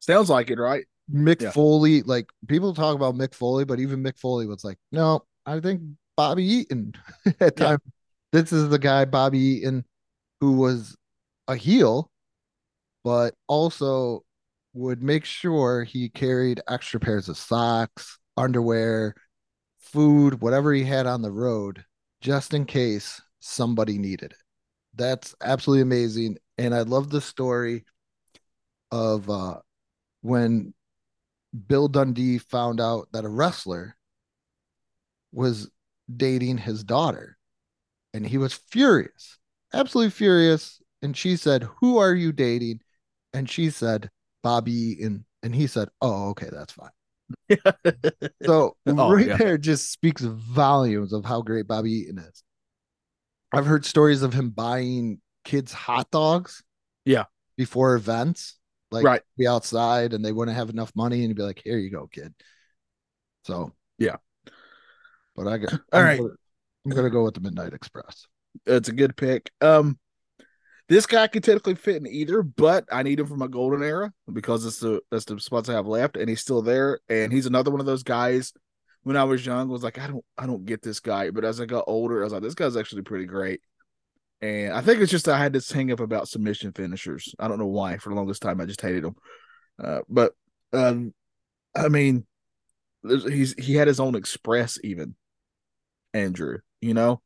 Sounds 0.00 0.28
like 0.28 0.50
it, 0.50 0.58
right? 0.58 0.84
Mick 1.12 1.40
Yeah. 1.40 1.50
Foley, 1.52 2.02
like 2.02 2.28
people 2.48 2.74
talk 2.74 2.96
about 2.96 3.14
Mick 3.14 3.34
Foley, 3.34 3.64
but 3.64 3.78
even 3.78 4.02
Mick 4.02 4.18
Foley 4.18 4.46
was 4.46 4.64
like, 4.64 4.78
no, 4.90 5.24
I 5.46 5.60
think 5.60 5.80
Bobby 6.16 6.44
Eaton 6.44 6.94
at 7.40 7.58
Yeah. 7.58 7.66
time. 7.66 7.78
This 8.32 8.52
is 8.52 8.68
the 8.68 8.78
guy, 8.78 9.04
Bobby 9.04 9.38
Eaton, 9.38 9.84
who 10.40 10.52
was 10.52 10.96
a 11.46 11.54
heel, 11.54 12.10
but 13.04 13.34
also 13.46 14.24
would 14.74 15.02
make 15.02 15.24
sure 15.24 15.84
he 15.84 16.08
carried 16.08 16.60
extra 16.68 16.98
pairs 16.98 17.28
of 17.28 17.36
socks, 17.36 18.18
underwear, 18.36 19.14
food, 19.78 20.40
whatever 20.40 20.72
he 20.72 20.84
had 20.84 21.06
on 21.06 21.22
the 21.22 21.30
road, 21.30 21.84
just 22.22 22.54
in 22.54 22.66
case 22.66 23.20
somebody 23.40 23.98
needed 23.98 24.32
it. 24.32 24.38
That's 24.94 25.34
absolutely 25.42 25.82
amazing. 25.82 26.38
And 26.58 26.74
I 26.74 26.82
love 26.82 27.10
the 27.10 27.20
story 27.20 27.84
of 28.90 29.28
uh 29.30 29.58
when 30.22 30.74
Bill 31.68 31.88
Dundee 31.88 32.38
found 32.38 32.80
out 32.80 33.08
that 33.12 33.24
a 33.24 33.28
wrestler 33.28 33.96
was 35.32 35.70
dating 36.14 36.58
his 36.58 36.84
daughter. 36.84 37.38
And 38.14 38.26
he 38.26 38.38
was 38.38 38.54
furious, 38.54 39.38
absolutely 39.74 40.10
furious. 40.10 40.82
And 41.02 41.16
she 41.16 41.36
said, 41.36 41.64
Who 41.80 41.98
are 41.98 42.14
you 42.14 42.32
dating? 42.32 42.80
And 43.34 43.48
she 43.50 43.70
said, 43.70 44.10
Bobby 44.42 44.72
Eaton. 44.72 45.24
And 45.42 45.54
he 45.54 45.66
said, 45.66 45.88
Oh, 46.00 46.30
okay, 46.30 46.48
that's 46.52 46.72
fine. 46.74 46.90
So 48.44 48.76
Oh, 48.86 49.12
right 49.12 49.26
yeah. 49.26 49.36
there 49.36 49.58
just 49.58 49.90
speaks 49.92 50.22
volumes 50.22 51.12
of 51.12 51.24
how 51.24 51.42
great 51.42 51.66
Bobby 51.66 51.92
Eaton 51.92 52.18
is. 52.18 52.42
I've 53.52 53.66
heard 53.66 53.84
stories 53.84 54.22
of 54.22 54.32
him 54.32 54.50
buying 54.50 55.20
kids 55.44 55.72
hot 55.72 56.10
dogs. 56.10 56.62
Yeah. 57.04 57.24
Before 57.56 57.94
events, 57.94 58.58
like 58.90 59.04
Right. 59.04 59.22
be 59.36 59.46
outside 59.46 60.14
and 60.14 60.24
they 60.24 60.32
wouldn't 60.32 60.56
have 60.56 60.70
enough 60.70 60.92
money, 60.96 61.18
and 61.20 61.28
he'd 61.28 61.36
be 61.36 61.42
like, 61.42 61.60
"Here 61.62 61.78
you 61.78 61.90
go, 61.90 62.06
kid." 62.06 62.34
So 63.44 63.72
Yeah. 63.98 64.16
But 65.36 65.48
I 65.48 65.58
got 65.58 65.72
All 65.72 65.80
I'm 65.92 66.04
right. 66.04 66.18
gonna- 66.18 66.34
I'm 66.84 66.90
gonna 66.92 67.10
go 67.10 67.24
with 67.24 67.34
the 67.34 67.40
Midnight 67.40 67.74
Express. 67.74 68.26
It's 68.66 68.88
a 68.88 68.92
good 68.92 69.16
pick. 69.16 69.50
Um, 69.60 69.98
this 70.92 71.06
guy 71.06 71.26
could 71.26 71.42
technically 71.42 71.74
fit 71.74 71.96
in 71.96 72.06
either, 72.06 72.42
but 72.42 72.84
I 72.92 73.02
need 73.02 73.18
him 73.18 73.26
for 73.26 73.36
my 73.36 73.46
golden 73.46 73.82
era 73.82 74.12
because 74.30 74.66
it's 74.66 74.78
the 74.78 75.00
that's 75.10 75.24
the 75.24 75.40
spots 75.40 75.70
I 75.70 75.72
have 75.72 75.86
left, 75.86 76.18
and 76.18 76.28
he's 76.28 76.42
still 76.42 76.60
there. 76.60 77.00
And 77.08 77.32
he's 77.32 77.46
another 77.46 77.70
one 77.70 77.80
of 77.80 77.86
those 77.86 78.02
guys. 78.02 78.52
When 79.02 79.16
I 79.16 79.24
was 79.24 79.44
young, 79.44 79.70
was 79.70 79.82
like 79.82 79.98
I 79.98 80.06
don't 80.06 80.24
I 80.36 80.44
don't 80.44 80.66
get 80.66 80.82
this 80.82 81.00
guy, 81.00 81.30
but 81.30 81.46
as 81.46 81.62
I 81.62 81.64
got 81.64 81.84
older, 81.86 82.20
I 82.20 82.24
was 82.24 82.34
like 82.34 82.42
this 82.42 82.54
guy's 82.54 82.76
actually 82.76 83.02
pretty 83.02 83.24
great. 83.24 83.62
And 84.42 84.74
I 84.74 84.82
think 84.82 85.00
it's 85.00 85.10
just 85.10 85.28
I 85.28 85.38
had 85.38 85.54
this 85.54 85.72
hang 85.72 85.90
up 85.92 86.00
about 86.00 86.28
submission 86.28 86.72
finishers. 86.72 87.34
I 87.38 87.48
don't 87.48 87.58
know 87.58 87.66
why. 87.68 87.96
For 87.96 88.10
the 88.10 88.16
longest 88.16 88.42
time, 88.42 88.60
I 88.60 88.66
just 88.66 88.82
hated 88.82 89.04
them. 89.04 89.16
Uh, 89.82 90.00
but 90.10 90.34
um, 90.74 91.14
I 91.74 91.88
mean, 91.88 92.26
he's 93.02 93.54
he 93.54 93.76
had 93.76 93.88
his 93.88 93.98
own 93.98 94.14
express 94.14 94.78
even. 94.84 95.14
Andrew, 96.12 96.58
you 96.82 96.92
know, 96.92 97.22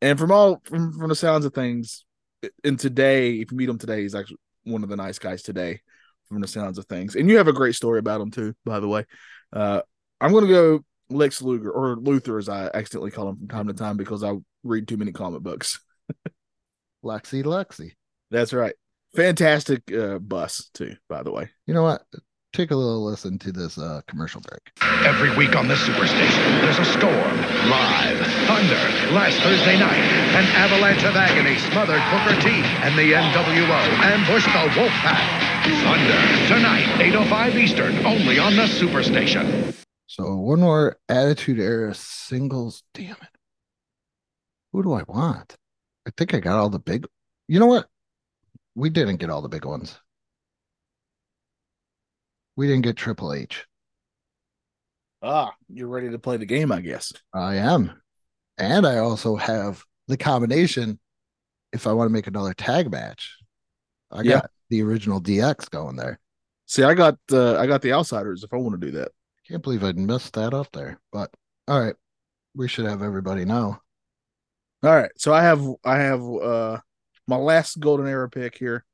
and 0.00 0.18
from 0.18 0.32
all 0.32 0.62
from 0.64 0.98
from 0.98 1.10
the 1.10 1.14
sounds 1.14 1.44
of 1.44 1.52
things, 1.52 2.06
and 2.64 2.78
today, 2.78 3.34
if 3.34 3.50
you 3.50 3.56
meet 3.56 3.68
him 3.68 3.78
today, 3.78 4.02
he's 4.02 4.14
actually 4.14 4.38
one 4.64 4.82
of 4.82 4.88
the 4.88 4.96
nice 4.96 5.18
guys 5.18 5.42
today. 5.42 5.80
From 6.28 6.40
the 6.40 6.48
sounds 6.48 6.78
of 6.78 6.86
things, 6.86 7.14
and 7.14 7.28
you 7.28 7.36
have 7.36 7.48
a 7.48 7.52
great 7.52 7.74
story 7.74 7.98
about 7.98 8.22
him 8.22 8.30
too, 8.30 8.54
by 8.64 8.80
the 8.80 8.88
way. 8.88 9.04
Uh, 9.52 9.82
I'm 10.18 10.32
gonna 10.32 10.46
go 10.46 10.82
Lex 11.10 11.42
Luger 11.42 11.70
or 11.70 11.96
Luthor, 11.96 12.38
as 12.38 12.48
I 12.48 12.70
accidentally 12.72 13.10
call 13.10 13.28
him 13.28 13.36
from 13.36 13.48
time 13.48 13.66
to 13.66 13.74
time 13.74 13.96
because 13.98 14.24
I 14.24 14.32
read 14.62 14.88
too 14.88 14.96
many 14.96 15.12
comic 15.12 15.42
books. 15.42 15.80
Lexi, 17.04 17.42
Lexi. 17.44 17.90
That's 18.30 18.54
right. 18.54 18.74
Fantastic 19.14 19.92
uh, 19.92 20.18
bus 20.18 20.70
too, 20.72 20.96
by 21.08 21.22
the 21.22 21.32
way. 21.32 21.50
You 21.66 21.74
know 21.74 21.82
what? 21.82 22.02
Take 22.52 22.70
a 22.70 22.76
little 22.76 23.02
listen 23.02 23.38
to 23.38 23.50
this 23.50 23.78
uh, 23.78 24.02
commercial 24.06 24.42
break. 24.42 24.60
Every 25.06 25.34
week 25.36 25.56
on 25.56 25.68
this 25.68 25.80
superstation, 25.80 26.60
there's 26.60 26.78
a 26.78 26.84
storm. 26.84 27.36
Live. 27.70 28.18
Thunder. 28.46 29.14
Last 29.14 29.40
Thursday 29.40 29.78
night, 29.78 30.04
an 30.36 30.44
avalanche 30.52 31.02
of 31.02 31.16
agony 31.16 31.58
smothered 31.72 32.02
Booker 32.12 32.38
T 32.42 32.50
and 32.84 32.98
the 32.98 33.14
NWO 33.14 33.80
ambushed 34.04 34.52
the 34.52 34.68
Wolfpack. 34.78 35.52
Thunder. 35.82 36.54
Tonight, 36.54 36.84
8.05 37.00 37.54
Eastern, 37.54 38.04
only 38.04 38.38
on 38.38 38.54
the 38.54 38.64
superstation. 38.64 39.74
So 40.06 40.36
one 40.36 40.60
more 40.60 40.98
Attitude 41.08 41.58
Era 41.58 41.94
singles. 41.94 42.82
Damn 42.92 43.12
it. 43.12 43.38
Who 44.74 44.82
do 44.82 44.92
I 44.92 45.04
want? 45.08 45.56
I 46.06 46.10
think 46.14 46.34
I 46.34 46.40
got 46.40 46.58
all 46.58 46.68
the 46.68 46.78
big. 46.78 47.06
You 47.48 47.60
know 47.60 47.66
what? 47.66 47.88
We 48.74 48.90
didn't 48.90 49.16
get 49.16 49.30
all 49.30 49.40
the 49.40 49.48
big 49.48 49.64
ones. 49.64 49.98
We 52.56 52.66
didn't 52.66 52.82
get 52.82 52.96
Triple 52.96 53.32
H. 53.32 53.66
Ah, 55.22 55.54
you're 55.68 55.88
ready 55.88 56.10
to 56.10 56.18
play 56.18 56.36
the 56.36 56.46
game, 56.46 56.72
I 56.72 56.80
guess. 56.80 57.12
I 57.32 57.56
am. 57.56 57.92
And 58.58 58.86
I 58.86 58.98
also 58.98 59.36
have 59.36 59.84
the 60.08 60.16
combination 60.16 60.98
if 61.72 61.86
I 61.86 61.92
want 61.92 62.08
to 62.08 62.12
make 62.12 62.26
another 62.26 62.54
tag 62.54 62.90
match. 62.90 63.38
I 64.10 64.22
Yeah. 64.22 64.32
got 64.40 64.50
the 64.68 64.82
original 64.82 65.20
DX 65.20 65.70
going 65.70 65.96
there. 65.96 66.18
See, 66.66 66.82
I 66.82 66.94
got 66.94 67.18
uh, 67.30 67.56
I 67.58 67.66
got 67.66 67.82
the 67.82 67.92
outsiders 67.92 68.44
if 68.44 68.52
I 68.52 68.56
want 68.56 68.80
to 68.80 68.86
do 68.86 68.92
that. 68.98 69.12
Can't 69.48 69.62
believe 69.62 69.84
I 69.84 69.92
missed 69.92 70.34
that 70.34 70.54
up 70.54 70.68
there. 70.72 71.00
But 71.12 71.30
all 71.68 71.80
right. 71.80 71.94
We 72.54 72.68
should 72.68 72.84
have 72.84 73.02
everybody 73.02 73.44
know. 73.44 73.78
All 74.82 74.94
right, 74.94 75.10
so 75.16 75.32
I 75.32 75.42
have 75.42 75.64
I 75.84 75.98
have 75.98 76.22
uh 76.22 76.78
my 77.28 77.36
last 77.36 77.78
golden 77.80 78.06
era 78.08 78.28
pick 78.28 78.58
here. 78.58 78.84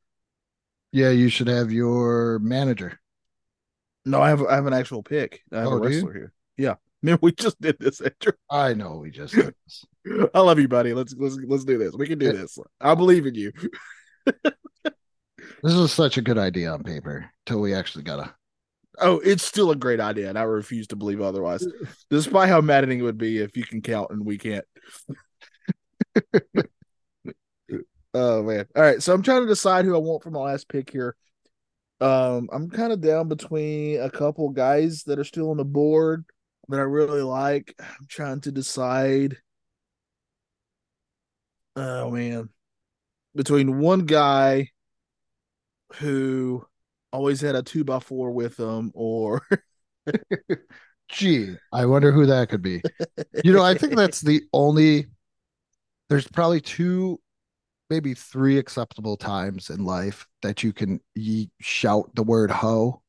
Yeah, 0.92 1.10
you 1.10 1.28
should 1.28 1.48
have 1.48 1.72
your 1.72 2.38
manager. 2.40 3.00
No, 4.08 4.22
I 4.22 4.30
have 4.30 4.42
I 4.44 4.54
have 4.54 4.66
an 4.66 4.72
actual 4.72 5.02
pick. 5.02 5.42
I 5.52 5.58
have 5.58 5.68
Oh, 5.68 5.72
a 5.72 5.80
wrestler 5.80 6.12
here. 6.12 6.32
Yeah, 6.56 6.74
man, 7.02 7.18
we 7.20 7.32
just 7.32 7.60
did 7.60 7.78
this. 7.78 8.00
Andrew. 8.00 8.32
I 8.50 8.74
know 8.74 8.96
we 8.96 9.10
just 9.10 9.34
did 9.34 9.54
this. 9.66 9.84
I 10.34 10.40
love 10.40 10.58
you, 10.58 10.68
buddy. 10.68 10.94
Let's 10.94 11.14
let's 11.18 11.36
let's 11.46 11.64
do 11.64 11.78
this. 11.78 11.94
We 11.94 12.06
can 12.06 12.18
do 12.18 12.32
this. 12.32 12.58
I 12.80 12.94
believe 12.94 13.26
in 13.26 13.34
you. 13.34 13.52
This 15.62 15.74
is 15.74 15.92
such 15.92 16.18
a 16.18 16.22
good 16.22 16.38
idea 16.38 16.70
on 16.70 16.82
paper 16.84 17.30
till 17.44 17.60
we 17.60 17.74
actually 17.74 18.04
gotta. 18.04 18.34
Oh, 19.00 19.20
it's 19.24 19.44
still 19.44 19.70
a 19.70 19.76
great 19.76 20.00
idea, 20.00 20.28
and 20.28 20.38
I 20.38 20.42
refuse 20.42 20.88
to 20.88 20.96
believe 20.96 21.20
otherwise. 21.20 21.66
Despite 22.10 22.48
how 22.48 22.60
maddening 22.60 23.00
it 23.00 23.02
would 23.02 23.18
be 23.18 23.38
if 23.38 23.56
you 23.56 23.64
can 23.64 23.80
count 23.82 24.10
and 24.10 24.24
we 24.24 24.38
can't. 24.38 24.64
oh 28.14 28.42
man! 28.42 28.66
All 28.74 28.82
right, 28.82 29.02
so 29.02 29.12
I'm 29.12 29.22
trying 29.22 29.42
to 29.42 29.46
decide 29.46 29.84
who 29.84 29.94
I 29.94 29.98
want 29.98 30.22
for 30.22 30.30
my 30.30 30.40
last 30.40 30.68
pick 30.68 30.90
here. 30.90 31.14
Um, 32.00 32.48
I'm 32.52 32.70
kind 32.70 32.92
of 32.92 33.00
down 33.00 33.28
between 33.28 34.00
a 34.00 34.10
couple 34.10 34.48
guys 34.50 35.02
that 35.04 35.18
are 35.18 35.24
still 35.24 35.50
on 35.50 35.56
the 35.56 35.64
board 35.64 36.24
that 36.68 36.78
I 36.78 36.84
really 36.84 37.22
like. 37.22 37.74
I'm 37.78 38.06
trying 38.08 38.40
to 38.42 38.52
decide. 38.52 39.36
Oh 41.76 42.10
man, 42.10 42.48
between 43.34 43.78
one 43.78 44.06
guy 44.06 44.70
who 45.94 46.64
always 47.12 47.40
had 47.40 47.54
a 47.54 47.62
two 47.62 47.84
by 47.84 48.00
four 48.00 48.30
with 48.30 48.58
him, 48.58 48.92
or 48.94 49.42
Gee, 51.08 51.56
I 51.72 51.86
wonder 51.86 52.12
who 52.12 52.26
that 52.26 52.50
could 52.50 52.62
be. 52.62 52.82
You 53.42 53.52
know, 53.52 53.62
I 53.62 53.74
think 53.74 53.96
that's 53.96 54.20
the 54.20 54.42
only. 54.52 55.06
There's 56.08 56.28
probably 56.28 56.60
two, 56.60 57.20
maybe 57.90 58.14
three 58.14 58.58
acceptable 58.58 59.16
times 59.16 59.70
in 59.70 59.84
life 59.84 60.26
that 60.42 60.62
you 60.62 60.72
can 60.72 61.00
ye- 61.14 61.50
shout 61.60 62.14
the 62.14 62.22
word 62.22 62.50
"ho." 62.50 63.02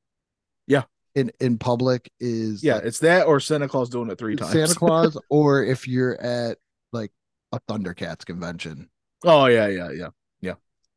Yeah. 0.68 0.84
In 1.16 1.32
in 1.40 1.58
public 1.58 2.12
is 2.20 2.64
yeah, 2.64 2.76
like, 2.76 2.86
it's 2.86 3.00
that 3.00 3.26
or 3.28 3.40
Santa 3.40 3.68
Claus 3.68 3.90
doing 3.90 4.10
it 4.12 4.18
three 4.18 4.36
times. 4.36 4.52
Santa 4.52 4.76
Claus, 4.80 5.18
or 5.30 5.64
if 5.64 5.88
you're 5.88 6.20
at 6.22 6.58
like 6.94 7.12
a 7.52 7.60
Thundercats 7.62 8.26
convention. 8.26 8.90
oh 9.26 9.46
yeah, 9.48 9.68
yeah, 9.68 9.92
yeah. 9.92 10.10
Yeah. 10.42 10.54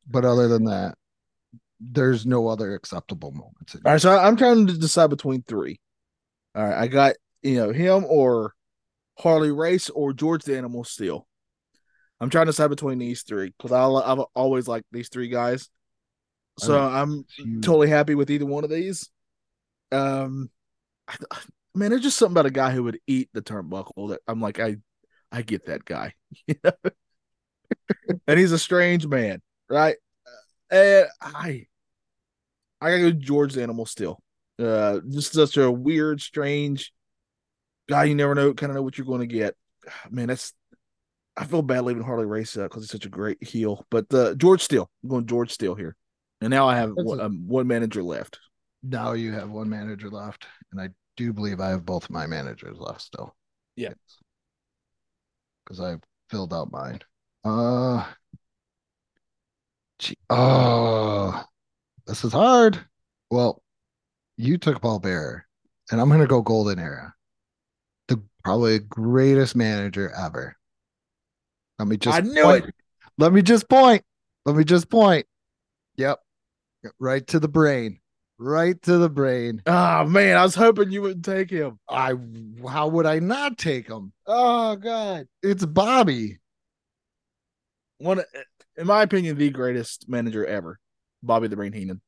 But 0.06 0.24
other 0.24 0.48
than 0.48 0.64
that, 0.64 0.96
there's 1.80 2.26
no 2.26 2.48
other 2.48 2.74
acceptable 2.74 3.32
moments. 3.32 3.74
in- 3.74 3.80
All 3.84 3.92
right, 3.92 4.00
so 4.00 4.16
I'm 4.16 4.36
trying 4.36 4.66
to 4.66 4.74
decide 4.78 5.10
between 5.10 5.42
three. 5.42 5.80
All 6.54 6.62
right, 6.62 6.76
I 6.82 6.86
got 6.88 7.14
you 7.42 7.56
know 7.56 7.72
him 7.72 8.04
or 8.06 8.52
Harley 9.18 9.50
Race 9.50 9.88
or 9.90 10.12
George 10.12 10.44
the 10.44 10.56
Animal 10.58 10.84
Steele. 10.84 11.26
I'm 12.22 12.30
trying 12.30 12.46
to 12.46 12.52
decide 12.52 12.68
between 12.68 12.98
these 12.98 13.22
three 13.22 13.52
because 13.58 13.72
I 13.72 13.84
I've 13.84 14.24
always 14.36 14.68
liked 14.68 14.86
these 14.92 15.08
three 15.08 15.28
guys. 15.28 15.68
So 16.56 16.78
I'm 16.78 17.24
totally 17.62 17.88
happy 17.88 18.14
with 18.14 18.30
either 18.30 18.46
one 18.46 18.62
of 18.62 18.70
these. 18.70 19.10
Um, 19.90 20.48
I, 21.08 21.16
man, 21.74 21.90
there's 21.90 22.02
just 22.02 22.16
something 22.16 22.34
about 22.34 22.46
a 22.46 22.50
guy 22.50 22.70
who 22.70 22.84
would 22.84 23.00
eat 23.08 23.30
the 23.32 23.42
turnbuckle 23.42 24.10
that 24.10 24.20
I'm 24.28 24.40
like, 24.40 24.60
I, 24.60 24.76
I 25.32 25.42
get 25.42 25.66
that 25.66 25.84
guy, 25.84 26.14
you 26.46 26.54
know. 26.62 26.72
and 28.28 28.38
he's 28.38 28.52
a 28.52 28.58
strange 28.58 29.04
man, 29.04 29.42
right? 29.68 29.96
And 30.70 31.08
I, 31.20 31.66
I 32.80 32.90
gotta 32.90 33.02
go 33.02 33.10
George 33.10 33.54
the 33.54 33.64
Animal 33.64 33.84
Steele. 33.84 34.22
Uh, 34.60 35.00
just 35.10 35.32
such 35.32 35.56
a 35.56 35.68
weird, 35.68 36.20
strange 36.20 36.92
guy. 37.88 38.04
You 38.04 38.14
never 38.14 38.36
know, 38.36 38.54
kind 38.54 38.70
of 38.70 38.76
know 38.76 38.82
what 38.82 38.96
you're 38.96 39.06
going 39.08 39.20
to 39.20 39.26
get. 39.26 39.56
Man, 40.10 40.28
that's 40.28 40.52
I 41.36 41.44
feel 41.46 41.62
bad 41.62 41.82
leaving 41.84 42.02
Harley 42.02 42.26
Race 42.26 42.56
out 42.58 42.64
because 42.70 42.82
he's 42.84 42.90
such 42.90 43.06
a 43.06 43.10
great 43.10 43.42
heel. 43.42 43.86
But 43.90 44.12
uh, 44.12 44.34
George 44.34 44.62
Steele, 44.62 44.90
I'm 45.02 45.08
going 45.08 45.26
George 45.26 45.50
Steele 45.52 45.74
here, 45.74 45.96
and 46.40 46.50
now 46.50 46.68
I 46.68 46.76
have 46.76 46.92
one, 46.94 47.20
a- 47.20 47.24
um, 47.24 47.44
one 47.46 47.66
manager 47.66 48.02
left. 48.02 48.38
Now 48.82 49.12
you 49.12 49.32
have 49.32 49.50
one 49.50 49.68
manager 49.68 50.10
left, 50.10 50.46
and 50.72 50.80
I 50.80 50.90
do 51.16 51.32
believe 51.32 51.60
I 51.60 51.68
have 51.70 51.86
both 51.86 52.10
my 52.10 52.26
managers 52.26 52.78
left 52.78 53.00
still. 53.02 53.34
Yeah. 53.76 53.94
because 55.64 55.80
I 55.80 55.96
filled 56.30 56.52
out 56.52 56.70
mine. 56.72 57.00
Uh, 57.44 58.04
gee, 59.98 60.16
oh, 60.30 61.44
this 62.06 62.24
is 62.24 62.32
hard. 62.32 62.84
Well, 63.30 63.62
you 64.36 64.58
took 64.58 64.80
Paul 64.82 64.98
Bearer, 64.98 65.46
and 65.90 66.00
I'm 66.00 66.08
gonna 66.08 66.26
go 66.26 66.42
Golden 66.42 66.78
Era, 66.78 67.14
the 68.08 68.22
probably 68.44 68.78
greatest 68.80 69.56
manager 69.56 70.10
ever. 70.10 70.56
Let 71.82 71.88
me 71.88 71.96
just 71.96 72.16
I 72.16 72.20
knew 72.20 72.44
point. 72.44 72.66
it. 72.66 72.74
Let 73.18 73.32
me 73.32 73.42
just 73.42 73.68
point. 73.68 74.04
Let 74.44 74.54
me 74.54 74.62
just 74.62 74.88
point. 74.88 75.26
Yep, 75.96 76.20
right 77.00 77.26
to 77.26 77.40
the 77.40 77.48
brain. 77.48 77.98
Right 78.38 78.80
to 78.82 78.98
the 78.98 79.10
brain. 79.10 79.62
Oh 79.66 80.04
man, 80.04 80.36
I 80.36 80.44
was 80.44 80.54
hoping 80.54 80.92
you 80.92 81.02
wouldn't 81.02 81.24
take 81.24 81.50
him. 81.50 81.80
I 81.88 82.14
how 82.68 82.86
would 82.86 83.04
I 83.04 83.18
not 83.18 83.58
take 83.58 83.88
him? 83.88 84.12
Oh 84.28 84.76
God, 84.76 85.26
it's 85.42 85.66
Bobby. 85.66 86.38
One, 87.98 88.22
in 88.76 88.86
my 88.86 89.02
opinion, 89.02 89.36
the 89.36 89.50
greatest 89.50 90.08
manager 90.08 90.46
ever, 90.46 90.78
Bobby 91.20 91.48
the 91.48 91.56
Brain 91.56 91.72
Heenan, 91.72 92.00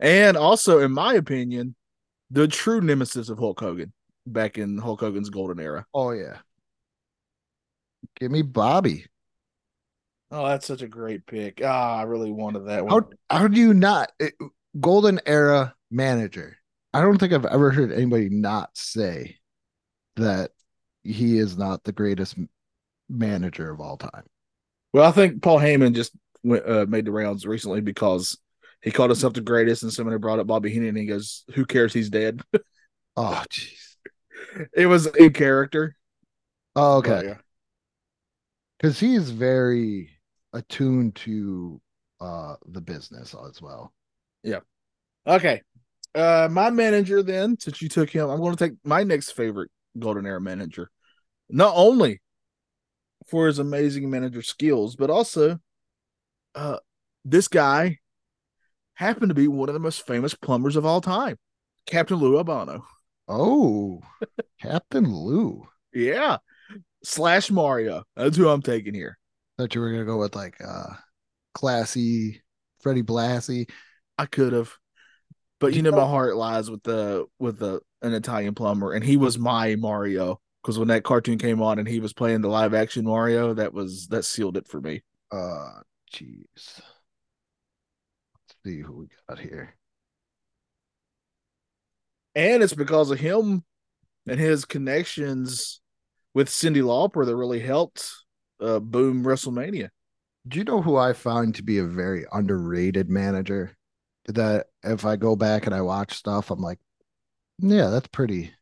and 0.00 0.36
also, 0.36 0.80
in 0.80 0.90
my 0.90 1.14
opinion, 1.14 1.76
the 2.32 2.48
true 2.48 2.80
nemesis 2.80 3.28
of 3.28 3.38
Hulk 3.38 3.60
Hogan 3.60 3.92
back 4.26 4.58
in 4.58 4.76
Hulk 4.76 4.98
Hogan's 4.98 5.30
golden 5.30 5.60
era. 5.60 5.86
Oh 5.94 6.10
yeah. 6.10 6.38
Give 8.16 8.30
me 8.30 8.42
Bobby. 8.42 9.06
Oh, 10.30 10.46
that's 10.48 10.66
such 10.66 10.82
a 10.82 10.88
great 10.88 11.26
pick. 11.26 11.60
Ah, 11.64 11.98
I 11.98 12.02
really 12.02 12.30
wanted 12.32 12.66
that 12.66 12.84
one. 12.84 13.04
how 13.30 13.48
do 13.48 13.60
you 13.60 13.72
not 13.74 14.10
it- 14.18 14.34
golden 14.80 15.20
era 15.26 15.74
manager? 15.90 16.56
I 16.92 17.00
don't 17.00 17.18
think 17.18 17.32
I've 17.32 17.46
ever 17.46 17.70
heard 17.70 17.92
anybody 17.92 18.28
not 18.28 18.70
say 18.76 19.38
that 20.16 20.50
he 21.02 21.38
is 21.38 21.56
not 21.56 21.84
the 21.84 21.92
greatest 21.92 22.36
manager 23.08 23.70
of 23.70 23.80
all 23.80 23.96
time. 23.96 24.24
Well, 24.92 25.06
I 25.06 25.12
think 25.12 25.42
Paul 25.42 25.58
Heyman 25.58 25.94
just 25.94 26.12
went, 26.42 26.66
uh, 26.68 26.86
made 26.88 27.04
the 27.04 27.12
rounds 27.12 27.46
recently 27.46 27.80
because 27.80 28.38
he 28.80 28.90
called 28.90 29.10
himself 29.10 29.32
the 29.34 29.40
greatest, 29.40 29.82
and 29.82 29.92
somebody 29.92 30.18
brought 30.18 30.38
up 30.38 30.46
Bobby 30.46 30.70
Heenan, 30.70 30.90
and 30.90 30.98
he 30.98 31.06
goes, 31.06 31.44
"Who 31.54 31.64
cares? 31.64 31.92
He's 31.92 32.10
dead." 32.10 32.42
Oh 33.16 33.44
jeez. 33.48 33.96
it 34.76 34.86
was 34.86 35.06
in 35.06 35.32
character. 35.32 35.96
Oh, 36.76 37.00
but 37.00 37.10
okay. 37.10 37.28
yeah. 37.28 37.36
Because 38.78 38.98
he's 38.98 39.30
very 39.30 40.10
attuned 40.52 41.16
to 41.16 41.80
uh 42.20 42.54
the 42.66 42.80
business 42.80 43.34
as 43.48 43.60
well. 43.60 43.92
Yeah. 44.42 44.60
Okay. 45.26 45.62
Uh, 46.14 46.48
my 46.50 46.70
manager 46.70 47.22
then, 47.22 47.58
since 47.58 47.82
you 47.82 47.88
took 47.88 48.08
him, 48.08 48.30
I'm 48.30 48.40
going 48.40 48.54
to 48.54 48.68
take 48.68 48.76
my 48.84 49.02
next 49.02 49.32
favorite 49.32 49.70
Golden 49.98 50.26
Era 50.26 50.40
manager. 50.40 50.90
Not 51.50 51.72
only 51.74 52.20
for 53.26 53.46
his 53.46 53.58
amazing 53.58 54.10
manager 54.10 54.42
skills, 54.42 54.94
but 54.96 55.10
also, 55.10 55.58
uh, 56.54 56.78
this 57.24 57.48
guy 57.48 57.98
happened 58.94 59.30
to 59.30 59.34
be 59.34 59.48
one 59.48 59.68
of 59.68 59.72
the 59.72 59.80
most 59.80 60.06
famous 60.06 60.34
plumbers 60.34 60.76
of 60.76 60.86
all 60.86 61.00
time, 61.00 61.36
Captain 61.86 62.16
Lou 62.16 62.36
Albano. 62.36 62.86
Oh, 63.26 64.00
Captain 64.60 65.12
Lou. 65.12 65.66
Yeah, 65.92 66.38
slash 67.04 67.50
Mario. 67.50 68.04
That's 68.16 68.36
who 68.36 68.48
I'm 68.48 68.62
taking 68.62 68.94
here. 68.94 69.18
Thought 69.58 69.74
you 69.74 69.80
were 69.80 69.90
gonna 69.92 70.04
go 70.04 70.18
with 70.18 70.34
like 70.34 70.56
uh 70.62 70.94
classy 71.54 72.42
Freddie 72.80 73.02
Blassie. 73.02 73.70
I 74.18 74.26
could 74.26 74.52
have, 74.52 74.72
but 75.60 75.68
you 75.72 75.76
You 75.78 75.82
know, 75.82 75.90
know- 75.90 75.98
my 75.98 76.06
heart 76.08 76.36
lies 76.36 76.70
with 76.70 76.82
the 76.82 77.26
with 77.38 77.58
the 77.58 77.80
an 78.02 78.12
Italian 78.14 78.54
plumber, 78.54 78.92
and 78.92 79.04
he 79.04 79.16
was 79.16 79.38
my 79.38 79.76
Mario 79.76 80.40
because 80.62 80.78
when 80.78 80.88
that 80.88 81.04
cartoon 81.04 81.38
came 81.38 81.62
on 81.62 81.78
and 81.78 81.88
he 81.88 82.00
was 82.00 82.12
playing 82.12 82.40
the 82.42 82.48
live 82.48 82.74
action 82.74 83.04
Mario, 83.04 83.54
that 83.54 83.72
was 83.72 84.08
that 84.08 84.24
sealed 84.24 84.56
it 84.56 84.68
for 84.68 84.80
me. 84.80 85.02
Uh 85.30 85.80
jeez. 86.12 86.44
Let's 86.56 86.82
see 88.64 88.80
who 88.80 88.92
we 88.92 89.06
got 89.28 89.38
here. 89.38 89.74
And 92.34 92.62
it's 92.62 92.74
because 92.74 93.10
of 93.10 93.20
him 93.20 93.64
and 94.26 94.40
his 94.40 94.64
connections 94.64 95.80
with 96.34 96.48
Cyndi 96.48 96.82
Lauper 96.82 97.24
that 97.24 97.36
really 97.36 97.60
helped 97.60 98.10
uh, 98.60 98.80
boom 98.80 99.24
WrestleMania. 99.24 99.88
Do 100.46 100.58
you 100.58 100.64
know 100.64 100.82
who 100.82 100.96
I 100.96 101.14
find 101.14 101.54
to 101.54 101.62
be 101.62 101.78
a 101.78 101.84
very 101.84 102.26
underrated 102.32 103.08
manager? 103.08 103.76
That 104.26 104.66
if 104.82 105.04
I 105.04 105.16
go 105.16 105.36
back 105.36 105.66
and 105.66 105.74
I 105.74 105.82
watch 105.82 106.14
stuff, 106.14 106.50
I'm 106.50 106.60
like, 106.60 106.78
yeah, 107.58 107.88
that's 107.88 108.08
pretty. 108.08 108.52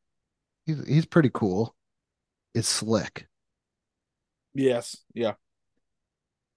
He's 0.67 0.87
he's 0.87 1.07
pretty 1.07 1.31
cool. 1.33 1.75
It's 2.55 2.69
slick. 2.69 3.27
Yes, 4.55 4.97
yeah. 5.15 5.35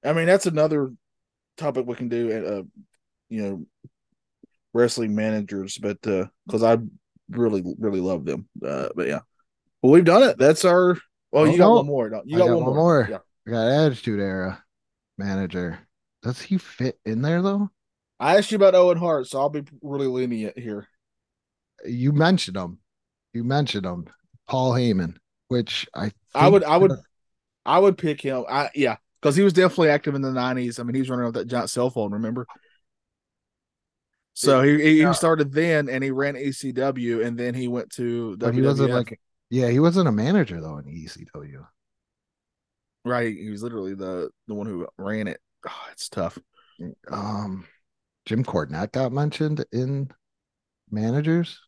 I 0.04 0.14
mean, 0.14 0.26
that's 0.26 0.46
another 0.46 0.92
topic 1.58 1.86
we 1.88 1.96
can 1.96 2.10
do. 2.10 2.32
Uh, 2.32 2.64
you 3.30 3.42
know, 3.42 3.66
wrestling 4.74 5.16
managers, 5.16 5.78
but 5.78 6.02
because 6.02 6.64
I 6.64 6.78
really, 7.30 7.64
really 7.80 8.02
love 8.02 8.26
them. 8.26 8.48
Uh, 8.64 8.90
but 8.96 9.08
yeah, 9.08 9.22
well, 9.82 9.92
we've 9.94 10.06
done 10.06 10.24
it. 10.24 10.38
That's 10.38 10.66
our. 10.66 10.92
Oh, 10.92 11.00
Oh, 11.34 11.44
you 11.44 11.58
got 11.58 11.66
no. 11.68 11.76
one 11.76 11.86
more. 11.86 12.10
don't- 12.10 12.28
You 12.28 12.38
got, 12.38 12.48
got 12.48 12.56
one, 12.56 12.64
more. 12.66 12.76
more. 12.76 13.08
Yeah. 13.10 13.18
I 13.48 13.52
got 13.52 13.68
Attitude 13.68 14.20
Era 14.22 14.64
manager. 15.18 15.80
Does 16.24 16.42
he 16.42 16.58
fit 16.58 16.98
in 17.06 17.22
there 17.22 17.42
though? 17.42 17.70
I 18.20 18.38
asked 18.38 18.52
you 18.52 18.56
about 18.56 18.74
Owen 18.76 18.98
Hart, 18.98 19.28
so 19.28 19.40
I'll 19.40 19.50
be 19.50 19.64
really 19.82 20.08
lenient 20.08 20.58
here. 20.58 20.88
You 21.86 22.14
mentioned 22.14 22.56
him. 22.58 22.80
You 23.34 23.44
mentioned 23.44 23.86
him. 23.86 24.06
Paul 24.48 24.72
Heyman, 24.74 25.18
which 25.50 25.88
I 25.94 26.12
I 26.34 26.48
would, 26.48 26.64
I 26.64 26.78
would, 26.78 26.94
I 27.66 27.78
would 27.80 27.98
pick 27.98 28.22
him. 28.22 28.46
I 28.50 28.70
yeah, 28.74 28.96
because 29.22 29.36
he 29.36 29.44
was 29.44 29.54
definitely 29.54 29.90
active 29.90 30.16
in 30.16 30.22
the 30.22 30.32
nineties. 30.32 30.80
I 30.80 30.84
mean, 30.84 30.96
he 30.96 31.02
was 31.02 31.10
running 31.10 31.24
around 31.24 31.34
with 31.34 31.44
that 31.44 31.52
giant 31.52 31.70
cell 31.70 31.90
phone. 31.90 32.14
Remember? 32.14 32.48
So 34.34 34.62
he 34.62 34.82
he, 34.82 35.02
Yeah. 35.02 35.12
started 35.14 35.52
then, 35.52 35.90
and 35.90 36.04
he 36.04 36.12
ran 36.12 36.36
ECW, 36.36 37.26
and 37.26 37.38
then 37.38 37.54
he 37.54 37.68
went 37.68 37.90
to. 37.94 38.38
But 38.38 38.54
he 38.54 38.62
wasn't 38.62 38.92
like 38.92 39.20
yeah, 39.50 39.70
he 39.70 39.80
wasn't 39.80 40.08
a 40.08 40.12
manager 40.12 40.62
though 40.62 40.78
in 40.78 40.88
ECW. 40.88 41.66
right. 43.04 43.36
He 43.36 43.50
was 43.50 43.64
literally 43.64 43.94
the 43.94 44.30
the 44.48 44.54
one 44.54 44.68
who 44.68 44.88
ran 44.98 45.28
it. 45.28 45.40
Oh, 45.68 45.86
it's 45.92 46.10
tough. 46.10 46.38
Um 47.12 47.66
Jim 48.26 48.44
Cornette 48.44 48.92
got 48.92 49.12
mentioned 49.12 49.66
in 49.72 50.10
managers. 50.92 51.60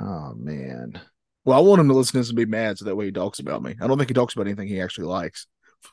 Oh 0.00 0.34
man. 0.34 1.00
Well, 1.44 1.58
I 1.58 1.62
want 1.62 1.80
him 1.80 1.88
to 1.88 1.94
listen 1.94 2.12
to 2.14 2.18
this 2.18 2.28
and 2.28 2.36
be 2.36 2.46
mad, 2.46 2.78
so 2.78 2.84
that 2.86 2.96
way 2.96 3.06
he 3.06 3.12
talks 3.12 3.38
about 3.40 3.62
me. 3.62 3.74
I 3.80 3.86
don't 3.86 3.98
think 3.98 4.10
he 4.10 4.14
talks 4.14 4.34
about 4.34 4.46
anything 4.46 4.68
he 4.68 4.80
actually 4.80 5.06
likes. 5.06 5.46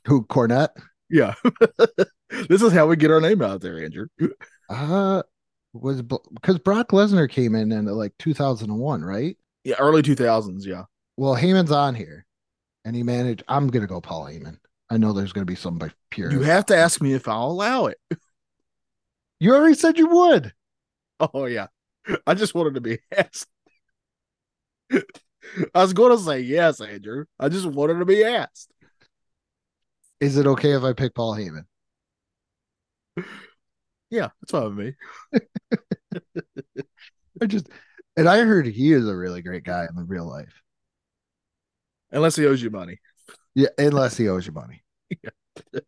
Who 0.07 0.25
Cornette? 0.25 0.69
Yeah, 1.09 1.35
this 2.49 2.61
is 2.61 2.73
how 2.73 2.87
we 2.87 2.95
get 2.97 3.11
our 3.11 3.21
name 3.21 3.41
out 3.41 3.61
there, 3.61 3.83
Andrew. 3.83 4.07
Uh 4.69 5.21
was 5.73 6.01
because 6.01 6.59
Brock 6.59 6.89
Lesnar 6.89 7.29
came 7.29 7.55
in 7.55 7.71
in 7.71 7.85
like 7.85 8.13
2001, 8.19 9.03
right? 9.03 9.37
Yeah, 9.63 9.75
early 9.79 10.01
two 10.01 10.15
thousands. 10.15 10.65
Yeah. 10.65 10.85
Well, 11.17 11.35
Heyman's 11.35 11.71
on 11.71 11.95
here, 11.95 12.25
and 12.83 12.95
he 12.95 13.03
managed. 13.03 13.43
I'm 13.47 13.67
gonna 13.67 13.87
go 13.87 14.01
Paul 14.01 14.25
Heyman. 14.25 14.57
I 14.89 14.97
know 14.97 15.13
there's 15.13 15.33
gonna 15.33 15.45
be 15.45 15.55
somebody 15.55 15.93
pure. 16.11 16.31
You 16.31 16.41
have 16.41 16.65
to 16.67 16.77
ask 16.77 17.01
me 17.01 17.13
if 17.13 17.27
I'll 17.27 17.47
allow 17.47 17.85
it. 17.87 17.99
You 19.37 19.53
already 19.53 19.75
said 19.75 19.97
you 19.97 20.07
would. 20.07 20.53
Oh 21.19 21.45
yeah. 21.45 21.67
I 22.25 22.33
just 22.35 22.55
wanted 22.55 22.75
to 22.75 22.81
be 22.81 22.99
asked. 23.11 23.47
I 24.91 25.81
was 25.81 25.93
going 25.93 26.17
to 26.17 26.23
say 26.23 26.39
yes, 26.39 26.81
Andrew. 26.81 27.25
I 27.39 27.49
just 27.49 27.65
wanted 27.65 27.99
to 27.99 28.05
be 28.05 28.23
asked. 28.23 28.71
Is 30.19 30.37
it 30.37 30.47
okay 30.47 30.71
if 30.71 30.83
I 30.83 30.93
pick 30.93 31.13
Paul 31.13 31.35
Heyman? 31.35 31.65
Yeah, 34.11 34.29
that's 34.39 34.51
fine 34.51 34.75
with 34.75 34.77
me. 34.77 34.93
I 37.41 37.45
just 37.45 37.67
and 38.17 38.29
I 38.29 38.39
heard 38.45 38.65
he 38.67 38.93
is 38.93 39.07
a 39.07 39.15
really 39.15 39.41
great 39.41 39.63
guy 39.63 39.85
in 39.89 39.95
the 39.95 40.03
real 40.03 40.27
life. 40.27 40.61
Unless 42.11 42.35
he 42.35 42.45
owes 42.45 42.61
you 42.61 42.69
money. 42.69 42.99
Yeah, 43.53 43.69
unless 43.77 44.17
he 44.17 44.27
owes 44.29 44.45
you 44.45 44.53
money. 44.53 44.83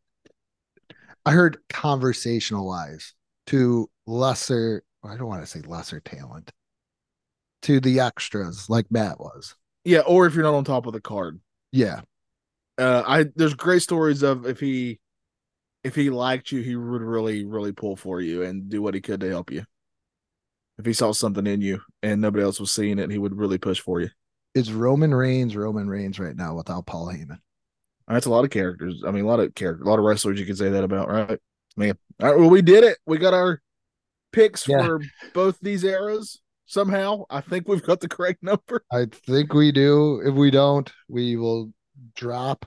I 1.26 1.32
heard 1.32 1.58
conversational 1.70 2.68
wise 2.68 3.14
to 3.48 3.90
lesser, 4.06 4.84
I 5.04 5.18
don't 5.18 5.28
want 5.28 5.42
to 5.42 5.48
say 5.48 5.60
lesser 5.60 6.00
talent, 6.00 6.52
to 7.64 7.80
the 7.80 8.00
extras 8.00 8.70
like 8.70 8.86
Matt 8.90 9.20
was. 9.20 9.56
Yeah, 9.84 10.02
or 10.02 10.26
if 10.26 10.34
you're 10.36 10.44
not 10.44 10.54
on 10.54 10.64
top 10.64 10.86
of 10.86 10.94
the 10.94 11.02
card. 11.02 11.40
Yeah. 11.72 12.02
Uh 12.78 13.04
I 13.06 13.26
there's 13.36 13.54
great 13.56 13.82
stories 13.82 14.24
of 14.24 14.46
if 14.46 14.60
he 14.60 15.00
if 15.84 15.96
he 15.96 16.10
liked 16.10 16.52
you, 16.52 16.62
he 16.62 16.76
would 16.76 17.02
really, 17.02 17.46
really 17.46 17.72
pull 17.72 17.96
for 17.96 18.20
you 18.22 18.44
and 18.44 18.70
do 18.70 18.82
what 18.82 18.94
he 18.94 19.02
could 19.02 19.22
to 19.22 19.30
help 19.30 19.52
you. 19.52 19.64
If 20.78 20.86
he 20.86 20.94
saw 20.94 21.12
something 21.12 21.48
in 21.48 21.62
you 21.62 21.82
and 22.04 22.22
nobody 22.22 22.44
else 22.44 22.60
was 22.60 22.72
seeing 22.72 23.00
it, 23.00 23.10
he 23.10 23.18
would 23.18 23.36
really 23.38 23.58
push 23.58 23.80
for 23.80 24.02
you. 24.02 24.10
Is 24.58 24.74
Roman 24.74 25.14
Reigns 25.14 25.56
Roman 25.56 25.88
Reigns 25.88 26.20
right 26.20 26.36
now 26.36 26.56
without 26.56 26.88
Paul 26.88 27.08
Heyman? 27.08 27.38
That's 28.08 28.26
a 28.26 28.32
lot 28.32 28.44
of 28.44 28.50
characters. 28.50 29.04
I 29.06 29.12
mean, 29.12 29.26
a 29.26 29.28
lot 29.28 29.40
of 29.40 29.54
characters, 29.54 29.86
a 29.86 29.90
lot 29.90 30.00
of 30.00 30.06
wrestlers 30.06 30.40
you 30.40 30.48
could 30.48 30.58
say 30.58 30.70
that 30.70 30.84
about, 30.84 31.10
right? 31.10 31.40
Man, 31.76 31.96
all 32.20 32.30
right, 32.30 32.40
well, 32.40 32.50
we 32.50 32.64
did 32.64 32.84
it. 32.84 32.98
We 33.06 33.20
got 33.20 33.36
our 33.36 33.62
picks 34.32 34.68
Yeah. 34.68 34.84
for 34.84 35.02
both 35.36 35.60
these 35.62 35.84
eras 35.84 36.42
somehow. 36.66 37.26
I 37.30 37.42
think 37.42 37.68
we've 37.68 37.84
got 37.84 38.00
the 38.00 38.08
correct 38.08 38.42
number. 38.42 38.84
I 38.92 39.06
think 39.12 39.54
we 39.54 39.72
do. 39.72 40.22
If 40.26 40.34
we 40.34 40.50
don't, 40.50 40.92
we 41.08 41.36
will 41.36 41.72
drop 42.16 42.66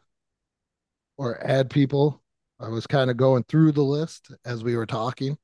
or 1.16 1.44
add 1.44 1.70
people. 1.70 2.22
I 2.60 2.68
was 2.68 2.86
kind 2.86 3.10
of 3.10 3.16
going 3.16 3.42
through 3.44 3.72
the 3.72 3.82
list 3.82 4.30
as 4.44 4.62
we 4.62 4.76
were 4.76 4.86
talking, 4.86 5.36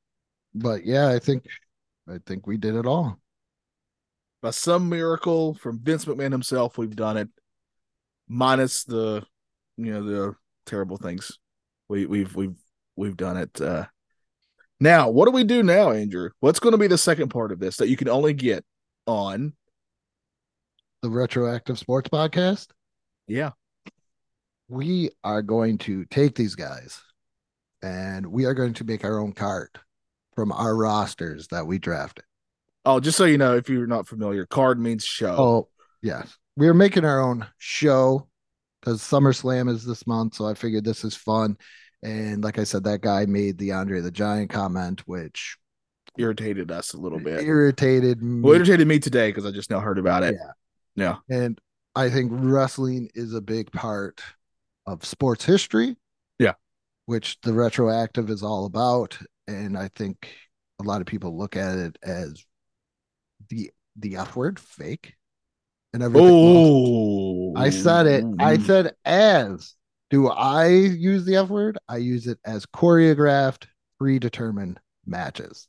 but 0.55 0.85
yeah, 0.85 1.09
I 1.09 1.19
think 1.19 1.45
I 2.09 2.19
think 2.25 2.47
we 2.47 2.57
did 2.57 2.77
it 2.77 2.87
all. 2.87 3.19
By 4.47 4.51
some 4.51 4.89
miracle 4.89 5.55
from 5.55 5.81
Vince 5.81 6.05
McMahon 6.05 6.31
himself, 6.31 6.79
we've 6.79 6.95
done 6.95 7.17
it, 7.17 7.29
minus 8.29 8.85
the, 8.85 9.25
you 9.77 9.93
know, 9.93 10.05
the 10.05 10.37
terrible 10.67 10.97
things. 10.99 11.41
We, 11.89 12.07
we've 12.07 12.33
we've 12.37 12.55
we've 12.95 13.17
done 13.17 13.39
it. 13.39 13.61
Uh, 13.61 13.87
now, 14.79 15.11
what 15.11 15.25
do 15.25 15.33
we 15.33 15.43
do 15.43 15.65
now, 15.65 15.91
Andrew? 15.91 16.31
What's 16.39 16.61
going 16.61 16.75
to 16.75 16.79
be 16.79 16.87
the 16.87 16.97
second 16.97 17.31
part 17.31 17.51
of 17.51 17.59
this 17.59 17.79
that 17.79 17.89
you 17.89 17.97
can 17.97 18.09
only 18.09 18.35
get 18.35 18.65
on? 19.09 19.53
The 21.03 21.11
retroactive 21.11 21.77
sports 21.77 22.09
podcast. 22.09 22.69
Yeah, 23.27 23.51
We 24.69 25.11
are 25.25 25.43
going 25.43 25.79
to 25.79 26.05
take 26.05 26.37
these 26.37 26.55
guys 26.55 27.03
and 27.83 28.25
we 28.25 28.45
are 28.45 28.55
going 28.55 28.75
to 28.75 28.85
make 28.85 29.05
our 29.05 29.19
own 29.19 29.33
card 29.33 29.71
from 30.37 30.53
our 30.53 30.77
rosters 30.77 31.49
that 31.49 31.67
we 31.67 31.81
drafted. 31.81 32.23
Oh, 32.87 33.01
just 33.01 33.19
so 33.19 33.25
you 33.25 33.37
know, 33.37 33.57
if 33.57 33.69
you're 33.69 33.89
not 33.89 34.07
familiar, 34.07 34.47
card 34.47 34.79
means 34.79 35.05
show. 35.05 35.37
Oh, 35.37 35.69
yes. 36.03 36.37
We're 36.57 36.73
making 36.73 37.05
our 37.05 37.21
own 37.21 37.45
show 37.59 38.29
because 38.81 39.03
SummerSlam 39.03 39.69
is 39.69 39.85
this 39.85 40.07
month. 40.07 40.35
So 40.37 40.47
I 40.47 40.55
figured 40.55 40.85
this 40.85 41.05
is 41.05 41.17
fun. 41.17 41.57
And 42.05 42.45
like 42.45 42.61
I 42.61 42.65
said, 42.65 42.85
that 42.85 43.01
guy 43.01 43.27
made 43.27 43.59
the 43.59 43.73
Andre 43.73 44.01
the 44.01 44.13
Giant 44.13 44.51
comment, 44.51 45.03
which 45.07 45.57
irritated 46.17 46.71
us 46.71 46.95
a 46.95 46.97
little 46.97 47.19
bit. 47.19 47.43
irritated 47.43 48.23
me. 48.23 48.41
Well, 48.41 48.55
irritated 48.55 48.87
me 48.87 49.01
today 49.01 49.31
because 49.31 49.45
I 49.45 49.51
just 49.51 49.69
now 49.69 49.81
heard 49.81 49.99
about 49.99 50.23
it. 50.23 50.37
Yeah. 50.39 50.53
Yeah. 51.29 51.37
And 51.37 51.59
I 51.97 52.09
think 52.09 52.31
wrestling 52.33 53.11
is 53.15 53.35
a 53.35 53.41
big 53.41 53.73
part 53.73 54.23
of 54.87 55.05
sports 55.05 55.45
history. 55.45 55.97
Yeah. 56.39 56.53
Which 57.07 57.41
the 57.41 57.53
retroactive 57.53 58.31
is 58.31 58.45
all 58.45 58.65
about. 58.65 59.19
And 59.49 59.77
I 59.77 59.91
think 59.97 60.29
a 60.81 60.85
lot 60.85 61.01
of 61.01 61.09
people 61.09 61.37
look 61.37 61.57
at 61.57 61.77
it 61.79 61.99
as 62.05 62.45
the 63.49 63.71
the 63.97 64.17
F 64.17 64.37
word, 64.37 64.59
fake. 64.59 65.15
And 65.93 66.03
everything. 66.03 66.29
else. 66.29 66.37
Oh, 66.39 67.55
I 67.57 67.71
said 67.71 68.07
it. 68.07 68.25
I 68.39 68.57
mm. 68.59 68.67
said 68.67 68.95
as. 69.05 69.75
Do 70.11 70.29
I 70.29 70.69
use 70.69 71.25
the 71.25 71.37
F 71.37 71.49
word? 71.49 71.79
I 71.89 71.97
use 71.97 72.27
it 72.27 72.39
as 72.45 72.67
choreographed, 72.67 73.67
predetermined 73.99 74.79
matches. 75.07 75.69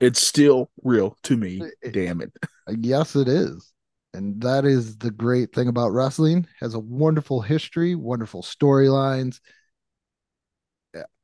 it's 0.00 0.26
still 0.26 0.70
real 0.82 1.16
to 1.24 1.36
me. 1.36 1.62
It- 1.82 1.92
Damn 1.92 2.20
it. 2.20 2.32
Yes, 2.80 3.16
it 3.16 3.28
is. 3.28 3.72
And 4.12 4.42
that 4.42 4.66
is 4.66 4.98
the 4.98 5.10
great 5.10 5.54
thing 5.54 5.68
about 5.68 5.92
wrestling. 5.92 6.46
Has 6.60 6.74
a 6.74 6.78
wonderful 6.78 7.40
history, 7.40 7.94
wonderful 7.94 8.42
storylines. 8.42 9.40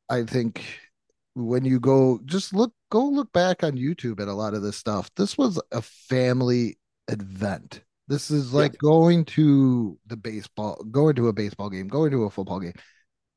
I 0.08 0.22
think 0.24 0.64
when 1.34 1.64
you 1.64 1.80
go 1.80 2.20
just 2.24 2.54
look 2.54 2.72
go 2.90 3.04
look 3.04 3.32
back 3.32 3.64
on 3.64 3.72
YouTube 3.72 4.20
at 4.20 4.28
a 4.28 4.34
lot 4.34 4.54
of 4.54 4.62
this 4.62 4.76
stuff. 4.76 5.10
This 5.16 5.36
was 5.36 5.60
a 5.72 5.82
family 5.82 6.78
event. 7.08 7.82
This 8.06 8.30
is 8.30 8.52
like 8.52 8.76
going 8.78 9.24
to 9.26 9.98
the 10.06 10.16
baseball, 10.16 10.82
going 10.90 11.16
to 11.16 11.28
a 11.28 11.32
baseball 11.32 11.70
game, 11.70 11.88
going 11.88 12.10
to 12.10 12.24
a 12.24 12.30
football 12.30 12.60
game. 12.60 12.74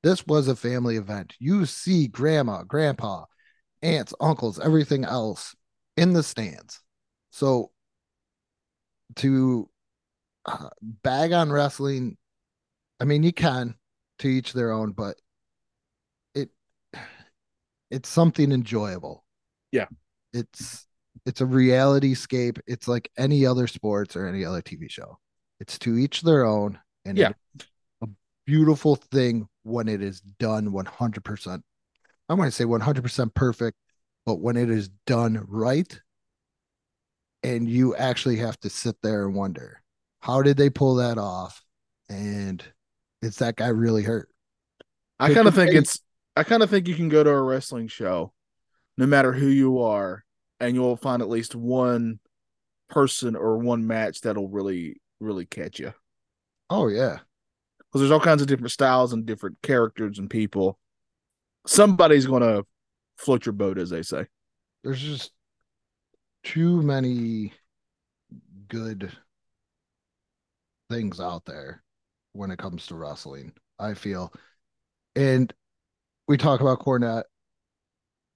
This 0.03 0.25
was 0.27 0.47
a 0.47 0.55
family 0.55 0.97
event. 0.97 1.35
You 1.39 1.65
see 1.65 2.07
grandma, 2.07 2.63
grandpa, 2.63 3.25
aunts, 3.81 4.13
uncles, 4.19 4.59
everything 4.59 5.05
else 5.05 5.55
in 5.95 6.13
the 6.13 6.21
stands. 6.21 6.81
So 7.31 7.71
to 9.17 9.69
uh, 10.45 10.69
bag 10.81 11.31
on 11.31 11.51
wrestling, 11.51 12.17
I 12.99 13.05
mean, 13.05 13.23
you 13.23 13.33
can 13.33 13.75
to 14.19 14.27
each 14.27 14.53
their 14.53 14.71
own, 14.71 14.91
but 14.91 15.17
it's 17.89 18.09
something 18.09 18.51
enjoyable. 18.51 19.23
Yeah. 19.71 19.87
It's 20.33 20.85
it's 21.25 21.41
a 21.41 21.45
reality 21.45 22.13
scape. 22.13 22.59
It's 22.67 22.87
like 22.87 23.11
any 23.17 23.45
other 23.45 23.67
sports 23.67 24.15
or 24.15 24.27
any 24.27 24.45
other 24.45 24.61
TV 24.61 24.89
show. 24.89 25.17
It's 25.59 25.79
to 25.79 25.97
each 25.97 26.21
their 26.21 26.45
own, 26.45 26.79
and 27.05 27.17
Yeah. 27.17 27.31
a 28.01 28.07
beautiful 28.45 28.95
thing 28.95 29.47
when 29.63 29.87
it 29.87 30.01
is 30.01 30.21
done 30.21 30.71
100%. 30.71 31.63
I 32.29 32.33
want 32.33 32.49
to 32.49 32.55
say 32.55 32.65
100% 32.65 33.33
perfect, 33.33 33.77
but 34.25 34.35
when 34.35 34.57
it 34.57 34.69
is 34.69 34.89
done 35.05 35.43
right, 35.47 35.99
and 37.43 37.67
you 37.67 37.95
actually 37.95 38.37
have 38.37 38.59
to 38.59 38.69
sit 38.69 38.95
there 39.01 39.25
and 39.25 39.35
wonder, 39.35 39.81
how 40.19 40.41
did 40.41 40.57
they 40.57 40.69
pull 40.69 40.95
that 40.95 41.17
off? 41.17 41.63
And 42.09 42.63
is 43.21 43.37
that 43.37 43.55
guy 43.55 43.67
really 43.69 44.03
hurt? 44.03 44.29
I 45.19 45.33
kind 45.33 45.47
of 45.47 45.55
think 45.55 45.73
it's. 45.73 45.99
I 46.37 46.43
kind 46.43 46.61
of 46.61 46.69
think 46.69 46.87
you 46.87 46.95
can 46.95 47.09
go 47.09 47.23
to 47.23 47.29
a 47.29 47.41
wrestling 47.41 47.87
show, 47.87 48.31
no 48.97 49.07
matter 49.07 49.33
who 49.33 49.47
you 49.47 49.81
are, 49.81 50.23
and 50.59 50.75
you'll 50.75 50.95
find 50.95 51.21
at 51.21 51.29
least 51.29 51.55
one 51.55 52.19
person 52.89 53.35
or 53.35 53.57
one 53.57 53.87
match 53.87 54.21
that'll 54.21 54.47
really, 54.47 55.01
really 55.19 55.45
catch 55.45 55.79
you. 55.79 55.93
Oh 56.69 56.87
yeah. 56.87 57.19
Because 57.79 58.01
there's 58.01 58.11
all 58.11 58.19
kinds 58.19 58.41
of 58.41 58.47
different 58.47 58.71
styles 58.71 59.13
and 59.13 59.25
different 59.25 59.57
characters 59.63 60.19
and 60.19 60.29
people. 60.29 60.77
Somebody's 61.65 62.25
going 62.25 62.43
to 62.43 62.65
float 63.17 63.45
your 63.45 63.53
boat, 63.53 63.77
as 63.77 63.89
they 63.89 64.03
say. 64.03 64.27
There's 64.83 65.01
just 65.01 65.31
too 66.43 66.81
many 66.81 67.53
good 68.67 69.11
things 70.89 71.19
out 71.19 71.45
there 71.45 71.83
when 72.33 72.51
it 72.51 72.59
comes 72.59 72.87
to 72.87 72.95
wrestling, 72.95 73.53
I 73.79 73.95
feel. 73.95 74.31
And 75.15 75.51
we 76.27 76.37
talk 76.37 76.61
about 76.61 76.79
Cornette 76.79 77.23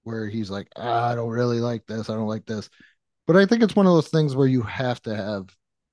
where 0.04 0.28
he's 0.28 0.50
like, 0.50 0.68
ah, 0.76 1.10
I 1.10 1.14
don't 1.14 1.30
really 1.30 1.60
like 1.60 1.86
this, 1.86 2.10
I 2.10 2.14
don't 2.14 2.26
like 2.26 2.46
this. 2.46 2.68
But 3.26 3.36
I 3.36 3.46
think 3.46 3.62
it's 3.62 3.76
one 3.76 3.86
of 3.86 3.92
those 3.92 4.08
things 4.08 4.34
where 4.34 4.48
you 4.48 4.62
have 4.62 5.00
to 5.02 5.14
have 5.14 5.48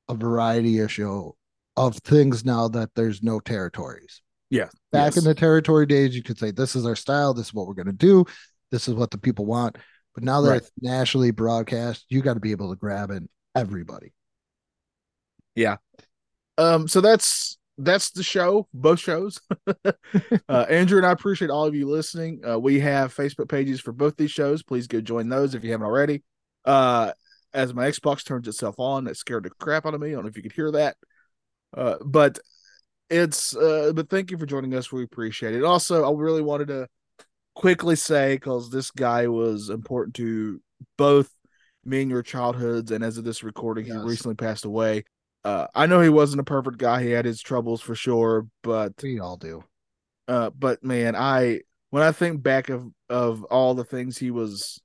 a 0.07 0.15
variety 0.15 0.80
of 0.80 0.91
show 0.91 1.35
of 1.77 1.97
things 1.97 2.43
now 2.43 2.67
that 2.69 2.89
there's 2.95 3.21
no 3.21 3.39
territories. 3.39 4.21
Yeah. 4.49 4.69
Back 4.91 5.13
yes. 5.13 5.17
in 5.17 5.23
the 5.26 5.35
territory 5.35 5.85
days, 5.85 6.15
you 6.15 6.23
could 6.23 6.39
say, 6.39 6.49
This 6.51 6.76
is 6.76 6.85
our 6.85 6.95
style, 6.95 7.34
this 7.35 7.47
is 7.47 7.53
what 7.53 7.67
we're 7.67 7.76
going 7.76 7.85
to 7.85 7.93
do, 7.93 8.26
this 8.71 8.88
is 8.88 8.95
what 8.95 9.11
the 9.11 9.19
people 9.19 9.45
want. 9.45 9.77
But 10.15 10.23
now 10.23 10.41
that 10.41 10.49
Right. 10.49 10.57
it's 10.61 10.71
nationally 10.81 11.31
broadcast, 11.31 12.05
you 12.09 12.21
got 12.21 12.34
to 12.34 12.39
be 12.39 12.51
able 12.51 12.71
to 12.71 12.76
grab 12.76 13.11
in 13.11 13.30
everybody. 13.55 14.13
Yeah. 15.53 15.77
Um, 16.57 16.88
so 16.88 16.99
that's 16.99 17.59
that's 17.80 18.11
the 18.11 18.23
show, 18.23 18.68
both 18.73 18.99
shows. 18.99 19.39
uh, 20.49 20.65
Andrew 20.69 20.97
and 20.97 21.07
I 21.07 21.11
appreciate 21.11 21.49
all 21.49 21.65
of 21.65 21.73
you 21.73 21.88
listening. 21.88 22.41
Uh, 22.47 22.60
we 22.60 22.80
have 22.81 23.15
Facebook 23.15 23.49
pages 23.49 23.80
for 23.80 23.91
both 23.91 24.18
these 24.18 24.31
shows. 24.31 24.64
Please 24.64 24.88
go 24.88 25.01
join 25.01 25.30
those 25.30 25.56
if 25.56 25.64
you 25.64 25.72
haven't 25.72 25.88
already. 25.88 26.23
Uh, 26.65 27.11
as 27.53 27.73
my 27.73 27.89
Xbox 27.89 28.23
turns 28.26 28.47
itself 28.47 28.76
on, 28.80 29.06
that 29.06 29.18
scared 29.18 29.43
the 29.43 29.49
crap 29.60 29.85
out 29.85 29.93
of 29.93 30.01
me. 30.01 30.10
I 30.10 30.11
don't 30.11 30.23
know 30.23 30.30
if 30.30 30.38
you 30.38 30.43
could 30.43 30.51
hear 30.51 30.72
that. 30.72 30.97
Uh, 31.76 31.95
but 32.03 32.38
it's 33.10 33.56
uh, 33.56 33.91
but 33.95 34.10
thank 34.10 34.30
you 34.30 34.38
for 34.38 34.45
joining 34.45 34.76
us. 34.76 34.91
We 34.91 35.03
appreciate 35.03 35.56
it. 35.56 35.64
Also, 35.64 36.03
I 36.03 36.15
really 36.19 36.41
wanted 36.41 36.68
to 36.68 36.88
quickly 37.56 37.95
say 37.95 38.35
because 38.35 38.69
this 38.69 38.91
guy 38.91 39.27
was 39.27 39.69
important 39.69 40.15
to 40.15 40.61
both 40.97 41.30
me 41.85 42.01
and 42.01 42.11
your 42.11 42.23
childhoods, 42.23 42.91
and 42.91 43.03
as 43.03 43.18
of 43.18 43.23
this 43.23 43.43
recording, 43.43 43.85
Yes. 43.85 43.95
he 43.95 44.01
recently 44.01 44.35
passed 44.35 44.65
away. 44.65 45.06
Uh, 45.43 45.67
I 45.73 45.85
know 45.85 46.01
he 46.01 46.09
wasn't 46.09 46.41
a 46.41 46.43
perfect 46.43 46.77
guy. 46.77 47.01
He 47.03 47.11
had 47.11 47.25
his 47.25 47.41
troubles 47.41 47.81
for 47.81 47.95
sure, 47.95 48.47
but 48.61 48.93
We 49.01 49.19
all 49.19 49.37
do. 49.37 49.63
uh, 50.27 50.49
but 50.51 50.83
man, 50.83 51.15
I 51.15 51.61
when 51.89 52.03
I 52.03 52.11
think 52.11 52.43
back 52.43 52.69
of 52.69 52.85
of 53.09 53.43
all 53.45 53.73
the 53.73 53.83
things 53.85 54.17
he 54.17 54.31
was, 54.31 54.79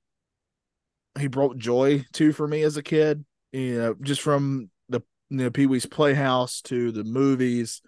he 1.19 1.27
brought 1.29 1.59
joy 1.59 2.05
to 2.15 2.33
for 2.33 2.47
me 2.47 2.63
as 2.63 2.77
a 2.77 2.83
kid. 2.83 3.25
You 3.53 3.79
know, 3.79 3.95
just 4.01 4.21
from 4.21 4.71
the 4.89 5.01
you 5.31 5.39
know 5.39 5.51
Pee 5.51 5.67
Wee's 5.67 5.87
Playhouse 5.87 6.61
to 6.63 6.93
the 6.93 7.05
movies, 7.05 7.83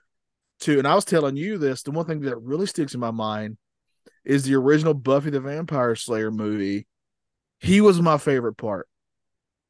to 0.60 0.78
and 0.78 0.86
I 0.88 0.94
was 0.94 1.05
telling 1.05 1.36
you 1.36 1.59
this. 1.59 1.82
The 1.82 1.90
one 1.93 2.06
thing 2.06 2.20
that 2.22 2.36
really 2.38 2.66
sticks 2.66 2.94
in 2.94 3.01
my 3.01 3.10
mind 3.10 3.59
is 4.24 4.44
the 4.44 4.55
original 4.56 4.94
Buffy 4.94 5.30
the 5.30 5.40
Vampire 5.40 5.94
Slayer 5.97 6.30
movie. 6.30 6.86
He 7.60 7.80
was 7.80 8.01
my 8.02 8.18
favorite 8.18 8.56
part. 8.56 8.88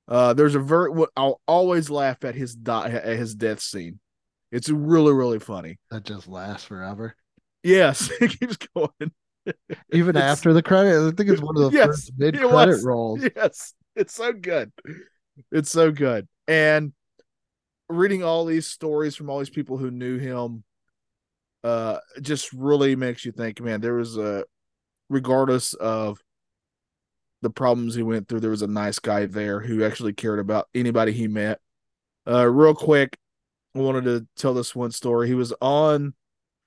Uh, 0.09 0.33
there's 0.35 0.55
a 0.55 0.61
very 0.61 0.91
what 0.91 1.11
I'll 1.17 1.41
always 1.49 1.91
laugh 1.91 2.25
at 2.25 2.35
his 2.35 2.55
die 2.55 2.91
at 2.91 3.17
his 3.19 3.35
death 3.35 3.61
scene. 3.61 3.99
It's 4.53 4.69
really 4.69 5.13
really 5.13 5.39
funny. 5.41 5.79
That 5.91 6.05
just 6.05 6.29
lasts 6.29 6.65
forever. 6.67 7.17
Yes, 7.63 8.11
it 8.21 8.39
keeps 8.39 8.57
going. 8.57 9.13
Even 9.93 10.17
It's- 10.17 10.23
after 10.39 10.53
the 10.53 10.63
credit, 10.63 11.07
I 11.09 11.11
think 11.17 11.31
it's 11.31 11.43
one 11.43 11.57
of 11.57 11.71
the 11.71 11.77
Yes, 11.77 11.87
first 11.87 12.13
mid 12.17 12.39
credit 12.39 12.85
rolls. 12.85 13.21
Yes, 13.37 13.75
it's 13.97 14.15
so 14.15 14.33
good. 14.33 14.73
It's 15.51 15.71
so 15.71 15.91
good. 15.91 16.29
And 16.49 16.93
reading 17.89 18.23
all 18.25 18.45
these 18.45 18.67
stories 18.67 19.15
from 19.17 19.29
all 19.31 19.39
these 19.39 19.51
people 19.51 19.77
who 19.77 19.91
knew 19.91 20.19
him, 20.19 20.63
uh 21.65 21.99
just 22.21 22.53
really 22.53 22.95
makes 22.97 23.25
you 23.25 23.33
think, 23.33 23.61
man, 23.61 23.81
there 23.81 23.95
was 23.95 24.17
a 24.17 24.45
regardless 25.09 25.75
of 25.75 26.19
the 27.43 27.51
problems 27.51 27.95
he 27.95 28.03
went 28.03 28.29
through, 28.29 28.41
there 28.41 28.51
was 28.51 28.63
a 28.63 28.67
nice 28.67 28.99
guy 28.99 29.27
there 29.27 29.61
who 29.61 29.85
actually 29.85 30.13
cared 30.13 30.39
about 30.39 30.69
anybody 30.75 31.13
he 31.13 31.29
met. 31.29 31.61
Uh 32.27 32.47
real 32.47 32.75
quick, 32.75 33.17
I 33.75 33.79
wanted 33.81 34.05
to 34.05 34.27
tell 34.37 34.55
this 34.55 34.75
one 34.75 34.91
story. 34.91 35.29
He 35.29 35.35
was 35.35 35.53
on 35.61 36.15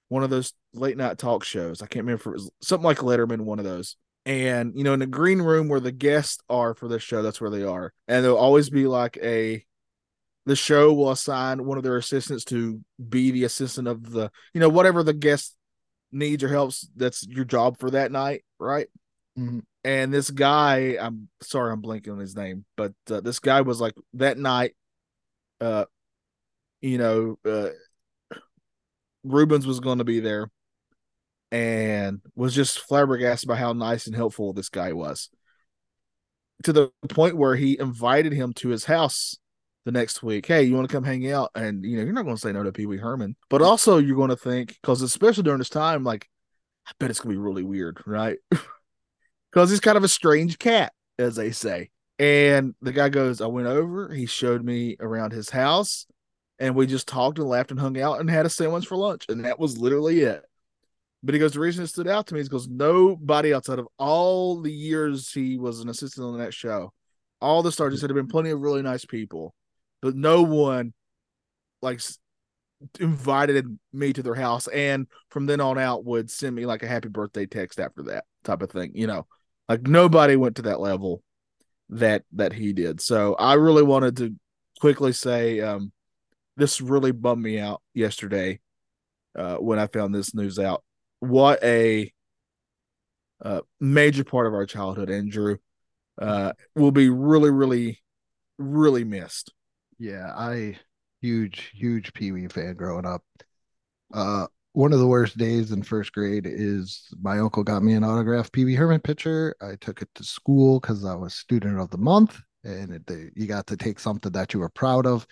one 0.10 0.24
of 0.24 0.30
those 0.30 0.54
late 0.74 0.98
night 0.98 1.18
talk 1.18 1.44
shows. 1.44 1.82
I 1.82 1.88
can't 1.88 2.06
remember 2.06 2.22
if 2.22 2.28
it 2.28 2.32
was 2.32 2.52
something 2.62 2.86
like 2.86 2.98
Letterman, 2.98 3.42
one 3.42 3.60
of 3.60 3.66
those. 3.66 3.96
And 4.26 4.74
you 4.76 4.84
know, 4.84 4.94
in 4.94 5.00
the 5.00 5.08
green 5.08 5.42
room 5.42 5.70
where 5.70 5.80
the 5.80 5.92
guests 5.92 6.40
are 6.50 6.74
for 6.74 6.88
this 6.88 7.02
show, 7.02 7.22
that's 7.22 7.42
where 7.42 7.50
they 7.50 7.64
are. 7.64 7.94
And 8.08 8.24
there'll 8.24 8.38
always 8.38 8.70
be 8.70 8.86
like 8.86 9.18
a 9.18 9.66
the 10.46 10.56
show 10.56 10.94
will 10.94 11.12
assign 11.12 11.66
one 11.66 11.78
of 11.78 11.84
their 11.84 11.98
assistants 11.98 12.44
to 12.46 12.82
be 13.08 13.32
the 13.32 13.44
assistant 13.44 13.88
of 13.88 14.10
the, 14.12 14.32
you 14.54 14.60
know, 14.60 14.70
whatever 14.70 15.04
the 15.04 15.14
guest 15.14 15.56
needs 16.12 16.44
or 16.44 16.50
helps. 16.50 16.90
That's 16.96 17.26
your 17.28 17.46
job 17.46 17.78
for 17.78 17.92
that 17.92 18.12
night, 18.12 18.44
right? 18.60 18.88
Mhm. 19.38 19.62
And 19.84 20.14
this 20.14 20.30
guy, 20.30 20.98
I'm 21.00 21.30
sorry, 21.42 21.72
I'm 21.72 21.82
blanking 21.82 22.12
on 22.12 22.20
his 22.20 22.36
name, 22.36 22.66
but 22.76 22.94
uh, 23.10 23.22
this 23.22 23.40
guy 23.40 23.62
was 23.62 23.80
like 23.80 23.94
that 24.14 24.38
night. 24.38 24.76
Uh, 25.62 25.86
you 26.82 26.98
know, 26.98 27.40
uh, 27.46 27.70
Reubens 29.24 29.66
was 29.66 29.80
going 29.80 30.00
to 30.00 30.04
be 30.04 30.20
there, 30.20 30.50
and 31.52 32.22
was 32.36 32.54
just 32.54 32.80
flabbergasted 32.82 33.48
by 33.48 33.56
how 33.56 33.74
nice 33.74 34.06
and 34.08 34.16
helpful 34.16 34.54
this 34.54 34.70
guy 34.70 34.94
was. 34.94 35.30
To 36.64 36.74
the 36.74 36.90
point 37.08 37.38
where 37.38 37.56
he 37.56 37.80
invited 37.80 38.34
him 38.34 38.52
to 38.56 38.68
his 38.70 38.84
house 38.86 39.38
the 39.86 39.94
next 39.94 40.22
week. 40.22 40.46
Hey, 40.46 40.64
you 40.64 40.76
want 40.76 40.90
to 40.90 40.94
come 40.94 41.06
hang 41.06 41.32
out? 41.32 41.52
And 41.56 41.86
you 41.86 41.96
know, 41.96 42.04
you're 42.04 42.12
not 42.12 42.24
going 42.24 42.36
to 42.36 42.42
say 42.42 42.52
no 42.52 42.64
to 42.64 42.72
Pee 42.74 42.86
Wee 42.86 42.98
Herman, 42.98 43.38
but 43.50 43.62
also 43.62 43.98
you're 43.98 44.18
going 44.18 44.30
to 44.30 44.36
think 44.36 44.78
because 44.82 45.02
especially 45.02 45.44
during 45.44 45.60
this 45.60 45.70
time, 45.70 46.04
like 46.04 46.28
I 46.88 46.92
bet 47.00 47.12
it's 47.12 47.22
going 47.22 47.36
to 47.36 47.40
be 47.40 47.44
really 47.46 47.64
weird, 47.64 48.02
right? 48.06 48.40
Because 49.52 49.70
he's 49.70 49.80
kind 49.80 49.98
of 49.98 50.04
a 50.04 50.10
strange 50.10 50.60
cat, 50.60 50.94
as 51.18 51.36
they 51.36 51.52
say. 51.52 51.90
And 52.20 52.76
the 52.82 52.92
guy 52.92 53.10
goes, 53.10 53.42
I 53.42 53.48
went 53.48 53.68
over. 53.68 54.14
He 54.14 54.26
showed 54.26 54.64
me 54.64 54.98
around 55.00 55.32
his 55.32 55.50
house, 55.50 56.06
and 56.60 56.76
we 56.76 56.86
just 56.86 57.08
talked 57.08 57.40
and 57.40 57.48
laughed 57.48 57.72
and 57.72 57.80
hung 57.80 58.00
out 58.00 58.20
and 58.20 58.30
had 58.30 58.46
a 58.46 58.50
sandwich 58.50 58.86
for 58.86 58.98
lunch, 58.98 59.26
and 59.30 59.46
that 59.46 59.60
was 59.60 59.78
literally 59.78 60.22
it. 60.22 60.44
But 61.24 61.34
he 61.34 61.40
goes, 61.40 61.54
the 61.54 61.60
reason 61.60 61.84
it 61.84 61.88
stood 61.88 62.08
out 62.08 62.28
to 62.28 62.34
me 62.34 62.42
is 62.42 62.50
because 62.50 62.68
nobody 62.68 63.54
outside 63.54 63.80
of 63.80 63.88
all 63.98 64.62
the 64.62 64.72
years 64.72 65.32
he 65.32 65.58
was 65.58 65.80
an 65.80 65.90
assistant 65.90 66.26
on 66.26 66.38
that 66.40 66.54
show, 66.54 66.94
all 67.42 67.64
the 67.64 67.72
stars, 67.72 68.00
said, 68.00 68.10
have 68.10 68.16
been 68.16 68.26
mm-hmm. 68.26 68.32
plenty 68.32 68.50
of 68.52 68.62
really 68.62 68.82
nice 68.82 69.06
people, 69.06 69.54
but 70.02 70.16
no 70.16 70.44
one 70.44 70.94
like 71.82 72.02
invited 73.00 73.78
me 73.92 74.14
to 74.14 74.24
their 74.24 74.36
house, 74.36 74.68
and 74.68 75.08
from 75.30 75.46
then 75.46 75.62
on 75.62 75.78
out 75.78 76.06
would 76.06 76.30
send 76.30 76.56
me 76.56 76.66
like 76.66 76.84
a 76.84 76.88
happy 76.88 77.10
birthday 77.10 77.46
text 77.46 77.80
after 77.80 78.04
that 78.04 78.26
type 78.44 78.62
of 78.62 78.72
thing. 78.72 78.92
You 78.94 79.08
know, 79.08 79.28
like 79.70 79.84
nobody 79.84 80.36
went 80.36 80.58
to 80.58 80.64
that 80.64 80.82
level 80.82 81.22
that 81.90 82.24
that 82.34 82.52
he 82.52 82.74
did. 82.74 83.00
So 83.00 83.36
I 83.36 83.54
really 83.54 83.84
wanted 83.84 84.18
to 84.18 84.36
quickly 84.82 85.14
say, 85.14 85.62
um, 85.62 85.92
this 86.58 86.82
really 86.82 87.12
bummed 87.12 87.44
me 87.44 87.60
out 87.60 87.82
yesterday 87.94 88.60
uh, 89.38 89.58
when 89.58 89.80
I 89.80 89.88
found 89.88 90.14
this 90.14 90.34
news 90.34 90.60
out. 90.60 90.84
What 91.20 91.64
a 91.64 92.12
uh, 93.44 93.62
major 93.80 94.24
part 94.24 94.48
of 94.48 94.54
our 94.54 94.66
childhood, 94.66 95.10
Andrew, 95.10 95.58
uh, 96.22 96.54
will 96.76 96.92
be 96.92 97.10
really, 97.10 97.52
really, 97.52 98.02
really 98.58 99.04
missed. 99.04 99.54
Yeah, 99.98 100.34
I 100.36 100.78
huge, 101.22 101.72
huge 101.74 102.14
Pee 102.14 102.32
Wee 102.32 102.48
fan 102.48 102.76
growing 102.76 103.06
up. 103.06 103.24
Uh, 104.14 104.48
one 104.80 104.94
of 104.94 105.00
the 105.00 105.08
worst 105.08 105.38
days 105.38 105.74
in 105.74 105.84
first 105.84 106.14
grade 106.14 106.48
is 106.50 107.10
my 107.22 107.38
uncle 107.38 107.66
got 107.66 107.84
me 107.84 107.96
an 107.96 108.04
autographed 108.06 108.56
Wee 108.56 108.76
Herman 108.76 109.02
picture. 109.02 109.54
I 109.62 109.76
took 109.76 110.02
it 110.02 110.08
to 110.16 110.24
school 110.24 110.80
because 110.80 111.04
I 111.04 111.16
was 111.16 111.34
student 111.34 111.78
of 111.78 111.90
the 111.90 111.98
month, 111.98 112.40
and 112.64 112.94
it, 112.94 113.06
they, 113.06 113.30
you 113.36 113.46
got 113.46 113.68
to 113.68 113.76
take 113.76 114.00
something 114.00 114.32
that 114.32 114.54
you 114.54 114.62
were 114.62 114.70
proud 114.70 115.06
of. 115.06 115.28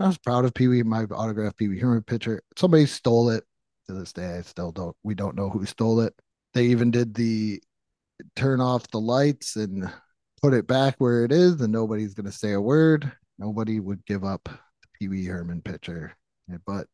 I 0.00 0.06
was 0.06 0.16
proud 0.16 0.46
of 0.46 0.54
Pee 0.54 0.68
Wee, 0.68 0.82
my 0.82 1.04
autographed 1.04 1.58
Pee 1.58 1.68
Wee 1.68 1.78
Herman 1.78 2.02
picture. 2.02 2.40
Somebody 2.56 2.86
stole 2.86 3.28
it. 3.28 3.44
To 3.88 3.92
this 3.92 4.14
day, 4.14 4.38
I 4.38 4.40
still 4.40 4.72
don't. 4.72 4.96
We 5.02 5.14
don't 5.14 5.36
know 5.36 5.50
who 5.50 5.66
stole 5.66 6.00
it. 6.00 6.14
They 6.54 6.64
even 6.64 6.90
did 6.90 7.12
the 7.12 7.62
turn 8.36 8.62
off 8.62 8.90
the 8.90 9.00
lights 9.00 9.56
and 9.56 9.92
put 10.40 10.54
it 10.54 10.66
back 10.66 10.94
where 10.96 11.26
it 11.26 11.32
is, 11.32 11.60
and 11.60 11.72
nobody's 11.72 12.14
gonna 12.14 12.32
say 12.32 12.52
a 12.52 12.60
word. 12.60 13.12
Nobody 13.38 13.80
would 13.80 14.06
give 14.06 14.24
up 14.24 14.44
the 14.44 14.88
Pee 14.98 15.08
Wee 15.08 15.26
Herman 15.26 15.60
picture. 15.60 16.16
But 16.64 16.86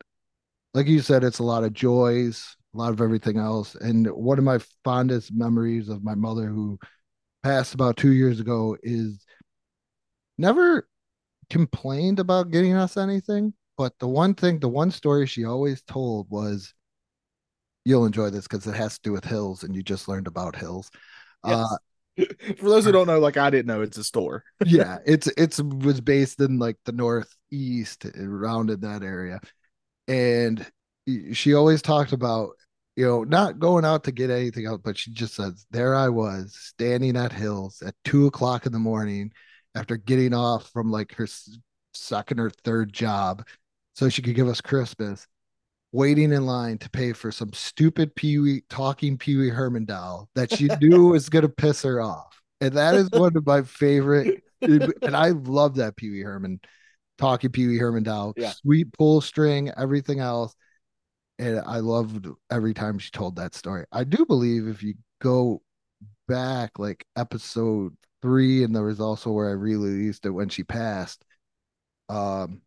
like 0.74 0.86
you 0.88 1.00
said, 1.00 1.24
it's 1.24 1.38
a 1.38 1.44
lot 1.44 1.64
of 1.64 1.72
joys, 1.72 2.56
a 2.74 2.78
lot 2.78 2.92
of 2.92 3.00
everything 3.00 3.38
else. 3.38 3.76
And 3.76 4.08
one 4.08 4.38
of 4.38 4.44
my 4.44 4.58
fondest 4.84 5.32
memories 5.32 5.88
of 5.88 6.04
my 6.04 6.14
mother, 6.14 6.46
who 6.46 6.78
passed 7.42 7.74
about 7.74 7.96
two 7.96 8.12
years 8.12 8.40
ago, 8.40 8.76
is 8.82 9.24
never 10.36 10.88
complained 11.48 12.18
about 12.18 12.50
getting 12.50 12.74
us 12.74 12.96
anything. 12.96 13.54
But 13.76 13.98
the 13.98 14.08
one 14.08 14.34
thing, 14.34 14.58
the 14.58 14.68
one 14.68 14.90
story 14.90 15.26
she 15.26 15.44
always 15.44 15.82
told 15.82 16.28
was, 16.28 16.74
you'll 17.84 18.06
enjoy 18.06 18.30
this 18.30 18.48
because 18.48 18.66
it 18.66 18.74
has 18.74 18.94
to 18.94 19.02
do 19.02 19.12
with 19.12 19.24
hills, 19.24 19.62
and 19.62 19.74
you 19.76 19.82
just 19.82 20.08
learned 20.08 20.26
about 20.26 20.56
hills. 20.56 20.90
Uh, 21.42 21.76
For 22.16 22.68
those 22.68 22.84
who 22.84 22.92
don't 22.92 23.08
know, 23.08 23.18
like 23.18 23.36
I 23.36 23.50
didn't 23.50 23.66
know, 23.66 23.82
it's 23.82 23.98
a 23.98 24.04
store. 24.04 24.44
yeah, 24.64 24.98
it's 25.06 25.26
it's 25.36 25.60
was 25.60 26.00
based 26.00 26.40
in 26.40 26.58
like 26.58 26.76
the 26.84 26.92
northeast 26.92 28.06
around 28.06 28.70
in 28.70 28.80
that 28.80 29.02
area. 29.02 29.40
And 30.08 30.66
she 31.32 31.54
always 31.54 31.82
talked 31.82 32.12
about, 32.12 32.50
you 32.96 33.06
know, 33.06 33.24
not 33.24 33.58
going 33.58 33.84
out 33.84 34.04
to 34.04 34.12
get 34.12 34.30
anything 34.30 34.66
else, 34.66 34.80
but 34.84 34.98
she 34.98 35.12
just 35.12 35.34
says, 35.34 35.66
There 35.70 35.94
I 35.94 36.08
was 36.08 36.56
standing 36.58 37.16
at 37.16 37.32
Hills 37.32 37.82
at 37.84 37.94
two 38.04 38.26
o'clock 38.26 38.66
in 38.66 38.72
the 38.72 38.78
morning 38.78 39.32
after 39.74 39.96
getting 39.96 40.34
off 40.34 40.70
from 40.70 40.90
like 40.90 41.14
her 41.14 41.26
second 41.94 42.40
or 42.40 42.50
third 42.50 42.92
job 42.92 43.46
so 43.94 44.08
she 44.08 44.22
could 44.22 44.34
give 44.34 44.48
us 44.48 44.60
Christmas, 44.60 45.26
waiting 45.92 46.32
in 46.32 46.46
line 46.46 46.78
to 46.78 46.90
pay 46.90 47.12
for 47.12 47.30
some 47.30 47.52
stupid 47.52 48.14
Pee 48.14 48.38
Wee 48.38 48.64
talking 48.68 49.16
Pee 49.16 49.36
Wee 49.36 49.48
Herman 49.48 49.84
doll 49.84 50.28
that 50.34 50.52
she 50.52 50.68
knew 50.80 51.08
was 51.08 51.28
going 51.28 51.42
to 51.42 51.48
piss 51.48 51.82
her 51.82 52.00
off. 52.00 52.40
And 52.60 52.74
that 52.74 52.94
is 52.94 53.10
one 53.10 53.36
of 53.36 53.46
my 53.46 53.62
favorite. 53.62 54.42
And 54.62 55.14
I 55.14 55.28
love 55.28 55.74
that 55.74 55.94
Pee 55.94 56.08
Wee 56.08 56.22
Herman 56.22 56.58
talking 57.18 57.50
Pee 57.50 57.66
Wee 57.66 57.78
Herman 57.78 58.02
doll, 58.02 58.34
Yeah. 58.36 58.50
sweet 58.50 58.92
pull 58.92 59.20
string, 59.20 59.70
everything 59.76 60.20
else. 60.20 60.54
And 61.38 61.60
I 61.66 61.78
loved 61.78 62.28
every 62.50 62.74
time 62.74 62.98
she 62.98 63.10
told 63.10 63.36
that 63.36 63.54
story. 63.54 63.84
I 63.90 64.04
do 64.04 64.24
believe 64.24 64.68
if 64.68 64.82
you 64.82 64.94
go 65.20 65.62
back 66.28 66.78
like 66.78 67.04
episode 67.16 67.96
three, 68.22 68.64
and 68.64 68.74
there 68.74 68.84
was 68.84 69.00
also 69.00 69.30
where 69.30 69.48
I 69.48 69.52
released 69.52 70.26
it 70.26 70.30
when 70.30 70.48
she 70.48 70.62
passed. 70.64 71.24
Um, 72.08 72.62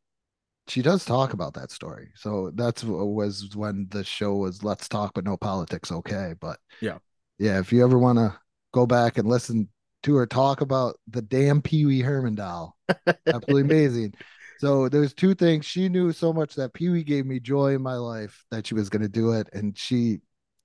she 0.68 0.82
does 0.82 1.06
talk 1.06 1.34
about 1.34 1.54
that 1.54 1.72
story. 1.72 2.10
So 2.16 2.52
that's 2.56 2.84
what 2.84 3.06
was 3.08 3.56
when 3.56 3.88
the 3.90 4.04
show 4.04 4.36
was 4.36 4.64
Let's 4.64 4.90
Talk 4.90 5.14
But 5.14 5.24
No 5.24 5.38
Politics. 5.38 5.92
Okay. 5.92 6.34
But 6.40 6.60
Yeah. 6.82 6.98
yeah, 7.40 7.60
if 7.60 7.72
you 7.72 7.84
ever 7.84 7.98
want 7.98 8.18
to 8.18 8.38
go 8.74 8.86
back 8.86 9.18
and 9.18 9.28
listen 9.30 9.70
to 10.04 10.16
her 10.16 10.28
talk 10.28 10.62
about 10.62 11.00
the 11.08 11.22
damn 11.22 11.62
Pee 11.62 11.86
Wee 11.86 12.02
Herman 12.02 12.36
doll, 12.36 12.76
absolutely 13.28 13.62
amazing. 13.62 14.14
So 14.60 14.90
there's 14.90 15.14
two 15.14 15.36
things. 15.36 15.66
She 15.66 15.88
knew 15.88 16.12
so 16.12 16.34
much 16.34 16.56
that 16.56 16.74
Pee 16.74 16.90
Wee 16.90 17.04
gave 17.04 17.26
me 17.26 17.40
joy 17.40 17.76
in 17.76 17.82
my 17.82 17.96
life 17.96 18.44
that 18.50 18.66
she 18.66 18.74
was 18.74 18.90
going 18.90 19.04
to 19.04 19.10
do 19.10 19.32
it. 19.32 19.48
And 19.54 19.78
she 19.78 20.20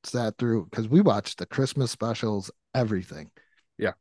sat 0.05 0.39
through 0.39 0.67
because 0.71 0.89
we 0.89 1.01
watched 1.01 1.39
the 1.39 1.47
Christmas 1.47 1.91
specials, 1.91 2.51
everything. 2.75 3.31
Yeah. 3.79 3.93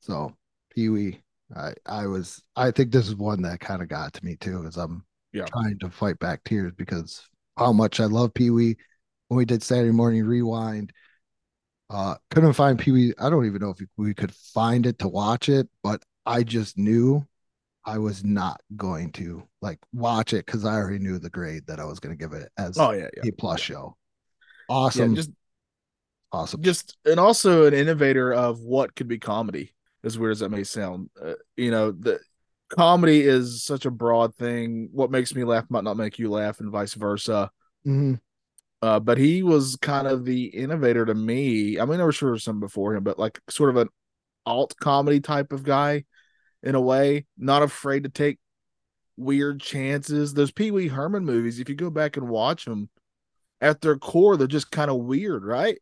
So 0.00 0.36
Pee 0.70 0.90
Wee, 0.90 1.22
I, 1.56 1.72
I 1.86 2.06
was, 2.06 2.42
I 2.54 2.70
think 2.70 2.92
this 2.92 3.08
is 3.08 3.16
one 3.16 3.42
that 3.42 3.60
kind 3.60 3.82
of 3.82 3.88
got 3.88 4.12
to 4.14 4.24
me 4.24 4.36
too, 4.36 4.64
as 4.66 4.76
I'm 4.76 5.04
Yeah. 5.32 5.46
trying 5.46 5.78
to 5.78 5.90
fight 5.90 6.18
back 6.18 6.44
tears 6.44 6.72
because 6.76 7.22
how 7.56 7.72
much 7.72 7.98
I 8.00 8.04
love 8.04 8.34
Pee 8.34 8.50
Wee. 8.50 8.76
When 9.28 9.38
we 9.38 9.44
did 9.46 9.62
Saturday 9.62 9.92
Morning 9.92 10.24
Rewind, 10.24 10.92
uh, 11.88 12.16
couldn't 12.30 12.52
find 12.52 12.78
Pee 12.78 12.92
Wee. 12.92 13.14
I 13.18 13.30
don't 13.30 13.46
even 13.46 13.62
know 13.62 13.70
if 13.70 13.80
we 13.96 14.12
could 14.12 14.34
find 14.34 14.84
it 14.84 14.98
to 14.98 15.08
watch 15.08 15.48
it, 15.48 15.68
but 15.82 16.02
I 16.26 16.42
just 16.42 16.76
knew 16.76 17.26
I 17.84 17.98
was 17.98 18.24
not 18.24 18.60
going 18.76 19.10
to 19.12 19.42
like 19.60 19.78
watch 19.92 20.32
it 20.32 20.46
because 20.46 20.64
I 20.64 20.74
already 20.74 20.98
knew 21.00 21.18
the 21.18 21.30
grade 21.30 21.66
that 21.66 21.80
I 21.80 21.84
was 21.84 21.98
going 21.98 22.16
to 22.16 22.22
give 22.22 22.32
it 22.32 22.50
as 22.56 22.78
Oh 22.78 22.92
yeah, 22.92 23.08
yeah. 23.16 23.24
a 23.28 23.32
plus 23.32 23.60
show. 23.60 23.96
Yeah, 24.68 24.74
Awesome, 24.76 25.14
just 25.16 25.30
awesome. 26.32 26.62
just 26.62 26.96
and 27.04 27.18
also 27.20 27.66
an 27.66 27.74
innovator 27.74 28.32
of 28.32 28.60
what 28.60 28.94
could 28.94 29.08
be 29.08 29.18
comedy 29.18 29.74
as 30.04 30.18
weird 30.18 30.32
as 30.32 30.38
that 30.40 30.48
may 30.50 30.64
sound 30.64 31.10
uh, 31.22 31.34
you 31.56 31.70
know 31.70 31.90
the 31.92 32.18
comedy 32.70 33.20
is 33.20 33.62
such 33.64 33.84
a 33.84 33.90
broad 33.90 34.34
thing 34.36 34.88
what 34.92 35.10
makes 35.10 35.34
me 35.34 35.44
laugh 35.44 35.64
might 35.68 35.84
not 35.84 35.96
make 35.96 36.18
you 36.18 36.30
laugh 36.30 36.60
and 36.60 36.70
vice 36.70 36.94
versa 36.94 37.50
Mhm. 37.86 38.18
uh, 38.80 38.98
but 39.00 39.18
he 39.18 39.42
was 39.42 39.76
kind 39.76 40.06
of 40.06 40.24
the 40.24 40.44
innovator 40.46 41.04
to 41.04 41.14
me 41.14 41.78
i 41.78 41.84
mean 41.84 41.98
there 41.98 42.06
were 42.06 42.12
sure 42.12 42.38
some 42.38 42.60
before 42.60 42.94
him 42.94 43.04
but 43.04 43.18
like 43.18 43.40
sort 43.50 43.70
of 43.70 43.76
an 43.76 43.88
alt 44.46 44.74
comedy 44.80 45.20
type 45.20 45.52
of 45.52 45.64
guy 45.64 46.04
in 46.62 46.74
a 46.74 46.80
way 46.80 47.26
not 47.36 47.62
afraid 47.62 48.04
to 48.04 48.08
take 48.08 48.38
weird 49.16 49.60
chances 49.60 50.34
those 50.34 50.50
pee-wee 50.50 50.88
herman 50.88 51.24
movies 51.24 51.60
if 51.60 51.68
you 51.68 51.74
go 51.74 51.90
back 51.90 52.16
and 52.16 52.28
watch 52.28 52.64
them 52.64 52.88
at 53.62 53.80
their 53.80 53.96
core, 53.96 54.36
they're 54.36 54.46
just 54.46 54.70
kind 54.70 54.90
of 54.90 54.98
weird, 54.98 55.44
right? 55.44 55.78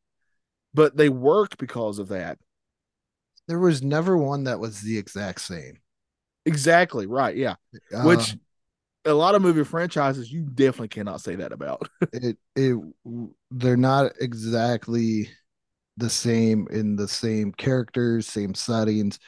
But 0.74 0.96
they 0.96 1.08
work 1.08 1.56
because 1.56 1.98
of 1.98 2.08
that. 2.08 2.38
There 3.48 3.58
was 3.58 3.82
never 3.82 4.16
one 4.16 4.44
that 4.44 4.60
was 4.60 4.82
the 4.82 4.98
exact 4.98 5.40
same. 5.40 5.80
Exactly 6.46 7.06
right. 7.06 7.34
Yeah. 7.34 7.54
Uh, 7.92 8.02
Which 8.02 8.36
a 9.06 9.14
lot 9.14 9.34
of 9.34 9.42
movie 9.42 9.64
franchises 9.64 10.30
you 10.30 10.42
definitely 10.42 10.88
cannot 10.88 11.22
say 11.22 11.34
that 11.36 11.52
about. 11.52 11.88
it 12.12 12.36
it 12.54 12.78
they're 13.50 13.76
not 13.76 14.12
exactly 14.20 15.30
the 15.96 16.10
same 16.10 16.68
in 16.70 16.96
the 16.96 17.08
same 17.08 17.50
characters, 17.50 18.28
same 18.28 18.54
settings. 18.54 19.18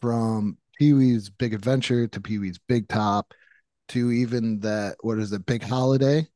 From 0.00 0.58
Pee 0.78 0.92
Wee's 0.92 1.30
Big 1.30 1.54
Adventure 1.54 2.06
to 2.08 2.20
Pee 2.20 2.38
Wee's 2.38 2.58
Big 2.58 2.88
Top 2.88 3.32
to 3.88 4.10
even 4.10 4.60
that 4.60 4.96
what 5.00 5.18
is 5.18 5.32
it, 5.32 5.46
Big 5.46 5.62
Holiday? 5.62 6.26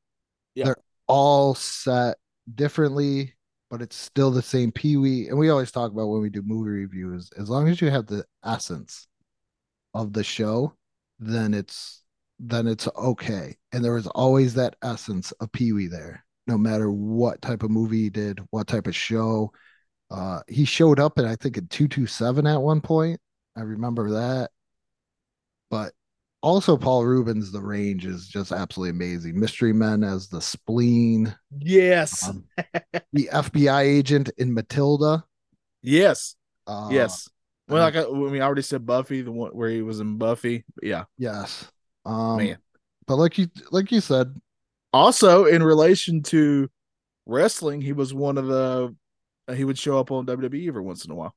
Yeah. 0.55 0.67
They're 0.67 0.77
all 1.07 1.55
set 1.55 2.19
differently, 2.55 3.35
but 3.71 3.83
it's 3.83 3.97
still 3.97 4.31
the 4.31 4.43
same 4.43 4.73
Pee 4.73 4.97
Wee. 4.97 5.29
And 5.29 5.39
we 5.39 5.51
always 5.51 5.71
talk 5.71 5.93
about 5.93 6.09
when 6.09 6.21
we 6.21 6.31
do 6.31 6.43
movie 6.43 6.71
reviews, 6.71 7.31
as 7.39 7.49
long 7.49 7.69
as 7.69 7.81
you 7.81 7.91
have 7.91 8.07
the 8.07 8.25
essence 8.45 9.07
of 9.95 10.13
the 10.13 10.25
show, 10.25 10.75
then 11.19 11.55
it's 11.55 12.03
then 12.39 12.67
it's 12.67 12.89
okay. 12.97 13.57
And 13.73 13.85
there 13.85 13.95
was 13.95 14.07
always 14.09 14.55
that 14.55 14.77
essence 14.83 15.33
of 15.33 15.51
Pee 15.53 15.73
Wee 15.73 15.89
there, 15.89 16.25
no 16.47 16.57
matter 16.57 16.91
what 16.91 17.43
type 17.43 17.63
of 17.63 17.71
movie 17.71 18.05
he 18.05 18.11
did, 18.11 18.41
what 18.51 18.67
type 18.67 18.87
of 18.87 18.95
show. 18.95 19.53
Uh, 20.11 20.41
he 20.49 20.65
showed 20.65 21.01
up 21.01 21.19
in 21.19 21.25
I 21.25 21.37
think 21.37 21.59
in 21.59 21.67
two 21.67 21.89
two 21.89 22.07
seven 22.07 22.47
at 22.47 22.63
one 22.63 22.81
point. 22.81 23.21
I 23.59 23.63
remember 23.63 24.11
that. 24.13 24.51
But 25.71 25.93
also 26.43 26.77
Paul 26.77 27.05
Reubens, 27.05 27.51
the 27.51 27.61
range 27.61 28.07
is 28.07 28.29
just 28.29 28.53
absolutely 28.53 28.91
amazing. 28.91 29.39
Mystery 29.39 29.73
Men 29.73 30.05
as 30.05 30.29
the 30.29 30.41
spleen, 30.41 31.35
yes. 31.59 32.29
um, 32.29 32.45
the 33.13 33.29
FBI 33.33 33.83
agent 33.83 34.31
in 34.39 34.55
Matilda. 34.55 35.25
yes. 35.83 36.37
Uh, 36.67 36.89
yes. 36.93 37.29
Well, 37.67 37.83
like 37.83 37.97
I, 37.97 38.05
I 38.05 38.31
mean, 38.31 38.41
I 38.43 38.45
already 38.45 38.63
said 38.63 38.87
Buffy, 38.87 39.23
the 39.23 39.33
one 39.33 39.51
where 39.51 39.71
he 39.71 39.83
was 39.83 40.01
in 40.01 40.17
Buffy. 40.19 40.65
Yeah. 40.83 41.05
yes. 41.19 41.67
Um, 42.05 42.37
Man. 42.37 42.59
but 43.07 43.17
like 43.17 43.37
you 43.39 43.49
like 43.71 43.91
you 43.91 44.01
said, 44.01 44.35
Also, 44.93 45.45
in 45.47 45.63
relation 45.63 46.23
to 46.25 46.71
wrestling, 47.27 47.81
he 47.81 47.93
was 47.93 48.15
one 48.15 48.39
of 48.39 48.47
the 48.47 48.95
he 49.55 49.65
would 49.65 49.79
show 49.79 49.99
up 49.99 50.11
on 50.11 50.27
WWE 50.27 50.69
every 50.69 50.83
once 50.83 51.05
in 51.05 51.11
a 51.11 51.15
while. 51.15 51.35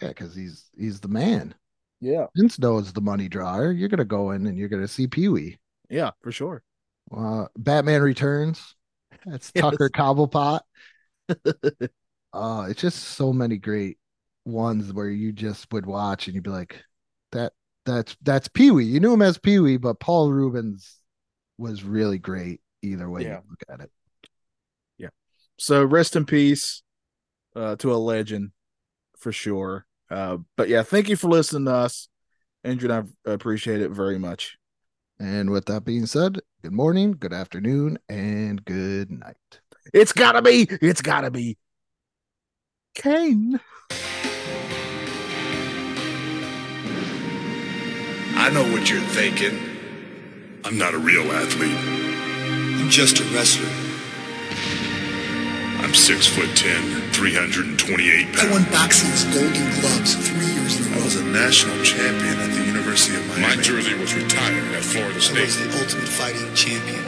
Yeah, 0.00 0.08
because 0.08 0.34
he's 0.34 0.70
he's 0.76 1.00
the 1.00 1.08
man. 1.08 1.54
Yeah. 2.00 2.26
Vince 2.36 2.58
knows 2.58 2.92
the 2.92 3.00
money 3.00 3.28
drawer. 3.28 3.72
You're 3.72 3.88
gonna 3.88 4.04
go 4.04 4.30
in 4.30 4.46
and 4.46 4.56
you're 4.56 4.68
gonna 4.68 4.88
see 4.88 5.06
Pee 5.06 5.28
Wee. 5.28 5.58
Yeah, 5.88 6.12
for 6.22 6.32
sure. 6.32 6.62
Uh, 7.14 7.46
Batman 7.56 8.02
Returns. 8.02 8.74
That's 9.26 9.52
Yes. 9.54 9.62
Tucker 9.62 9.90
Cobblepot. 9.90 10.60
uh, 12.32 12.66
it's 12.68 12.80
just 12.80 12.98
so 12.98 13.32
many 13.32 13.58
great 13.58 13.98
ones 14.44 14.92
where 14.92 15.10
you 15.10 15.32
just 15.32 15.72
would 15.72 15.86
watch 15.86 16.26
and 16.26 16.34
you'd 16.34 16.44
be 16.44 16.50
like, 16.50 16.82
that 17.32 17.52
that's 17.84 18.16
that's 18.22 18.48
Pee 18.48 18.70
Wee. 18.70 18.84
You 18.84 19.00
knew 19.00 19.12
him 19.12 19.22
as 19.22 19.38
Pee 19.38 19.58
Wee, 19.58 19.76
but 19.76 20.00
Paul 20.00 20.32
Reubens 20.32 20.96
was 21.58 21.84
really 21.84 22.18
great 22.18 22.60
either 22.82 23.08
way 23.10 23.22
Yeah. 23.24 23.28
you 23.28 23.50
look 23.50 23.62
at 23.68 23.80
it. 23.80 23.90
Yeah. 24.98 25.08
So 25.58 25.84
rest 25.84 26.16
in 26.16 26.24
peace 26.24 26.82
uh, 27.56 27.76
to 27.76 27.92
a 27.92 27.96
legend 27.96 28.52
for 29.18 29.32
sure. 29.32 29.86
Uh, 30.10 30.38
but 30.56 30.68
yeah, 30.68 30.82
thank 30.82 31.08
you 31.08 31.16
for 31.16 31.28
listening 31.28 31.66
to 31.66 31.72
us. 31.72 32.08
Andrew 32.64 32.90
and 32.90 33.08
I 33.26 33.30
appreciate 33.30 33.80
it 33.80 33.90
very 33.90 34.18
much. 34.18 34.56
And 35.18 35.50
with 35.50 35.66
that 35.66 35.84
being 35.84 36.06
said, 36.06 36.40
good 36.62 36.72
morning, 36.72 37.12
good 37.12 37.32
afternoon, 37.32 37.98
and 38.08 38.64
good 38.64 39.10
night. 39.10 39.36
It's 39.92 40.12
gotta 40.12 40.42
be, 40.42 40.66
it's 40.80 41.02
gotta 41.02 41.30
be 41.30 41.58
Kane. 42.94 43.60
I 48.36 48.50
know 48.52 48.62
what 48.72 48.90
you're 48.90 49.00
thinking. 49.00 49.58
I'm 50.64 50.78
not 50.78 50.94
a 50.94 50.98
real 50.98 51.30
athlete. 51.32 51.76
I'm 52.80 52.88
just 52.90 53.20
a 53.20 53.24
wrestler. 53.34 53.89
I'm 55.90 55.98
six 55.98 56.22
foot 56.30 56.54
ten, 56.54 57.10
328 57.10 57.74
I 57.74 58.30
pounds. 58.30 58.46
won 58.54 58.62
boxing's 58.70 59.26
Golden 59.34 59.66
Gloves 59.82 60.14
three 60.22 60.46
years 60.54 60.78
in 60.78 60.86
a 60.86 60.94
row. 60.94 61.02
I 61.02 61.04
was 61.10 61.18
a 61.18 61.26
national 61.34 61.82
champion 61.82 62.38
at 62.38 62.54
the 62.54 62.62
University 62.62 63.18
of 63.18 63.26
Miami. 63.26 63.42
My 63.42 63.58
jersey 63.58 63.98
was 63.98 64.14
retired 64.14 64.70
at 64.70 64.86
Florida 64.86 65.18
State. 65.18 65.50
I 65.50 65.50
was 65.50 65.58
the 65.58 65.82
ultimate 65.82 66.06
fighting 66.06 66.46
champion. 66.54 67.02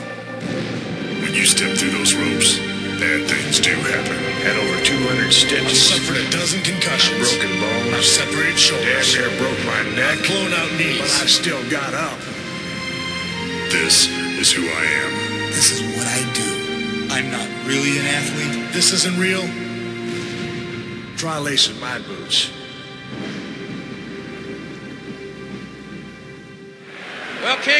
When 1.22 1.30
you 1.30 1.46
step 1.46 1.78
through 1.78 1.94
those 1.94 2.10
ropes, 2.18 2.58
bad 2.98 3.30
things 3.30 3.62
do 3.62 3.70
happen. 3.86 4.18
Had 4.42 4.58
over 4.58 4.74
200 4.82 5.30
stitches. 5.30 5.62
I 5.62 5.78
stitches. 5.78 6.02
suffered 6.02 6.18
a 6.18 6.26
dozen 6.34 6.66
concussions. 6.66 7.22
broken 7.22 7.54
bones. 7.62 7.94
I've 7.94 8.02
separated 8.02 8.58
shoulders. 8.58 9.14
Damn 9.14 9.30
near 9.30 9.38
broke 9.38 9.62
my 9.62 9.82
neck. 9.94 10.26
blown 10.26 10.50
out 10.58 10.74
knees. 10.74 10.98
But 10.98 11.22
I 11.22 11.26
still 11.30 11.62
got 11.70 11.94
up. 11.94 12.18
This 13.70 14.10
is 14.42 14.50
who 14.50 14.66
I 14.66 14.84
am. 15.06 15.10
This 15.54 15.70
is 15.70 15.86
what 15.94 16.10
I 16.10 16.18
do. 16.34 16.61
I'm 17.12 17.30
not 17.30 17.46
really 17.66 17.98
an 17.98 18.06
athlete. 18.06 18.72
This 18.72 18.90
isn't 18.94 19.18
real. 19.20 19.42
Try 21.18 21.38
lacing 21.38 21.78
my 21.78 21.98
boots. 21.98 22.50
Well, 27.42 27.58
King, 27.58 27.74